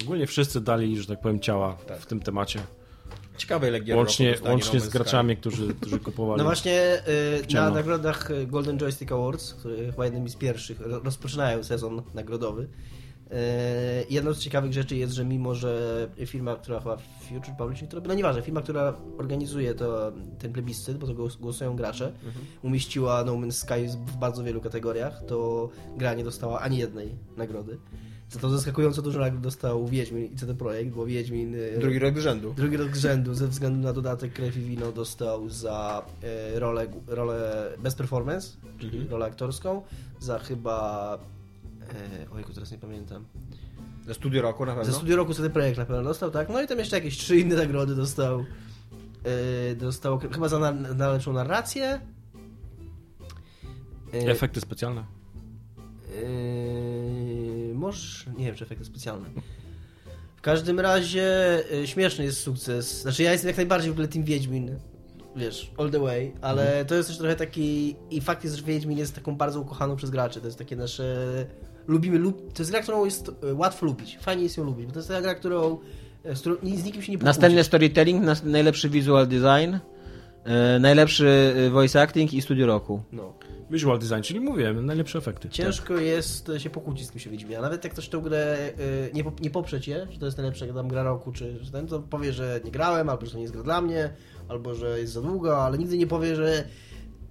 Ogólnie 0.04 0.28
wszyscy 0.28 0.62
dali, 0.62 0.98
że 1.02 1.08
tak 1.08 1.22
powiem, 1.22 1.40
ciała 1.40 1.78
Tak. 1.88 2.00
w 2.00 2.06
tym 2.06 2.20
temacie. 2.20 2.60
ciekawe 3.38 3.68
ile 3.68 3.80
gier 3.80 3.98
Łącznie, 3.98 4.36
łącznie 4.50 4.80
z 4.80 4.90
graczami, 4.90 5.38
którzy, 5.38 5.74
którzy 5.74 6.00
kupowali. 6.00 6.38
No 6.38 6.44
właśnie 6.44 7.02
y, 7.50 7.54
na 7.54 7.70
nagrodach 7.70 8.30
Golden 8.48 8.78
Joystick 8.78 9.12
Awards, 9.12 9.54
które 9.54 9.76
chyba 9.92 10.06
jednymi 10.06 10.30
z 10.30 10.36
pierwszych 10.36 10.80
ro- 10.80 11.00
rozpoczynają 11.04 11.64
sezon 11.64 12.02
nagrodowy. 12.14 12.64
y, 12.64 13.36
Jedną 14.10 14.34
z 14.34 14.40
ciekawych 14.40 14.74
rzeczy 14.74 14.96
jest, 14.96 15.14
że 15.14 15.26
mimo, 15.26 15.56
że 15.56 16.08
firma, 16.26 16.56
która 16.56 16.80
chyba 16.80 16.98
Future 17.30 17.56
Publishing, 17.58 17.90
która, 17.90 18.04
no 18.08 18.14
nieważne, 18.14 18.42
firma, 18.42 18.62
która 18.62 18.94
organizuje 19.18 19.74
to, 19.76 20.12
ten 20.40 20.54
plebiscyt, 20.54 20.98
bo 20.98 21.08
to 21.08 21.14
głos- 21.14 21.38
głosują 21.40 21.76
gracze, 21.76 22.06
Mhm. 22.26 22.46
umieściła 22.62 23.24
No 23.24 23.34
Man's 23.34 23.52
Sky 23.52 23.98
w 24.08 24.16
bardzo 24.18 24.44
wielu 24.44 24.62
kategoriach, 24.62 25.22
to 25.28 25.70
gra 25.98 26.14
nie 26.14 26.24
dostała 26.24 26.60
ani 26.60 26.78
jednej 26.78 27.16
nagrody. 27.38 27.78
Za 28.30 28.40
to 28.40 28.50
zaskakująco 28.50 29.02
dużo 29.02 29.20
nagród 29.20 29.42
dostał 29.42 29.88
Wiedźmin 29.88 30.26
i 30.26 30.36
CD 30.36 30.56
Projekt, 30.56 30.92
bo 30.92 31.06
Wiedźmin 31.06 31.56
y, 31.56 31.78
Drugi 31.80 32.00
rok 32.00 32.18
z 32.20 32.22
rzędu. 32.22 32.54
Drugi 32.54 32.78
rok 32.78 32.98
z 32.98 33.00
rzędu 33.00 33.34
ze 33.34 33.48
względu 33.48 33.80
na 33.88 33.94
dodatek 33.94 34.34
Krew 34.34 34.58
i 34.58 34.62
Wino 34.62 34.92
dostał 34.92 35.50
za 35.50 36.06
e, 36.56 36.60
rolę, 36.60 36.88
rolę 37.08 37.70
Best 37.80 37.98
Performance, 37.98 38.48
czyli 38.80 38.92
Mhm. 38.98 39.12
rolę 39.12 39.26
aktorską, 39.26 39.82
za 40.20 40.40
chyba... 40.40 41.18
E, 42.26 42.30
ojku, 42.30 42.54
teraz 42.54 42.72
nie 42.72 42.78
pamiętam. 42.78 43.26
Za 44.08 44.14
studio 44.14 44.42
roku 44.42 44.66
na 44.66 44.72
Za 44.76 44.80
pewno. 44.82 44.94
studio 44.96 45.16
roku 45.16 45.34
sobie 45.34 45.50
projekt 45.50 45.78
na 45.78 45.86
pewno 45.86 46.04
dostał, 46.04 46.32
tak? 46.32 46.50
No 46.50 46.62
i 46.62 46.68
tam 46.68 46.80
jeszcze 46.80 46.96
jakieś 46.96 47.18
trzy 47.18 47.38
inne 47.40 47.56
nagrody 47.56 47.96
dostał. 47.96 48.46
E, 49.72 49.76
dostał 49.76 50.20
chyba 50.20 50.50
za 50.50 50.60
na, 50.60 50.72
na 50.72 51.10
lepszą 51.10 51.34
narrację. 51.34 52.00
E, 54.14 54.18
Efekty 54.32 54.62
specjalne. 54.62 55.04
Yy, 56.22 56.24
może, 57.84 58.32
nie 58.38 58.46
wiem, 58.46 58.56
czy 58.56 58.64
efekty 58.64 58.86
specjalne. 58.86 59.30
W 60.36 60.42
każdym 60.42 60.80
razie 60.80 61.60
yy, 61.72 61.88
śmieszny 61.88 62.26
jest 62.26 62.40
sukces. 62.42 63.02
Znaczy 63.02 63.24
ja 63.24 63.32
jestem 63.32 63.48
jak 63.48 63.58
najbardziej 63.58 63.90
w 63.90 63.94
ogóle 63.94 64.08
Team 64.08 64.26
Wiedźmin, 64.26 64.76
wiesz, 65.36 65.72
all 65.78 65.90
the 65.92 66.00
way, 66.00 66.34
ale 66.42 66.68
Mhm. 66.68 66.86
to 66.86 66.96
jest 66.96 67.10
też 67.10 67.18
trochę 67.18 67.36
taki... 67.36 67.96
I 68.12 68.22
fakt 68.22 68.44
jest, 68.44 68.56
że 68.56 68.64
Wiedźmin 68.64 68.98
jest 68.98 69.16
taką 69.16 69.36
bardzo 69.36 69.60
ukochaną 69.60 69.96
przez 69.96 70.10
graczy. 70.10 70.40
To 70.40 70.46
jest 70.48 70.58
takie 70.58 70.76
nasze... 70.76 71.26
Lubimy, 71.88 72.18
lub... 72.18 72.54
to 72.54 72.62
jest 72.62 72.72
gra, 72.72 72.82
którą 72.82 73.06
jest 73.06 73.32
yy, 73.44 73.54
łatwo 73.54 73.86
lubić. 73.86 74.18
Fajnie 74.22 74.44
jest 74.44 74.58
ją 74.58 74.64
lubić, 74.64 74.86
bo 74.86 74.92
to 74.92 75.00
jest 75.00 75.10
taka 75.10 75.22
gra, 75.22 75.36
którą... 75.36 75.78
yy, 76.26 76.36
Z, 76.36 76.40
którą 76.40 76.56
ni- 76.64 76.78
z 76.78 76.84
nikim 76.84 77.02
się 77.02 77.12
nie 77.12 77.18
pokłócisz. 77.18 77.26
Następny 77.38 77.64
storytelling, 77.64 78.24
nas, 78.26 78.44
najlepszy 78.44 78.90
visual 78.90 79.28
design, 79.28 79.76
e, 80.44 80.80
najlepszy 80.80 81.54
voice 81.72 82.02
acting 82.02 82.34
i 82.34 82.42
studio 82.42 82.66
roku. 82.66 83.02
No. 83.12 83.34
Visual 83.72 84.00
design, 84.00 84.22
czyli 84.22 84.40
mówiłem, 84.40 84.86
najlepsze 84.86 85.18
efekty. 85.18 85.50
Ciężko 85.50 85.94
jest 85.94 86.52
się 86.58 86.70
pokłócić 86.70 87.08
z 87.08 87.12
kim 87.12 87.20
się 87.20 87.30
Wiedźmie, 87.30 87.60
a 87.60 87.62
nawet 87.62 87.84
jak 87.84 87.94
ktoś 87.94 88.10
tę 88.10 88.18
grę 88.18 88.58
y, 88.80 89.12
nie, 89.14 89.24
nie 89.42 89.50
poprze 89.50 89.82
cię, 89.82 90.08
że 90.12 90.20
to 90.20 90.26
jest 90.26 90.38
najlepsza 90.38 90.74
tam 90.74 90.88
gra 90.88 91.04
roku, 91.04 91.32
czy 91.32 91.64
że 91.64 91.72
ten, 91.72 91.88
to 91.88 92.00
powie, 92.00 92.34
że 92.34 92.60
nie 92.66 92.72
grałem, 92.72 93.10
albo 93.10 93.26
że 93.26 93.32
to 93.32 93.38
nie 93.38 93.44
jest 93.44 93.54
gra 93.54 93.64
dla 93.64 93.82
mnie, 93.82 94.14
albo 94.48 94.76
że 94.76 95.00
jest 95.00 95.14
za 95.14 95.22
długa, 95.22 95.58
ale 95.58 95.78
nigdy 95.78 95.98
nie 95.98 96.08
powie, 96.08 96.36
że, 96.36 96.64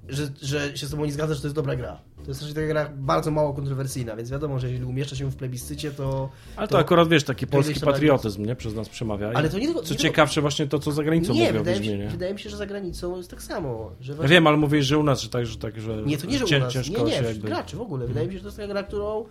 że, 0.08 0.28
że 0.42 0.76
się 0.76 0.86
z 0.86 0.90
tobą 0.90 1.04
nie 1.04 1.12
zgadza, 1.12 1.34
że 1.34 1.40
to 1.40 1.46
jest 1.46 1.54
dobra 1.56 1.76
gra. 1.76 1.98
To 2.24 2.28
jest 2.30 2.40
raczej 2.40 2.54
taka 2.54 2.66
gra 2.66 2.90
bardzo 2.96 3.30
mało 3.30 3.52
kontrowersyjna, 3.54 4.16
więc 4.16 4.30
wiadomo, 4.30 4.58
że 4.58 4.66
jeżeli 4.68 4.84
umieszcza 4.84 5.16
się 5.16 5.30
w 5.30 5.36
plebiscycie, 5.36 5.90
to... 5.90 6.28
Ale 6.56 6.68
to, 6.68 6.72
to- 6.72 6.78
akurat, 6.78 7.08
wiesz, 7.08 7.24
taki 7.24 7.46
to 7.46 7.52
polski 7.52 7.80
tam 7.80 7.92
patriotyzm, 7.92 8.44
nie? 8.46 8.56
Przez 8.56 8.74
nas 8.74 8.88
przemawia. 8.88 9.30
Ale 9.34 9.50
to 9.50 9.58
nie 9.58 9.66
tylko- 9.66 9.82
Co 9.82 9.94
nie 9.94 10.00
ciekawsze, 10.00 10.40
właśnie 10.40 10.66
to, 10.66 10.78
co 10.78 10.92
za 10.92 11.02
granicą 11.04 11.32
nie, 11.34 11.46
mówią 11.46 11.58
wydaje 11.58 11.80
mi, 11.80 11.86
się, 11.86 12.08
wydaje 12.08 12.32
mi 12.34 12.40
się, 12.40 12.50
że 12.50 12.56
za 12.56 12.66
granicą 12.66 13.16
jest 13.16 13.30
tak 13.30 13.42
samo. 13.42 13.90
Że 14.00 14.12
Ja 14.12 14.16
właśnie- 14.16 14.30
wiem, 14.34 14.46
ale 14.46 14.56
mówisz, 14.56 14.86
że 14.86 14.98
u 14.98 15.02
nas, 15.02 15.20
że 15.20 15.28
tak, 15.28 15.46
że 15.46 15.56
tak, 15.58 15.80
że 15.80 15.96
Nie, 16.02 16.18
to 16.18 16.26
nie, 16.26 16.38
że 16.38 16.56
u 16.56 16.60
nas. 16.60 16.72
ciężko 16.72 16.98
Nie, 16.98 17.04
nie, 17.04 17.12
się 17.18 17.24
jakby... 17.24 17.48
graczy 17.48 17.76
w 17.76 17.80
ogóle. 17.80 18.06
Wydaje 18.06 18.26
mi 18.26 18.32
się, 18.32 18.38
że 18.38 18.42
to 18.42 18.48
jest 18.48 18.56
taka 18.56 18.68
gra, 18.68 18.82
którą, 18.82 19.24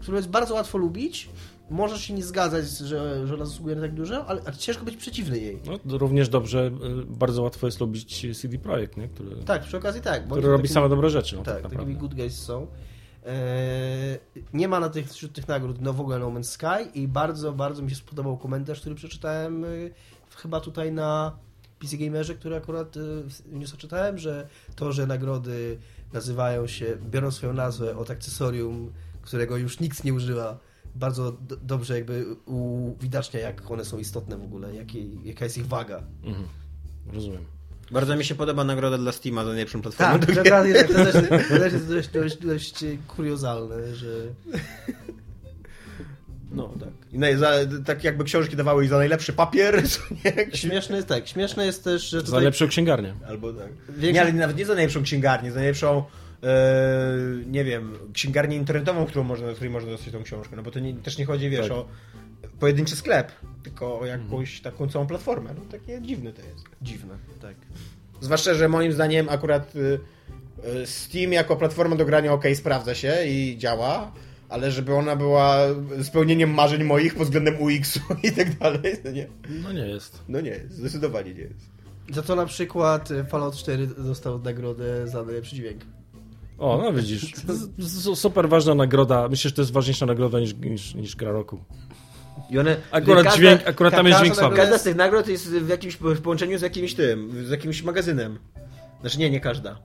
którą 0.00 0.16
jest 0.16 0.28
bardzo 0.28 0.54
łatwo 0.54 0.78
lubić. 0.78 1.28
Możesz 1.70 2.00
się 2.00 2.14
nie 2.14 2.22
zgadzać, 2.24 2.70
że, 2.70 3.26
że 3.26 3.34
ona 3.34 3.44
zasługuje 3.44 3.76
na 3.76 3.82
tak 3.82 3.94
dużo, 3.94 4.26
ale, 4.26 4.42
ale 4.46 4.56
ciężko 4.56 4.84
być 4.84 4.96
przeciwny 4.96 5.38
jej. 5.38 5.60
No, 5.84 5.98
również 5.98 6.28
dobrze, 6.28 6.66
y, 6.66 6.70
bardzo 7.06 7.42
łatwo 7.42 7.66
jest 7.66 7.80
lubić 7.80 8.26
CD 8.40 8.58
Projekt, 8.58 8.96
nie? 8.96 9.08
Który, 9.08 9.36
Tak, 9.36 9.62
przy 9.62 9.76
okazji 9.76 10.00
tak. 10.00 10.26
który 10.26 10.48
robi 10.48 10.68
same 10.68 10.88
dobre 10.88 11.10
rzeczy. 11.10 11.36
Tak, 11.36 11.62
tak, 11.62 11.72
takimi 11.72 11.94
good 11.96 12.14
guys 12.14 12.38
są. 12.38 12.66
Eee, 13.26 14.18
nie 14.52 14.68
ma 14.68 14.80
na 14.80 14.88
tych, 14.88 15.10
wśród 15.12 15.32
tych 15.32 15.48
nagród 15.48 15.80
no 15.80 15.92
w 15.92 16.00
ogóle 16.00 16.18
No 16.18 16.26
Man's 16.30 16.42
Sky 16.44 16.98
i 16.98 17.08
bardzo, 17.08 17.52
bardzo 17.52 17.82
mi 17.82 17.90
się 17.90 17.96
spodobał 17.96 18.36
komentarz, 18.36 18.80
który 18.80 18.94
przeczytałem 18.94 19.64
y, 19.64 19.90
chyba 20.36 20.60
tutaj 20.60 20.92
na 20.92 21.36
PC 21.78 21.96
Gamerze, 21.96 22.34
który 22.34 22.56
akurat 22.56 22.96
y, 22.96 23.00
newsa 23.52 23.76
czytałem, 23.76 24.18
że 24.18 24.48
to, 24.76 24.92
że 24.92 25.06
nagrody 25.06 25.78
nazywają 26.12 26.66
się, 26.66 26.96
biorą 27.10 27.30
swoją 27.30 27.52
nazwę 27.52 27.96
od 27.96 28.10
akcesorium, 28.10 28.92
którego 29.22 29.56
już 29.56 29.80
nikt 29.80 30.04
nie 30.04 30.14
używa, 30.14 30.58
bardzo 30.94 31.32
do, 31.32 31.56
dobrze 31.56 31.94
jakby 31.94 32.26
uwidacznia, 32.46 33.40
jak 33.40 33.70
one 33.70 33.84
są 33.84 33.98
istotne 33.98 34.36
w 34.36 34.42
ogóle, 34.42 34.74
jakie, 34.74 34.98
jaka 35.24 35.44
jest 35.44 35.58
ich 35.58 35.66
waga. 35.66 36.02
Mhm. 36.24 36.46
Rozumiem. 37.12 37.44
Bardzo 37.90 38.16
mi 38.16 38.24
się 38.24 38.34
podoba 38.34 38.64
nagroda 38.64 38.98
dla 38.98 39.12
Steama 39.12 39.44
za 39.44 39.50
najlepszą 39.50 39.82
platformę. 39.82 40.18
Tak, 40.18 40.34
dokładnie 40.34 40.74
tak. 40.74 40.86
To 40.88 40.94
też, 40.94 41.12
to 41.48 41.58
też 41.58 41.72
jest 41.78 41.88
dość, 41.88 42.08
dość, 42.08 42.36
dość 42.36 42.84
kuriozalne, 43.08 43.94
że... 43.94 44.08
No, 46.52 46.72
tak. 46.80 46.88
I 47.12 47.18
naj, 47.18 47.36
za, 47.36 47.50
tak 47.84 48.04
jakby 48.04 48.24
książki 48.24 48.56
dawały 48.56 48.84
i 48.84 48.88
za 48.88 48.96
najlepszy 48.98 49.32
papier, 49.32 49.82
nie? 50.24 50.56
Śmieszne 50.56 50.96
jest 50.96 51.08
tak, 51.08 51.28
śmieszne 51.28 51.66
jest 51.66 51.84
też, 51.84 52.10
że 52.10 52.20
Za 52.20 52.26
tutaj 52.26 52.44
lepszą 52.44 52.68
księgarnię. 52.68 53.14
Albo 53.28 53.52
tak. 53.52 53.68
Większość- 53.88 54.14
Nie, 54.14 54.22
ale 54.22 54.32
nawet 54.32 54.56
nie 54.56 54.66
za 54.66 54.74
najlepszą 54.74 55.02
księgarnię, 55.02 55.50
za 55.52 55.56
najlepszą 55.56 56.04
nie 57.46 57.64
wiem, 57.64 57.92
księgarnię 58.12 58.56
internetową, 58.56 59.06
którą 59.06 59.24
można, 59.24 59.52
której 59.52 59.70
można 59.70 59.90
dostać 59.90 60.12
tą 60.12 60.22
książkę. 60.22 60.56
No 60.56 60.62
bo 60.62 60.70
to 60.70 60.80
nie, 60.80 60.94
też 60.94 61.18
nie 61.18 61.24
chodzi, 61.24 61.50
wiesz, 61.50 61.68
Tak. 61.68 61.76
o 61.76 61.86
pojedynczy 62.60 62.96
sklep, 62.96 63.32
tylko 63.62 64.00
o 64.00 64.06
jakąś 64.06 64.60
taką 64.60 64.88
całą 64.88 65.06
platformę. 65.06 65.54
No 65.58 65.62
takie 65.70 66.02
dziwne 66.02 66.32
to 66.32 66.42
jest. 66.42 66.64
dziwne, 66.82 67.14
tak. 67.42 67.54
Zwłaszcza, 68.20 68.54
że 68.54 68.68
moim 68.68 68.92
zdaniem 68.92 69.28
akurat 69.28 69.76
y, 69.76 70.00
y, 70.82 70.86
Steam 70.86 71.32
jako 71.32 71.56
platforma 71.56 71.96
do 71.96 72.04
grania 72.04 72.32
ok, 72.32 72.44
sprawdza 72.54 72.94
się 72.94 73.14
i 73.26 73.58
działa, 73.58 74.12
ale 74.48 74.70
żeby 74.70 74.94
ona 74.94 75.16
była 75.16 75.58
spełnieniem 76.02 76.54
marzeń 76.54 76.84
moich 76.84 77.14
pod 77.14 77.24
względem 77.24 77.54
UX-u 77.60 78.00
i 78.28 78.32
tak 78.32 78.58
dalej, 78.58 78.96
no 79.04 79.10
nie. 79.10 79.26
No 79.62 79.72
nie 79.72 79.86
jest. 79.86 80.22
No 80.28 80.40
nie, 80.40 80.60
zdecydowanie 80.70 81.34
nie 81.34 81.40
jest. 81.40 81.74
Za 82.12 82.22
to 82.22 82.36
na 82.36 82.46
przykład 82.46 83.08
Fallout 83.28 83.56
4 83.56 83.86
dostał 83.86 84.38
nagrodę 84.38 85.08
za 85.08 85.22
najlepszy 85.22 85.56
dźwięk. 85.56 85.80
O, 86.58 86.78
no 86.82 86.92
widzisz. 86.92 87.32
Super 88.14 88.48
ważna 88.48 88.74
nagroda. 88.74 89.28
Myślę, 89.28 89.48
że 89.48 89.54
to 89.56 89.62
jest 89.62 89.72
ważniejsza 89.72 90.06
nagroda 90.06 90.40
niż, 90.40 90.54
niż, 90.54 90.94
niż 90.94 91.16
gra 91.16 91.32
roku. 91.32 91.64
I 92.50 92.58
one, 92.58 92.76
Akurat 92.90 93.24
każda- 93.24 93.36
dźwięk, 93.36 93.68
akurat 93.68 93.94
tam 93.94 94.06
jest 94.06 94.20
dźwięk 94.20 94.36
słaby. 94.36 94.56
Każda 94.56 94.78
z 94.78 94.82
tych 94.82 94.96
nagród 94.96 95.28
jest 95.28 95.48
w 95.50 95.68
jakimś 95.68 95.96
w 95.96 96.20
połączeniu 96.22 96.58
z 96.58 96.62
jakimś 96.62 96.94
tym, 96.94 97.46
z 97.46 97.50
jakimś 97.50 97.82
magazynem. 97.82 98.38
Znaczy 99.00 99.18
nie, 99.18 99.30
nie 99.30 99.40
każda. 99.40 99.78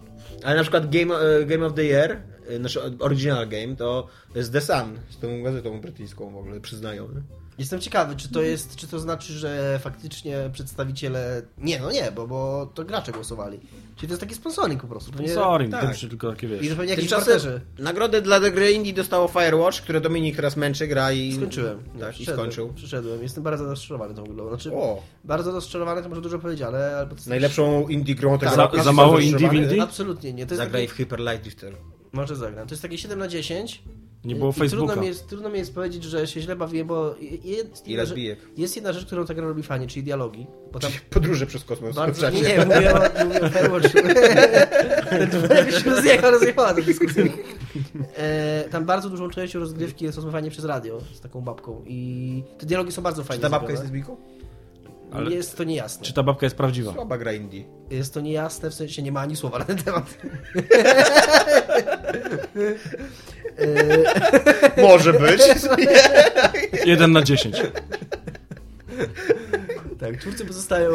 Ale 0.43 0.55
na 0.55 0.61
przykład 0.61 0.89
Game, 0.89 1.15
e, 1.15 1.45
Game 1.45 1.65
of 1.65 1.73
the 1.73 1.83
Year, 1.83 2.17
e, 2.49 2.57
znaczy 2.57 2.79
original 2.99 3.47
game, 3.47 3.75
to 3.75 4.07
jest 4.35 4.53
The 4.53 4.61
Sun, 4.61 4.99
z 5.09 5.19
tą 5.19 5.43
gazetą 5.43 5.81
brytyjską 5.81 6.29
w 6.29 6.37
ogóle, 6.37 6.61
przyznają. 6.61 7.03
nie? 7.03 7.38
Jestem 7.59 7.79
ciekawy, 7.81 8.15
czy 8.15 8.29
to 8.31 8.41
jest, 8.41 8.75
czy 8.75 8.87
to 8.87 8.99
znaczy, 8.99 9.33
że 9.33 9.79
faktycznie 9.83 10.49
przedstawiciele... 10.53 11.41
Nie, 11.57 11.79
no 11.79 11.91
nie, 11.91 12.11
bo, 12.11 12.27
bo 12.27 12.71
to 12.73 12.83
gracze 12.85 13.11
głosowali. 13.11 13.59
Czyli 13.95 14.07
to 14.07 14.13
jest 14.13 14.21
taki 14.21 14.35
sponsoring 14.35 14.81
po 14.81 14.87
prostu. 14.87 15.11
Pewnie... 15.11 15.29
Sorry, 15.33 15.69
tak. 15.69 15.81
to 15.81 15.87
już 15.87 15.99
tylko 15.99 16.29
takie 16.29 16.47
wiesz. 16.47 16.61
I 16.61 16.69
że 16.69 16.75
pewnie 16.75 16.89
jakiś 16.91 17.09
Tymczasem 17.09 17.33
partnerzy. 17.33 17.61
nagrodę 17.79 18.21
dla 18.21 18.39
The 18.39 18.51
gry 18.51 18.71
Indie 18.71 18.93
dostało 18.93 19.27
Firewatch, 19.27 19.81
które 19.81 20.01
Dominik 20.01 20.35
teraz 20.35 20.57
męczy, 20.57 20.87
gra 20.87 21.11
i... 21.11 21.33
Skończyłem. 21.35 21.83
Nie, 21.95 21.99
Tak, 22.01 22.09
i 22.09 22.13
przyszedłem, 22.13 22.37
skończył. 22.51 22.73
Przyszedłem. 22.73 23.23
Jestem 23.23 23.43
bardzo 23.43 23.65
rozczarowany 23.65 24.13
tą 24.15 24.23
grą. 24.23 24.47
Znaczy, 24.49 24.73
O, 24.73 25.01
bardzo 25.23 25.51
rozczarowany 25.51 26.03
to 26.03 26.09
może 26.09 26.21
dużo 26.21 26.39
powiedziane, 26.39 26.77
ale... 26.97 27.07
to 27.07 27.15
jest- 27.15 27.27
najlepszą 27.27 27.87
indie 27.87 28.15
grą 28.15 28.31
tego 28.39 28.49
Tak, 28.51 28.55
Za- 28.55 28.63
roku. 28.63 28.83
za 28.83 28.91
mało 28.91 29.19
indie 29.19 29.49
w 29.49 29.53
indie? 29.53 29.83
Absolutnie 29.83 30.33
nie. 30.33 30.45
To 30.45 30.53
jest 30.53 30.63
Zagraj 30.63 30.81
takie... 30.83 30.93
w 30.93 30.97
Hyper 30.97 31.19
Light 31.19 31.41
Drifter. 31.41 31.73
Może 32.11 32.35
zagram. 32.35 32.67
To 32.67 32.73
jest 32.73 32.81
takie 32.81 32.97
7 32.97 33.19
na 33.19 33.27
10. 33.27 33.83
Nie 34.25 34.35
było 34.35 34.51
Facebooka. 34.51 34.85
Trudno 34.85 35.01
mi, 35.01 35.07
jest, 35.07 35.27
trudno 35.27 35.49
mi 35.49 35.59
jest 35.59 35.75
powiedzieć, 35.75 36.03
że 36.03 36.27
się 36.27 36.41
źle 36.41 36.55
bawiłem, 36.55 36.87
bo 36.87 37.15
jest 37.43 37.87
jedna, 37.87 38.05
rzecz, 38.05 38.17
jest 38.57 38.75
jedna 38.75 38.93
rzecz, 38.93 39.05
którą 39.05 39.25
ta 39.25 39.33
gra 39.33 39.47
robi 39.47 39.63
fajnie, 39.63 39.87
czyli 39.87 40.03
dialogi. 40.03 40.47
Bo 40.71 40.79
tam 40.79 40.91
Podróże 41.09 41.45
przez 41.45 41.63
kosmos. 41.63 41.95
bardzo... 41.95 42.29
Nie, 42.29 42.41
nie, 42.41 42.65
mówię 42.65 42.93
o, 42.95 43.25
mówię 43.25 43.41
o 43.41 43.49
Firewatchu. 43.49 43.97
Jakoś 45.55 45.85
rozjechała, 45.95 46.31
rozjechała 46.31 46.73
ta 46.73 46.81
dyskusja. 46.81 47.23
E, 48.17 48.63
tam 48.71 48.85
bardzo 48.85 49.09
dużą 49.09 49.29
częścią 49.29 49.59
rozgrywki 49.59 50.05
jest 50.05 50.15
rozmawianie 50.17 50.51
przez 50.51 50.65
radio 50.65 50.99
z 51.13 51.21
taką 51.21 51.41
babką 51.41 51.83
i 51.87 52.43
te 52.57 52.65
dialogi 52.65 52.91
są 52.91 53.01
bardzo 53.01 53.21
Czy 53.21 53.27
fajnie 53.27 53.41
ta 53.41 53.49
babka 53.49 53.71
jest 53.71 53.83
lesbijką? 53.83 54.17
Ale- 55.11 55.31
Jest 55.31 55.57
to 55.57 55.63
niejasne. 55.63 56.05
Czy 56.05 56.13
ta 56.13 56.23
babka 56.23 56.45
jest 56.45 56.55
prawdziwa? 56.55 56.93
Słaba 56.93 57.17
gra 57.17 57.33
indie. 57.33 57.63
Jest 57.89 58.13
to 58.13 58.21
niejasne, 58.21 58.69
w 58.69 58.73
sensie 58.73 59.01
nie 59.01 59.11
ma 59.11 59.19
ani 59.19 59.35
słowa 59.35 59.59
na 59.59 59.65
ten 59.65 59.77
temat. 59.77 60.17
Może 64.81 65.13
być. 65.19 65.41
Jeden 66.85 67.11
na 67.11 67.21
10. 67.21 67.61
Tak, 69.99 70.17
twórcy 70.17 70.45
pozostają... 70.45 70.91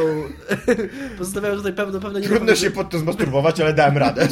pozostawiają 1.19 1.57
tutaj 1.57 1.73
pewno, 1.73 2.01
pewno 2.01 2.19
nie 2.19 2.29
Trudno 2.29 2.55
się 2.55 2.71
pod 2.71 2.91
to 2.91 2.99
zmasturbować, 2.99 3.61
ale 3.61 3.75
dałem 3.75 3.97
radę. 3.99 4.29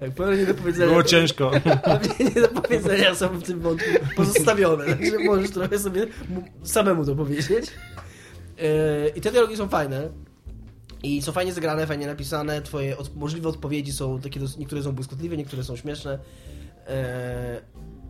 Tak, 0.00 0.10
pewne 0.16 0.36
niedopowiedzenia. 0.36 0.86
Było 0.88 1.02
ciężko. 1.02 1.50
Pewnie 1.84 2.30
niedopowiedzenia 2.34 3.14
są 3.14 3.28
w 3.28 3.42
tym 3.42 3.60
wątku 3.60 3.90
pozostawione, 4.16 4.84
także 4.84 5.18
możesz 5.24 5.50
trochę 5.50 5.78
sobie 5.78 6.06
mu- 6.28 6.44
samemu 6.62 7.04
to 7.06 7.14
powiedzieć. 7.14 7.48
Yy, 8.58 9.12
I 9.16 9.20
te 9.20 9.30
dialogi 9.30 9.56
są 9.56 9.68
fajne. 9.68 10.08
I 11.04 11.22
są 11.22 11.32
fajnie 11.32 11.52
zagrane, 11.52 11.86
fajnie 11.86 12.06
napisane. 12.06 12.62
Twoje 12.62 12.98
od, 12.98 13.16
możliwe 13.16 13.48
odpowiedzi 13.48 13.92
są 13.92 14.20
takie, 14.20 14.40
niektóre 14.58 14.82
są 14.82 14.92
błyskotliwe, 14.92 15.36
niektóre 15.36 15.64
są 15.64 15.76
śmieszne. 15.76 16.18
Yy, 16.86 16.92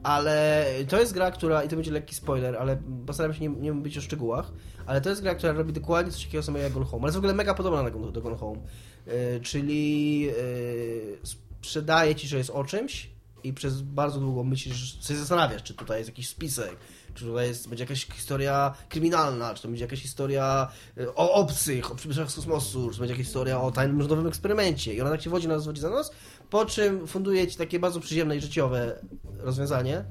ale 0.03 0.67
to 0.89 1.01
jest 1.01 1.13
gra, 1.13 1.31
która, 1.31 1.65
i 1.65 1.69
to 1.69 1.77
będzie 1.77 1.91
lekki 1.91 2.15
spoiler, 2.15 2.57
ale 2.57 2.79
postaram 3.07 3.35
się 3.35 3.41
nie, 3.41 3.49
nie 3.49 3.73
mówić 3.73 3.99
o 3.99 4.01
szczegółach, 4.01 4.53
ale 4.87 5.01
to 5.01 5.11
jest 5.11 5.23
gra, 5.23 5.35
która 5.35 5.53
robi 5.53 5.73
dokładnie 5.73 6.13
coś 6.13 6.25
takiego 6.25 6.43
samego 6.43 6.65
jak 6.65 6.73
Gone 6.73 6.87
Home, 6.87 7.03
ale 7.03 7.09
jest 7.09 7.17
w 7.17 7.19
ogóle 7.19 7.35
mega 7.35 7.55
podobna 7.55 7.91
do, 7.91 8.13
do 8.13 8.21
Gone 8.23 8.37
Home. 8.37 8.61
Yy, 9.07 9.41
czyli 9.41 10.21
yy, 10.21 11.19
sprzedaje 11.23 12.15
ci, 12.15 12.29
że 12.29 12.39
jest 12.39 12.51
o 12.51 12.65
czymś 12.65 13.11
i 13.45 13.53
przez 13.53 13.83
bardzo 13.83 14.21
długo 14.21 14.45
myślisz, 14.45 15.01
sobie 15.01 15.19
zastanawiasz, 15.19 15.63
czy 15.63 15.75
tutaj 15.75 15.99
jest 15.99 16.11
jakiś 16.11 16.29
spisek, 16.29 16.77
czy 17.15 17.25
tutaj 17.25 17.49
jest, 17.49 17.69
będzie 17.69 17.85
jakaś 17.85 18.07
historia 18.07 18.75
kryminalna, 18.89 19.55
czy 19.55 19.63
to 19.63 19.69
będzie 19.69 19.85
jakaś 19.85 20.03
historia 20.03 20.69
y, 20.99 21.15
o 21.15 21.33
obcych, 21.33 21.93
o 21.93 21.95
przybywszych 21.95 22.31
z 22.31 22.35
kosmosu, 22.35 22.89
czy 22.91 22.95
to 22.95 23.01
będzie 23.01 23.15
jakaś 23.15 23.27
historia 23.27 23.61
o 23.61 23.71
tajnym 23.71 24.01
rządowym 24.01 24.27
eksperymencie. 24.27 24.95
I 24.95 25.01
ona 25.01 25.11
tak 25.11 25.23
się 25.23 25.31
wodzi 25.31 25.49
na 25.49 25.55
nas, 25.55 25.67
wodzi 25.67 25.81
za 25.81 25.91
nos, 25.91 26.13
po 26.51 26.67
czym 26.67 27.07
funduje 27.07 27.47
ci 27.47 27.57
takie 27.57 27.79
bardzo 27.79 28.01
przyziemne 28.01 28.37
i 28.37 28.41
życiowe 28.41 28.99
rozwiązanie. 29.39 29.99
Y, 29.99 30.05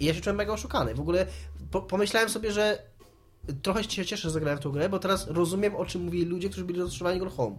I 0.00 0.04
ja 0.04 0.14
się 0.14 0.20
czułem 0.20 0.36
mega 0.36 0.52
oszukany. 0.52 0.94
W 0.94 1.00
ogóle 1.00 1.26
po, 1.70 1.82
pomyślałem 1.82 2.28
sobie, 2.28 2.52
że 2.52 2.82
trochę 3.62 3.84
się 3.84 3.88
cieszę, 3.88 4.16
że 4.16 4.30
zagrałem 4.30 4.58
w 4.58 4.62
tą 4.62 4.70
grę, 4.70 4.88
bo 4.88 4.98
teraz 4.98 5.26
rozumiem, 5.28 5.76
o 5.76 5.86
czym 5.86 6.04
mówili 6.04 6.24
ludzie, 6.24 6.48
którzy 6.48 6.64
byli 6.64 6.80
rozczarowani 6.80 7.18
Gone 7.18 7.30
Home. 7.30 7.56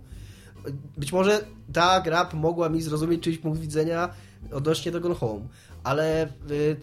Być 0.97 1.11
może 1.11 1.45
ta 1.73 2.01
gra 2.01 2.25
pomogła 2.25 2.69
mi 2.69 2.81
zrozumieć 2.81 3.23
czyjś 3.23 3.37
punkt 3.37 3.59
widzenia 3.59 4.09
odnośnie 4.51 4.91
do 4.91 5.01
Gone 5.01 5.15
Home, 5.15 5.47
ale 5.83 6.27
y, 6.51 6.77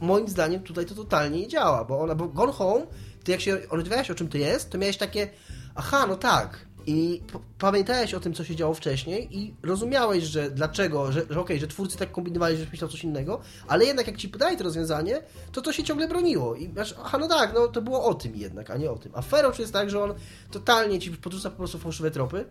moim 0.00 0.28
zdaniem 0.28 0.62
tutaj 0.62 0.86
to 0.86 0.94
totalnie 0.94 1.40
nie 1.40 1.48
działa, 1.48 1.84
bo 1.84 2.00
ona, 2.00 2.14
bo 2.14 2.28
Gone 2.28 2.52
Home, 2.52 2.86
ty 3.24 3.32
jak 3.32 3.40
się 3.40 3.58
orientowałeś 3.70 4.10
o 4.10 4.14
czym 4.14 4.28
to 4.28 4.38
jest, 4.38 4.70
to 4.70 4.78
miałeś 4.78 4.96
takie, 4.96 5.28
aha, 5.74 6.06
no 6.08 6.16
tak, 6.16 6.66
i 6.86 7.22
pamiętałeś 7.58 8.14
o 8.14 8.20
tym, 8.20 8.34
co 8.34 8.44
się 8.44 8.56
działo 8.56 8.74
wcześniej 8.74 9.38
i 9.38 9.54
rozumiałeś, 9.62 10.24
że 10.24 10.50
dlaczego, 10.50 11.12
że, 11.12 11.22
że 11.30 11.40
okej, 11.40 11.58
że 11.58 11.66
twórcy 11.66 11.98
tak 11.98 12.12
kombinowali, 12.12 12.56
że 12.56 12.66
myślał 12.70 12.90
coś 12.90 13.04
innego, 13.04 13.40
ale 13.68 13.84
jednak 13.84 14.06
jak 14.06 14.16
ci 14.16 14.28
podali 14.28 14.56
to 14.56 14.64
rozwiązanie, 14.64 15.22
to 15.52 15.62
to 15.62 15.72
się 15.72 15.82
ciągle 15.82 16.08
broniło. 16.08 16.54
I 16.54 16.68
masz, 16.68 16.94
aha, 17.04 17.18
no 17.18 17.28
tak, 17.28 17.54
no 17.54 17.68
to 17.68 17.82
było 17.82 18.04
o 18.04 18.14
tym 18.14 18.36
jednak, 18.36 18.70
a 18.70 18.76
nie 18.76 18.90
o 18.90 18.96
tym. 18.96 19.12
A 19.14 19.22
Ferocz 19.22 19.58
jest 19.58 19.72
tak, 19.72 19.90
że 19.90 20.02
on 20.02 20.14
totalnie 20.50 20.98
ci 20.98 21.10
podrzuca 21.10 21.50
po 21.50 21.56
prostu 21.56 21.78
fałszywe 21.78 22.10
tropy 22.10 22.44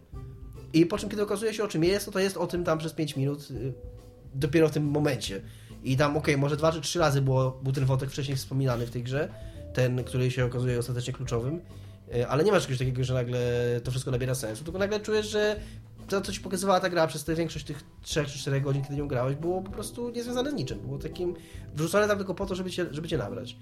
i 0.74 0.86
po 0.86 0.98
czym, 0.98 1.10
kiedy 1.10 1.24
okazuje 1.24 1.54
się 1.54 1.64
o 1.64 1.68
czym 1.68 1.84
jest, 1.84 2.06
to 2.06 2.12
to 2.12 2.20
jest 2.20 2.38
o 2.38 2.48
tym 2.48 2.64
tam 2.64 2.78
przez 2.78 2.94
5 2.94 3.16
minut 3.16 3.52
y, 3.52 3.74
dopiero 4.34 4.70
w 4.70 4.72
tym 4.72 4.84
momencie. 4.84 5.42
I 5.84 5.98
tam, 5.98 6.18
okej, 6.18 6.38
może 6.38 6.58
dwa 6.58 6.72
czy 6.72 6.82
trzy 6.82 7.00
razy 7.00 7.22
było, 7.22 7.60
był 7.64 7.74
ten 7.74 7.86
wątek 7.86 8.10
wcześniej 8.10 8.38
wspominany 8.38 8.88
w 8.88 8.92
tej 8.92 9.04
grze, 9.04 9.30
ten, 9.74 10.04
który 10.04 10.32
się 10.32 10.46
okazuje 10.46 10.80
ostatecznie 10.80 11.14
kluczowym, 11.14 11.62
y, 12.16 12.28
ale 12.28 12.44
nie 12.44 12.52
masz 12.52 12.64
czegoś 12.64 12.78
takiego, 12.78 13.04
że 13.04 13.14
nagle 13.14 13.40
to 13.84 13.92
wszystko 13.92 14.12
nabiera 14.12 14.36
sensu, 14.36 14.64
tylko 14.64 14.80
nagle 14.80 15.00
czujesz, 15.00 15.30
że 15.30 15.60
to, 16.08 16.22
co 16.22 16.32
ci 16.32 16.40
pokazywała 16.40 16.80
ta 16.80 16.90
gra 16.90 17.08
przez 17.08 17.24
tę 17.24 17.36
większość 17.36 17.66
tych 17.66 17.84
3 18.02 18.26
czy 18.26 18.40
4 18.40 18.62
godzin, 18.62 18.84
kiedy 18.84 18.96
nią 18.96 19.08
grałeś, 19.08 19.36
było 19.36 19.62
po 19.62 19.72
prostu 19.72 20.10
niezwiązane 20.10 20.52
z 20.52 20.54
niczym. 20.54 20.80
Było 20.80 20.98
takim 20.98 21.36
wrzucone 21.76 22.08
tam 22.08 22.18
tylko 22.18 22.34
po 22.34 22.46
to, 22.46 22.56
żeby 22.56 22.72
cię, 22.72 22.86
żeby 22.92 23.08
cię 23.08 23.18
nabrać. 23.18 23.56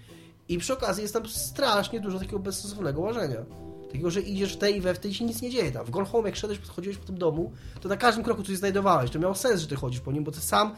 I 0.50 0.58
przy 0.58 0.74
okazji 0.74 1.02
jest 1.02 1.14
tam 1.14 1.28
strasznie 1.28 2.00
dużo 2.00 2.20
takiego 2.20 2.40
bezsensownego 2.40 3.02
łażenia. 3.02 3.46
Takiego, 3.88 4.12
że 4.12 4.22
idziesz 4.22 4.54
w 4.54 4.58
tej 4.58 4.78
i 4.78 4.82
we 4.82 4.94
w 4.94 5.00
tej 5.00 5.14
się 5.14 5.26
nic 5.26 5.42
nie 5.42 5.50
dzieje 5.50 5.72
tam. 5.72 5.86
W 5.86 5.90
Gone 5.90 6.06
Home, 6.06 6.30
jak 6.30 6.36
szedłeś, 6.36 6.60
chodziłeś 6.60 6.98
po 6.98 7.06
tym 7.06 7.18
domu, 7.18 7.52
to 7.82 7.90
na 7.90 7.98
każdym 7.98 8.24
kroku 8.24 8.44
coś 8.44 8.58
znajdowałeś. 8.58 9.12
To 9.12 9.20
miało 9.20 9.36
sens, 9.36 9.62
że 9.62 9.68
ty 9.68 9.76
chodzisz 9.76 10.00
po 10.00 10.12
nim, 10.12 10.24
bo 10.24 10.32
ty 10.32 10.40
sam, 10.40 10.76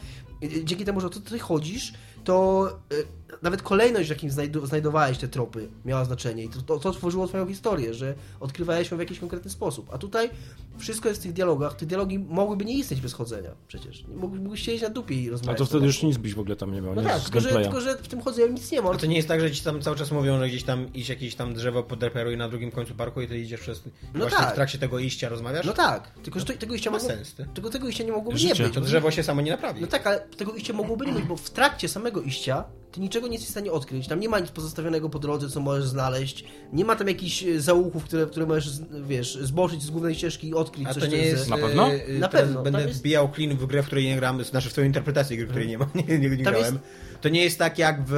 dzięki 0.64 0.84
temu, 0.84 1.00
że 1.00 1.10
ty 1.10 1.38
chodzisz, 1.38 1.92
to 2.24 2.68
y, 2.92 3.06
nawet 3.42 3.62
kolejność, 3.62 4.06
w 4.06 4.10
jakim 4.10 4.30
znajdowałeś 4.64 5.18
te 5.18 5.28
tropy, 5.28 5.68
miała 5.84 6.04
znaczenie. 6.04 6.44
I 6.44 6.48
to, 6.48 6.62
to, 6.62 6.78
to 6.78 6.92
tworzyło 6.92 7.26
twoją 7.26 7.46
historię, 7.46 7.94
że 7.94 8.14
odkrywałeś 8.40 8.90
ją 8.90 8.96
w 8.96 9.00
jakiś 9.00 9.18
konkretny 9.18 9.50
sposób. 9.50 9.88
A 9.92 9.98
tutaj 9.98 10.30
wszystko 10.78 11.08
jest 11.08 11.20
w 11.20 11.22
tych 11.22 11.32
dialogach. 11.32 11.74
Te 11.76 11.86
dialogi 11.86 12.18
mogłyby 12.18 12.64
nie 12.64 12.74
istnieć 12.78 13.00
bez 13.00 13.12
chodzenia 13.12 13.50
przecież. 13.68 14.04
Mógł- 14.16 14.36
Mógłbyś 14.36 14.60
siedzieć 14.62 14.82
na 14.82 14.90
dupie 14.90 15.14
i 15.14 15.28
A 15.28 15.30
rozmawiać. 15.30 15.58
to 15.58 15.64
z 15.64 15.68
wtedy 15.68 15.86
już 15.86 16.02
nic 16.02 16.16
byś 16.16 16.34
w 16.34 16.40
ogóle 16.40 16.56
tam 16.56 16.72
nie 16.74 16.80
miał, 16.80 16.94
No 16.94 17.02
nie? 17.02 17.08
tak, 17.08 17.22
tylko 17.22 17.40
że, 17.40 17.48
tylko 17.62 17.80
że 17.80 17.96
w 17.96 18.08
tym 18.08 18.20
chodzeniu 18.22 18.52
nic 18.52 18.70
nie 18.72 18.82
ma. 18.82 18.90
A 18.90 18.94
to 18.98 19.06
nie 19.06 19.16
jest 19.16 19.28
tak, 19.28 19.40
że 19.40 19.50
ci 19.50 19.62
tam 19.64 19.82
cały 19.82 19.96
czas 19.96 20.10
mówią, 20.12 20.38
że 20.38 20.48
gdzieś 20.48 20.62
tam 20.62 20.92
iść 20.92 21.08
jakieś 21.08 21.34
tam 21.34 21.54
drzewo 21.54 21.82
podreperuje 21.82 22.36
na 22.36 22.48
drugim 22.48 22.70
końcu 22.70 22.94
parku 22.94 23.20
i 23.20 23.28
ty 23.28 23.38
idziesz 23.38 23.60
przez... 23.60 23.82
No 24.14 24.20
właśnie 24.20 24.38
tak. 24.38 24.52
w 24.52 24.54
trakcie 24.54 24.78
tego 24.78 24.98
iścia 24.98 25.28
rozmawiasz? 25.28 25.66
No 25.66 25.72
tak, 25.72 26.10
tylko 26.22 26.38
że 26.40 26.44
to, 26.44 26.52
tego 26.52 26.74
iścia 26.74 26.90
Ma 26.90 26.96
mogło, 26.98 27.08
sens, 27.12 27.34
ty. 27.34 27.46
tylko 27.54 27.70
tego 27.70 27.88
iścia 27.88 28.04
nie 28.04 28.12
mogłoby 28.12 28.38
Życie. 28.38 28.54
nie 28.62 28.64
być. 28.64 28.74
To 28.74 28.80
drzewo 28.80 29.10
się 29.10 29.22
samo 29.22 29.40
nie 29.42 29.50
naprawi. 29.50 29.80
No 29.80 29.86
tak, 29.86 30.06
ale 30.06 30.20
tego 30.20 30.52
iścia 30.54 30.72
mogłoby 30.72 31.06
nie 31.06 31.12
być, 31.12 31.24
bo 31.24 31.36
w 31.36 31.50
trakcie 31.50 31.88
samego 31.88 32.22
iścia 32.22 32.64
ty 32.94 33.00
niczego 33.00 33.26
nie 33.26 33.32
jesteś 33.32 33.48
w 33.48 33.50
stanie 33.50 33.72
odkryć. 33.72 34.08
Tam 34.08 34.20
nie 34.20 34.28
ma 34.28 34.38
nic 34.40 34.50
pozostawionego 34.50 35.08
po 35.10 35.18
drodze, 35.18 35.48
co 35.48 35.60
możesz 35.60 35.84
znaleźć. 35.84 36.44
Nie 36.72 36.84
ma 36.84 36.96
tam 36.96 37.08
jakichś 37.08 37.42
e, 37.44 37.60
zaułków, 37.60 38.04
które, 38.04 38.26
które 38.26 38.46
możesz, 38.46 38.70
wiesz, 39.06 39.34
zboczyć 39.42 39.82
z 39.82 39.90
głównej 39.90 40.14
ścieżki 40.14 40.48
i 40.48 40.54
odkryć 40.54 40.86
A 40.88 40.94
coś, 40.94 41.02
to 41.02 41.08
nie 41.08 41.16
jest... 41.18 41.48
Na 41.50 41.56
pewno? 41.58 41.88
e, 41.92 42.06
e, 42.06 42.18
Na 42.18 42.28
pewno, 42.28 42.62
Będę 42.62 42.82
jest- 42.82 42.98
wbijał 43.00 43.28
klin 43.28 43.56
w 43.56 43.66
grę, 43.66 43.82
w 43.82 43.86
której 43.86 44.04
nie 44.04 44.16
gram, 44.16 44.44
znaczy 44.44 44.68
w 44.68 44.72
twoją 44.72 44.86
interpretację 44.86 45.36
gry, 45.36 45.46
której 45.46 45.68
nie 45.68 45.78
ma, 45.78 45.88
nie, 46.08 46.18
nie, 46.18 46.30
nie 46.30 46.36
grałem. 46.36 46.60
jest- 46.74 46.84
To 47.20 47.28
nie 47.28 47.44
jest 47.44 47.58
tak 47.58 47.78
jak 47.78 48.02
w 48.06 48.14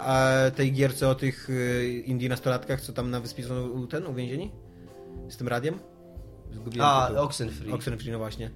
a, 0.00 0.32
tej 0.56 0.72
gierce 0.72 1.08
o 1.08 1.14
tych 1.14 1.48
e, 1.50 1.86
indie 1.88 2.28
nastolatkach, 2.28 2.80
co 2.80 2.92
tam 2.92 3.10
na 3.10 3.20
wyspie 3.20 3.44
są 3.44 3.68
u- 3.68 3.86
ten, 3.86 4.06
uwięzieni? 4.06 4.50
Z 5.28 5.36
tym 5.36 5.48
radiem? 5.48 5.78
Zgubiłem 6.52 6.88
A, 6.88 7.06
tytuł. 7.08 7.22
Oxenfree. 7.24 7.72
Oxenfree, 7.72 8.10
no 8.12 8.18
właśnie. 8.18 8.50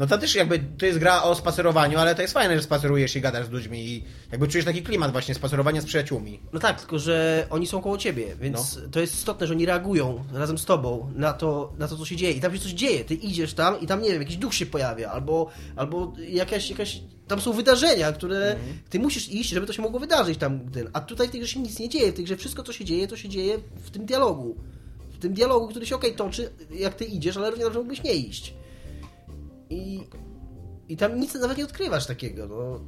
No 0.00 0.06
to 0.06 0.18
też 0.18 0.34
jakby, 0.34 0.58
to 0.78 0.86
jest 0.86 0.98
gra 0.98 1.22
o 1.22 1.34
spacerowaniu, 1.34 1.98
ale 1.98 2.14
to 2.14 2.22
jest 2.22 2.34
fajne, 2.34 2.56
że 2.56 2.62
spacerujesz 2.62 3.16
i 3.16 3.20
gadasz 3.20 3.46
z 3.46 3.50
ludźmi 3.50 3.86
i 3.88 4.04
jakby 4.30 4.48
czujesz 4.48 4.64
taki 4.64 4.82
klimat 4.82 5.12
właśnie 5.12 5.34
spacerowania 5.34 5.80
z 5.80 5.84
przyjaciółmi. 5.84 6.40
No 6.52 6.60
tak, 6.60 6.80
tylko 6.80 6.98
że 6.98 7.46
oni 7.50 7.66
są 7.66 7.80
koło 7.80 7.98
ciebie, 7.98 8.36
więc 8.40 8.76
No. 8.76 8.82
to 8.90 9.00
jest 9.00 9.14
istotne, 9.14 9.46
że 9.46 9.54
oni 9.54 9.66
reagują 9.66 10.24
razem 10.32 10.58
z 10.58 10.64
tobą 10.64 11.12
na 11.14 11.32
to, 11.32 11.72
na 11.78 11.88
to, 11.88 11.96
co 11.96 12.04
się 12.04 12.16
dzieje. 12.16 12.32
I 12.32 12.40
tam 12.40 12.54
się 12.54 12.60
coś 12.60 12.72
dzieje. 12.72 13.04
Ty 13.04 13.14
idziesz 13.14 13.54
tam 13.54 13.80
i 13.80 13.86
tam, 13.86 14.02
nie 14.02 14.10
wiem, 14.10 14.22
jakiś 14.22 14.36
duch 14.36 14.54
się 14.54 14.66
pojawia, 14.66 15.10
albo, 15.10 15.50
albo 15.76 16.12
jakaś, 16.28 16.70
jakaś... 16.70 17.00
Tam 17.28 17.40
są 17.40 17.52
wydarzenia, 17.52 18.12
które 18.12 18.56
ty 18.90 18.98
musisz 18.98 19.28
iść, 19.28 19.50
żeby 19.50 19.66
to 19.66 19.72
się 19.72 19.82
mogło 19.82 20.00
wydarzyć 20.00 20.38
tam. 20.38 20.60
A 20.92 21.00
tutaj 21.00 21.28
w 21.28 21.30
tej 21.30 21.40
grze 21.40 21.48
się 21.48 21.60
nic 21.60 21.78
nie 21.78 21.88
dzieje. 21.88 22.12
W 22.12 22.14
tej 22.14 22.24
grze 22.24 22.36
wszystko, 22.36 22.62
co 22.62 22.72
się 22.72 22.84
dzieje, 22.84 23.08
to 23.08 23.16
się 23.16 23.28
dzieje 23.28 23.58
w 23.84 23.90
tym 23.90 24.06
dialogu. 24.06 24.56
W 25.12 25.18
tym 25.18 25.34
dialogu, 25.34 25.68
który 25.68 25.86
się 25.86 25.96
okej 25.96 26.14
toczy, 26.14 26.50
jak 26.70 26.94
ty 26.94 27.04
idziesz, 27.04 27.36
ale 27.36 27.50
równie 27.50 27.64
dobrze 27.64 27.78
mógłbyś 27.78 28.02
nie 28.02 28.14
iść. 28.14 28.54
I, 29.70 30.00
I 30.88 30.96
tam 30.96 31.20
nic 31.20 31.34
nawet 31.34 31.58
nie 31.58 31.64
odkrywasz 31.64 32.06
takiego, 32.06 32.46
no. 32.48 32.80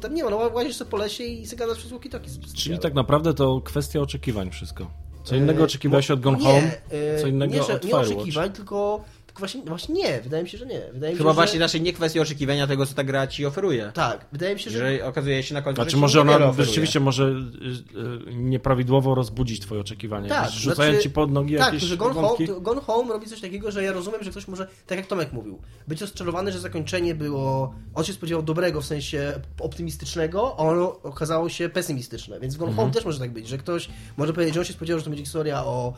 Tam 0.00 0.14
nie 0.14 0.24
ma, 0.24 0.30
no 0.30 0.36
łazisz 0.36 0.76
sobie 0.76 0.90
po 0.90 0.96
lesie 0.96 1.24
i 1.24 1.46
sobie 1.46 1.58
gadasz 1.58 1.78
przez 1.78 1.90
walkie-talkie 1.92 2.54
Czyli 2.54 2.78
tak 2.78 2.94
naprawdę 2.94 3.34
to 3.34 3.60
kwestia 3.60 4.00
oczekiwań 4.00 4.50
wszystko. 4.50 4.90
Co 5.24 5.36
innego 5.36 5.60
E, 5.60 5.64
oczekiwałeś 5.64 6.08
mo- 6.08 6.14
od 6.14 6.20
Gone 6.20 6.38
nie, 6.38 6.44
Home, 6.44 6.70
e, 6.90 7.20
co 7.20 7.26
innego 7.26 7.54
nie, 7.54 7.62
że, 7.62 7.74
od 7.74 7.84
nie 7.84 7.90
Firewatch. 7.90 8.12
oczekiwań, 8.12 8.52
tylko 8.52 9.04
właśnie, 9.38 9.62
właśnie 9.62 9.94
nie, 9.94 10.20
wydaje 10.20 10.42
mi 10.42 10.48
się, 10.48 10.58
że 10.58 10.66
nie. 10.66 10.80
Wydaje 10.92 11.12
mi 11.12 11.18
Chyba 11.18 11.30
się, 11.30 11.34
właśnie 11.34 11.58
że... 11.58 11.64
raczej 11.64 11.80
nie 11.80 11.92
kwestia 11.92 12.20
oczekiwania 12.20 12.66
tego, 12.66 12.86
co 12.86 12.94
ta 12.94 13.04
gra 13.04 13.26
ci 13.26 13.46
oferuje. 13.46 13.90
Tak, 13.94 14.26
wydaje 14.32 14.54
mi 14.54 14.60
się, 14.60 14.70
że... 14.70 14.78
Że 14.98 15.06
okazuje 15.06 15.42
się 15.42 15.54
na 15.54 15.62
końcu, 15.62 15.82
Znaczy 15.82 15.90
że 15.90 15.96
może 15.96 16.20
ona 16.20 16.52
rzeczywiście 16.52 17.00
może 17.00 17.24
y, 17.24 17.28
y, 18.30 18.34
nieprawidłowo 18.34 19.14
rozbudzić 19.14 19.60
twoje 19.60 19.80
oczekiwania. 19.80 20.28
Tak, 20.28 20.44
Jakieś 20.44 20.58
Rzucają 20.60 20.90
znaczy- 20.92 21.02
ci 21.02 21.10
pod 21.10 21.30
nogi 21.30 21.56
Tak, 21.56 21.74
jakieś 21.74 21.88
że 21.88 21.96
Gone 21.96 22.14
wątki. 22.14 22.46
Home, 22.46 22.60
Gone 22.60 22.80
Home 22.80 23.12
robi 23.12 23.26
coś 23.26 23.40
takiego, 23.40 23.70
że 23.70 23.82
ja 23.84 23.92
rozumiem, 23.92 24.22
że 24.24 24.30
ktoś 24.30 24.48
może, 24.48 24.68
tak 24.86 24.98
jak 24.98 25.06
Tomek 25.06 25.32
mówił, 25.32 25.58
być 25.88 26.00
rozczarowany, 26.00 26.52
że 26.52 26.60
zakończenie 26.60 27.14
było, 27.14 27.74
on 27.94 28.04
się 28.04 28.12
spodziewał 28.12 28.42
dobrego, 28.42 28.80
w 28.80 28.86
sensie 28.86 29.32
optymistycznego, 29.60 30.54
a 30.58 30.62
ono 30.62 31.02
okazało 31.02 31.48
się 31.48 31.68
pesymistyczne, 31.68 32.40
więc 32.40 32.54
w 32.54 32.58
Gone 32.58 32.70
Mhm. 32.70 32.86
Home 32.86 32.94
też 32.94 33.04
może 33.04 33.18
tak 33.18 33.32
być, 33.32 33.48
że 33.48 33.58
ktoś 33.58 33.88
może 34.16 34.32
powiedzieć, 34.32 34.54
że 34.54 34.60
on 34.60 34.66
się 34.66 34.72
spodziewał, 34.72 34.98
że 35.00 35.04
to 35.04 35.10
będzie 35.10 35.24
historia 35.24 35.64
o 35.64 35.94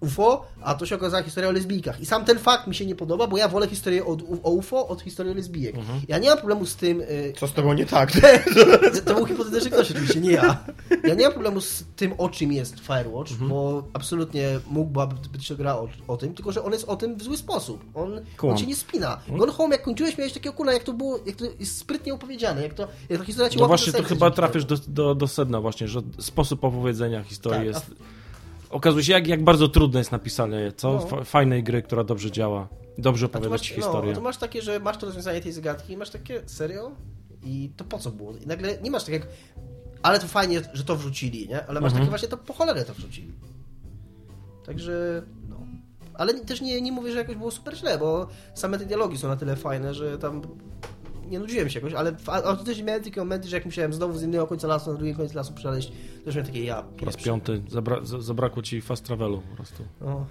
UFO, 0.00 0.46
a 0.62 0.74
to 0.74 0.86
się 0.86 0.94
okazała 0.94 1.22
historia 1.22 1.48
o 1.48 1.52
lesbijkach. 1.52 2.00
I 2.00 2.06
sam 2.06 2.24
ten 2.24 2.38
fakt 2.38 2.66
mi 2.66 2.74
się 2.74 2.86
nie 2.86 2.94
podoba, 2.94 3.26
bo 3.26 3.36
ja 3.36 3.48
wolę 3.48 3.68
historię 3.68 4.04
od, 4.04 4.22
o 4.42 4.50
UFO 4.50 4.88
od 4.88 5.02
historii 5.02 5.32
o 5.32 5.34
lesbijek. 5.34 5.76
Mhm. 5.76 6.00
Ja 6.08 6.18
nie 6.18 6.28
mam 6.28 6.38
problemu 6.38 6.66
z 6.66 6.76
tym, 6.76 7.00
e, 7.00 7.32
Co 7.32 7.48
z 7.48 7.52
tobą 7.52 7.72
nie 7.72 7.86
tak? 7.86 8.12
to 9.06 9.14
był 9.14 9.26
hipotetyczny 9.26 9.70
ktoś 9.70 9.90
oczywiście, 9.90 10.20
nie 10.20 10.32
ja. 10.32 10.64
Ja 11.04 11.14
nie 11.14 11.24
mam 11.24 11.32
problemu 11.32 11.60
z 11.60 11.84
tym, 11.96 12.14
o 12.18 12.28
czym 12.28 12.52
jest 12.52 12.80
Firewatch, 12.80 13.32
bo 13.32 13.84
absolutnie 13.92 14.60
mógłby 14.70 15.00
być 15.32 15.48
to 15.48 15.56
gra 15.56 15.74
o, 15.74 15.88
o 16.08 16.16
tym, 16.16 16.34
tylko 16.34 16.52
że 16.52 16.64
on 16.64 16.72
jest 16.72 16.88
o 16.88 16.96
tym 16.96 17.16
w 17.16 17.22
zły 17.22 17.36
sposób. 17.36 17.84
On, 17.94 18.20
on 18.42 18.56
cię 18.56 18.66
nie 18.66 18.76
spina. 18.76 19.20
Gone 19.28 19.52
Home, 19.52 19.74
jak 19.74 19.84
kończyłeś, 19.84 20.18
miałeś 20.18 20.32
takie 20.32 20.50
okula, 20.50 20.72
jak 20.72 20.84
to 20.84 20.92
było, 20.92 21.18
jak 21.26 21.36
to 21.36 21.44
jest 21.60 21.78
sprytnie 21.78 22.14
opowiedziane, 22.14 22.62
jak 22.62 22.74
to, 22.74 22.88
jak 23.08 23.18
ta 23.18 23.24
historia 23.24 23.50
ci 23.50 23.58
No 23.58 23.66
właśnie, 23.66 23.92
to 23.92 24.02
chyba 24.02 24.30
trafisz 24.30 24.64
do, 24.64 24.76
do, 24.88 25.14
do 25.14 25.28
sedna 25.28 25.60
właśnie, 25.60 25.88
że 25.88 26.00
sposób 26.18 26.64
opowiedzenia 26.64 27.22
historii 27.22 27.72
Tak, 27.72 27.76
a 27.76 27.78
jest... 27.78 28.15
Okazuje 28.70 29.04
się, 29.04 29.12
jak, 29.12 29.26
jak 29.26 29.44
bardzo 29.44 29.68
trudne 29.68 29.98
jest 29.98 30.12
napisanie, 30.12 30.72
co? 30.76 30.92
No. 30.92 30.98
Fa- 31.00 31.24
Fajnej 31.24 31.62
gry, 31.62 31.82
która 31.82 32.04
dobrze 32.04 32.30
działa. 32.30 32.68
Dobrze 32.98 33.26
opowiadać 33.26 33.50
masz, 33.60 33.68
historię. 33.68 34.10
no, 34.10 34.16
to 34.16 34.22
masz 34.24 34.36
takie, 34.36 34.62
że 34.62 34.80
masz 34.80 34.96
to 34.96 35.06
rozwiązanie 35.06 35.40
tej 35.40 35.52
zagadki 35.52 35.92
i 35.92 35.96
masz 35.96 36.10
takie, 36.10 36.42
serio? 36.46 36.90
I 37.44 37.70
to 37.76 37.84
po 37.84 37.98
co 37.98 38.10
było? 38.10 38.32
I 38.36 38.46
nagle 38.46 38.78
nie 38.82 38.90
masz 38.90 39.04
tak 39.04 39.12
jak, 39.14 39.26
ale 40.02 40.18
to 40.20 40.26
fajnie, 40.26 40.60
że 40.74 40.84
to 40.84 40.96
wrzucili, 40.96 41.48
nie? 41.48 41.66
Ale 41.66 41.80
masz 41.80 41.92
Mhm. 41.92 41.92
takie 42.00 42.10
właśnie, 42.10 42.28
to 42.28 42.36
po 42.36 42.52
cholerę 42.52 42.84
to 42.84 42.94
wrzucili. 42.94 43.32
Także, 44.66 45.22
no. 45.48 45.56
Ale 46.14 46.34
też 46.34 46.60
nie, 46.60 46.80
nie 46.80 46.92
mówię, 46.92 47.12
że 47.12 47.18
jakoś 47.18 47.36
było 47.36 47.50
super 47.50 47.76
źle, 47.76 47.98
bo 47.98 48.26
same 48.54 48.78
te 48.78 48.86
dialogi 48.86 49.18
są 49.18 49.28
na 49.28 49.36
tyle 49.36 49.56
fajne, 49.56 49.94
że 49.94 50.18
tam 50.18 50.42
nie 51.30 51.38
nudziłem 51.38 51.70
się 51.70 51.78
jakoś, 51.80 51.94
ale 51.94 52.16
a, 52.26 52.42
a 52.42 52.56
też 52.56 52.82
miałem 52.82 53.02
takie 53.04 53.20
momenty, 53.20 53.48
że 53.48 53.56
jak 53.56 53.64
musiałem 53.64 53.92
znowu 53.92 54.18
z 54.18 54.22
jednego 54.22 54.46
końca 54.46 54.68
lasu 54.68 54.92
na 54.92 54.96
drugi 54.98 55.14
koniec 55.14 55.34
lasu 55.34 55.52
przejść, 55.54 55.92
też 56.24 56.34
miałem 56.34 56.46
takie 56.46 56.64
ja 56.64 56.82
Po 56.82 57.06
raz 57.06 57.16
piąty. 57.16 57.62
Zabra 57.68 58.04
za- 58.04 58.20
zabrakło 58.20 58.62
ci 58.62 58.80
fast 58.80 59.04
travelu 59.04 59.42
po 59.50 59.56
prostu. 59.56 59.84
No. 60.00 60.26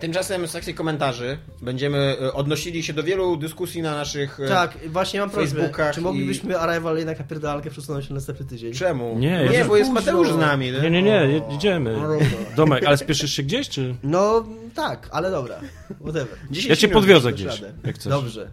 Tymczasem 0.00 0.46
w 0.46 0.50
sekcji 0.50 0.74
komentarzy 0.74 1.38
będziemy 1.62 2.16
e, 2.22 2.32
odnosili 2.32 2.82
się 2.82 2.92
do 2.92 3.02
wielu 3.02 3.36
dyskusji 3.36 3.82
na 3.82 3.94
naszych... 3.94 4.40
e, 4.40 4.48
Tak, 4.48 4.78
właśnie 4.88 5.20
mam 5.20 5.30
prośbę, 5.30 5.60
Facebookach 5.60 5.94
czy 5.94 6.00
moglibyśmy 6.00 6.58
Arrival 6.58 6.96
jednak 6.98 7.18
na 7.18 7.24
pierdalkę 7.24 7.70
przesunąć 7.70 8.08
na 8.08 8.14
następny 8.14 8.46
tydzień? 8.46 8.72
Czemu? 8.72 9.18
Nie, 9.18 9.48
nie 9.48 9.64
bo 9.64 9.76
jest. 9.76 9.90
Mateusz 9.92 10.30
z 10.32 10.36
nami. 10.36 10.72
Nie, 10.82 10.90
nie, 10.90 11.02
nie, 11.02 11.10
je- 11.26 11.42
idziemy. 11.56 11.92
No 11.92 12.08
dobra. 12.08 12.26
Domek, 12.56 12.84
ale 12.86 12.96
spieszysz 12.96 13.32
się 13.32 13.42
gdzieś, 13.42 13.68
czy... 13.68 13.94
No 14.02 14.44
tak, 14.74 15.08
ale 15.12 15.30
dobra. 15.30 15.60
Whatever. 16.00 16.38
10 16.50 16.70
Ja 16.70 16.76
cię 16.76 16.88
podwiozę 16.88 17.32
gdzieś, 17.32 17.62
jak 17.84 17.94
chcesz. 17.94 18.10
Dobrze. 18.12 18.50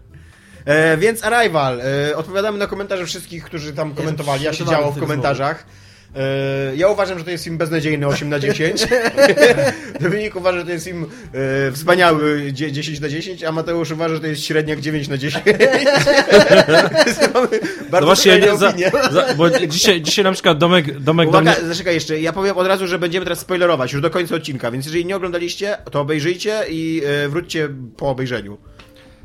E, 0.64 0.96
więc 0.96 1.24
Arrival. 1.24 1.80
E, 1.80 2.16
odpowiadamy 2.16 2.58
na 2.58 2.66
komentarze 2.66 3.06
wszystkich, 3.06 3.44
którzy 3.44 3.72
tam 3.72 3.94
komentowali. 3.94 4.44
Jak 4.44 4.54
się 4.54 4.64
działo 4.64 4.92
w 4.92 4.94
do 4.94 5.00
komentarzach. 5.00 5.66
E, 6.16 6.76
ja 6.76 6.88
uważam, 6.88 7.18
że 7.18 7.24
to 7.24 7.30
jest 7.30 7.44
film 7.44 7.58
beznadziejny 7.58 8.06
8 8.06 8.28
na 8.28 8.38
10. 8.38 8.86
Dominik 10.00 10.36
uważa, 10.36 10.58
że 10.58 10.64
to 10.64 10.70
jest 10.70 10.84
film 10.84 11.06
e, 11.68 11.72
wspaniały 11.72 12.52
dzie- 12.52 12.72
10 12.72 13.00
na 13.00 13.08
10, 13.08 13.44
a 13.44 13.52
Mateusz 13.52 13.90
uważa, 13.90 14.14
że 14.14 14.20
to 14.20 14.26
jest 14.26 14.44
średniak 14.44 14.80
9 14.80 15.08
na 15.08 15.18
10. 15.18 15.44
Więc 15.44 17.18
mamy 17.34 17.48
No 17.52 17.90
bardzo 17.90 18.06
właśnie, 18.06 18.38
nie, 18.38 18.56
za, 18.56 18.72
za, 19.10 19.34
bo 19.36 19.50
dzisiaj, 19.50 20.02
dzisiaj 20.02 20.24
na 20.24 20.32
przykład 20.32 20.58
Domek, 20.58 21.00
Domek 21.00 21.26
do 21.26 21.38
Uwaga, 21.38 21.56
mnie... 21.60 21.68
zaczekaj 21.68 21.94
jeszcze, 21.94 22.20
ja 22.20 22.32
powiem 22.32 22.56
od 22.56 22.66
razu, 22.66 22.86
że 22.86 22.98
będziemy 22.98 23.26
teraz 23.26 23.38
spoilerować 23.38 23.92
już 23.92 24.02
do 24.02 24.10
końca 24.10 24.34
odcinka, 24.34 24.70
więc 24.70 24.84
jeżeli 24.86 25.06
nie 25.06 25.16
oglądaliście, 25.16 25.76
to 25.90 26.00
obejrzyjcie 26.00 26.60
i 26.68 27.02
e, 27.24 27.28
wróćcie 27.28 27.68
po 27.96 28.08
obejrzeniu. 28.10 28.58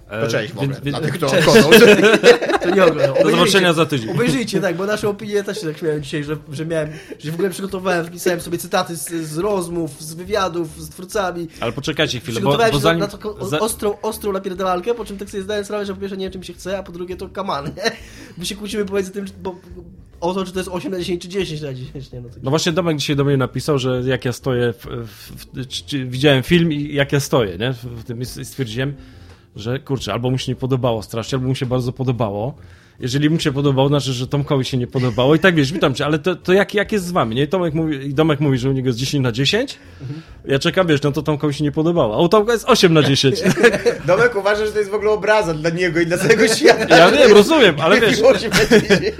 To 0.09 0.27
cześć 0.27 0.53
w 0.53 0.57
ogóle, 0.59 0.81
dla 0.81 1.01
tych, 1.01 1.13
kto 1.13 1.27
odchodzą. 1.27 1.69
To 2.61 2.69
nie 2.75 2.83
oglądam. 2.85 3.23
Do 3.23 3.31
zobaczenia 3.31 3.73
za 3.73 3.85
tydzień. 3.85 4.09
Obejrzyjcie, 4.09 4.61
tak, 4.61 4.75
bo 4.75 4.85
nasze 4.85 5.09
opinie 5.09 5.43
też 5.43 5.61
się 5.61 5.67
tak 5.67 5.77
śmiałem 5.77 6.03
dzisiaj, 6.03 6.23
że, 6.23 6.37
że 6.51 6.65
miałem, 6.65 6.89
że 7.19 7.31
w 7.31 7.33
ogóle 7.33 7.49
przygotowałem, 7.49 8.05
wpisałem 8.05 8.41
sobie 8.41 8.57
cytaty 8.57 8.95
z, 8.95 9.09
z 9.09 9.37
rozmów, 9.37 10.01
z 10.01 10.13
wywiadów 10.13 10.81
z 10.81 10.89
twórcami. 10.89 11.47
Ale 11.59 11.71
poczekajcie 11.71 12.19
chwilę, 12.19 12.33
bo, 12.33 12.39
Przygotowałem 12.39 12.71
bo 12.71 12.79
zanim... 12.79 12.99
na, 12.99 13.07
taką 13.07 13.45
za- 13.45 13.59
ostrą, 13.59 14.01
ostrą 14.01 14.31
napierdalalkę, 14.31 14.93
po 14.93 15.05
czym 15.05 15.17
tak 15.17 15.29
sobie 15.29 15.43
zdałem 15.43 15.65
sprawę, 15.65 15.85
że 15.85 15.93
po 15.93 15.99
pierwsze 15.99 16.17
nie 16.17 16.25
wiem, 16.25 16.33
czym 16.33 16.43
się 16.43 16.53
chce, 16.53 16.77
a 16.77 16.83
po 16.83 16.91
drugie 16.91 17.15
to 17.15 17.29
kaman? 17.29 17.71
My 18.37 18.45
się 18.45 18.55
kłócimy 18.55 18.85
pomiędzy 18.85 19.11
tym, 19.11 19.25
bo, 19.43 19.55
o 20.21 20.33
to, 20.33 20.45
czy 20.45 20.51
to 20.51 20.59
jest 20.59 20.69
8 20.69 20.91
na 20.91 20.99
10, 20.99 21.21
czy 21.21 21.27
10 21.29 21.61
na 21.61 21.73
10, 21.73 22.11
nie? 22.11 22.21
No, 22.21 22.29
to... 22.29 22.35
No 22.43 22.49
właśnie 22.49 22.71
Domek 22.71 22.97
dzisiaj 22.97 23.15
do 23.15 23.23
mnie 23.23 23.37
napisał, 23.37 23.79
że 23.79 24.01
jak 24.05 24.25
ja 24.25 24.33
stoję, 24.33 24.73
w, 24.73 24.85
w, 24.85 25.35
w, 25.35 26.09
widziałem 26.09 26.43
film 26.43 26.71
i 26.71 26.93
jak 26.93 27.11
ja 27.11 27.19
stoję, 27.19 27.57
nie? 27.57 27.73
W, 27.73 28.03
tym 28.03 28.25
stwierdziłem, 28.25 28.93
że 29.55 29.79
kurczę, 29.79 30.13
albo 30.13 30.31
mu 30.31 30.37
się 30.37 30.51
nie 30.51 30.55
podobało 30.55 31.03
strasznie, 31.03 31.35
albo 31.35 31.47
mu 31.47 31.55
się 31.55 31.65
bardzo 31.65 31.93
podobało. 31.93 32.53
Jeżeli 32.99 33.29
mu 33.29 33.39
się 33.39 33.51
podobało, 33.51 33.87
znaczy, 33.87 34.13
że 34.13 34.27
Tomkowi 34.27 34.65
się 34.65 34.77
nie 34.77 34.87
podobało. 34.87 35.35
I 35.35 35.39
tak 35.39 35.55
wiesz, 35.55 35.73
witam 35.73 35.93
cię, 35.93 36.05
ale 36.05 36.19
to, 36.19 36.35
to 36.35 36.53
jak, 36.53 36.73
jak 36.73 36.91
jest 36.91 37.05
z 37.05 37.11
wami, 37.11 37.35
nie? 37.35 37.47
Tomek 37.47 37.73
mówi, 37.73 37.95
i 38.07 38.13
Domek 38.13 38.39
mówi, 38.39 38.57
że 38.57 38.69
u 38.69 38.73
niego 38.73 38.89
jest 38.89 38.99
10 38.99 39.23
na 39.23 39.31
10. 39.31 39.79
Ja 40.45 40.59
czekam, 40.59 40.87
wiesz, 40.87 41.01
no 41.01 41.11
to 41.11 41.21
Tomkowi 41.21 41.53
się 41.53 41.63
nie 41.63 41.71
podobało. 41.71 42.15
A 42.15 42.21
u 42.21 42.29
Tomka 42.29 42.53
jest 42.53 42.65
8 42.67 42.93
na 42.93 43.03
10. 43.03 43.43
Domek 44.07 44.35
uważa, 44.35 44.65
że 44.65 44.71
to 44.71 44.79
jest 44.79 44.91
w 44.91 44.93
ogóle 44.93 45.11
obraza 45.11 45.53
dla 45.53 45.69
niego 45.69 45.99
i 45.99 46.05
dla 46.05 46.17
całego 46.17 46.47
świata. 46.47 46.97
Ja 46.97 47.11
wiem, 47.11 47.31
rozumiem, 47.31 47.75
ale 47.79 48.01
wiesz, 48.01 48.21
na 48.21 48.29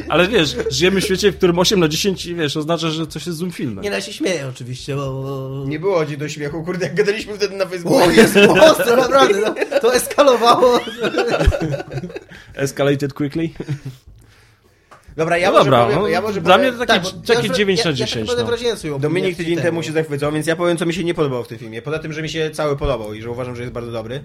ale 0.13 0.27
wiesz, 0.27 0.55
żyjemy 0.71 1.01
w 1.01 1.03
świecie, 1.03 1.31
w 1.31 1.37
którym 1.37 1.59
8 1.59 1.79
na 1.79 1.87
10, 1.87 2.27
wiesz, 2.27 2.57
oznacza, 2.57 2.89
że 2.89 3.07
coś 3.07 3.25
jest 3.25 3.37
złym 3.37 3.51
filmem. 3.51 3.83
Nie, 3.83 3.89
no 3.89 3.95
ja 3.95 4.01
się 4.01 4.13
śmieję 4.13 4.47
oczywiście, 4.49 4.95
bo... 4.95 5.63
Nie 5.67 5.79
było 5.79 6.05
ci 6.05 6.17
do 6.17 6.29
śmiechu, 6.29 6.63
kurde, 6.63 6.85
jak 6.85 6.95
gadaliśmy 6.95 7.33
wtedy 7.33 7.55
na 7.55 7.65
Facebooku. 7.65 7.97
O, 7.97 8.11
jest 8.11 8.37
ostro, 8.61 8.95
naprawdę, 8.95 9.41
no, 9.41 9.79
to 9.79 9.95
eskalowało. 9.95 10.79
Escalated 12.55 13.13
quickly. 13.13 13.49
Dobra, 15.17 15.37
ja 15.37 15.47
No 15.47 15.53
może 15.53 15.65
dobra, 15.65 15.85
powiem, 15.85 15.99
no, 15.99 16.07
ja 16.07 16.21
może 16.21 16.41
dla 16.41 16.57
powiem, 16.57 16.75
mnie 16.75 16.85
takie, 16.85 16.99
bo 16.99 17.11
takie 17.33 17.47
ja, 17.47 17.53
9 17.53 17.79
ja, 17.79 17.85
na 17.85 17.91
Ja 17.91 17.95
10. 17.95 18.29
tak 18.29 18.37
no. 18.83 18.99
Dominik 18.99 19.37
tydzień 19.37 19.57
temu 19.57 19.81
się 19.81 19.87
się 19.87 19.93
zachwycał, 19.93 20.31
więc 20.31 20.47
ja 20.47 20.55
powiem, 20.55 20.77
co 20.77 20.85
mi 20.85 20.93
się 20.93 21.03
nie 21.03 21.13
podobało 21.13 21.43
w 21.43 21.47
tym 21.47 21.57
filmie. 21.57 21.81
Poza 21.81 21.99
tym, 21.99 22.13
że 22.13 22.21
mi 22.21 22.29
się 22.29 22.51
cały 22.51 22.77
podobał 22.77 23.13
i 23.13 23.21
że 23.21 23.29
uważam, 23.29 23.55
że 23.55 23.61
jest 23.61 23.73
bardzo 23.73 23.91
dobry. 23.91 24.23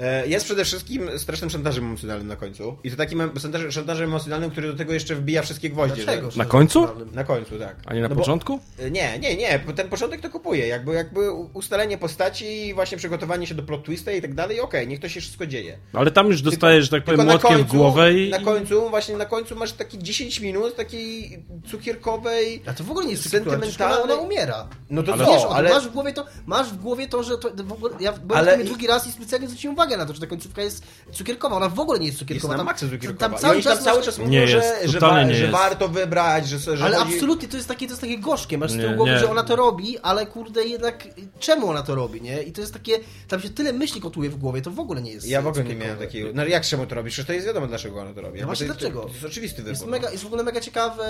E, 0.00 0.26
Jest 0.26 0.44
przede 0.44 0.64
wszystkim 0.64 1.18
strasznym 1.18 1.50
szantażem 1.50 1.84
emocjonalnym 1.84 2.26
na 2.28 2.36
końcu. 2.36 2.76
I 2.84 2.90
to 2.90 2.96
takim 2.96 3.20
em- 3.20 3.32
szantażem, 3.70 4.04
emocjonalnym, 4.08 4.50
który 4.50 4.68
do 4.68 4.76
tego 4.78 4.92
jeszcze 4.92 5.14
wbija 5.14 5.42
wszystkie 5.42 5.70
gwoździe. 5.70 6.02
Dlaczego? 6.04 6.30
Że... 6.30 6.38
Na 6.38 6.44
końcu? 6.44 6.88
Na 7.12 7.24
końcu, 7.24 7.58
tak. 7.58 7.76
A 7.86 7.94
nie 7.94 8.00
na 8.00 8.08
No 8.08 8.14
bo- 8.14 8.20
początku? 8.20 8.60
E, 8.78 8.90
Nie, 8.90 9.18
nie, 9.18 9.36
nie, 9.36 9.60
bo 9.66 9.72
ten 9.72 9.88
początek 9.88 10.20
to 10.20 10.30
kupuje. 10.30 10.66
Jakby, 10.68 10.94
jakby 10.94 11.32
ustalenie 11.32 11.98
postaci 11.98 12.66
i 12.66 12.74
właśnie 12.74 12.98
przygotowanie 12.98 13.46
się 13.46 13.54
do 13.54 13.62
plot 13.62 13.84
twista 13.84 14.12
i 14.12 14.22
tak 14.22 14.34
dalej, 14.34 14.60
okej, 14.60 14.88
niech 14.88 15.00
to 15.00 15.08
się 15.08 15.20
wszystko 15.20 15.46
dzieje. 15.46 15.78
Ale 15.92 16.10
tam 16.10 16.26
już 16.26 16.42
dostajesz, 16.42 16.84
że 16.84 16.90
tak 16.90 17.04
powiem, 17.04 17.18
Tylko 17.20 17.32
na 17.32 17.38
młotkiem 17.38 17.58
końcu, 17.58 17.72
w 17.74 17.76
głowę 17.76 18.12
i... 18.14 18.30
Na 18.30 18.38
końcu, 18.38 18.90
właśnie 18.90 19.16
na 19.16 19.24
końcu 19.26 19.56
masz 19.56 19.72
takie 19.72 19.98
10 19.98 20.40
minut 20.40 20.76
takiej 20.76 21.42
cukierkowej. 21.70 22.62
A 22.66 22.72
to 22.72 22.84
w 22.84 22.90
ogóle 22.90 23.04
nie 23.06 23.12
jest 23.12 23.30
sentymentalne. 23.30 24.02
Ona, 24.02 24.14
umiera. 24.14 24.68
No 24.90 25.02
to 25.02 25.12
Ale- 25.12 25.24
co, 25.24 25.32
Wiesz, 25.32 25.42
ale... 25.50 25.70
masz 25.70 25.88
w 25.88 25.92
głowie 25.92 26.12
to, 26.12 26.24
masz 26.46 26.68
w 26.72 26.76
głowie 26.76 27.08
to, 27.08 27.22
że 27.22 27.38
to 27.38 27.50
w 27.64 27.72
ogóle, 27.72 27.94
ja 28.00 28.12
byłem 28.12 28.38
ale... 28.48 28.64
drugi 28.64 28.86
raz 28.86 29.06
i 29.06 29.12
specjalnie 29.12 29.46
zwróciłem 29.48 29.74
uwagę 29.74 29.89
na 29.96 30.06
to, 30.06 30.14
że 30.14 30.20
ta 30.20 30.26
końcówka 30.26 30.62
jest 30.62 30.82
cukierkowa. 31.12 31.56
Ona 31.56 31.68
w 31.68 31.80
ogóle 31.80 31.98
nie 31.98 32.06
jest 32.06 32.18
Jest 32.18 32.28
cukierkowa. 32.28 32.56
na 32.56 32.64
maksa 32.64 32.86
cukierkowa. 32.86 33.18
tam 33.28 33.38
cały 33.38 33.54
tam 33.54 33.62
czas 33.62 33.84
cały 33.84 34.02
czas 34.02 34.18
mówią, 34.18 34.30
Nie 34.30 34.48
że, 34.48 34.56
jest, 34.56 34.92
że, 34.92 35.00
wa- 35.00 35.22
nie 35.24 35.34
że 35.34 35.40
jest. 35.40 35.52
warto 35.52 35.88
wybrać, 35.88 36.48
że, 36.48 36.76
że 36.76 36.84
Ale 36.84 36.96
chodzi... 36.96 37.14
absolutnie 37.14 37.48
to 37.48 37.56
jest 37.56 37.68
takie, 37.68 37.86
to 37.86 37.90
jest 37.92 38.00
takie 38.00 38.18
gorzkie. 38.18 38.58
Masz 38.58 38.70
z 38.70 38.76
tyłu 38.80 38.94
głowy, 38.96 39.10
nie. 39.10 39.18
że 39.18 39.30
ona 39.30 39.42
to 39.42 39.56
robi, 39.56 39.98
ale 39.98 40.26
kurde 40.26 40.64
jednak 40.64 41.08
czemu 41.38 41.68
ona 41.68 41.82
to 41.82 41.94
robi, 41.94 42.22
nie? 42.22 42.42
I 42.42 42.52
to 42.52 42.60
jest 42.60 42.72
takie, 42.72 42.98
tam 43.28 43.40
się 43.40 43.50
tyle 43.50 43.72
myśli 43.72 44.00
kotuje 44.00 44.30
w 44.30 44.36
głowie, 44.36 44.62
to 44.62 44.70
w 44.70 44.80
ogóle 44.80 45.02
nie 45.02 45.12
jest 45.12 45.26
Ja 45.28 45.42
w 45.42 45.46
ogóle 45.46 45.64
nie 45.64 45.74
miałem 45.76 45.98
takiego. 45.98 46.28
No 46.34 46.44
jak 46.46 46.62
czemu 46.64 46.86
to 46.86 46.94
robisz? 46.94 47.12
Przecież 47.12 47.26
to 47.26 47.32
jest 47.32 47.46
wiadomo, 47.46 47.66
dlaczego 47.66 48.00
ona 48.00 48.14
to 48.14 48.20
robi. 48.20 48.38
Jakby 48.38 48.46
właśnie 48.46 48.66
to 48.66 48.72
jest, 48.72 48.80
dlaczego? 48.80 49.00
To 49.02 49.08
jest 49.08 49.24
oczywisty 49.24 49.56
wybór. 49.56 49.70
Jest, 49.70 49.86
mega, 49.86 50.10
jest 50.10 50.22
w 50.22 50.26
ogóle 50.26 50.42
mega 50.42 50.60
ciekawe, 50.60 51.04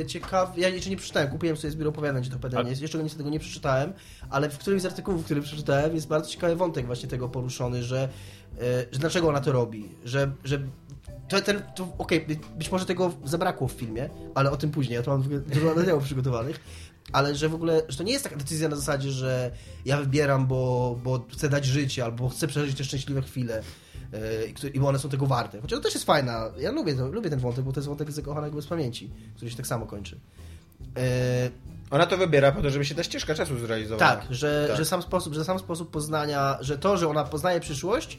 e, 0.00 0.06
ciekawe, 0.06 0.52
ja 0.56 0.68
jeszcze 0.68 0.90
nie 0.90 0.96
przeczytałem, 0.96 1.28
kupiłem 1.30 1.56
sobie 1.56 1.70
z 1.70 1.76
biura 1.76 1.88
opowiadań 1.88 2.24
czy 2.24 2.30
to 2.30 2.38
PDN, 2.38 2.68
jest, 2.68 2.82
jeszcze 2.82 2.98
niestety 2.98 3.18
tego 3.18 3.30
nie 3.30 3.40
przeczytałem, 3.40 3.92
ale 4.30 4.50
w 4.50 4.58
którymś 4.58 4.82
z 4.82 4.86
artykułów, 4.86 5.24
który 5.24 5.42
przeczytałem, 5.42 5.94
jest 5.94 6.08
bardzo 6.08 6.30
ciekawy 6.30 6.56
wątek 6.56 6.86
właśnie 6.86 7.08
tego 7.08 7.28
poruszony, 7.28 7.67
że, 7.74 8.08
e, 8.58 8.86
że 8.92 8.98
dlaczego 8.98 9.28
ona 9.28 9.40
to 9.40 9.52
robi, 9.52 9.88
że, 10.04 10.30
że 10.44 10.60
to, 11.28 11.40
ten, 11.40 11.62
to 11.76 11.94
okej, 11.98 12.20
by- 12.20 12.56
być 12.58 12.70
może 12.72 12.86
tego 12.86 13.12
zabrakło 13.24 13.68
w 13.68 13.72
filmie, 13.72 14.08
ale 14.34 14.50
o 14.50 14.56
tym 14.56 14.70
później, 14.70 14.96
ja 14.96 15.02
tu 15.02 15.10
mam 15.10 15.22
dużo 15.22 15.66
materiałów 15.66 16.04
przygotowanych, 16.04 16.60
ale 17.12 17.34
że 17.34 17.48
w 17.48 17.54
ogóle, 17.54 17.82
że 17.88 17.98
to 17.98 18.02
nie 18.04 18.12
jest 18.12 18.24
taka 18.24 18.36
decyzja 18.36 18.68
na 18.68 18.76
zasadzie, 18.76 19.10
że 19.10 19.50
ja 19.84 19.96
wybieram, 19.96 20.46
bo, 20.46 20.98
bo 21.04 21.26
chcę 21.32 21.48
dać 21.48 21.64
życie, 21.64 22.04
albo 22.04 22.28
chcę 22.28 22.46
przeżyć 22.46 22.76
te 22.76 22.84
szczęśliwe 22.84 23.22
chwile 23.22 23.62
e, 24.64 24.68
i 24.68 24.78
one 24.80 24.98
są 24.98 25.08
tego 25.08 25.26
warte. 25.26 25.60
Chociaż 25.60 25.78
to 25.78 25.82
też 25.84 25.94
jest 25.94 26.06
fajna, 26.06 26.50
ja 26.58 26.70
lubię, 26.70 26.94
to, 26.94 27.08
lubię 27.08 27.30
ten 27.30 27.38
wątek, 27.38 27.64
bo 27.64 27.72
to 27.72 27.80
jest 27.80 27.88
wątek 27.88 28.12
zakochanego 28.12 28.56
bez 28.56 28.66
pamięci, 28.66 29.10
który 29.36 29.50
się 29.50 29.56
tak 29.56 29.66
samo 29.66 29.86
kończy. 29.86 30.20
E, 30.96 31.50
Ona 31.90 32.06
to 32.06 32.16
wybiera 32.16 32.52
po 32.52 32.62
to, 32.62 32.70
żeby 32.70 32.84
się 32.84 32.94
ta 32.94 33.02
ścieżka 33.02 33.34
czasu 33.34 33.58
zrealizowała. 33.58 34.16
Tak, 34.16 34.26
że, 34.30 34.64
Tak. 34.68 34.76
Że, 34.76 34.84
sam 34.84 35.02
sposób, 35.02 35.34
że 35.34 35.44
sam 35.44 35.58
sposób 35.58 35.90
poznania, 35.90 36.58
że 36.60 36.78
to, 36.78 36.96
że 36.96 37.08
ona 37.08 37.24
poznaje 37.24 37.60
przyszłość, 37.60 38.16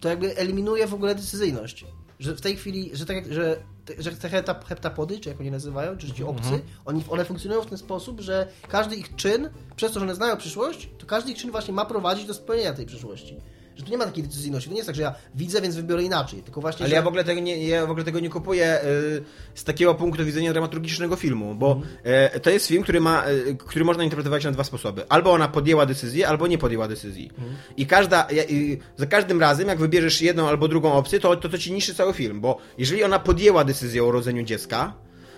to 0.00 0.08
jakby 0.08 0.36
eliminuje 0.36 0.86
w 0.86 0.94
ogóle 0.94 1.14
decyzyjność. 1.14 1.84
Że 2.20 2.36
w 2.36 2.40
tej 2.40 2.56
chwili, 2.56 2.90
że, 2.92 3.06
tak, 3.06 3.32
że, 3.32 3.56
że 3.98 4.12
te 4.12 4.28
hepta- 4.28 4.64
heptapody, 4.64 5.20
czy 5.20 5.28
jak 5.28 5.40
oni 5.40 5.50
nazywają, 5.50 5.96
czy 5.96 6.12
ci 6.12 6.24
obcy, 6.24 6.60
oni, 6.84 7.04
one 7.08 7.24
funkcjonują 7.24 7.62
w 7.62 7.66
ten 7.66 7.78
sposób, 7.78 8.20
że 8.20 8.48
każdy 8.68 8.96
ich 8.96 9.16
czyn, 9.16 9.50
przez 9.76 9.92
to, 9.92 10.00
że 10.00 10.06
one 10.06 10.14
znają 10.14 10.36
przyszłość, 10.36 10.88
to 10.98 11.06
każdy 11.06 11.32
ich 11.32 11.38
czyn 11.38 11.50
właśnie 11.50 11.74
ma 11.74 11.84
prowadzić 11.84 12.26
do 12.26 12.34
spełnienia 12.34 12.72
tej 12.72 12.86
przyszłości. 12.86 13.40
Że 13.76 13.82
tu 13.84 13.90
nie 13.90 13.98
ma 13.98 14.04
takiej 14.04 14.24
decyzyjności. 14.24 14.68
To 14.68 14.72
nie 14.72 14.78
jest 14.78 14.86
tak, 14.86 14.96
że 14.96 15.02
ja 15.02 15.14
widzę, 15.34 15.60
więc 15.60 15.76
wybiorę 15.76 16.02
inaczej. 16.02 16.42
Tylko 16.42 16.60
właśnie, 16.60 16.84
Ale 16.84 16.90
że... 16.90 16.96
ja 16.96 17.02
w 17.02 17.06
ogóle 17.06 17.24
tego 17.24 17.40
nie, 17.40 17.68
ja 17.68 17.86
w 17.86 17.90
ogóle 17.90 18.04
tego 18.04 18.20
nie 18.20 18.30
kupuję 18.30 18.80
y, 18.84 19.24
z 19.54 19.64
takiego 19.64 19.94
punktu 19.94 20.24
widzenia 20.24 20.52
dramaturgicznego 20.52 21.16
filmu, 21.16 21.54
bo 21.54 21.80
e, 22.02 22.40
to 22.40 22.50
jest 22.50 22.66
film, 22.66 22.82
który 22.82 23.00
ma, 23.00 23.24
e, 23.24 23.54
który 23.54 23.84
można 23.84 24.04
interpretować 24.04 24.44
na 24.44 24.52
dwa 24.52 24.64
sposoby. 24.64 25.08
Albo 25.08 25.32
ona 25.32 25.48
podjęła 25.48 25.86
decyzję, 25.86 26.28
albo 26.28 26.46
nie 26.46 26.58
podjęła 26.58 26.88
decyzji. 26.88 27.30
I 27.76 27.86
każda, 27.86 28.28
i 28.48 28.78
za 28.96 29.06
każdym 29.06 29.40
razem, 29.40 29.68
jak 29.68 29.78
wybierzesz 29.78 30.22
jedną 30.22 30.48
albo 30.48 30.68
drugą 30.68 30.92
opcję, 30.92 31.20
to, 31.20 31.36
to 31.36 31.48
to 31.48 31.58
ci 31.58 31.72
niszczy 31.72 31.94
cały 31.94 32.12
film, 32.12 32.40
bo 32.40 32.58
jeżeli 32.78 33.04
ona 33.04 33.18
podjęła 33.18 33.64
decyzję 33.64 34.02
o 34.02 34.06
urodzeniu 34.06 34.42
dziecka, 34.42 34.94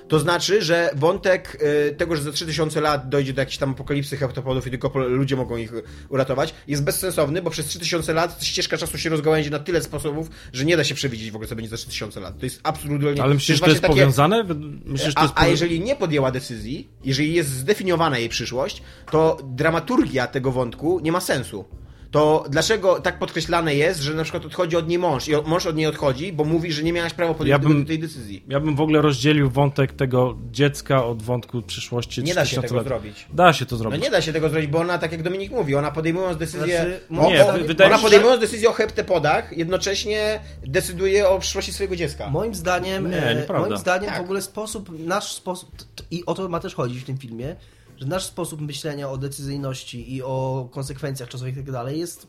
to 0.08 0.18
znaczy, 0.18 0.62
że 0.62 0.90
wątek 0.94 1.62
y, 1.90 1.94
tego, 1.94 2.16
że 2.16 2.22
za 2.22 2.32
3000 2.32 2.80
lat 2.80 3.08
dojdzie 3.08 3.32
do 3.32 3.42
jakiejś 3.42 3.58
tam 3.58 3.70
apokalipsy 3.70 4.16
heptapodów 4.16 4.66
i 4.66 4.70
tylko 4.70 4.98
ludzie 4.98 5.36
mogą 5.36 5.56
ich 5.56 5.72
uratować, 6.08 6.54
jest 6.68 6.84
bezsensowny, 6.84 7.42
bo 7.42 7.50
przez 7.50 7.66
3000 7.66 8.12
lat 8.12 8.44
ścieżka 8.44 8.76
czasu 8.76 8.98
się 8.98 9.10
rozgałęzi 9.10 9.50
na 9.50 9.58
tyle 9.58 9.82
sposobów, 9.82 10.30
że 10.52 10.64
nie 10.64 10.76
da 10.76 10.84
się 10.84 10.94
przewidzieć 10.94 11.30
w 11.30 11.34
ogóle, 11.34 11.48
co 11.48 11.56
będzie 11.56 11.70
za 11.70 11.76
3000 11.76 12.20
lat. 12.20 12.38
To 12.38 12.46
jest 12.46 12.60
absolutnie... 12.62 13.22
Ale 13.22 13.34
myślisz, 13.34 13.58
że 13.58 13.64
to 13.64 13.70
jest 13.70 13.82
takie- 13.82 13.94
powiązane? 13.94 14.44
Myślisz, 14.84 15.14
a, 15.16 15.22
jest 15.22 15.34
a 15.36 15.46
jeżeli 15.46 15.80
nie 15.80 15.96
podjęła 15.96 16.30
decyzji, 16.30 16.88
jeżeli 17.04 17.34
jest 17.34 17.50
zdefiniowana 17.50 18.18
jej 18.18 18.28
przyszłość, 18.28 18.82
to 19.10 19.38
dramaturgia 19.44 20.26
tego 20.26 20.52
wątku 20.52 21.00
nie 21.02 21.12
ma 21.12 21.20
sensu. 21.20 21.64
To 22.10 22.44
dlaczego 22.50 23.00
tak 23.00 23.18
podkreślane 23.18 23.74
jest, 23.74 24.00
że 24.00 24.14
na 24.14 24.22
przykład 24.22 24.44
odchodzi 24.46 24.76
od 24.76 24.88
niej 24.88 24.98
mąż 24.98 25.28
i 25.28 25.32
mąż 25.46 25.66
od 25.66 25.76
niej 25.76 25.86
odchodzi, 25.86 26.32
bo 26.32 26.44
mówi, 26.44 26.72
że 26.72 26.82
nie 26.82 26.92
miałaś 26.92 27.14
prawa 27.14 27.34
podjąć 27.34 27.62
Ja 27.62 27.68
bym- 27.68 27.86
tej 27.86 27.98
decyzji. 27.98 28.44
Ja 28.48 28.60
bym 28.60 28.76
w 28.76 28.80
ogóle 28.80 29.02
rozdzielił 29.02 29.50
wątek 29.50 29.92
tego 29.92 30.36
dziecka 30.52 31.04
od 31.04 31.22
wątku 31.22 31.62
przyszłości. 31.62 32.22
Nie 32.22 32.34
da 32.34 32.44
się 32.44 32.46
3000 32.62 32.62
tego 32.68 32.76
lat. 32.76 32.86
zrobić. 32.86 33.26
Da 33.32 33.52
się 33.52 33.66
to 33.66 33.74
No 33.74 33.78
zrobić. 33.78 34.02
nie 34.02 34.10
da 34.10 34.20
się 34.20 34.32
tego 34.32 34.48
zrobić, 34.48 34.70
bo 34.70 34.78
ona, 34.78 34.98
tak 34.98 35.12
jak 35.12 35.22
Dominik 35.22 35.52
mówi, 35.52 35.74
ona 35.74 35.90
podejmując 35.90 36.36
decyzję. 36.38 36.66
Znaczy, 37.10 37.26
o, 37.26 37.30
nie, 37.30 37.46
o, 37.46 37.52
wy- 37.52 37.64
wydaje 37.64 37.88
ona 37.88 37.96
mi 37.96 38.02
się, 38.02 38.06
podejmując 38.06 38.40
decyzję 38.40 38.68
o 38.68 38.72
heptepodach, 38.72 39.56
jednocześnie 39.58 40.40
decyduje 40.66 41.28
o 41.28 41.38
przyszłości 41.38 41.72
swojego 41.72 41.96
dziecka. 41.96 42.30
Moim 42.30 42.54
zdaniem, 42.54 43.10
Nie, 43.10 43.16
e, 43.16 43.46
moim 43.58 43.76
zdaniem 43.76 44.10
Tak. 44.10 44.18
w 44.18 44.22
ogóle 44.24 44.42
sposób, 44.42 44.88
nasz 45.06 45.32
sposób, 45.32 45.70
i 46.10 46.26
o 46.26 46.34
to 46.34 46.48
ma 46.48 46.60
też 46.60 46.74
chodzić 46.74 46.98
w 46.98 47.04
tym 47.04 47.18
filmie, 47.18 47.56
że 47.97 48.06
nasz 48.06 48.24
sposób 48.27 48.60
myślenia 48.60 49.10
o 49.10 49.16
decyzyjności 49.18 50.14
i 50.14 50.23
o 50.23 50.68
konsekwencjach 50.73 51.28
czasowych 51.28 51.55
i 51.55 51.56
tak 51.56 51.70
dalej 51.73 51.98
jest 51.98 52.27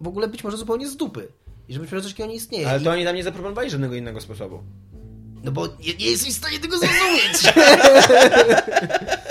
w 0.00 0.08
ogóle 0.08 0.28
być 0.28 0.44
może 0.44 0.56
zupełnie 0.56 0.88
z 0.88 0.96
dupy. 0.96 1.28
I 1.68 1.74
że 1.74 1.80
być 1.80 1.90
może 1.92 2.02
coś 2.02 2.12
takiego 2.12 2.28
nie 2.28 2.34
istnieje. 2.34 2.68
Ale 2.70 2.80
I- 2.80 2.84
to 2.84 2.90
oni 2.90 3.04
nam 3.04 3.16
nie 3.16 3.24
zaproponowali 3.24 3.70
żadnego 3.70 3.94
innego 3.94 4.20
sposobu. 4.20 4.62
No 5.44 5.52
bo 5.52 5.66
nie, 5.66 5.94
nie 6.00 6.06
jesteś 6.10 6.34
w 6.34 6.36
stanie 6.36 6.58
tego 6.58 6.78
zrozumieć. 6.78 7.54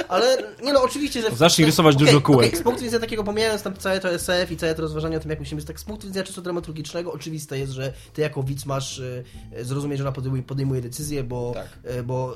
Ale 0.08 0.38
nie 0.64 0.74
no, 0.74 0.84
oczywiście, 0.84 1.22
że... 1.22 1.32
Zacznij 1.36 1.66
rysować 1.66 1.96
Okej, 1.96 2.08
dużo 2.08 2.22
kółek. 2.22 2.48
okej, 2.48 2.60
z 2.60 2.64
punktu 2.64 2.84
widzenia 2.84 3.02
takiego, 3.02 3.24
pomijając 3.24 3.62
tam 3.64 3.78
całe 3.78 4.00
to 4.00 4.10
SF 4.10 4.52
i 4.52 4.58
całe 4.58 4.76
to 4.76 4.82
rozważanie 4.82 5.18
o 5.18 5.20
tym, 5.20 5.30
jak 5.30 5.40
musimy... 5.40 5.64
Tak 5.64 5.80
z 5.80 5.84
punktu 5.84 6.08
widzenia 6.08 6.26
czysto 6.26 6.42
dramaturgicznego 6.42 7.14
oczywiste 7.14 7.60
jest, 7.60 7.72
że 7.72 7.94
ty 8.14 8.22
jako 8.22 8.44
widz 8.44 8.66
masz 8.66 9.00
y, 9.00 9.24
zrozumieć, 9.62 9.98
że 9.98 10.04
ona 10.04 10.12
podejmuje, 10.12 10.44
podejmuje 10.44 10.82
decyzję, 10.82 11.24
bo, 11.24 11.52
Tak. 11.54 11.68
y, 12.00 12.04
bo 12.04 12.36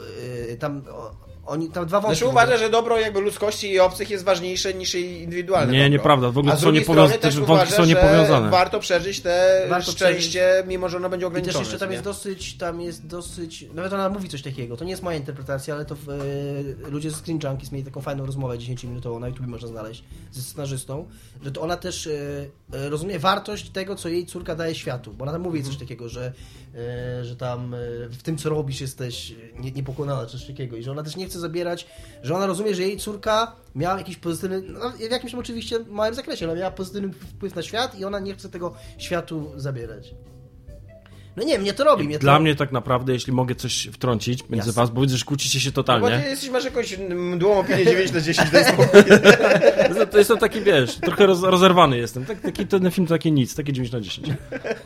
y, 0.49 0.57
tam... 0.60 0.84
O, 0.91 1.11
oni, 1.48 1.69
tam 1.69 1.86
dwa 1.86 2.02
wątki... 2.02 2.18
Znaczy 2.19 2.32
uważa, 2.32 2.57
że 2.57 2.69
dobro 2.69 2.99
jakby 2.99 3.22
ludzkości 3.22 3.72
i 3.72 3.80
obcych 3.80 4.10
jest 4.10 4.24
ważniejsze 4.24 4.74
niż 4.74 4.94
jej 4.94 5.22
indywidualne 5.22 5.74
Nie, 5.74 5.80
dobro. 5.80 5.91
nieprawda. 5.91 6.32
W 6.32 6.38
ogóle 6.38 6.53
A 6.53 6.56
to 6.56 6.60
z 6.60 6.64
są 6.64 6.65
drugiej 6.68 6.82
niepowią- 6.82 6.94
strony 7.07 7.14
te 7.14 7.19
też 7.19 7.38
uważa, 7.38 7.72
są 7.72 7.84
że 7.84 7.88
niepowiązane. 7.90 8.49
warto 8.49 8.80
przeżyć 8.80 9.22
te 9.22 9.65
Warto 9.69 9.91
szczęście, 9.91 10.64
mimo 10.68 10.90
że 10.90 10.98
ono 10.98 11.10
będzie 11.10 11.24
I 11.26 11.28
ograniczone. 11.28 11.53
też 11.53 11.60
jeszcze 11.68 11.80
tam 11.80 11.90
nie? 11.90 11.94
jest 11.94 12.06
dosyć, 12.06 12.57
tam 12.57 12.82
jest 12.82 13.07
dosyć, 13.07 13.65
nawet 13.74 13.94
ona 13.94 14.10
mówi 14.10 14.30
coś 14.30 14.41
takiego, 14.41 14.78
to 14.78 14.86
nie 14.86 14.91
jest 14.91 15.03
moja 15.03 15.18
interpretacja, 15.18 15.76
ale 15.76 15.86
to 15.86 15.95
w, 15.95 16.10
e, 16.10 16.90
ludzie 16.90 17.11
z 17.11 17.15
Screen 17.15 17.40
Junkies 17.44 17.72
mieli 17.72 17.86
taką 17.86 18.02
fajną 18.02 18.26
rozmowę 18.26 18.57
10-minutową, 18.57 19.19
na 19.19 19.28
YouTube 19.28 19.48
można 19.48 19.68
znaleźć, 19.68 20.03
ze 20.32 20.41
scenarzystą, 20.41 21.07
że 21.44 21.52
to 21.52 21.61
ona 21.61 21.78
też 21.78 22.07
e, 22.07 22.11
e, 22.78 22.90
rozumie 22.90 23.19
wartość 23.19 23.69
tego, 23.69 23.95
co 23.95 24.10
jej 24.10 24.26
córka 24.26 24.56
daje 24.56 24.76
światu, 24.76 25.14
bo 25.14 25.24
ona 25.24 25.32
tam 25.32 25.41
mówi 25.41 25.64
coś 25.64 25.78
takiego, 25.78 26.10
że, 26.10 26.34
że 27.23 27.35
tam 27.35 27.73
e, 27.73 27.77
w 28.09 28.23
tym, 28.23 28.37
co 28.37 28.49
robisz, 28.49 28.81
jesteś 28.81 29.35
nie, 29.59 29.71
niepokonana, 29.71 30.25
czy 30.25 30.47
takiego 30.47 30.77
i 30.77 30.83
że 30.83 30.91
ona 30.91 31.03
też 31.03 31.15
nie 31.15 31.25
chce 31.25 31.39
zabierać, 31.39 31.87
że 32.23 32.35
ona 32.35 32.45
rozumie, 32.45 32.75
że 32.75 32.81
jej 32.81 32.97
córka 32.97 33.55
miała 33.75 33.97
jakiś 33.97 34.17
pozytywny, 34.17 34.61
no, 34.61 34.89
w 34.89 35.11
jakimś 35.11 35.35
oczywiście 35.35 35.79
małym 35.79 36.15
zakresie, 36.15 36.45
ale 36.45 36.59
miała 36.59 36.71
pozytywny 36.71 37.13
wpływ 37.13 37.55
na 37.55 37.61
świat 37.61 37.99
i 37.99 38.05
ona 38.05 38.19
nie 38.19 38.33
chce 38.33 38.49
tego 38.49 38.73
światu 38.97 39.51
zabierać. 39.55 40.13
No 41.38 41.43
nie, 41.43 41.59
mnie 41.59 41.73
to 41.73 41.84
robi. 41.84 42.03
Mnie 42.03 42.19
Dla 42.19 42.34
to... 42.35 42.39
mnie 42.39 42.55
tak 42.55 42.72
naprawdę, 42.72 43.14
jeśli 43.14 43.34
mogę 43.34 43.55
coś 43.55 43.88
wtrącić 43.91 44.39
między 44.49 44.55
Jasne. 44.69 44.73
was, 44.81 44.89
bo 44.89 45.01
widzę, 45.01 45.18
że 45.18 45.26
kłócicie 45.26 45.59
się 45.59 45.69
No 45.69 45.72
bo 45.72 45.76
totalnie. 45.84 46.19
ty 46.23 46.30
jesteś, 46.30 46.49
masz 46.49 46.65
jakąś 46.65 46.97
mdłą 47.09 47.59
opinię 47.59 47.85
9 47.85 48.11
na 48.11 48.22
10, 48.22 48.49
daj 48.51 48.65
spokój. 48.65 49.01
To- 49.97 50.07
To 50.07 50.18
jestem 50.18 50.38
taki, 50.38 50.61
wiesz, 50.61 50.95
trochę 50.95 51.26
roz, 51.26 51.43
rozerwany 51.43 51.97
jestem. 51.97 52.26
Tak, 52.26 52.41
taki, 52.41 52.68
ten 52.68 52.91
film 52.91 53.07
to 53.07 53.14
takie 53.14 53.31
nic, 53.31 53.55
takie 53.55 53.73
9 53.73 53.91
na 53.93 54.01
10. 54.01 54.27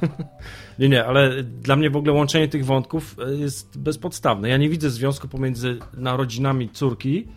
Nie, 0.79 0.89
nie, 0.89 1.05
ale 1.05 1.43
dla 1.43 1.75
mnie 1.75 1.89
w 1.89 1.95
ogóle 1.95 2.13
łączenie 2.13 2.47
tych 2.47 2.65
wątków 2.65 3.15
e, 3.27 3.33
jest 3.35 3.77
bezpodstawne. 3.79 4.49
Ja 4.49 4.57
nie 4.57 4.69
widzę 4.69 4.89
związku 4.89 5.27
pomiędzy 5.27 5.79
narodzinami 5.93 6.69
córki, 6.69 7.27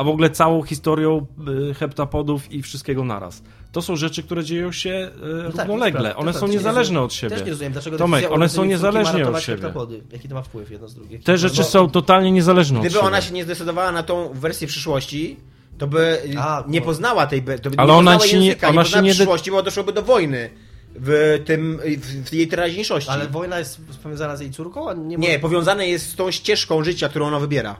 a 0.00 0.04
w 0.04 0.08
ogóle 0.08 0.30
całą 0.30 0.62
historią 0.62 1.26
e, 1.70 1.74
heptapodów 1.74 2.52
i 2.52 2.62
wszystkiego 2.62 3.04
naraz. 3.04 3.42
To 3.72 3.82
są 3.82 3.96
rzeczy, 3.96 4.22
które 4.22 4.44
dzieją 4.44 4.72
się 4.72 4.90
e, 4.90 5.10
No 5.44 5.52
tak, 5.52 5.58
równolegle. 5.68 6.16
One 6.16 6.32
są 6.32 6.46
niezależne 6.48 7.00
od 7.00 7.10
Też 7.10 7.18
siebie. 7.20 7.36
nie 7.44 7.50
rozumiem, 7.50 7.72
dlaczego 7.72 7.98
Tomek, 7.98 8.32
one 8.32 8.48
są 8.48 8.64
niezależnie 8.64 9.28
od 9.28 9.40
siebie. 9.40 9.62
heptapody. 9.62 10.02
Jaki 10.12 10.28
to 10.28 10.34
ma 10.34 10.42
wpływ 10.42 10.70
jedno 10.70 10.88
z 10.88 10.94
drugich? 10.94 11.24
Te 11.24 11.38
rzeczy 11.38 11.58
No, 11.58 11.64
są 11.64 11.90
totalnie 11.90 12.32
niezależne 12.32 12.78
od 12.78 12.84
Gdyby 12.84 12.94
siebie. 12.94 13.06
ona 13.06 13.20
się 13.20 13.34
nie 13.34 13.44
zdecydowała 13.44 13.92
na 13.92 14.02
tą 14.02 14.30
wersję 14.34 14.66
przyszłości, 14.68 15.36
to 15.78 15.86
by 15.86 16.18
A, 16.38 16.64
nie 16.68 16.80
poznała 16.82 17.26
tej, 17.26 17.42
to 17.62 17.70
by 17.70 17.76
Ale 17.76 17.92
nie 17.92 17.98
ona 17.98 18.18
się 18.20 18.38
nie- 18.38 18.46
języka, 18.46 18.68
ona 18.68 18.82
nie 18.82 18.84
się 18.84 18.90
poznała 18.90 19.02
nie 19.04 19.10
de- 19.10 19.14
przyszłości, 19.14 19.50
bo 19.50 19.62
doszłoby 19.62 19.92
do 19.92 20.02
wojny 20.02 20.50
w 20.94 21.42
tym, 21.44 21.78
w, 22.24 22.32
jej 22.34 22.48
teraźniejszości. 22.48 23.10
Ale 23.10 23.28
wojna 23.28 23.58
jest 23.58 23.80
powiązana 24.02 24.36
z 24.36 24.40
jej 24.40 24.50
córką, 24.50 24.88
a 24.90 24.94
nie... 24.94 25.16
Nie, 25.16 25.38
powiązane 25.38 25.88
jest 25.88 26.10
z 26.10 26.14
tą 26.16 26.30
ścieżką 26.30 26.84
życia, 26.84 27.08
którą 27.08 27.26
ona 27.26 27.38
wybiera. 27.40 27.76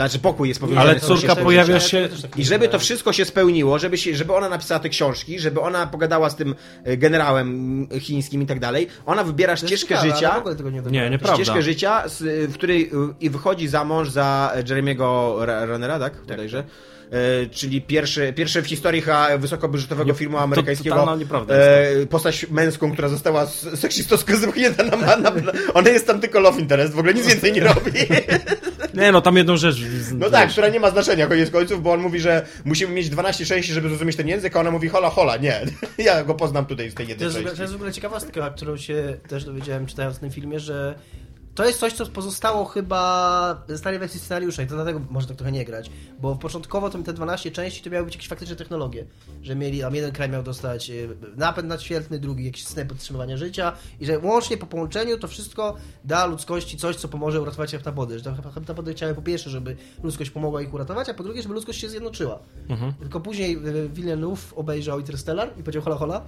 Znaczy 0.00 0.18
pokój 0.18 0.48
jest 0.48 0.60
powiązany 0.60 0.90
Ale 0.90 1.00
córka 1.00 1.36
pojawia 1.36 1.80
się... 1.80 2.08
I 2.36 2.44
żeby 2.44 2.68
to 2.68 2.78
wszystko 2.78 3.12
się 3.12 3.24
spełniło, 3.24 3.78
żeby, 3.78 3.98
się, 3.98 4.16
żeby 4.16 4.34
ona 4.34 4.48
napisała 4.48 4.80
te 4.80 4.88
książki, 4.88 5.38
żeby 5.40 5.60
ona 5.60 5.86
pogadała 5.86 6.30
z 6.30 6.36
tym 6.36 6.54
e, 6.84 6.96
generałem 6.96 7.88
chińskim 8.00 8.42
i 8.42 8.46
tak 8.46 8.60
dalej, 8.60 8.86
ona 9.06 9.24
wybiera 9.24 9.56
ścieżkę 9.56 9.88
ciekawe, 9.88 10.10
życia, 10.10 10.38
ogóle 10.38 10.56
tego 10.56 10.70
nie 10.70 10.82
Nie, 10.82 11.10
nieprawda. 11.10 11.36
ścieżkę 11.36 11.62
życia, 11.62 12.04
w 12.48 12.54
której 12.54 12.82
y, 12.82 12.90
i 13.20 13.30
wychodzi 13.30 13.68
za 13.68 13.84
mąż 13.84 14.10
za 14.10 14.52
Jeremiego 14.68 15.36
Ra- 15.46 15.64
Runnera, 15.64 15.98
tak? 15.98 16.20
Bodajże. 16.28 16.64
E, 17.10 17.46
czyli 17.46 17.82
pierwszy, 17.82 18.32
pierwszy 18.32 18.62
w 18.62 18.66
historii 18.66 19.02
wysokobudżetowego 19.38 20.14
filmu 20.14 20.38
amerykańskiego 20.38 21.16
nieprawda 21.16 21.54
e, 21.54 22.06
postać 22.06 22.46
męską, 22.50 22.92
która 22.92 23.08
została 23.08 23.46
seksistowsko 23.74 24.36
zepchnięta 24.36 24.82
na, 24.84 24.96
na, 24.96 25.16
na... 25.16 25.30
Ona 25.74 25.90
jest 25.90 26.06
tam 26.06 26.20
tylko 26.20 26.40
love 26.40 26.60
interest, 26.60 26.94
w 26.94 26.98
ogóle 26.98 27.14
nic 27.14 27.26
więcej 27.26 27.52
nie 27.52 27.60
robi. 27.74 27.90
Nie, 28.94 29.12
no 29.12 29.20
tam 29.20 29.36
jedną 29.36 29.56
rzecz... 29.56 29.76
No 30.14 30.30
tak, 30.30 30.48
która 30.50 30.68
nie 30.68 30.80
ma 30.80 30.90
znaczenia 30.90 31.26
koniec 31.26 31.50
końców, 31.50 31.82
bo 31.82 31.92
on 31.92 32.00
mówi, 32.00 32.20
że 32.20 32.46
musimy 32.64 32.94
mieć 32.94 33.08
12 33.10 33.46
części, 33.46 33.72
żeby 33.72 33.88
zrozumieć 33.88 34.16
ten 34.16 34.28
język, 34.28 34.56
a 34.56 34.60
ona 34.60 34.70
mówi 34.70 34.88
hola 34.88 35.10
hola, 35.10 35.36
nie. 35.36 35.60
Ja 35.98 36.24
go 36.24 36.34
poznam 36.34 36.66
tutaj 36.66 36.90
z 36.90 36.94
tej 36.94 37.06
To 37.06 37.10
jednej 37.10 37.24
jest, 37.24 37.36
w 37.36 37.38
ogóle- 37.38 37.50
części. 37.50 37.56
to 37.58 37.62
jest 37.62 37.72
w 37.72 37.76
ogóle 37.76 37.92
ciekawostka, 37.92 38.50
którą 38.50 38.76
się 38.76 39.16
też 39.28 39.44
dowiedziałem 39.44 39.86
czytając 39.86 40.18
ten 40.18 40.30
filmie, 40.30 40.60
że 40.60 40.94
to 41.54 41.64
jest 41.64 41.80
coś, 41.80 41.92
co 41.92 42.06
pozostało 42.06 42.64
chyba 42.64 43.64
ze 43.68 43.78
starej 43.78 43.98
wersji 43.98 44.20
scenariusza 44.20 44.62
i 44.62 44.66
to 44.66 44.74
dlatego 44.74 45.00
można 45.10 45.28
tak 45.28 45.36
trochę 45.36 45.52
nie 45.52 45.64
grać, 45.64 45.90
bo 46.20 46.36
początkowo 46.36 46.90
to 46.90 46.98
te 46.98 47.12
12 47.12 47.50
części 47.50 47.82
to 47.82 47.90
miały 47.90 48.04
być 48.04 48.14
jakieś 48.14 48.28
faktyczne 48.28 48.56
technologie, 48.56 49.06
że 49.42 49.56
mieli, 49.56 49.80
tam 49.80 49.94
jeden 49.94 50.12
kraj 50.12 50.28
miał 50.28 50.42
dostać 50.42 50.90
e, 50.90 50.94
napęd 51.36 51.68
nadświetlny, 51.68 52.18
drugi 52.18 52.44
jakiś 52.44 52.64
system 52.64 52.88
podtrzymywania 52.88 53.36
życia 53.36 53.72
i 54.00 54.06
że 54.06 54.18
łącznie 54.18 54.56
po 54.56 54.66
połączeniu 54.66 55.18
to 55.18 55.28
wszystko 55.28 55.76
da 56.04 56.26
ludzkości 56.26 56.76
coś, 56.76 56.96
co 56.96 57.08
pomoże 57.08 57.40
uratować 57.40 57.70
heptapody, 57.70 58.18
że 58.18 58.34
heptapody 58.54 58.94
chciały 58.94 59.14
po 59.14 59.22
pierwsze, 59.22 59.50
żeby 59.50 59.76
ludzkość 60.02 60.30
pomogła 60.30 60.62
ich 60.62 60.74
uratować, 60.74 61.08
a 61.08 61.14
po 61.14 61.22
drugie, 61.22 61.42
żeby 61.42 61.54
ludzkość 61.54 61.80
się 61.80 61.88
zjednoczyła. 61.88 62.38
Tylko 63.00 63.20
później 63.20 63.54
e, 63.54 63.88
Villeneuve 63.88 64.54
obejrzał 64.56 64.98
Interstellar 64.98 65.48
i 65.58 65.62
powiedział 65.62 65.82
hola 65.82 65.96
hola, 65.96 66.22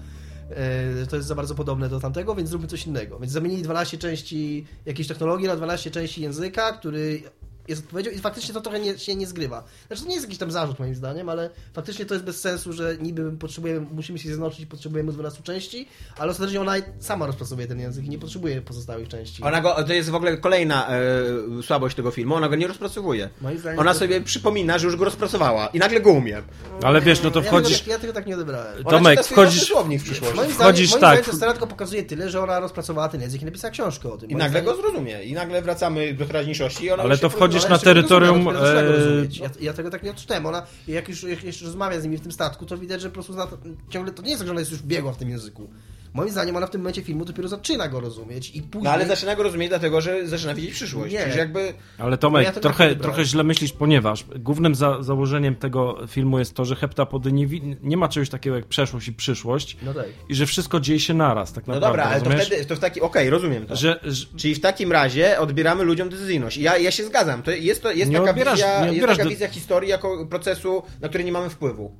e, 0.51 1.07
to 1.07 1.17
jest 1.17 1.29
za 1.29 1.35
bardzo 1.35 1.55
podobne 1.55 1.89
do 1.89 2.01
tamtego, 2.01 2.35
więc 2.35 2.49
zróbmy 2.49 2.69
coś 2.69 2.87
innego. 2.87 3.19
Więc 3.19 3.33
zamienili 3.33 3.63
12 3.63 3.99
części 3.99 4.67
jakiejś 4.87 5.09
technologii 5.09 5.47
na 5.47 5.57
12 5.57 5.91
części 5.91 6.23
języka, 6.23 6.73
który 6.73 7.23
jest 7.73 7.83
odpowiedzią 7.85 8.11
i 8.11 8.19
faktycznie 8.19 8.55
to 8.55 8.61
trochę 8.61 8.81
nie, 8.81 8.99
się 8.99 9.15
nie 9.15 9.27
zgrywa. 9.27 9.65
Znaczy 9.87 10.03
to 10.03 10.09
nie 10.09 10.15
jest 10.15 10.27
jakiś 10.27 10.39
tam 10.39 10.51
zarzut 10.51 10.79
moim 10.79 10.95
zdaniem, 10.95 11.29
ale 11.29 11.51
faktycznie 11.75 12.05
to 12.07 12.15
jest 12.15 12.25
bez 12.27 12.41
sensu, 12.41 12.73
że 12.73 12.97
niby 13.01 13.33
potrzebujemy, 13.33 13.87
musimy 13.93 14.19
się 14.19 14.29
zjednoczyć 14.29 14.61
i 14.61 14.67
potrzebujemy 14.67 15.13
12 15.13 15.43
części, 15.43 15.89
ale 16.19 16.31
ostatecznie 16.31 16.61
ona 16.61 16.73
sama 17.01 17.27
rozpracowuje 17.27 17.67
ten 17.67 17.81
język 17.81 18.05
i 18.05 18.09
nie 18.09 18.19
potrzebuje 18.19 18.63
pozostałych 18.63 19.09
części. 19.09 19.43
Ona 19.43 19.61
go, 19.61 19.85
to 19.87 19.93
jest 19.93 20.11
w 20.11 20.15
ogóle 20.15 20.37
kolejna 20.37 20.89
e, 20.89 21.63
słabość 21.63 21.97
tego 21.97 22.11
filmu, 22.11 22.35
ona 22.35 22.49
go 22.49 22.57
nie 22.57 22.67
rozpracowuje. 22.67 23.29
Moim 23.41 23.59
zdaniem 23.59 23.79
Ona 23.81 23.93
to- 23.93 23.99
sobie 23.99 24.21
przypomina, 24.21 24.79
że 24.79 24.87
już 24.87 24.97
go 24.97 25.05
rozpracowała 25.05 25.67
i 25.67 25.79
nagle 25.79 26.01
go 26.01 26.11
umie. 26.13 26.43
Ale 26.83 27.01
wiesz, 27.01 27.23
no 27.23 27.31
to 27.31 27.41
ja 27.41 27.47
wchodzisz... 27.47 27.81
Tego, 27.81 27.93
ja 27.93 27.99
tego 27.99 28.13
tak 28.13 28.27
nie 28.27 28.35
odebrałem. 28.35 28.85
Tomek, 28.85 29.21
wchodzisz- 29.21 29.61
w 29.99 30.03
przyszłości. 30.03 30.37
Moim 30.37 30.51
Wchodzisz 30.51 30.89
zdaniem, 30.89 30.91
moim 30.91 30.91
tak. 30.91 30.99
zdaniem 31.01 31.25
to 31.25 31.33
scena 31.37 31.53
tylko 31.53 31.67
pokazuje 31.67 32.03
tyle, 32.03 32.31
że 32.31 32.43
ona 32.43 32.61
rozpracowała 32.61 33.09
ten 33.09 33.21
język 33.21 33.43
i 33.43 33.45
napisała 33.45 33.71
książkę 33.73 34.13
o 34.13 34.17
tym. 34.19 34.31
I 34.31 34.37
nagle 34.37 34.61
zdaniem- 34.61 34.65
go 34.65 34.77
zrozumie. 34.77 35.23
I 35.25 35.33
nagle 35.33 35.63
wracamy 35.63 36.15
do 36.15 36.27
teraźniejszości 36.27 36.85
i 36.85 36.91
ona 36.91 37.03
Ale 37.03 37.19
to 37.19 37.31
się 37.31 37.37
wchodzisz 37.65 37.85
na 37.85 37.95
terytorium, 37.95 38.49
rozumiem, 38.49 38.79
e, 38.79 38.93
rozumieć. 38.93 39.39
ja, 39.39 39.51
ja 39.61 39.73
tego 39.73 39.91
tak 39.91 40.03
nie 40.03 40.11
odczytałem. 40.11 40.47
Ona, 40.47 40.67
jak 40.89 41.09
już, 41.09 41.23
jak 41.23 41.45
jeszcze 41.45 41.65
rozmawia 41.65 42.01
z 42.01 42.05
nimi 42.05 42.19
w 42.19 42.21
tym 42.21 42.33
statku, 42.33 42.67
to 42.67 42.79
widać, 42.79 43.01
że 43.01 43.09
po 43.09 43.15
prostu 43.15 43.33
zna, 43.33 43.49
ciągle 43.91 44.13
to 44.13 44.23
nie 44.23 44.31
jest 44.31 44.41
tak, 44.41 44.47
że 44.47 44.51
ona 44.51 44.61
jest 44.61 44.73
już 44.73 44.83
biegła 44.83 45.13
w 45.13 45.17
tym 45.17 45.31
języku. 45.31 45.71
Moim 46.15 46.31
zdaniem 46.31 46.57
ona 46.57 46.67
w 46.67 46.71
tym 46.71 46.81
momencie 46.81 47.03
filmu 47.03 47.25
dopiero 47.25 47.49
zaczyna 47.49 47.89
go 47.89 48.01
rozumieć 48.01 48.51
i 48.57 48.63
później... 48.63 48.85
No 48.85 48.91
ale 48.91 49.07
zaczyna 49.07 49.37
go 49.37 49.43
rozumieć 49.43 49.69
dlatego, 49.69 50.01
że 50.01 50.27
zaczyna 50.29 50.55
widzieć 50.55 50.73
przyszłość. 50.75 51.13
Nie. 51.15 51.25
Czyli 51.25 51.37
jakby... 51.39 51.75
Ale 51.99 52.19
Tomek, 52.19 52.43
No 52.43 52.47
ja 52.47 52.53
to 52.53 52.61
trochę, 52.61 52.97
trochę 52.97 53.25
źle 53.25 53.45
myślisz, 53.45 53.73
ponieważ 53.73 54.25
głównym 54.39 54.75
za, 54.75 55.03
założeniem 55.03 55.55
tego 55.57 55.99
filmu 56.09 56.39
jest 56.39 56.55
to, 56.55 56.65
że 56.65 56.77
heptapody 56.77 57.33
nie, 57.33 57.47
nie 57.83 57.97
ma 57.97 58.09
czegoś 58.09 58.29
takiego 58.29 58.57
jak 58.57 58.67
przeszłość 58.67 59.09
i 59.09 59.13
przyszłość 59.13 59.77
No 59.83 59.95
tak. 59.95 60.05
i 60.29 60.35
że 60.35 60.47
wszystko 60.47 60.81
dzieje 60.81 61.01
się 61.01 61.15
naraz, 61.15 61.53
tak 61.53 61.67
No 61.67 61.75
naprawdę. 61.75 61.99
dobra, 61.99 62.11
ale 62.13 62.21
to 62.21 62.25
rozumiesz? 62.25 62.47
wtedy, 62.47 62.65
to 62.65 62.77
w 62.77 62.79
taki, 62.79 63.01
okej, 63.01 63.31
rozumiem 63.31 63.67
to. 63.67 63.77
Że, 63.77 64.01
że, 64.05 64.27
Czyli 64.37 64.55
w 64.55 64.61
takim 64.61 64.93
razie 64.93 65.39
odbieramy 65.41 65.85
ludziom 65.85 66.09
decyzyjność. 66.09 66.57
I 66.57 66.63
Ja, 66.63 66.79
ja 66.79 66.91
się 66.91 67.05
zgadzam. 67.05 67.43
To 67.43 67.51
jest, 67.51 67.83
to, 67.83 67.93
jest, 67.93 68.11
Nie 68.11 68.19
taka, 68.19 68.33
odbierasz- 68.33 68.53
wizja, 68.53 68.87
jest 68.87 69.07
taka 69.07 69.25
do- 69.25 69.31
wizja 69.31 69.49
historii 69.49 69.91
jako 69.91 70.27
procesu, 70.27 70.83
na 71.01 71.09
który 71.09 71.25
nie 71.25 71.33
mamy 71.33 71.51
wpływu. 71.51 71.93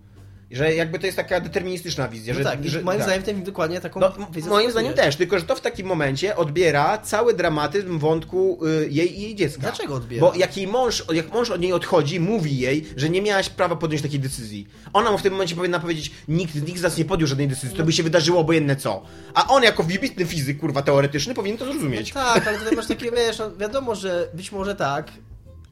Że 0.53 0.75
jakby 0.75 0.99
to 0.99 1.07
jest 1.07 1.17
taka 1.17 1.41
deterministyczna 1.41 2.09
wizja. 2.09 2.35
No 2.35 2.39
że, 2.39 2.45
tak, 2.45 2.65
i 2.65 2.69
że, 2.69 2.83
moim 2.83 2.99
tak. 2.99 3.07
zdaniem 3.07 3.23
ten 3.23 3.45
dokładnie 3.45 3.81
taką 3.81 4.01
No, 4.01 4.13
wizję 4.33 4.51
moim 4.51 4.71
zdaniem 4.71 4.95
też, 4.95 5.17
tylko 5.17 5.39
że 5.39 5.45
to 5.45 5.57
w 5.57 5.61
takim 5.61 5.87
momencie 5.87 6.37
odbiera 6.37 6.99
cały 6.99 7.35
dramatyzm 7.35 7.99
wątku 7.99 8.67
y, 8.67 8.89
jej 8.91 9.19
i 9.19 9.23
jej 9.23 9.35
dziecka. 9.35 9.61
Dlaczego 9.61 9.95
odbiera? 9.95 10.21
Bo 10.21 10.35
jak 10.35 10.57
jej 10.57 10.67
mąż, 10.67 11.05
jak 11.13 11.33
mąż 11.33 11.51
od 11.51 11.61
niej 11.61 11.73
odchodzi, 11.73 12.21
mówi 12.21 12.59
jej, 12.59 12.87
że 12.97 13.11
nie 13.11 13.23
miałaś 13.23 13.49
prawa 13.49 13.77
podjąć 13.77 14.03
takiej 14.03 14.21
decyzji. 14.21 14.69
Ona 14.93 15.11
mu 15.11 15.19
w 15.19 15.23
tym 15.23 15.33
momencie 15.33 15.57
powinna 15.57 15.81
powiedzieć, 15.81 16.13
nikt, 16.29 16.55
nikt 16.55 16.79
z 16.79 16.83
nas 16.83 16.97
nie 16.97 17.05
podjął 17.05 17.27
żadnej 17.27 17.49
decyzji, 17.49 17.77
to 17.77 17.85
by 17.85 17.93
się 17.93 18.03
wydarzyło 18.03 18.41
obojętne 18.41 18.77
co. 18.77 19.03
A 19.35 19.49
on 19.49 19.63
jako 19.63 19.83
wybitny 19.83 20.27
fizyk, 20.27 20.59
kurwa, 20.59 20.83
teoretyczny, 20.83 21.35
powinien 21.35 21.59
to 21.59 21.65
zrozumieć. 21.65 22.15
No 22.15 22.21
tak, 22.21 22.47
ale 22.47 22.59
tutaj 22.59 22.77
masz 22.77 22.87
takie, 22.87 23.11
wiesz, 23.11 23.39
no, 23.39 23.57
wiadomo, 23.57 23.95
że 23.95 24.29
być 24.35 24.53
może 24.53 24.75
tak, 24.75 25.13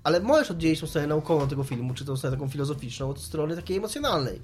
ale 0.05 0.21
możesz 0.21 0.51
oddzielić 0.51 0.81
tą 0.81 0.87
stronę 0.87 1.07
naukową 1.07 1.49
tego 1.49 1.65
filmu, 1.65 1.95
czy 1.95 2.05
tą 2.05 2.17
stronę 2.17 2.37
taką 2.37 2.49
filozoficzną 2.49 3.11
od 3.11 3.21
strony 3.21 3.57
takiej 3.57 3.77
emocjonalnej. 3.77 4.41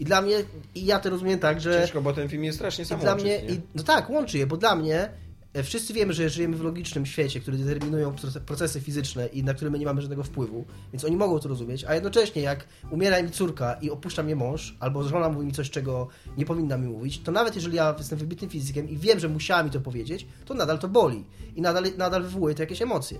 I 0.00 0.04
dla 0.04 0.22
mnie, 0.22 0.36
i 0.74 0.84
ja 0.86 1.00
to 1.00 1.10
rozumiem 1.10 1.38
tak, 1.38 1.60
że... 1.60 1.80
Ciężko, 1.80 2.02
bo 2.02 2.12
ten 2.12 2.28
film 2.28 2.44
jest 2.44 2.58
strasznie 2.58 2.84
I 2.84 3.00
dla 3.00 3.14
mnie, 3.14 3.40
i, 3.40 3.60
no 3.74 3.82
tak, 3.82 4.10
łączy 4.10 4.38
je, 4.38 4.46
bo 4.46 4.56
dla 4.56 4.76
mnie 4.76 5.10
e, 5.52 5.62
wszyscy 5.62 5.92
wiemy, 5.92 6.12
że 6.12 6.28
żyjemy 6.28 6.56
w 6.56 6.62
logicznym 6.62 7.06
świecie, 7.06 7.40
który 7.40 7.58
determinują 7.58 8.12
proce- 8.12 8.40
procesy 8.40 8.80
fizyczne 8.80 9.26
i 9.26 9.44
na 9.44 9.54
które 9.54 9.70
my 9.70 9.78
nie 9.78 9.84
mamy 9.84 10.02
żadnego 10.02 10.22
wpływu, 10.22 10.64
więc 10.92 11.04
oni 11.04 11.16
mogą 11.16 11.38
to 11.38 11.48
rozumieć, 11.48 11.84
a 11.84 11.94
jednocześnie 11.94 12.42
jak 12.42 12.66
umiera 12.90 13.22
mi 13.22 13.30
córka 13.30 13.74
i 13.74 13.90
opuszcza 13.90 14.22
mnie 14.22 14.36
mąż, 14.36 14.76
albo 14.80 15.02
żona 15.02 15.28
mówi 15.28 15.46
mi 15.46 15.52
coś, 15.52 15.70
czego 15.70 16.08
nie 16.36 16.44
powinna 16.44 16.76
mi 16.78 16.88
mówić, 16.88 17.20
to 17.20 17.32
nawet 17.32 17.56
jeżeli 17.56 17.76
ja 17.76 17.94
jestem 17.98 18.18
wybitnym 18.18 18.50
fizykiem 18.50 18.88
i 18.88 18.96
wiem, 18.96 19.20
że 19.20 19.28
musiała 19.28 19.62
mi 19.62 19.70
to 19.70 19.80
powiedzieć, 19.80 20.26
to 20.44 20.54
nadal 20.54 20.78
to 20.78 20.88
boli 20.88 21.24
i 21.56 21.60
nadal, 21.60 21.84
nadal 21.98 22.22
wywołuje 22.22 22.54
to 22.54 22.62
jakieś 22.62 22.82
emocje. 22.82 23.18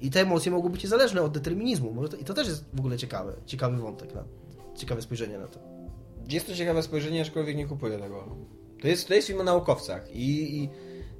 I 0.00 0.10
te 0.10 0.20
emocje 0.20 0.52
mogą 0.52 0.68
być 0.68 0.82
niezależne 0.82 1.22
od 1.22 1.32
determinizmu. 1.32 1.94
Może 1.94 2.08
to, 2.08 2.16
I 2.16 2.24
to 2.24 2.34
też 2.34 2.48
jest 2.48 2.64
w 2.74 2.78
ogóle 2.78 2.98
ciekawe, 2.98 3.32
ciekawy 3.46 3.76
wątek, 3.76 4.14
na, 4.14 4.24
ciekawe 4.76 5.02
spojrzenie 5.02 5.38
na 5.38 5.46
to. 5.46 5.69
Jest 6.30 6.46
to 6.46 6.54
ciekawe 6.54 6.82
spojrzenie, 6.82 7.20
aczkolwiek 7.22 7.56
nie 7.56 7.66
kupuję 7.66 7.98
tego. 7.98 8.24
To 8.82 8.88
jest, 8.88 9.08
to 9.08 9.14
jest 9.14 9.26
film 9.26 9.40
o 9.40 9.44
naukowcach 9.44 10.16
i, 10.16 10.54
i, 10.56 10.68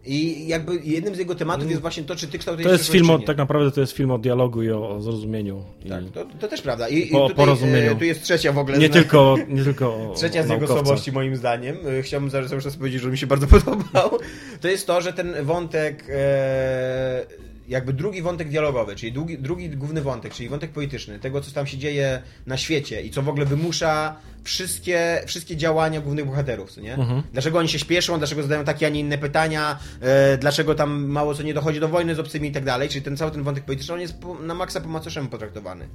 i 0.06 0.48
jakby 0.48 0.80
jednym 0.84 1.14
z 1.14 1.18
jego 1.18 1.34
tematów 1.34 1.70
jest 1.70 1.80
właśnie 1.82 2.02
to, 2.02 2.16
czy 2.16 2.28
ty 2.28 2.38
kształtujesz 2.38 2.66
to 2.68 2.72
jest 2.72 2.88
film, 2.90 3.10
o, 3.10 3.18
tak 3.18 3.36
naprawdę 3.36 3.70
to 3.70 3.80
jest 3.80 3.92
film 3.92 4.10
o 4.10 4.18
dialogu 4.18 4.62
i 4.62 4.70
o, 4.70 4.88
o 4.90 5.00
zrozumieniu. 5.00 5.64
Tak, 5.88 6.04
to, 6.14 6.24
to 6.40 6.48
też 6.48 6.62
prawda. 6.62 6.88
I, 6.88 7.06
Po- 7.06 7.20
tutaj, 7.20 7.36
porozumieniu. 7.36 7.92
e, 7.92 7.96
tu 7.96 8.04
jest 8.04 8.22
trzecia 8.22 8.52
w 8.52 8.58
ogóle. 8.58 8.78
nie, 8.78 8.88
tylko, 8.90 9.36
nie 9.48 9.64
tylko 9.64 9.86
o 9.94 10.14
Trzecia 10.16 10.42
z 10.42 10.48
jego 10.50 10.66
słabości 10.66 11.12
moim 11.12 11.36
zdaniem. 11.36 11.76
E, 11.98 12.02
Chciałbym 12.02 12.30
zaraz 12.30 12.50
czas 12.62 12.76
powiedzieć, 12.76 13.02
że 13.02 13.10
mi 13.10 13.18
się 13.18 13.26
bardzo 13.26 13.46
podobał. 13.60 14.10
To 14.60 14.68
jest 14.68 14.86
to, 14.86 15.00
że 15.00 15.12
ten 15.12 15.34
wątek, 15.42 16.06
e, 16.10 17.26
jakby 17.70 17.92
drugi 17.92 18.22
wątek 18.22 18.48
dialogowy, 18.48 18.96
czyli 18.96 19.12
drugi, 19.12 19.38
drugi 19.38 19.70
główny 19.70 20.02
wątek, 20.02 20.34
czyli 20.34 20.48
wątek 20.48 20.70
polityczny, 20.70 21.18
tego 21.18 21.40
co 21.40 21.52
tam 21.52 21.66
się 21.66 21.78
dzieje 21.78 22.22
na 22.46 22.56
świecie 22.56 23.02
i 23.02 23.10
co 23.10 23.22
w 23.22 23.28
ogóle 23.28 23.46
wymusza 23.46 24.16
wszystkie, 24.44 25.22
wszystkie 25.26 25.56
działania 25.56 26.00
głównych 26.00 26.26
bohaterów, 26.26 26.76
nie? 26.76 26.94
Mhm. 26.94 27.22
Dlaczego 27.32 27.58
oni 27.58 27.68
się 27.68 27.78
śpieszą, 27.78 28.18
dlaczego 28.18 28.42
zadają 28.42 28.64
takie, 28.64 28.86
a 28.86 28.88
nie 28.88 29.00
inne 29.00 29.18
pytania, 29.18 29.78
e, 30.00 30.38
dlaczego 30.38 30.74
tam 30.74 31.04
mało 31.04 31.34
co 31.34 31.42
nie 31.42 31.54
dochodzi 31.54 31.80
do 31.80 31.88
wojny 31.88 32.14
z 32.14 32.18
obcymi 32.18 32.48
i 32.48 32.52
tak 32.52 32.64
dalej, 32.64 32.88
czyli 32.88 33.02
ten 33.02 33.16
cały 33.16 33.30
ten 33.30 33.42
wątek 33.42 33.64
polityczny, 33.64 33.94
on 33.94 34.00
jest 34.00 34.14
na 34.42 34.54
maksa 34.54 34.80
po 34.80 34.88
macoszemu 34.88 35.28
potraktowany. 35.28 35.88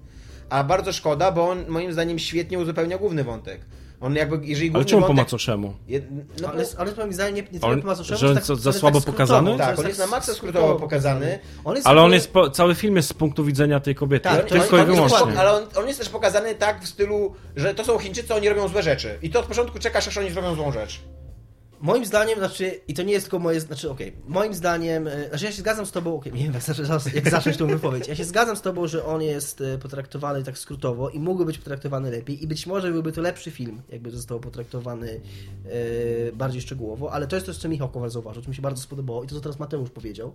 A 0.49 0.63
bardzo 0.63 0.93
szkoda, 0.93 1.31
bo 1.31 1.49
on 1.49 1.65
moim 1.67 1.93
zdaniem 1.93 2.19
świetnie 2.19 2.59
uzupełnia 2.59 2.97
główny 2.97 3.23
wątek. 3.23 3.61
On 4.05 4.15
jakby, 4.15 4.47
jeżeli 4.47 4.75
Ale 4.75 4.85
czemu 4.85 5.07
po 5.07 5.13
macoszemu? 5.13 5.73
Jed... 5.87 6.05
No, 6.41 6.47
ale, 6.47 6.65
ale 6.77 6.95
moim 6.95 7.13
zdaniem 7.13 7.35
nie, 7.35 7.41
nie 7.41 7.59
tyle 7.59 7.77
po 7.77 7.87
macoszemu, 7.87 8.19
że 8.19 8.27
on 8.27 8.35
tak- 8.35 8.43
co, 8.43 8.55
za 8.55 8.63
to 8.63 8.69
jest 8.69 8.79
słabo 8.79 9.01
skrótowo, 9.01 9.17
pokazany? 9.17 9.57
tak, 9.57 9.69
on 9.69 9.75
tak 9.75 9.87
jest 9.87 9.99
na 9.99 10.07
maksa 10.07 10.33
skrótowo 10.33 10.75
pokazany. 10.75 11.39
On 11.63 11.75
jest 11.75 11.87
Ale 11.87 12.01
on 12.01 12.13
jest, 12.13 12.33
po, 12.33 12.49
cały 12.49 12.75
film 12.75 12.95
jest 12.95 13.09
z 13.09 13.13
punktu 13.13 13.45
widzenia 13.45 13.79
tej 13.79 13.95
kobiety. 13.95 14.29
Tak, 14.29 14.45
tylko 14.45 14.75
on, 14.75 14.83
i 14.83 14.85
wyłącznie. 14.85 15.39
ale 15.39 15.51
on, 15.51 15.63
on 15.75 15.87
jest 15.87 15.99
też 15.99 16.09
pokazany 16.09 16.55
tak 16.55 16.83
w 16.83 16.87
stylu, 16.87 17.33
że 17.55 17.75
to 17.75 17.85
są 17.85 17.97
Chińczycy, 17.97 18.33
oni 18.35 18.49
robią 18.49 18.67
złe 18.67 18.83
rzeczy. 18.83 19.19
I 19.21 19.29
to 19.29 19.39
od 19.39 19.45
początku 19.45 19.79
czekasz, 19.79 20.07
aż 20.07 20.17
oni 20.17 20.31
zrobią 20.31 20.55
złą 20.55 20.71
rzecz. 20.71 21.01
Moim 21.85 22.05
zdaniem, 22.05 22.39
znaczy, 22.39 22.79
i 22.87 22.93
to 22.93 23.03
nie 23.03 23.13
jest 23.13 23.25
tylko 23.25 23.39
moje, 23.39 23.61
znaczy, 23.61 23.89
okej, 23.89 24.13
moim 24.27 24.53
zdaniem, 24.53 25.07
e, 25.07 25.29
znaczy 25.29 25.45
ja 25.45 25.51
się 25.51 25.57
zgadzam 25.61 25.85
z 25.85 25.91
tobą, 25.91 26.15
okej, 26.15 26.33
nie 26.33 26.43
wiem 26.43 26.53
jak, 26.53 26.63
zacząć- 26.63 27.13
jak 27.15 27.29
zacząć 27.29 27.57
tą 27.57 27.67
wypowiedź, 27.67 28.07
ja 28.07 28.15
się 28.15 28.25
zgadzam 28.25 28.55
z 28.55 28.61
tobą, 28.61 28.87
że 28.87 29.05
on 29.05 29.21
jest 29.21 29.61
e, 29.61 29.77
potraktowany 29.77 30.43
tak 30.43 30.57
skrótowo 30.57 31.09
i 31.09 31.19
mógłby 31.19 31.45
być 31.45 31.57
potraktowany 31.57 32.11
lepiej 32.11 32.43
i 32.43 32.47
być 32.47 32.67
może 32.67 32.91
byłby 32.91 33.11
to 33.11 33.21
lepszy 33.21 33.51
film, 33.51 33.81
jakby 33.89 34.11
został 34.11 34.39
potraktowany 34.39 35.21
e, 36.29 36.31
bardziej 36.31 36.61
szczegółowo, 36.61 37.11
ale 37.11 37.27
to 37.27 37.35
jest 37.35 37.45
coś, 37.45 37.57
co 37.57 37.69
Michał 37.69 37.89
Kowal 37.89 38.09
zauważył, 38.09 38.43
co 38.43 38.49
mi 38.49 38.55
się 38.55 38.61
bardzo 38.61 38.81
spodobało 38.81 39.23
i 39.23 39.27
to, 39.27 39.35
co 39.35 39.41
teraz 39.41 39.59
Mateusz 39.59 39.89
powiedział, 39.89 40.33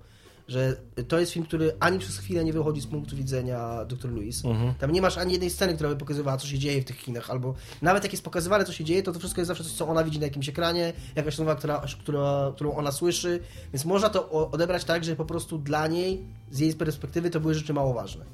że 0.50 0.76
to 1.08 1.20
jest 1.20 1.32
film, 1.32 1.44
który 1.44 1.72
ani 1.80 1.98
przez 1.98 2.18
chwilę 2.18 2.44
nie 2.44 2.52
wychodzi 2.52 2.80
z 2.80 2.86
punktu 2.86 3.16
widzenia 3.16 3.84
dr. 3.84 4.12
Louis. 4.12 4.42
Tam 4.78 4.92
nie 4.92 5.02
masz 5.02 5.18
ani 5.18 5.32
jednej 5.32 5.50
sceny, 5.50 5.74
która 5.74 5.90
by 5.90 5.96
pokazywała, 5.96 6.36
co 6.36 6.46
się 6.46 6.58
dzieje 6.58 6.82
w 6.82 6.84
tych 6.84 6.96
Chinach, 6.96 7.30
albo 7.30 7.54
nawet 7.82 8.02
jak 8.02 8.12
jest 8.12 8.24
pokazywane, 8.24 8.64
co 8.64 8.72
się 8.72 8.84
dzieje, 8.84 9.02
to 9.02 9.12
to 9.12 9.18
wszystko 9.18 9.40
jest 9.40 9.48
zawsze 9.48 9.64
coś, 9.64 9.72
co 9.72 9.88
ona 9.88 10.04
widzi 10.04 10.18
na 10.18 10.26
jakimś 10.26 10.48
ekranie, 10.48 10.92
jakaś 11.16 11.38
rozmowa, 11.38 11.54
która, 11.54 11.82
która, 12.00 12.52
którą 12.54 12.74
ona 12.74 12.92
słyszy, 12.92 13.40
więc 13.72 13.84
można 13.84 14.08
to 14.08 14.50
odebrać 14.50 14.84
tak, 14.84 15.04
że 15.04 15.16
po 15.16 15.24
prostu 15.24 15.58
dla 15.58 15.86
niej, 15.86 16.24
z 16.50 16.58
jej 16.58 16.74
perspektywy, 16.74 17.30
to 17.30 17.40
były 17.40 17.54
rzeczy 17.54 17.74
mało 17.74 17.94
ważne. 17.94 18.24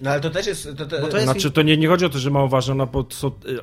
No 0.00 0.10
ale 0.10 0.20
to 0.20 0.30
też 0.30 0.46
jest... 0.46 0.64
To, 0.64 0.86
to, 0.86 1.08
to 1.08 1.16
jest- 1.16 1.24
Znaczy, 1.24 1.50
to 1.50 1.62
nie, 1.62 1.76
nie 1.76 1.88
chodzi 1.88 2.04
o 2.04 2.08
to, 2.08 2.18
że 2.18 2.30
mało 2.30 2.48
ważne, 2.48 2.72
ona, 2.72 2.86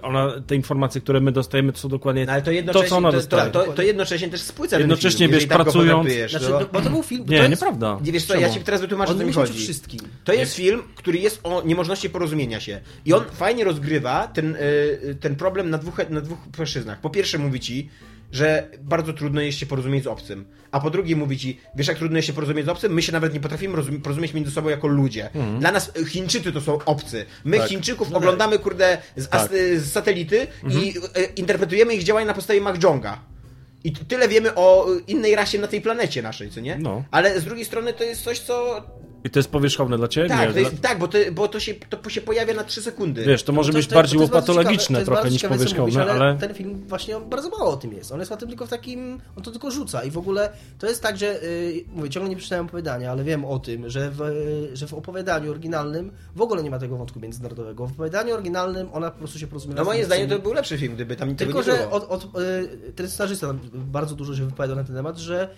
ona, 0.02 0.42
te 0.48 0.56
informacje, 0.56 1.02
które 1.02 1.20
my 1.20 1.32
dostajemy, 1.32 1.74
to 1.74 1.80
są 1.80 1.90
dokładnie 1.90 2.26
no, 2.26 2.32
ale 2.32 2.42
to 2.42 2.46
to, 2.46 2.52
jednocześnie, 2.52 2.90
co 2.90 2.98
ona 2.98 3.12
to, 3.12 3.18
dostaje. 3.18 3.52
to, 3.52 3.64
to, 3.66 3.74
to 3.74 3.82
jednocześnie 3.82 4.30
też 4.30 4.42
spłyca 4.42 4.80
Jednocześnie, 4.80 5.20
ten 5.20 5.30
film, 5.30 5.40
wiesz, 5.40 5.50
tak 5.50 5.58
pracując- 5.58 6.30
Znaczy, 6.30 6.50
no. 6.50 6.60
bo 6.74 6.82
to 6.82 6.90
był 6.90 7.04
film... 7.04 7.22
Nie, 7.22 7.28
to 7.28 7.34
jest, 7.44 7.50
nieprawda. 7.50 8.00
Nie 8.04 8.12
wiesz 8.12 8.26
co, 8.26 8.36
ja 8.36 8.50
ci 8.50 8.60
teraz 8.60 8.82
wytłumaczę, 8.82 9.12
o 9.12 9.14
On 9.14 9.20
co 9.20 9.26
mi 9.26 9.34
chodzi. 9.34 9.60
wszystkim. 9.60 10.00
To 10.24 10.34
jest 10.34 10.56
film, 10.56 10.84
który 10.96 11.18
jest 11.18 11.40
o 11.44 11.62
niemożności 11.66 12.10
porozumienia 12.10 12.60
się. 12.60 12.82
I 13.06 13.14
on 13.14 13.24
fajnie 13.34 13.64
rozgrywa 13.64 14.28
ten, 14.28 14.56
y, 14.56 15.18
ten 15.20 15.36
problem 15.36 15.70
na 15.70 15.78
dwóch, 15.78 16.10
na 16.10 16.22
dwóch 16.22 16.40
płaszczyznach. 16.52 17.02
Po 17.02 17.10
pierwsze 17.10 17.38
mówi 17.38 17.60
ci, 17.60 17.90
że 18.32 18.68
bardzo 18.82 19.14
trudno 19.14 19.42
jest 19.42 19.58
się 19.58 19.66
porozumieć 19.66 20.04
z 20.04 20.08
obcym. 20.08 20.46
A 20.72 20.80
po 20.80 20.90
drugie 20.90 21.16
mówi 21.16 21.38
ci, 21.38 21.60
wiesz 21.76 21.88
jak 21.88 21.98
trudno 21.98 22.18
jest 22.18 22.28
się 22.28 22.34
porozumieć 22.34 22.66
z 22.66 22.70
obcym? 22.70 22.94
My 22.94 23.02
się 23.02 23.12
nawet 23.12 23.34
nie 23.34 23.40
potrafimy 23.40 23.78
rozum- 23.78 24.02
porozumieć 24.02 24.34
między 24.34 24.52
sobą 24.52 24.70
jako 24.70 24.88
ludzie. 24.88 25.30
Dla 25.60 25.72
nas 25.72 25.92
y, 26.02 26.06
Chińczycy 26.06 26.52
to 26.52 26.62
są 26.62 26.80
obcy. 26.86 27.26
My 27.46 27.58
Tak. 27.58 27.68
Chińczyków 27.70 28.14
oglądamy, 28.14 28.60
kurde, 28.60 28.98
z, 29.16 29.28
as- 29.34 29.52
y, 29.52 29.80
z 29.80 29.92
satelity 29.92 30.48
i 30.70 30.94
y, 31.18 31.24
interpretujemy 31.36 31.94
ich 31.96 32.04
działania 32.04 32.28
na 32.28 32.34
podstawie 32.34 32.62
Mahjonga. 32.62 33.20
I 33.84 33.92
tyle 33.92 34.28
wiemy 34.28 34.56
o 34.56 34.88
innej 35.08 35.36
rasie 35.36 35.60
na 35.60 35.68
tej 35.68 35.82
planecie 35.82 36.22
naszej, 36.22 36.50
co 36.50 36.60
nie? 36.60 36.78
No. 36.78 37.04
Ale 37.12 37.40
z 37.42 37.44
drugiej 37.44 37.66
strony 37.66 37.94
to 37.94 38.04
jest 38.04 38.24
coś, 38.24 38.40
co 38.40 38.84
I 39.24 39.30
to 39.30 39.40
jest 39.40 39.50
powierzchowne 39.50 39.98
dla 39.98 40.08
ciebie? 40.08 40.30
tak, 40.30 40.48
nie, 40.48 40.54
to 40.54 40.60
jest, 40.60 40.72
dla- 40.76 40.90
tak 40.90 41.00
bo, 41.00 41.08
to, 41.08 41.18
bo 41.32 41.48
to, 41.48 41.60
się, 41.60 41.74
to 41.74 42.10
się 42.10 42.22
pojawia 42.22 42.54
na 42.54 42.64
3 42.64 42.82
sekundy. 42.82 43.24
Wiesz, 43.26 43.44
to 43.44 43.54
może 43.54 43.72
To- 43.72 43.78
być 43.78 43.88
to- 43.88 43.96
bardziej 43.96 44.20
łopatologiczne 44.20 45.06
trochę 45.06 45.30
niż 45.32 45.44
powierzchowne, 45.44 46.04
mówisz, 46.04 46.16
ale... 46.22 46.38
ten 46.38 46.54
film 46.54 46.84
właśnie 46.88 47.18
on 47.18 47.30
bardzo 47.30 47.50
mało 47.50 47.72
o 47.72 47.78
tym 47.78 47.94
jest. 47.94 48.12
On 48.12 48.20
jest 48.20 48.32
o 48.32 48.38
tym 48.38 48.50
tylko 48.50 48.66
w 48.66 48.70
takim, 48.70 49.22
on 49.38 49.44
to 49.44 49.52
tylko 49.52 49.72
rzuca 49.72 50.04
i 50.04 50.12
w 50.12 50.18
ogóle 50.18 50.50
to 50.80 50.88
jest 50.88 51.04
tak, 51.04 51.18
że 51.18 51.26
yy, 51.26 51.86
mówię, 51.94 52.10
ciągle 52.10 52.30
nie 52.30 52.36
przeczytałem 52.36 52.66
opowiadania, 52.66 53.12
ale 53.12 53.24
wiem 53.24 53.46
o 53.46 53.60
tym, 53.60 53.90
że 53.90 54.12
w, 54.12 54.22
że 54.74 54.88
w 54.88 54.94
opowiadaniu 54.94 55.52
oryginalnym 55.52 56.12
w 56.36 56.42
ogóle 56.42 56.64
nie 56.64 56.70
ma 56.72 56.80
tego 56.80 56.98
wątku 56.98 57.20
międzynarodowego. 57.20 57.88
W 57.88 57.92
opowiadaniu 57.92 58.34
oryginalnym 58.34 58.90
ona 58.94 59.12
po 59.12 59.18
prostu 59.18 59.40
się 59.40 59.48
porozumiewa 59.48 59.82
no 59.82 59.86
moim 59.86 60.06
zdaniem 60.06 60.30
to 60.30 60.40
był 60.40 60.54
lepszy 60.54 60.78
film, 60.78 60.96
gdyby 60.96 61.16
tam 61.16 61.36
Tylko, 61.36 61.54
tego 61.54 61.72
nie 61.72 61.78
że 61.80 61.88
było. 61.88 62.10
od, 62.10 62.26
od, 62.26 62.42
y, 62.42 62.94
ten 62.96 63.10
scenarzysta 63.10 63.48
tam 63.48 63.60
bardzo 63.74 64.16
dużo 64.16 64.36
się 64.36 64.46
wypowiadał 64.46 64.76
na 64.76 64.84
ten 64.84 64.96
temat, 64.96 65.18
że 65.18 65.50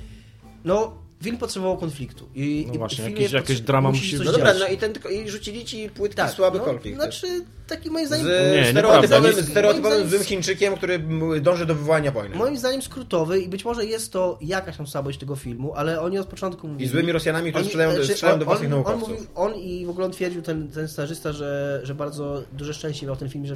no 0.65 1.08
film 1.23 1.37
potrzebował 1.37 1.77
konfliktu. 1.77 2.29
I, 2.35 2.63
No 2.67 2.73
i 2.73 2.77
właśnie, 2.77 3.05
film 3.05 3.17
jakieś- 3.33 3.61
drama 3.61 3.89
musi 3.89 4.07
się 4.07 4.17
coś 4.17 4.25
No 4.25 4.31
dobra, 4.31 4.53
no 4.53 4.67
i, 4.67 4.77
ten, 4.77 4.93
i 5.25 5.29
rzucili 5.29 5.65
ci 5.65 5.89
płytki 5.89 6.17
tak, 6.17 6.31
słaby 6.31 6.57
no, 6.57 6.63
konflikt. 6.63 6.97
Znaczy, 6.97 7.27
taki 7.67 7.89
moim 7.91 8.07
zdaniem... 8.07 8.25
Z 8.25 8.55
Nie, 8.55 8.71
stereotypowym, 8.71 9.35
nie- 9.35 9.43
stereotypowym 9.43 10.09
złym 10.09 10.23
Chińczykiem, 10.23 10.75
który 10.75 10.99
dąży 11.41 11.65
do 11.65 11.75
wywołania 11.75 12.11
wojny. 12.11 12.35
Moim 12.35 12.57
zdaniem 12.57 12.81
skrótowy 12.81 13.39
i 13.39 13.49
być 13.49 13.65
może 13.65 13.85
jest 13.85 14.13
to 14.13 14.37
jakaś 14.41 14.77
tam 14.77 14.87
słabość 14.87 15.19
tego 15.19 15.35
filmu, 15.35 15.73
ale 15.75 16.01
oni 16.01 16.17
od 16.17 16.27
początku 16.27 16.67
mówili... 16.67 16.85
I 16.85 16.91
złymi 16.91 17.11
Rosjanami, 17.11 17.51
którzy 17.51 17.71
znaczy, 17.71 18.03
strzelają 18.13 18.33
on- 18.33 18.39
do 18.39 18.45
własnych 18.45 18.73
on, 18.73 18.73
on, 18.77 18.83
naukowców. 18.83 19.09
mówił, 19.09 19.25
on 19.35 19.55
i 19.55 19.85
w 19.85 19.89
ogóle 19.89 20.05
on 20.05 20.11
twierdził, 20.11 20.41
ten, 20.41 20.67
ten 20.67 20.87
scenarzysta, 20.87 21.31
że, 21.33 21.79
że 21.83 21.95
bardzo 21.95 22.43
duże 22.53 22.73
szczęście 22.73 23.05
miał 23.05 23.15
ten 23.15 23.29
film, 23.29 23.45
że 23.45 23.55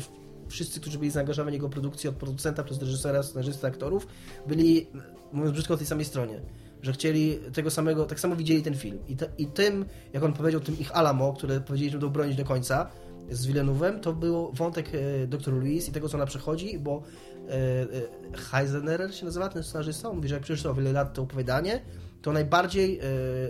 wszyscy, 0.50 0.80
którzy 0.80 0.98
byli 1.00 1.12
zaangażowani 1.12 1.52
w 1.58 1.60
jego 1.60 1.70
produkcję, 1.70 2.10
od 2.10 2.16
producenta 2.16 2.64
przez 2.64 2.80
reżysera, 2.80 3.24
scenarzystę, 3.24 3.68
aktorów, 3.68 4.08
byli, 4.48 4.88
mówiąc 5.34 5.54
brzydko, 5.54 5.74
na 5.74 5.78
tej 5.78 5.88
samej 5.88 6.06
stronie. 6.06 6.40
Że 6.84 6.94
chcieli 6.94 7.40
tego 7.54 7.72
samego, 7.72 8.06
tak 8.06 8.20
samo 8.20 8.36
widzieli 8.36 8.64
ten 8.64 8.76
film. 8.76 9.00
I, 9.08 9.16
te, 9.16 9.28
I 9.38 9.48
tym, 9.48 9.86
jak 10.14 10.24
on 10.24 10.34
powiedział, 10.34 10.62
tym 10.62 10.80
ich 10.80 10.96
Alamo, 10.96 11.34
które 11.34 11.62
powiedzieli, 11.62 11.92
że 11.92 11.98
będą 11.98 12.14
bronić 12.14 12.36
do 12.36 12.46
końca 12.46 12.90
z 13.30 13.48
Villeneuve'em, 13.48 14.00
to 14.00 14.14
był 14.14 14.52
wątek 14.52 14.90
e, 14.94 15.28
dr. 15.28 15.54
Louise 15.54 15.90
i 15.90 15.94
tego, 15.94 16.10
co 16.10 16.18
ona 16.18 16.26
przechodzi, 16.26 16.80
bo 16.80 17.04
e, 17.50 17.52
e, 17.54 18.38
Heisenberger 18.38 19.16
się 19.16 19.26
nazywa, 19.26 19.50
ten 19.50 19.64
scenarzysta, 19.64 20.10
on 20.10 20.16
mówi, 20.16 20.30
że 20.30 20.36
jak 20.36 20.44
przeczytał 20.44 20.76
wiele 20.76 20.92
lat 20.92 21.14
to 21.14 21.22
opowiadanie, 21.22 21.82
to 22.22 22.32
najbardziej, 22.32 23.00
e, 23.00 23.04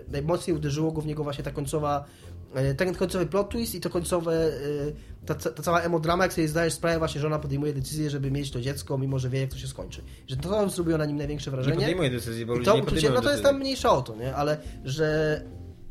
najmocniej 0.08 0.58
uderzyło 0.58 0.92
go 0.92 1.02
w 1.02 1.06
niego 1.06 1.24
właśnie 1.24 1.44
ta 1.44 1.52
końcowa, 1.52 2.06
ten 2.78 2.96
końcowy 2.96 3.26
plot 3.26 3.50
twist 3.50 3.76
i 3.76 3.82
to 3.82 3.90
końcowe, 3.90 4.34
e, 4.34 5.26
ta, 5.26 5.36
ta 5.36 5.64
cała 5.64 5.82
emodrama, 5.82 6.24
jak 6.24 6.34
sobie 6.34 6.48
zdajesz 6.48 6.74
sprawę 6.74 7.00
właśnie, 7.00 7.22
że 7.22 7.28
ona 7.28 7.40
podejmuje 7.40 7.74
decyzję, 7.74 8.10
żeby 8.10 8.32
mieć 8.32 8.52
to 8.52 8.62
dziecko, 8.62 8.98
mimo 8.98 9.20
że 9.20 9.30
wie, 9.30 9.40
jak 9.42 9.50
to 9.50 9.58
się 9.58 9.68
skończy. 9.68 10.02
Że 10.28 10.38
to 10.38 10.70
zrobiło 10.70 10.98
na 10.98 11.06
nim 11.06 11.18
największe 11.18 11.52
Nie 11.52 11.56
wrażenie. 11.56 11.76
podejmuje 11.76 12.10
decyzji, 12.10 12.46
bo 12.46 12.54
I 12.54 12.58
ludzie 12.58 12.72
to 12.72 12.78
nie 12.78 12.84
uczucie, 12.84 12.96
podejmują 12.96 13.22
no 13.22 13.28
to 13.28 13.32
jest 13.32 13.44
tam 13.44 13.60
mniejsza 13.60 13.92
o 13.92 14.02
to, 14.02 14.16
nie? 14.16 14.36
Ale 14.36 14.58
że 14.86 15.42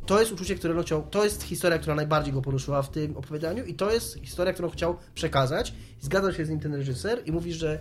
to 0.07 0.21
jest 0.21 0.33
uczucie, 0.33 0.55
które 0.55 0.77
on 0.77 0.83
chciał, 0.83 1.07
to 1.11 1.25
jest 1.25 1.43
historia, 1.43 1.79
która 1.79 1.95
najbardziej 1.95 2.33
go 2.33 2.43
poruszyła 2.43 2.83
w 2.83 2.91
tym 2.91 3.17
opowiadaniu 3.17 3.65
i 3.65 3.75
to 3.75 3.91
jest 3.91 4.15
historia, 4.15 4.53
którą 4.53 4.71
chciał 4.71 4.97
przekazać. 5.15 5.75
Zgadzał 6.01 6.33
się 6.33 6.47
z 6.47 6.51
nim 6.51 6.61
ten 6.61 6.75
reżyser 6.75 7.23
i 7.27 7.33
mówi, 7.33 7.53
że 7.53 7.79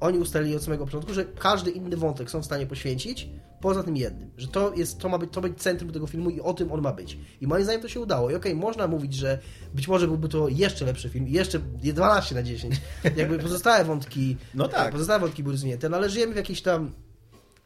oni 0.00 0.18
ustalili 0.18 0.56
od 0.56 0.62
samego 0.62 0.84
początku, 0.84 1.14
że 1.14 1.24
każdy 1.24 1.70
inny 1.70 1.96
wątek 1.96 2.30
są 2.30 2.42
w 2.42 2.44
stanie 2.44 2.66
poświęcić, 2.66 3.28
poza 3.60 3.82
tym 3.82 3.96
jednym. 3.96 4.30
Że 4.36 4.48
to 4.48 4.74
jest, 4.74 4.98
to 4.98 5.08
ma 5.08 5.18
być, 5.18 5.30
to 5.32 5.40
być 5.40 5.58
centrum 5.58 5.92
tego 5.92 6.06
filmu 6.06 6.30
i 6.30 6.40
o 6.40 6.54
tym 6.54 6.72
on 6.72 6.80
ma 6.82 6.92
być. 6.92 7.18
I 7.40 7.46
moim 7.46 7.64
zdaniem 7.64 7.82
to 7.82 7.88
się 7.88 8.00
udało. 8.00 8.30
I 8.30 8.34
okej, 8.34 8.54
można 8.54 8.86
mówić, 8.86 9.14
że 9.14 9.38
być 9.74 9.88
może 9.88 10.06
byłby 10.06 10.28
to 10.28 10.48
jeszcze 10.48 10.84
lepszy 10.84 11.08
film, 11.08 11.28
jeszcze 11.28 11.58
12 11.58 12.34
na 12.34 12.42
10. 12.42 12.80
Jakby 13.16 13.38
pozostałe 13.38 13.84
wątki, 13.84 14.36
No 14.54 14.68
tak. 14.68 14.92
pozostałe 14.92 15.20
wątki 15.20 15.42
były 15.42 15.52
rozwinięte, 15.52 15.88
no 15.88 15.96
ale 15.96 16.10
żyjemy 16.10 16.32
w 16.32 16.36
jakiejś 16.36 16.62
tam 16.62 16.92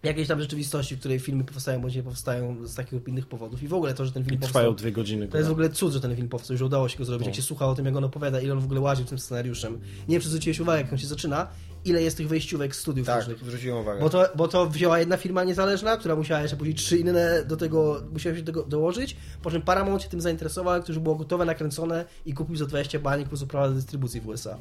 jakiejś 0.05 0.29
tam 0.29 0.41
rzeczywistości, 0.41 0.97
w 0.97 0.99
której 0.99 1.19
filmy 1.19 1.45
powstają 1.45 1.81
bądź 1.81 1.95
nie 1.95 2.03
powstają 2.03 2.67
z 2.67 2.75
takich 2.75 2.93
lub 2.93 3.09
innych 3.09 3.27
powodów. 3.27 3.63
I 3.63 3.69
w 3.69 3.75
ogóle 3.75 3.95
to, 3.95 4.05
że 4.07 4.13
ten 4.13 4.23
I 4.23 4.27
film 4.27 4.41
trwają 4.41 4.67
powstał. 4.69 4.83
dwie 4.83 4.93
godziny. 4.93 5.29
To 5.29 5.37
jest 5.37 5.49
w 5.49 5.53
ogóle 5.53 5.71
cud, 5.71 5.93
że 5.93 6.01
ten 6.01 6.17
film 6.17 6.29
powstał, 6.29 6.57
że 6.57 6.65
udało 6.65 6.89
się 6.89 6.99
go 6.99 7.05
zrobić. 7.05 7.25
No. 7.27 7.29
Jak 7.29 7.37
się 7.37 7.43
słucha 7.43 7.67
o 7.67 7.75
tym, 7.75 7.87
jak 7.87 7.97
on 7.97 8.05
opowiada, 8.05 8.41
ile 8.41 8.53
on 8.53 8.61
w 8.61 8.65
ogóle 8.65 8.81
łaził 8.81 9.05
tym 9.07 9.19
scenariuszem. 9.19 9.73
Nie 10.09 10.13
wiem, 10.15 10.21
czy 10.23 10.29
zwróciłeś 10.29 10.61
uwagę, 10.61 10.81
jak 10.83 10.93
on 10.93 10.99
się 10.99 11.07
zaczyna, 11.07 11.47
ile 11.85 12.03
jest 12.03 12.17
tych 12.17 12.29
wejściówek 12.29 12.77
z 12.77 12.79
studiów 12.81 13.07
Tak, 13.07 13.19
różnych. 13.19 13.39
zwróciłem 13.39 13.79
uwagę. 13.79 14.01
Bo 14.01 14.11
to, 14.11 14.29
bo 14.37 14.49
to 14.49 14.67
wzięła 14.67 14.99
jedna 14.99 15.17
firma 15.17 15.45
niezależna, 15.45 15.97
która 15.97 16.17
musiała 16.17 16.41
jeszcze 16.43 16.57
później 16.57 16.75
trzy 16.75 16.99
inne 16.99 17.45
do 17.45 17.57
tego, 17.57 18.03
musiała 18.13 18.37
się 18.37 18.43
do 18.43 18.47
tego 18.53 18.63
dołożyć, 18.69 19.17
po 19.43 19.51
czym 19.51 19.63
Paramount 19.63 20.03
się 20.03 20.09
tym 20.09 20.21
zainteresował, 20.21 20.83
którzy 20.83 21.01
było 21.01 21.15
gotowe, 21.15 21.45
nakręcone 21.45 22.05
i 22.27 22.35
kupił 22.35 22.57
za 22.57 22.67
20 22.67 22.99
baniek 22.99 23.29
plus 23.29 23.45
prawa 23.45 23.69
do 23.69 23.75
dystrybucji 23.75 24.21
w 24.21 24.27
USA. 24.29 24.59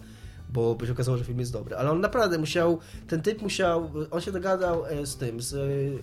Bo 0.53 0.75
by 0.75 0.85
się 0.85 0.91
okazało, 0.91 1.17
że 1.17 1.23
film 1.25 1.39
jest 1.39 1.53
dobry. 1.53 1.75
Ale 1.75 1.91
on 1.91 2.01
naprawdę 2.01 2.37
musiał, 2.37 2.79
ten 3.07 3.21
typ 3.21 3.41
musiał, 3.41 3.91
on 4.11 4.21
się 4.21 4.31
dogadał 4.31 4.85
e, 4.85 5.05
z 5.05 5.17
tym, 5.17 5.41
z 5.41 5.53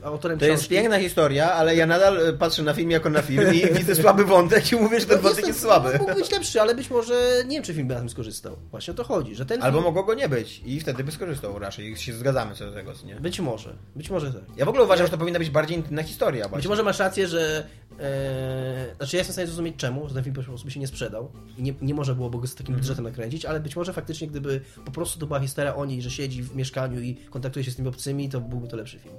e, 0.02 0.06
autorem 0.06 0.38
To 0.38 0.44
jest 0.44 0.60
książki. 0.62 0.74
piękna 0.74 0.98
historia, 0.98 1.52
ale 1.52 1.76
ja 1.76 1.86
nadal 1.86 2.26
e, 2.28 2.32
patrzę 2.32 2.62
na 2.62 2.74
film 2.74 2.90
jako 2.90 3.10
na 3.10 3.22
film 3.22 3.54
i 3.54 3.60
widzę 3.78 3.94
słaby 3.94 4.24
wątek 4.24 4.72
i 4.72 4.76
mówię, 4.76 5.00
że 5.00 5.06
ten 5.06 5.16
No, 5.16 5.22
wątek 5.22 5.46
jest 5.46 5.60
słaby. 5.62 5.98
Mógł 5.98 6.14
być 6.14 6.30
lepszy, 6.30 6.60
ale 6.60 6.74
być 6.74 6.90
może 6.90 7.42
nie 7.46 7.56
wiem, 7.56 7.62
czy 7.64 7.74
film 7.74 7.88
by 7.88 7.94
na 7.94 8.00
tym 8.00 8.08
skorzystał. 8.10 8.56
Właśnie 8.70 8.90
o 8.92 8.96
to 8.96 9.04
chodzi, 9.04 9.34
że 9.34 9.46
ten 9.46 9.62
Albo 9.62 9.78
film... 9.78 9.84
mogło 9.84 10.04
go 10.04 10.14
nie 10.14 10.28
być 10.28 10.62
i 10.64 10.80
wtedy 10.80 11.04
by 11.04 11.12
skorzystał 11.12 11.58
raczej. 11.58 11.96
się 11.96 12.12
zgadzamy 12.12 12.54
co 12.54 12.66
do 12.66 12.72
tego, 12.72 12.94
co 12.94 13.06
nie? 13.06 13.14
Być 13.14 13.40
może, 13.40 13.72
być 13.96 14.10
może 14.10 14.32
tak. 14.32 14.42
Ja 14.56 14.64
w 14.64 14.68
ogóle 14.68 14.84
uważam, 14.84 15.06
że 15.06 15.10
to 15.10 15.18
powinna 15.18 15.38
być 15.38 15.50
bardziej 15.50 15.76
intymna 15.76 16.02
historia. 16.02 16.44
Być 16.44 16.50
Właśnie. 16.50 16.68
może 16.68 16.82
masz 16.82 16.98
rację, 16.98 17.28
że. 17.28 17.66
E, 18.00 18.94
znaczy, 18.96 19.16
ja 19.16 19.20
jestem 19.20 19.32
w 19.32 19.34
stanie 19.34 19.46
zrozumieć 19.46 19.76
czemu, 19.76 20.08
że 20.08 20.14
ten 20.14 20.24
film 20.24 20.36
po 20.36 20.42
prostu 20.42 20.64
by 20.64 20.70
się 20.70 20.80
nie 20.80 20.86
sprzedał 20.86 21.32
i 21.58 21.62
nie, 21.62 21.74
nie 21.82 21.94
można 21.94 22.14
było 22.14 22.30
go 22.30 22.46
z 22.46 22.54
takim 22.54 22.74
budżetem 22.74 23.04
nakręcić, 23.04 23.44
ale 23.44 23.60
być 23.60 23.76
może 23.76 23.92
faktycznie, 23.92 24.28
gdyby 24.28 24.60
po 24.84 24.90
prostu 24.90 25.20
to 25.20 25.26
była 25.26 25.40
historia 25.40 25.76
o 25.76 25.84
niej, 25.84 26.02
że 26.02 26.10
siedzi 26.10 26.42
w 26.42 26.56
mieszkaniu 26.56 27.00
i 27.00 27.14
kontaktuje 27.16 27.64
się 27.64 27.70
z 27.70 27.76
tymi 27.76 27.88
obcymi, 27.88 28.28
to 28.28 28.40
byłby 28.40 28.68
to 28.68 28.76
lepszy 28.76 28.98
film. 28.98 29.14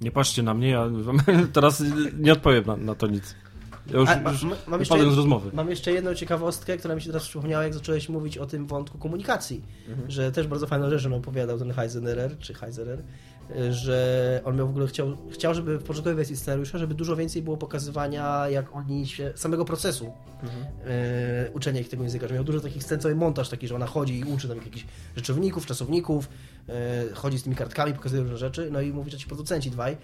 Nie 0.00 0.10
patrzcie 0.10 0.42
na 0.42 0.54
mnie, 0.54 0.68
ja 0.68 0.90
teraz 1.52 1.82
nie 2.18 2.32
odpowiem 2.32 2.64
na, 2.66 2.76
na 2.76 2.94
to 2.94 3.06
nic. 3.06 3.34
Ja 3.86 3.98
już, 3.98 4.08
A, 4.08 4.20
ma- 4.20 4.30
już 4.30 4.42
ma- 4.42 4.56
mam 4.66 4.80
jeszcze 4.80 4.94
jed- 4.94 5.12
z 5.12 5.16
rozmowy. 5.16 5.50
Mam 5.52 5.70
jeszcze 5.70 5.92
jedną 5.92 6.14
ciekawostkę, 6.14 6.76
która 6.76 6.94
mi 6.94 7.00
się 7.00 7.06
teraz 7.06 7.28
przypomniała, 7.28 7.64
jak 7.64 7.74
zacząłeś 7.74 8.08
mówić 8.08 8.38
o 8.38 8.46
tym 8.46 8.66
wątku 8.66 8.98
komunikacji, 8.98 9.62
że 10.08 10.32
też 10.32 10.46
bardzo 10.46 10.66
fajną 10.66 10.90
rzecz 10.90 11.06
on 11.06 11.12
opowiadał, 11.12 11.58
ten 11.58 11.70
Heisenerer, 11.72 12.38
czy 12.38 12.54
Heiserer, 12.54 13.02
że 13.70 14.40
on 14.44 14.56
miał 14.56 14.66
w 14.66 14.70
ogóle 14.70 14.86
chciał, 14.86 15.16
chciał, 15.30 15.54
żeby 15.54 15.78
w 15.78 15.82
początkowej 15.82 16.14
wersji 16.14 16.36
scenariusza, 16.36 16.78
żeby 16.78 16.94
dużo 16.94 17.16
więcej 17.16 17.42
było 17.42 17.56
pokazywania, 17.56 18.48
jak 18.48 18.76
oni 18.76 19.06
się, 19.06 19.32
samego 19.36 19.64
procesu 19.64 20.12
e, 20.86 21.50
uczenia 21.54 21.80
ich 21.80 21.88
tego 21.88 22.02
języka, 22.02 22.28
że 22.28 22.34
miał 22.34 22.44
dużo 22.44 22.60
takich 22.60 22.84
scen, 22.84 23.00
cały 23.00 23.14
montaż 23.14 23.48
taki, 23.48 23.68
że 23.68 23.74
ona 23.74 23.86
chodzi 23.86 24.18
i 24.18 24.24
uczy 24.24 24.48
tam 24.48 24.56
jakichś 24.56 24.86
rzeczowników, 25.16 25.66
czasowników, 25.66 26.28
e, 26.68 27.04
chodzi 27.14 27.38
z 27.38 27.42
tymi 27.42 27.56
kartkami, 27.56 27.94
pokazuje 27.94 28.22
różne 28.22 28.38
rzeczy, 28.38 28.68
no 28.72 28.80
i 28.80 28.92
mówi, 28.92 29.10
że 29.10 29.18
ci 29.18 29.26
producenci 29.26 29.70
dwaj 29.70 29.96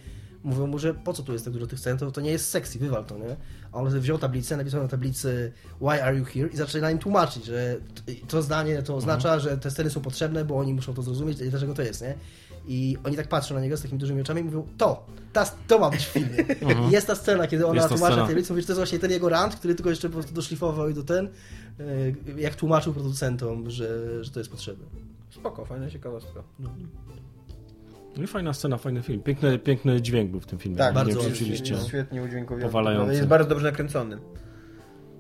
mówią 0.44 0.66
mu, 0.66 0.78
że 0.78 0.94
po 0.94 1.12
co 1.12 1.22
tu 1.22 1.32
jest 1.32 1.44
tak 1.44 1.54
dużo 1.54 1.66
tych 1.66 1.78
scen, 1.78 1.98
to, 1.98 2.10
to 2.10 2.20
nie 2.20 2.30
jest 2.30 2.50
sexy, 2.50 2.78
wywal 2.78 3.04
to, 3.04 3.18
nie? 3.18 3.36
A 3.72 3.78
on 3.78 4.00
wziął 4.00 4.18
tablicę, 4.18 4.56
napisał 4.56 4.82
na 4.82 4.88
tablicy 4.88 5.52
why 5.80 6.02
are 6.02 6.16
you 6.16 6.24
here 6.24 6.48
i 6.48 6.56
zaczyna 6.56 6.90
im 6.90 6.98
tłumaczyć, 6.98 7.44
że 7.44 7.76
to 8.28 8.42
zdanie 8.42 8.82
to 8.82 8.96
oznacza, 8.96 9.38
że 9.38 9.58
te 9.58 9.70
sceny 9.70 9.90
są 9.90 10.00
potrzebne, 10.00 10.44
bo 10.44 10.58
oni 10.58 10.74
muszą 10.74 10.94
to 10.94 11.02
zrozumieć 11.02 11.40
i 11.40 11.50
dlaczego 11.50 11.74
to 11.74 11.82
jest, 11.82 12.02
nie? 12.02 12.14
I 12.66 12.96
oni 13.04 13.16
tak 13.16 13.28
patrzą 13.28 13.54
na 13.54 13.60
niego 13.60 13.76
z 13.76 13.82
takimi 13.82 14.00
dużymi 14.00 14.20
oczami 14.20 14.40
i 14.40 14.44
mówią, 14.44 14.66
to, 14.78 15.06
ta, 15.32 15.44
to 15.66 15.78
ma 15.78 15.90
być 15.90 16.00
w 16.00 16.08
filmie. 16.08 16.36
I 16.88 16.90
jest 16.90 17.06
ta 17.06 17.14
scena, 17.14 17.46
kiedy 17.46 17.66
ona 17.66 17.80
tłumaczy 17.80 18.02
na 18.02 18.06
scena. 18.06 18.26
tablicy, 18.26 18.52
mówi, 18.52 18.62
że 18.62 18.66
to 18.66 18.72
jest 18.72 18.80
właśnie 18.80 18.98
ten 18.98 19.10
jego 19.10 19.28
rant, 19.28 19.56
który 19.56 19.74
tylko 19.74 19.90
jeszcze 19.90 20.08
po 20.08 20.14
prostu 20.14 20.34
doszlifował 20.34 20.88
i 20.88 20.94
do 20.94 21.02
ten, 21.02 21.28
e, 22.36 22.40
jak 22.40 22.54
tłumaczył 22.54 22.92
producentom, 22.92 23.70
że, 23.70 24.24
że 24.24 24.30
to 24.30 24.40
jest 24.40 24.50
potrzebne. 24.50 24.84
Spoko, 25.30 25.64
fajna 25.64 25.90
ciekawostka. 25.90 26.42
No 28.16 28.24
i 28.24 28.26
fajna 28.26 28.52
scena, 28.52 28.78
fajny 28.78 29.02
film. 29.02 29.22
Piękny, 29.22 29.58
piękny 29.58 30.02
dźwięk 30.02 30.30
był 30.30 30.40
w 30.40 30.46
tym 30.46 30.58
filmie. 30.58 30.78
Tak, 30.78 30.94
bardzo 30.94 31.22
słyszeliście. 31.22 31.74
Jest 31.74 31.88
świetnie 31.88 32.22
udźwiękowiony. 32.22 32.64
Powalający. 32.64 33.14
Jest 33.14 33.28
bardzo 33.28 33.48
dobrze 33.48 33.66
nakręcony. 33.66 34.18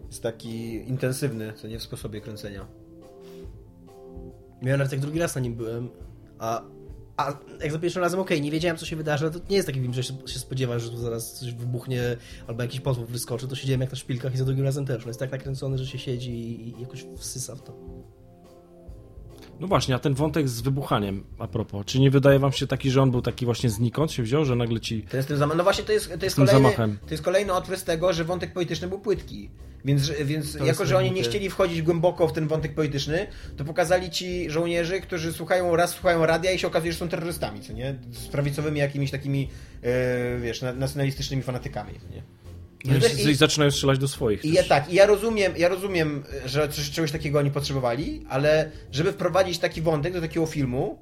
Jest 0.06 0.22
taki 0.22 0.74
intensywny, 0.88 1.52
co 1.52 1.68
nie 1.68 1.78
w 1.78 1.82
sposobie 1.82 2.20
kręcenia. 2.20 2.66
Miałem 4.62 4.78
nawet 4.78 4.92
jak 4.92 5.00
drugi 5.00 5.18
raz 5.18 5.34
na 5.34 5.40
nim 5.40 5.54
byłem, 5.54 5.88
a, 6.38 6.62
a 7.18 7.38
jak 7.62 7.72
za 7.72 7.78
pierwszym 7.78 8.02
razem, 8.02 8.20
okej, 8.20 8.42
nie 8.42 8.50
wiedziałem 8.50 8.76
co 8.76 8.86
się 8.86 8.96
wydarzy, 8.96 9.24
ale 9.24 9.34
to 9.34 9.40
nie 9.50 9.56
jest 9.56 9.68
taki 9.68 9.80
film, 9.80 9.94
że 9.94 10.02
się, 10.02 10.14
się 10.26 10.38
spodziewasz, 10.38 10.82
że 10.82 10.90
tu 10.90 10.96
zaraz 10.96 11.32
coś 11.32 11.52
wybuchnie 11.52 12.16
albo 12.46 12.62
jakiś 12.62 12.80
potwór 12.80 13.06
wyskoczy, 13.06 13.48
to 13.48 13.56
siedziałem 13.56 13.80
jak 13.80 13.90
na 13.90 13.96
szpilkach 13.96 14.34
i 14.34 14.38
za 14.38 14.44
drugim 14.44 14.64
razem 14.64 14.86
też. 14.86 15.02
On 15.02 15.08
jest 15.08 15.20
tak 15.20 15.32
nakręcony, 15.32 15.78
że 15.78 15.86
się 15.86 15.98
siedzi 15.98 16.30
i, 16.30 16.78
i 16.78 16.80
jakoś 16.80 17.06
wsysa 17.16 17.56
w 17.56 17.62
to. 17.62 17.72
No 19.60 19.66
właśnie, 19.66 19.94
a 19.94 19.98
ten 19.98 20.14
wątek 20.14 20.48
z 20.48 20.60
wybuchaniem, 20.60 21.24
a 21.38 21.46
propos, 21.48 21.86
czy 21.86 22.00
nie 22.00 22.10
wydaje 22.10 22.38
wam 22.38 22.52
się 22.52 22.66
taki, 22.66 22.90
że 22.90 23.02
on 23.02 23.10
był 23.10 23.22
taki 23.22 23.44
właśnie 23.44 23.70
znikąd 23.70 24.12
się 24.12 24.22
wziął, 24.22 24.44
że 24.44 24.56
nagle 24.56 24.80
ci... 24.80 25.02
Ten 25.02 25.22
z 25.22 25.26
tym 25.26 25.36
zama- 25.38 25.54
no 25.54 25.62
właśnie 25.64 25.84
to 25.84 25.92
jest, 25.92 26.18
to 26.18 26.24
jest 26.26 26.36
kolejny, 26.36 26.52
zamachem. 26.62 26.98
to 27.06 27.10
jest 27.10 27.22
kolejny 27.24 27.52
odprysk 27.52 27.86
tego, 27.86 28.12
że 28.12 28.24
wątek 28.24 28.52
polityczny 28.52 28.88
był 28.88 28.98
płytki. 28.98 29.50
Więc, 29.84 30.10
więc 30.24 30.52
To 30.52 30.58
jako, 30.58 30.80
jest 30.82 30.90
że 30.90 30.98
oni 30.98 31.10
nie 31.12 31.22
chcieli 31.22 31.50
wchodzić 31.50 31.82
głęboko 31.82 32.28
w 32.28 32.32
ten 32.32 32.48
wątek 32.48 32.74
polityczny, 32.74 33.26
to 33.56 33.64
pokazali 33.64 34.10
ci 34.10 34.50
żołnierzy, 34.50 35.00
którzy 35.00 35.32
słuchają 35.32 35.76
raz 35.76 35.90
słuchają 35.90 36.26
radia 36.26 36.52
i 36.52 36.58
się 36.58 36.66
okazuje, 36.66 36.92
że 36.92 36.98
są 36.98 37.08
terrorystami, 37.08 37.60
co 37.60 37.72
nie? 37.72 37.94
Z 38.12 38.26
prawicowymi 38.26 38.80
jakimiś 38.80 39.10
takimi, 39.10 39.48
e, 39.82 40.38
wiesz, 40.40 40.62
na- 40.62 40.72
nacjonalistycznymi 40.72 41.42
fanatykami, 41.42 41.92
co 42.00 42.14
nie? 42.14 42.22
No 42.84 42.94
i, 42.94 43.30
I- 43.30 43.34
zaczynają 43.34 43.70
strzelać 43.70 43.98
do 43.98 44.08
swoich. 44.08 44.44
I 44.44 44.52
ja 44.52 44.64
tak, 44.64 44.92
i 44.92 44.94
ja 44.94 45.06
rozumiem, 45.06 45.52
ja 45.56 45.68
rozumiem, 45.68 46.24
że 46.46 46.68
czegoś 46.68 47.12
takiego 47.12 47.38
oni 47.38 47.50
potrzebowali, 47.50 48.24
ale 48.28 48.70
żeby 48.92 49.12
wprowadzić 49.12 49.58
taki 49.58 49.82
wątek 49.82 50.12
do 50.12 50.20
takiego 50.20 50.46
filmu, 50.46 50.98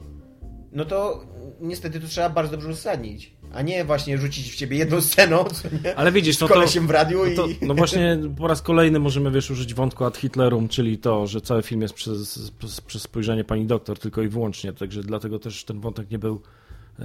no 0.73 0.85
to 0.85 1.25
niestety 1.61 2.01
to 2.01 2.07
trzeba 2.07 2.29
bardzo 2.29 2.53
dobrze 2.53 2.69
uzasadnić. 2.69 3.37
A 3.53 3.63
nie 3.63 3.85
właśnie 3.85 4.19
rzucić 4.19 4.53
w 4.53 4.57
ciebie 4.57 4.77
jedną 4.77 5.01
sceną, 5.01 5.45
nie? 5.85 5.97
Ale 5.97 6.13
widzisz, 6.13 6.41
no 6.41 6.49
to, 6.49 6.55
kolesiem 6.55 6.87
w 6.87 6.91
radiu 6.91 7.25
no, 7.27 7.37
to, 7.37 7.47
i... 7.47 7.57
no 7.63 7.75
właśnie 7.75 8.19
po 8.39 8.49
raz 8.49 8.63
kolejny 8.63 8.99
możemy, 8.99 9.31
wiesz, 9.31 9.51
użyć 9.51 9.75
wątku 9.75 10.05
ad 10.05 10.17
Hitlerum, 10.17 10.69
czyli 10.69 10.99
to, 10.99 11.27
że 11.27 11.41
cały 11.41 11.63
film 11.63 11.83
jest 11.83 11.95
przez, 11.95 12.51
przez, 12.87 13.03
spojrzenie 13.03 13.45
pani 13.45 13.67
doktor 13.67 13.99
tylko 13.99 14.23
i 14.23 14.29
wyłącznie, 14.29 14.73
także 14.73 15.03
dlatego 15.03 15.39
też 15.39 15.65
ten 15.65 15.81
wątek 15.81 16.11
nie 16.11 16.19
był 16.19 16.43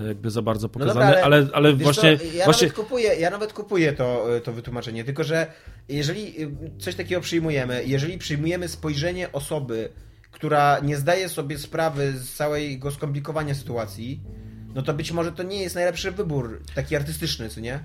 jakby 0.08 0.30
za 0.30 0.42
bardzo 0.42 0.68
No 0.68 0.70
pokazany, 0.70 1.06
dobra, 1.06 1.24
ale, 1.24 1.48
ale 1.54 1.74
wiesz 1.74 1.84
właśnie, 1.84 2.18
co, 2.18 2.24
ja, 2.24 2.46
właśnie 2.46 2.68
nawet 2.68 2.80
kupuję, 2.80 3.16
ja 3.16 3.30
nawet 3.30 3.54
kupuję 3.54 3.94
to, 3.94 4.28
to 4.44 4.54
wytłumaczenie, 4.54 5.04
tylko 5.04 5.24
że 5.24 5.48
jeżeli 5.90 6.44
y, 6.44 6.52
coś 6.80 6.96
takiego 6.96 7.22
przyjmujemy, 7.22 7.84
jeżeli 7.86 8.18
przyjmujemy 8.18 8.68
spojrzenie 8.68 9.32
osoby, 9.32 9.90
która 10.32 10.80
nie 10.80 10.98
zdaje 10.98 11.30
sobie 11.30 11.58
sprawy 11.58 12.12
z 12.12 12.34
całego 12.34 12.92
skomplikowania 12.92 13.56
sytuacji, 13.56 14.22
no 14.76 14.82
to 14.82 14.94
być 14.94 15.12
może 15.12 15.32
to 15.32 15.44
nie 15.44 15.62
jest 15.62 15.76
najlepszy 15.76 16.12
wybór, 16.12 16.62
taki 16.76 16.96
artystyczny, 16.96 17.50
co 17.50 17.60
nie? 17.60 17.80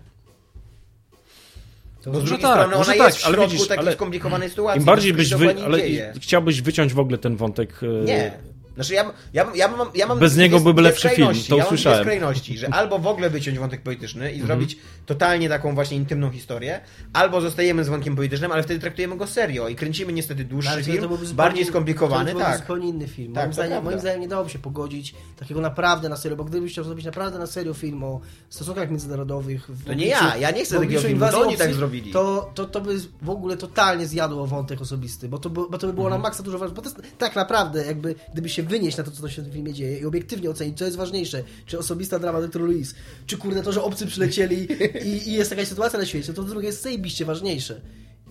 Bo 2.13 2.21
z 2.21 2.25
drugiej 2.25 2.43
tak, 2.43 2.53
strony 2.53 2.75
ona 2.77 2.85
tak, 2.85 2.97
jest 2.97 3.19
w 3.19 3.27
ale 3.27 3.35
środku 3.35 3.53
widzisz, 3.53 3.69
takiej 3.69 3.85
ale 3.87 3.93
skomplikowanej 3.93 4.51
sytuacji. 4.51 4.81
Im 4.81 4.85
bardziej 4.85 5.13
to 5.13 5.17
byś 5.19 5.35
wy... 5.35 5.55
ale 5.65 5.79
dzieje. 5.79 6.13
chciałbyś 6.21 6.63
wyciąć 6.63 6.95
w 6.95 6.99
ogóle 6.99 7.19
ten 7.19 7.37
wątek... 7.37 7.81
e, 7.83 8.05
Nie. 8.05 8.33
Znaczy 8.77 8.95
ja, 8.95 9.13
ja, 9.33 9.47
ja, 9.55 9.69
mam- 9.69 9.91
ja 9.95 10.07
mam... 10.07 10.19
Bez 10.19 10.37
niego 10.37 10.61
byłby 10.61 10.83
lepszy 10.83 11.09
film, 11.09 11.17
to 11.17 11.23
ja 11.23 11.27
mam 11.33 11.43
dwie 11.45 11.65
usłyszałem. 11.65 12.01
skrajności, 12.01 12.59
że 12.59 12.75
albo 12.75 12.99
w 12.99 13.07
ogóle 13.07 13.31
wyciąć 13.31 13.59
wątek 13.59 13.83
polityczny 13.83 14.21
Mhm. 14.25 14.43
i 14.43 14.47
zrobić 14.47 14.79
totalnie 15.07 15.49
taką 15.49 15.75
właśnie 15.75 15.97
intymną 15.97 16.31
historię, 16.31 16.81
albo 17.13 17.41
zostajemy 17.41 17.85
z 17.85 17.89
wątkiem 17.89 18.17
politycznym, 18.17 18.53
ale 18.53 18.63
wtedy 18.63 18.81
traktujemy 18.81 19.17
go 19.17 19.27
serio 19.27 19.69
i 19.69 19.77
kręcimy 19.77 20.13
niestety 20.13 20.45
dłuższy 20.45 20.71
Ale 20.71 20.83
film, 20.83 21.03
to 21.09 21.19
bardziej 21.35 21.65
skomplikowany, 21.65 22.25
to 22.33 22.37
byłby 22.39 22.51
tak. 22.53 22.59
zupełnie 22.61 22.89
inny 22.89 23.09
film. 23.09 23.33
Tak, 23.33 23.45
moim, 23.45 23.53
zdaniem, 23.55 23.85
moim 23.85 24.01
zdaniem 24.01 24.21
nie 24.21 24.29
dałoby 24.29 24.51
się 24.51 24.59
pogodzić 24.59 25.15
takiego 25.37 25.61
naprawdę 25.61 26.09
na 26.09 26.17
serio, 26.17 26.37
bo 26.37 26.45
gdybyś 26.45 26.73
chciał 26.73 26.85
zrobić 26.85 27.05
naprawdę 27.07 27.39
na 27.39 27.47
serio 27.47 27.75
film 27.75 28.05
o 28.05 28.21
stosunkach 28.51 28.91
międzynarodowych... 28.91 29.69
w 29.71 29.85
To 29.85 29.95
nie 29.95 30.07
obliczu- 30.07 30.25
ja, 30.25 30.37
ja 30.37 30.51
nie 30.51 30.65
chcę 30.65 30.81
takiego 30.81 31.01
filmu, 31.01 31.27
to 31.31 31.41
oni 31.41 31.57
tak 31.57 31.75
zrobili. 31.75 32.13
To, 32.13 32.51
to, 32.55 32.65
to 32.65 32.81
by 32.81 32.99
w 33.23 33.31
ogóle 33.31 33.57
totalnie 33.57 34.07
zjadło 34.07 34.47
wątek 34.47 34.81
osobisty, 34.81 35.29
bo 35.29 35.39
to, 35.39 35.51
by, 35.51 35.61
bo 35.71 35.79
to 35.79 35.87
by 35.87 35.93
było 35.93 36.07
Mhm. 36.07 36.23
na 36.23 36.29
maksa 36.29 36.43
dużo 36.43 36.59
ważniejsze. 36.59 36.83
Bo 36.83 36.91
to 36.91 37.01
jest 37.01 37.19
tak 37.19 37.37
naprawdę, 37.37 37.87
jakby 37.87 38.15
gdyby 38.33 38.49
się 38.49 38.63
wynieść 38.67 38.97
na 38.97 39.05
to, 39.05 39.11
co 39.11 39.29
się 39.29 39.43
w 39.43 39.45
tym 39.45 39.55
filmie 39.55 39.73
dzieje 39.73 39.99
i 39.99 40.05
obiektywnie 40.05 40.51
ocenić, 40.51 40.79
co 40.79 40.85
jest 40.85 40.97
ważniejsze, 40.97 41.43
czy 41.67 41.79
osobista 41.79 42.19
drama 42.19 42.41
Dr. 42.41 42.63
Louis, 42.63 42.95
czy 43.27 43.37
kurde 43.37 43.63
to, 43.63 43.73
że 43.73 43.83
obcy 43.83 44.07
przylecieli 44.07 44.69
i, 45.05 45.29
i 45.29 45.33
jest 45.33 45.51
jakaś 45.51 45.69
sytuacja 45.69 45.99
na 45.99 46.07
świecie, 46.07 46.33
to 46.33 46.43
drugie 46.43 46.67
jest 46.67 46.83
zajebiście 46.83 47.25
ważniejsze. 47.25 47.81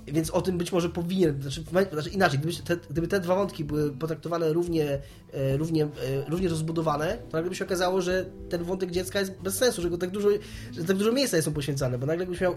Więc 0.07 0.29
o 0.29 0.41
tym 0.41 0.57
być 0.57 0.71
może 0.71 0.89
powinien, 0.89 1.41
znaczy, 1.41 1.63
znaczy 1.91 2.09
inaczej, 2.09 2.39
gdyby 2.39 2.53
te, 2.55 2.77
gdyby 2.89 3.07
te 3.07 3.19
dwa 3.19 3.35
wątki 3.35 3.63
były 3.63 3.91
potraktowane 3.91 4.53
równie, 4.53 4.99
e, 5.33 5.57
równie, 5.57 5.83
e, 5.83 5.89
równie 6.27 6.49
rozbudowane, 6.49 7.17
to 7.29 7.37
nagle 7.37 7.49
by 7.49 7.55
się 7.55 7.65
okazało, 7.65 8.01
że 8.01 8.25
ten 8.49 8.63
wątek 8.63 8.91
dziecka 8.91 9.19
jest 9.19 9.41
bez 9.41 9.57
sensu, 9.57 9.81
że 9.81 9.89
go 9.89 9.97
tak 9.97 10.09
dużo, 10.11 10.29
że 10.71 10.83
tak 10.83 10.97
dużo 10.97 11.11
miejsca 11.11 11.37
jest 11.37 11.47
mu 11.47 11.53
poświęcane, 11.53 11.97
bo 11.97 12.05
nagle 12.05 12.25
byś 12.25 12.41
miał 12.41 12.55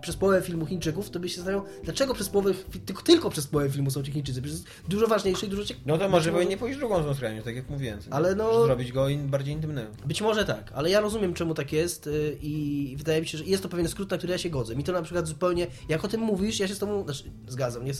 przez 0.00 0.16
połowę 0.16 0.42
filmu 0.42 0.66
Chińczyków, 0.66 1.10
to 1.10 1.20
byś 1.20 1.32
się 1.32 1.36
zastanawiał, 1.36 1.66
dlaczego 1.84 2.14
przez 2.14 2.28
połowę, 2.28 2.54
tylko, 2.86 3.02
tylko 3.02 3.30
przez 3.30 3.46
połowę 3.46 3.70
filmu 3.70 3.90
są 3.90 4.02
ci 4.02 4.12
Chińczycy, 4.12 4.42
przecież 4.42 4.60
dużo 4.88 5.06
ważniejsze 5.06 5.46
i 5.46 5.48
dużo 5.48 5.64
ciekawe. 5.64 5.84
No 5.86 5.98
to 5.98 6.08
może 6.08 6.32
powinien 6.32 6.58
pójść 6.58 6.78
drugą 6.78 7.02
tą 7.02 7.14
tak 7.44 7.56
jak 7.56 7.70
mówiłem. 7.70 7.98
Ale 8.10 8.34
no- 8.34 8.64
Zrobić 8.64 8.92
go 8.92 9.08
in, 9.08 9.28
bardziej 9.28 9.54
intymnym. 9.54 9.86
Być 10.06 10.22
może 10.22 10.44
tak, 10.44 10.72
ale 10.74 10.90
ja 10.90 11.00
rozumiem, 11.00 11.34
czemu 11.34 11.54
tak 11.54 11.72
jest 11.72 12.06
y, 12.06 12.36
i 12.42 12.94
wydaje 12.98 13.20
mi 13.20 13.26
się, 13.26 13.38
że 13.38 13.44
jest 13.44 13.62
to 13.62 13.68
pewien 13.68 13.88
skrót, 13.88 14.10
na 14.10 14.18
który 14.18 14.32
ja 14.32 14.38
się 14.38 14.50
godzę. 14.50 14.76
Mi 14.76 14.84
to 14.84 14.92
na 14.92 15.02
przykład 15.02 15.26
zupełnie, 15.26 15.66
jak 15.88 16.04
o 16.04 16.08
tym 16.08 16.20
mówisz, 16.20 16.60
ja 16.60 16.68
się 16.68 16.74
tobą, 16.86 17.04
znaczy, 17.04 17.24
zgadzam, 17.48 17.84
nie, 17.84 17.92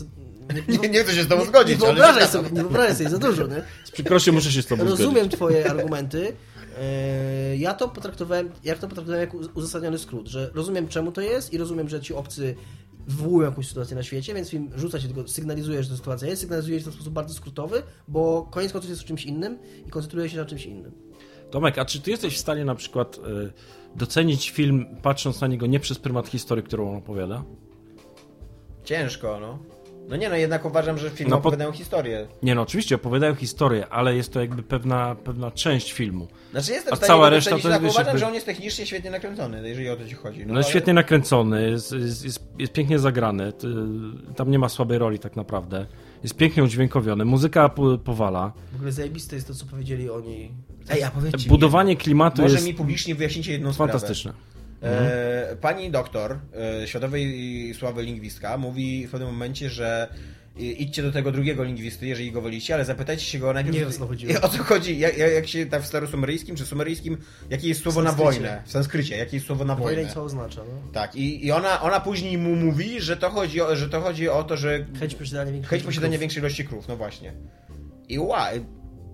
nie, 0.67 0.77
Nie, 0.77 0.89
nie 0.89 1.03
chcę 1.03 1.13
się 1.15 1.23
z 1.23 1.27
tobą 1.27 1.41
nie, 1.41 1.47
zgodzić, 1.47 1.79
nie 1.79 1.85
ale 1.87 1.93
wyobrażaj 1.95 2.21
się 2.23 2.27
sobie, 2.29 2.49
nie 2.49 2.61
wyobrażaj 2.61 2.95
sobie 2.95 3.09
za 3.09 3.17
dużo, 3.17 3.47
nie? 3.47 3.61
Z 3.85 3.91
przykrością 3.91 4.31
muszę 4.31 4.51
się 4.51 4.61
z 4.61 4.65
tobą 4.67 4.83
Rozumiem 4.83 5.13
zgodzić. 5.15 5.31
twoje 5.35 5.69
argumenty. 5.71 6.33
E, 6.79 7.55
Ja 7.57 7.73
to 7.73 7.89
potraktowałem, 7.89 8.49
ja 8.63 8.75
to 8.75 8.87
potraktowałem 8.87 9.21
jako 9.21 9.37
uzasadniony 9.53 9.97
skrót, 9.99 10.27
że 10.27 10.51
rozumiem 10.53 10.87
czemu 10.87 11.11
to 11.11 11.21
jest 11.21 11.53
i 11.53 11.57
rozumiem, 11.57 11.89
że 11.89 12.01
ci 12.01 12.13
obcy 12.13 12.55
wywołują 13.07 13.49
jakąś 13.49 13.67
sytuację 13.67 13.95
na 13.95 14.03
świecie, 14.03 14.33
więc 14.33 14.49
film 14.49 14.69
rzuca 14.75 14.99
się 14.99 15.07
tylko, 15.07 15.27
sygnalizuje, 15.27 15.83
że 15.83 15.89
ta 15.89 15.95
sytuacja 15.95 16.27
jest, 16.27 16.41
sygnalizuje 16.41 16.79
się 16.81 16.91
w 16.91 16.93
sposób 16.93 17.13
bardzo 17.13 17.33
skrótowy, 17.33 17.83
bo 18.07 18.47
koniec 18.51 18.71
końców 18.71 18.89
jest 18.89 19.03
czymś 19.03 19.25
innym 19.25 19.57
i 19.87 19.89
koncentruje 19.89 20.29
się 20.29 20.37
na 20.37 20.45
czymś 20.45 20.65
innym. 20.65 20.91
Tomek, 21.51 21.77
a 21.77 21.85
czy 21.85 22.01
ty 22.01 22.11
jesteś 22.11 22.35
w 22.35 22.39
stanie 22.39 22.65
na 22.65 22.75
przykład 22.75 23.17
e, 23.17 23.51
docenić 23.95 24.51
film, 24.51 24.85
patrząc 25.01 25.41
na 25.41 25.47
niego 25.47 25.65
nie 25.67 25.79
przez 25.79 25.99
prymat 25.99 26.27
historii, 26.27 26.63
którą 26.63 26.89
on 26.91 26.95
opowiada? 26.95 27.43
Ciężko, 28.83 29.37
no. 29.41 29.59
No 30.09 30.15
nie, 30.15 30.29
no 30.29 30.35
jednak 30.35 30.65
uważam, 30.65 30.97
że 30.97 31.09
filmy 31.09 31.29
No 31.29 31.35
po- 31.35 31.39
opowiadają 31.39 31.71
historię. 31.71 32.27
Nie 32.43 32.55
no, 32.55 32.61
oczywiście 32.61 32.95
opowiadają 32.95 33.35
historię, 33.35 33.87
ale 33.89 34.15
jest 34.15 34.33
to 34.33 34.39
jakby 34.39 34.63
pewna, 34.63 35.15
pewna 35.15 35.51
część 35.51 35.93
filmu. 35.93 36.27
Znaczy 36.51 36.71
jestem 36.71 36.93
A 36.93 36.97
cała 36.97 37.29
reszta 37.29 37.49
to 37.49 37.55
jest, 37.57 37.69
tak, 37.69 37.81
uważam, 37.83 38.05
jakby- 38.05 38.19
że 38.19 38.27
on 38.27 38.33
jest 38.33 38.45
technicznie 38.45 38.85
świetnie 38.85 39.11
nakręcony, 39.11 39.69
jeżeli 39.69 39.89
o 39.89 39.95
to 39.95 40.07
ci 40.07 40.15
chodzi. 40.15 40.39
No 40.39 40.43
jest 40.43 40.53
ale- 40.55 40.63
świetnie 40.71 40.93
nakręcony, 40.93 41.69
jest, 41.69 41.91
jest, 41.91 42.25
jest, 42.25 42.39
jest 42.59 42.73
pięknie 42.73 42.99
zagrany, 42.99 43.53
tam 44.35 44.51
nie 44.51 44.59
ma 44.59 44.69
słabej 44.69 44.97
roli 44.97 45.19
tak 45.19 45.35
naprawdę. 45.35 45.85
Jest 46.23 46.35
pięknie 46.37 46.63
udźwiękowiony, 46.63 47.25
muzyka 47.25 47.69
po, 47.69 47.97
powala. 47.97 48.53
W 48.71 48.75
ogóle 48.75 48.91
zajebiste 48.91 49.35
jest 49.35 49.47
to, 49.47 49.53
co 49.53 49.65
powiedzieli 49.65 50.09
oni. 50.09 50.51
Ej, 50.89 51.03
a 51.03 51.11
powiedzcie 51.11 51.37
mi, 51.37 51.49
Budowanie 51.49 51.95
klimatu 51.95 52.41
Może 52.41 52.53
jest 52.55 52.67
mi 52.67 52.73
publicznie 52.73 53.15
wyjaśnicie 53.15 53.51
jedną 53.51 53.73
fantastyczne. 53.73 54.31
sprawę. 54.31 54.52
E, 54.83 55.55
pani 55.61 55.91
doktor, 55.91 56.39
e, 56.81 56.87
światowej 56.87 57.73
sławy 57.73 58.03
lingwistka, 58.03 58.57
mówi 58.57 59.07
w 59.07 59.11
pewnym 59.11 59.29
momencie, 59.29 59.69
że 59.69 60.07
idźcie 60.57 61.03
do 61.03 61.11
tego 61.11 61.31
drugiego 61.31 61.63
lingwisty, 61.63 62.07
jeżeli 62.07 62.31
go 62.31 62.41
wolicie, 62.41 62.73
ale 62.73 62.85
zapytajcie 62.85 63.25
się 63.25 63.39
go 63.39 63.53
najpierw... 63.53 63.73
Nie 63.73 63.79
wiem, 63.79 63.89
o 63.89 63.91
co 63.91 64.07
chodziło. 64.07 64.33
O 64.41 64.49
co 64.49 64.63
chodzi? 64.63 64.99
Jak, 64.99 65.17
jak 65.17 65.47
się 65.47 65.65
tak 65.65 65.81
w 65.81 65.85
starosumeryjskim 65.85 66.55
czy 66.55 66.65
sumeryjskim, 66.65 67.17
jakie 67.49 67.67
jest 67.67 67.81
słowo 67.83 68.01
na 68.01 68.11
wojnę? 68.11 68.61
W 68.65 68.71
sanskrycie, 68.71 69.17
jakie 69.17 69.37
jest 69.37 69.47
słowo 69.47 69.65
na 69.65 69.75
Wojna 69.75 69.95
wojnę? 69.95 70.11
i 70.11 70.13
co 70.13 70.23
oznacza, 70.23 70.61
no? 70.61 70.91
Tak, 70.91 71.15
i, 71.15 71.45
i 71.45 71.51
ona, 71.51 71.81
ona 71.81 71.99
później 71.99 72.37
mu 72.37 72.55
mówi, 72.55 73.01
że 73.01 73.17
to 73.17 73.29
chodzi 73.29 73.61
o, 73.61 73.75
że 73.75 73.89
to, 73.89 74.01
chodzi 74.01 74.29
o 74.29 74.43
to, 74.43 74.57
że 74.57 74.85
Chęć 74.99 75.15
posiadania 75.15 75.51
większej 75.51 75.69
chęć 75.69 75.83
posiadania 75.83 76.11
krów. 76.11 76.21
większej 76.21 76.39
ilości 76.41 76.65
krów, 76.65 76.87
no 76.87 76.97
właśnie. 76.97 77.33
I 78.09 78.19
ła, 78.19 78.49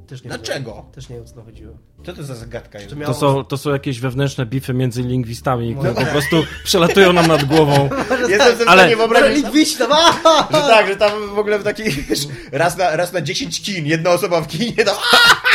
Też 0.10 0.24
nie 0.24 0.28
Dlaczego? 0.30 0.74
Wiem, 0.74 0.92
też 0.92 1.10
nie 1.10 1.16
wiem, 1.16 1.26
o 1.26 1.28
co 1.28 1.36
to 1.36 1.44
chodziło. 1.44 1.78
co 2.06 2.14
to 2.14 2.24
za 2.24 2.36
zagadka 2.36 2.80
jest? 2.80 2.96
To 3.06 3.14
są, 3.14 3.44
to 3.44 3.58
są 3.58 3.70
jakieś 3.70 4.00
wewnętrzne 4.00 4.46
bify 4.46 4.74
między 4.74 5.02
lingwistami, 5.04 5.76
które 5.76 5.94
Może- 5.94 6.06
po 6.06 6.12
prostu 6.12 6.44
przelatują 6.64 7.14
nam 7.14 7.28
nad 7.28 7.44
głową. 7.46 7.90
Jestem 8.30 8.56
w 8.58 8.62
Ale- 8.68 8.82
stanie 8.82 8.96
wyobrazić, 8.96 9.76
tam, 9.78 9.90
aha! 9.94 10.48
że 10.52 10.58
tak, 10.58 10.88
że 10.88 10.96
tam 10.96 11.36
w 11.36 11.40
ogóle 11.40 11.60
w 11.60 11.64
takiej, 11.64 11.92
wiesz, 11.92 12.28
raz 12.52 12.78
na, 12.78 12.96
raz 12.96 13.14
na 13.14 13.22
10 13.22 13.62
kin, 13.62 13.86
jedna 13.86 14.10
osoba 14.10 14.42
w 14.42 14.48
kinie 14.48 14.86
tam, 14.86 14.96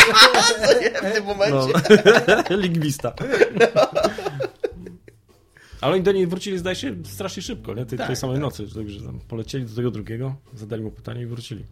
co 0.67 0.81
nie, 0.81 0.91
w 0.91 1.15
tym 1.15 1.25
No. 1.27 1.35
momencie. 1.35 1.73
Lingwista. 2.63 3.15
Ale 5.81 5.95
oni 5.95 6.03
do 6.03 6.13
niej 6.13 6.27
wrócili, 6.27 6.59
zdaje 6.59 6.77
się, 6.77 6.95
strasznie 7.05 7.43
szybko, 7.43 7.75
nie? 7.75 7.87
Tej, 7.87 7.99
Tak, 7.99 8.07
tej 8.07 8.17
samej 8.17 8.37
tak. 8.37 8.43
nocy. 8.43 8.75
Także 8.75 9.01
tam 9.01 9.21
polecieli 9.29 9.65
do 9.65 9.77
tego 9.77 9.91
drugiego, 9.91 10.35
zadali 10.55 10.83
mu 10.83 10.91
pytanie 10.91 11.23
i 11.23 11.27
wrócili. 11.27 11.65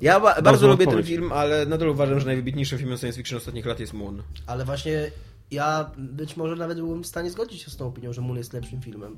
Ja 0.00 0.20
ba- 0.20 0.26
bardzo 0.26 0.42
Bardzo 0.42 0.66
lubię 0.68 0.84
odpowiedź. 0.84 1.06
ten 1.06 1.16
film, 1.16 1.32
ale 1.32 1.66
nadal 1.66 1.88
uważam, 1.88 2.20
że 2.20 2.26
najwybitniejszym 2.26 2.78
filmem 2.78 2.98
science 2.98 3.16
fiction 3.16 3.38
ostatnich 3.38 3.66
lat 3.66 3.80
jest 3.80 3.92
Moon. 3.92 4.22
Ale 4.46 4.64
właśnie 4.64 5.10
ja 5.50 5.90
być 5.98 6.36
może 6.36 6.56
nawet 6.56 6.78
byłem 6.78 7.02
w 7.02 7.06
stanie 7.06 7.30
zgodzić 7.30 7.62
się 7.62 7.70
z 7.70 7.76
tą 7.76 7.86
opinią, 7.86 8.12
że 8.12 8.20
Moon 8.20 8.36
jest 8.36 8.52
lepszym 8.52 8.82
filmem 8.82 9.16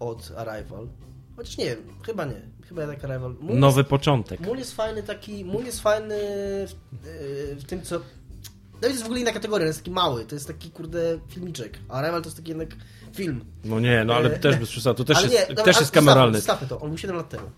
od 0.00 0.32
Arrival. 0.36 0.88
Chociaż 1.36 1.58
nie 1.58 1.64
wiem, 1.66 1.78
chyba 2.06 2.24
nie. 2.24 2.40
Chyba 2.68 2.82
jednak 2.82 3.04
Arrival. 3.04 3.34
Moon 3.40 3.58
Nowy 3.58 3.84
początek. 3.84 4.40
Jest, 4.40 4.46
Moon 4.48 4.58
jest 4.58 4.74
fajny 4.74 5.02
taki, 5.02 5.44
Moon 5.44 5.66
jest 5.66 5.80
fajny 5.80 6.16
w, 6.66 6.74
yy, 7.50 7.56
w 7.56 7.64
tym, 7.64 7.82
co... 7.82 8.00
To 8.80 8.88
jest 8.88 9.02
w 9.02 9.04
ogóle 9.04 9.20
inna 9.20 9.32
kategoria, 9.32 9.66
jest 9.66 9.78
taki 9.78 9.90
mały, 9.90 10.24
to 10.24 10.34
jest 10.34 10.46
taki 10.46 10.70
kurde 10.70 11.18
filmiczek, 11.28 11.78
a 11.88 11.92
Arrival 11.92 12.22
to 12.22 12.26
jest 12.26 12.36
taki 12.36 12.48
jednak 12.48 12.68
film. 13.14 13.44
No 13.64 13.80
nie, 13.80 14.04
no 14.04 14.14
ale 14.14 14.34
E, 14.34 14.38
też 14.38 14.56
bez 14.56 14.68
przesady. 14.70 14.96
To 14.96 15.04
też 15.04 15.16
Ale 15.18 15.26
jest, 15.26 15.38
nie, 15.40 15.46
dobra, 15.48 15.64
też 15.64 15.76
ale 15.76 15.82
jest 15.82 15.92
kameralny. 15.92 16.36
Zostawmy 16.38 16.68
to, 16.68 16.80
on 16.80 16.88
był 16.88 16.98
7 16.98 17.16
lat 17.16 17.28
temu. 17.28 17.50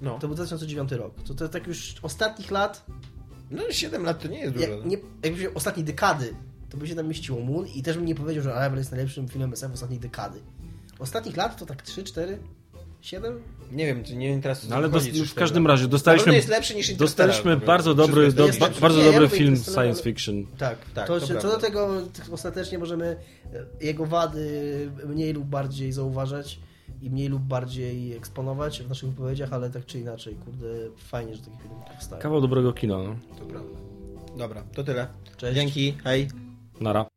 No. 0.00 0.18
To 0.18 0.26
był 0.26 0.34
2009 0.34 0.92
rok. 0.92 1.14
To, 1.26 1.34
to 1.34 1.48
tak 1.48 1.66
już 1.66 1.94
ostatnich 2.02 2.50
lat 2.50 2.86
no 3.50 3.62
7 3.70 4.02
lat 4.02 4.22
to 4.22 4.28
nie 4.28 4.38
jest 4.38 4.54
dużo. 4.54 4.66
Jak, 4.66 4.84
nie, 4.84 4.96
jakby 5.22 5.40
się 5.40 5.54
ostatniej 5.54 5.84
dekady, 5.84 6.34
to 6.70 6.76
by 6.76 6.88
się 6.88 6.94
tam 6.94 7.08
mieściło 7.08 7.40
Moon 7.40 7.66
i 7.66 7.82
też 7.82 7.96
bym 7.96 8.06
nie 8.06 8.14
powiedział, 8.14 8.44
że 8.44 8.54
Arrival 8.54 8.78
jest 8.78 8.90
najlepszym 8.90 9.28
filmem 9.28 9.52
SF 9.52 9.72
ostatniej 9.72 10.00
dekady. 10.00 10.40
Ostatnich 10.98 11.36
lat 11.36 11.58
to 11.58 11.66
tak 11.66 11.82
3, 11.82 12.04
4, 12.04 12.38
7? 13.00 13.42
Nie 13.72 13.86
wiem, 13.86 14.02
nie 14.16 14.28
wiem 14.28 14.42
teraz... 14.42 14.68
No 14.68 14.76
ale 14.76 14.90
chodzi, 14.90 15.12
dos- 15.12 15.20
czy 15.20 15.28
w 15.28 15.34
każdym 15.34 15.66
razie 15.66 15.88
dostaliśmy, 15.88 16.34
jest 16.34 16.48
lepszy 16.48 16.74
niż 16.74 16.94
dostaliśmy 16.94 17.56
bardzo 17.56 17.94
dobry, 17.94 18.32
do, 18.32 18.48
bardzo 18.80 18.98
Nie, 18.98 19.04
dobry 19.04 19.22
ja 19.22 19.28
film 19.28 19.56
science 19.56 20.02
fiction. 20.02 20.46
Tak, 20.58 20.78
Tak, 20.94 21.06
to, 21.06 21.20
to 21.20 21.26
co 21.26 21.48
do 21.48 21.58
tego 21.58 22.02
ostatecznie 22.32 22.78
możemy 22.78 23.06
e, 23.54 23.66
jego 23.86 24.06
wady 24.06 24.90
mniej 25.06 25.32
lub 25.32 25.44
bardziej 25.44 25.92
zauważać 25.92 26.58
i 27.06 27.10
mniej 27.10 27.28
lub 27.28 27.42
bardziej 27.42 28.12
eksponować 28.12 28.82
w 28.82 28.88
naszych 28.88 29.10
wypowiedziach, 29.10 29.52
ale 29.52 29.70
tak 29.70 29.86
czy 29.86 30.00
inaczej, 30.00 30.34
kurde, 30.34 30.66
fajnie, 30.96 31.34
że 31.34 31.42
taki 31.42 31.58
film 31.58 31.74
powstaje. 31.92 32.22
Kawał 32.22 32.40
dobrego 32.40 32.72
kina, 32.72 32.98
no. 32.98 33.16
To 33.38 33.44
prawda. 33.44 33.68
Dobra, 34.38 34.62
to 34.74 34.84
tyle. 34.84 35.06
Cześć. 35.36 35.54
Dzięki, 35.54 35.92
hej. 36.04 36.28
Nara. 36.80 37.15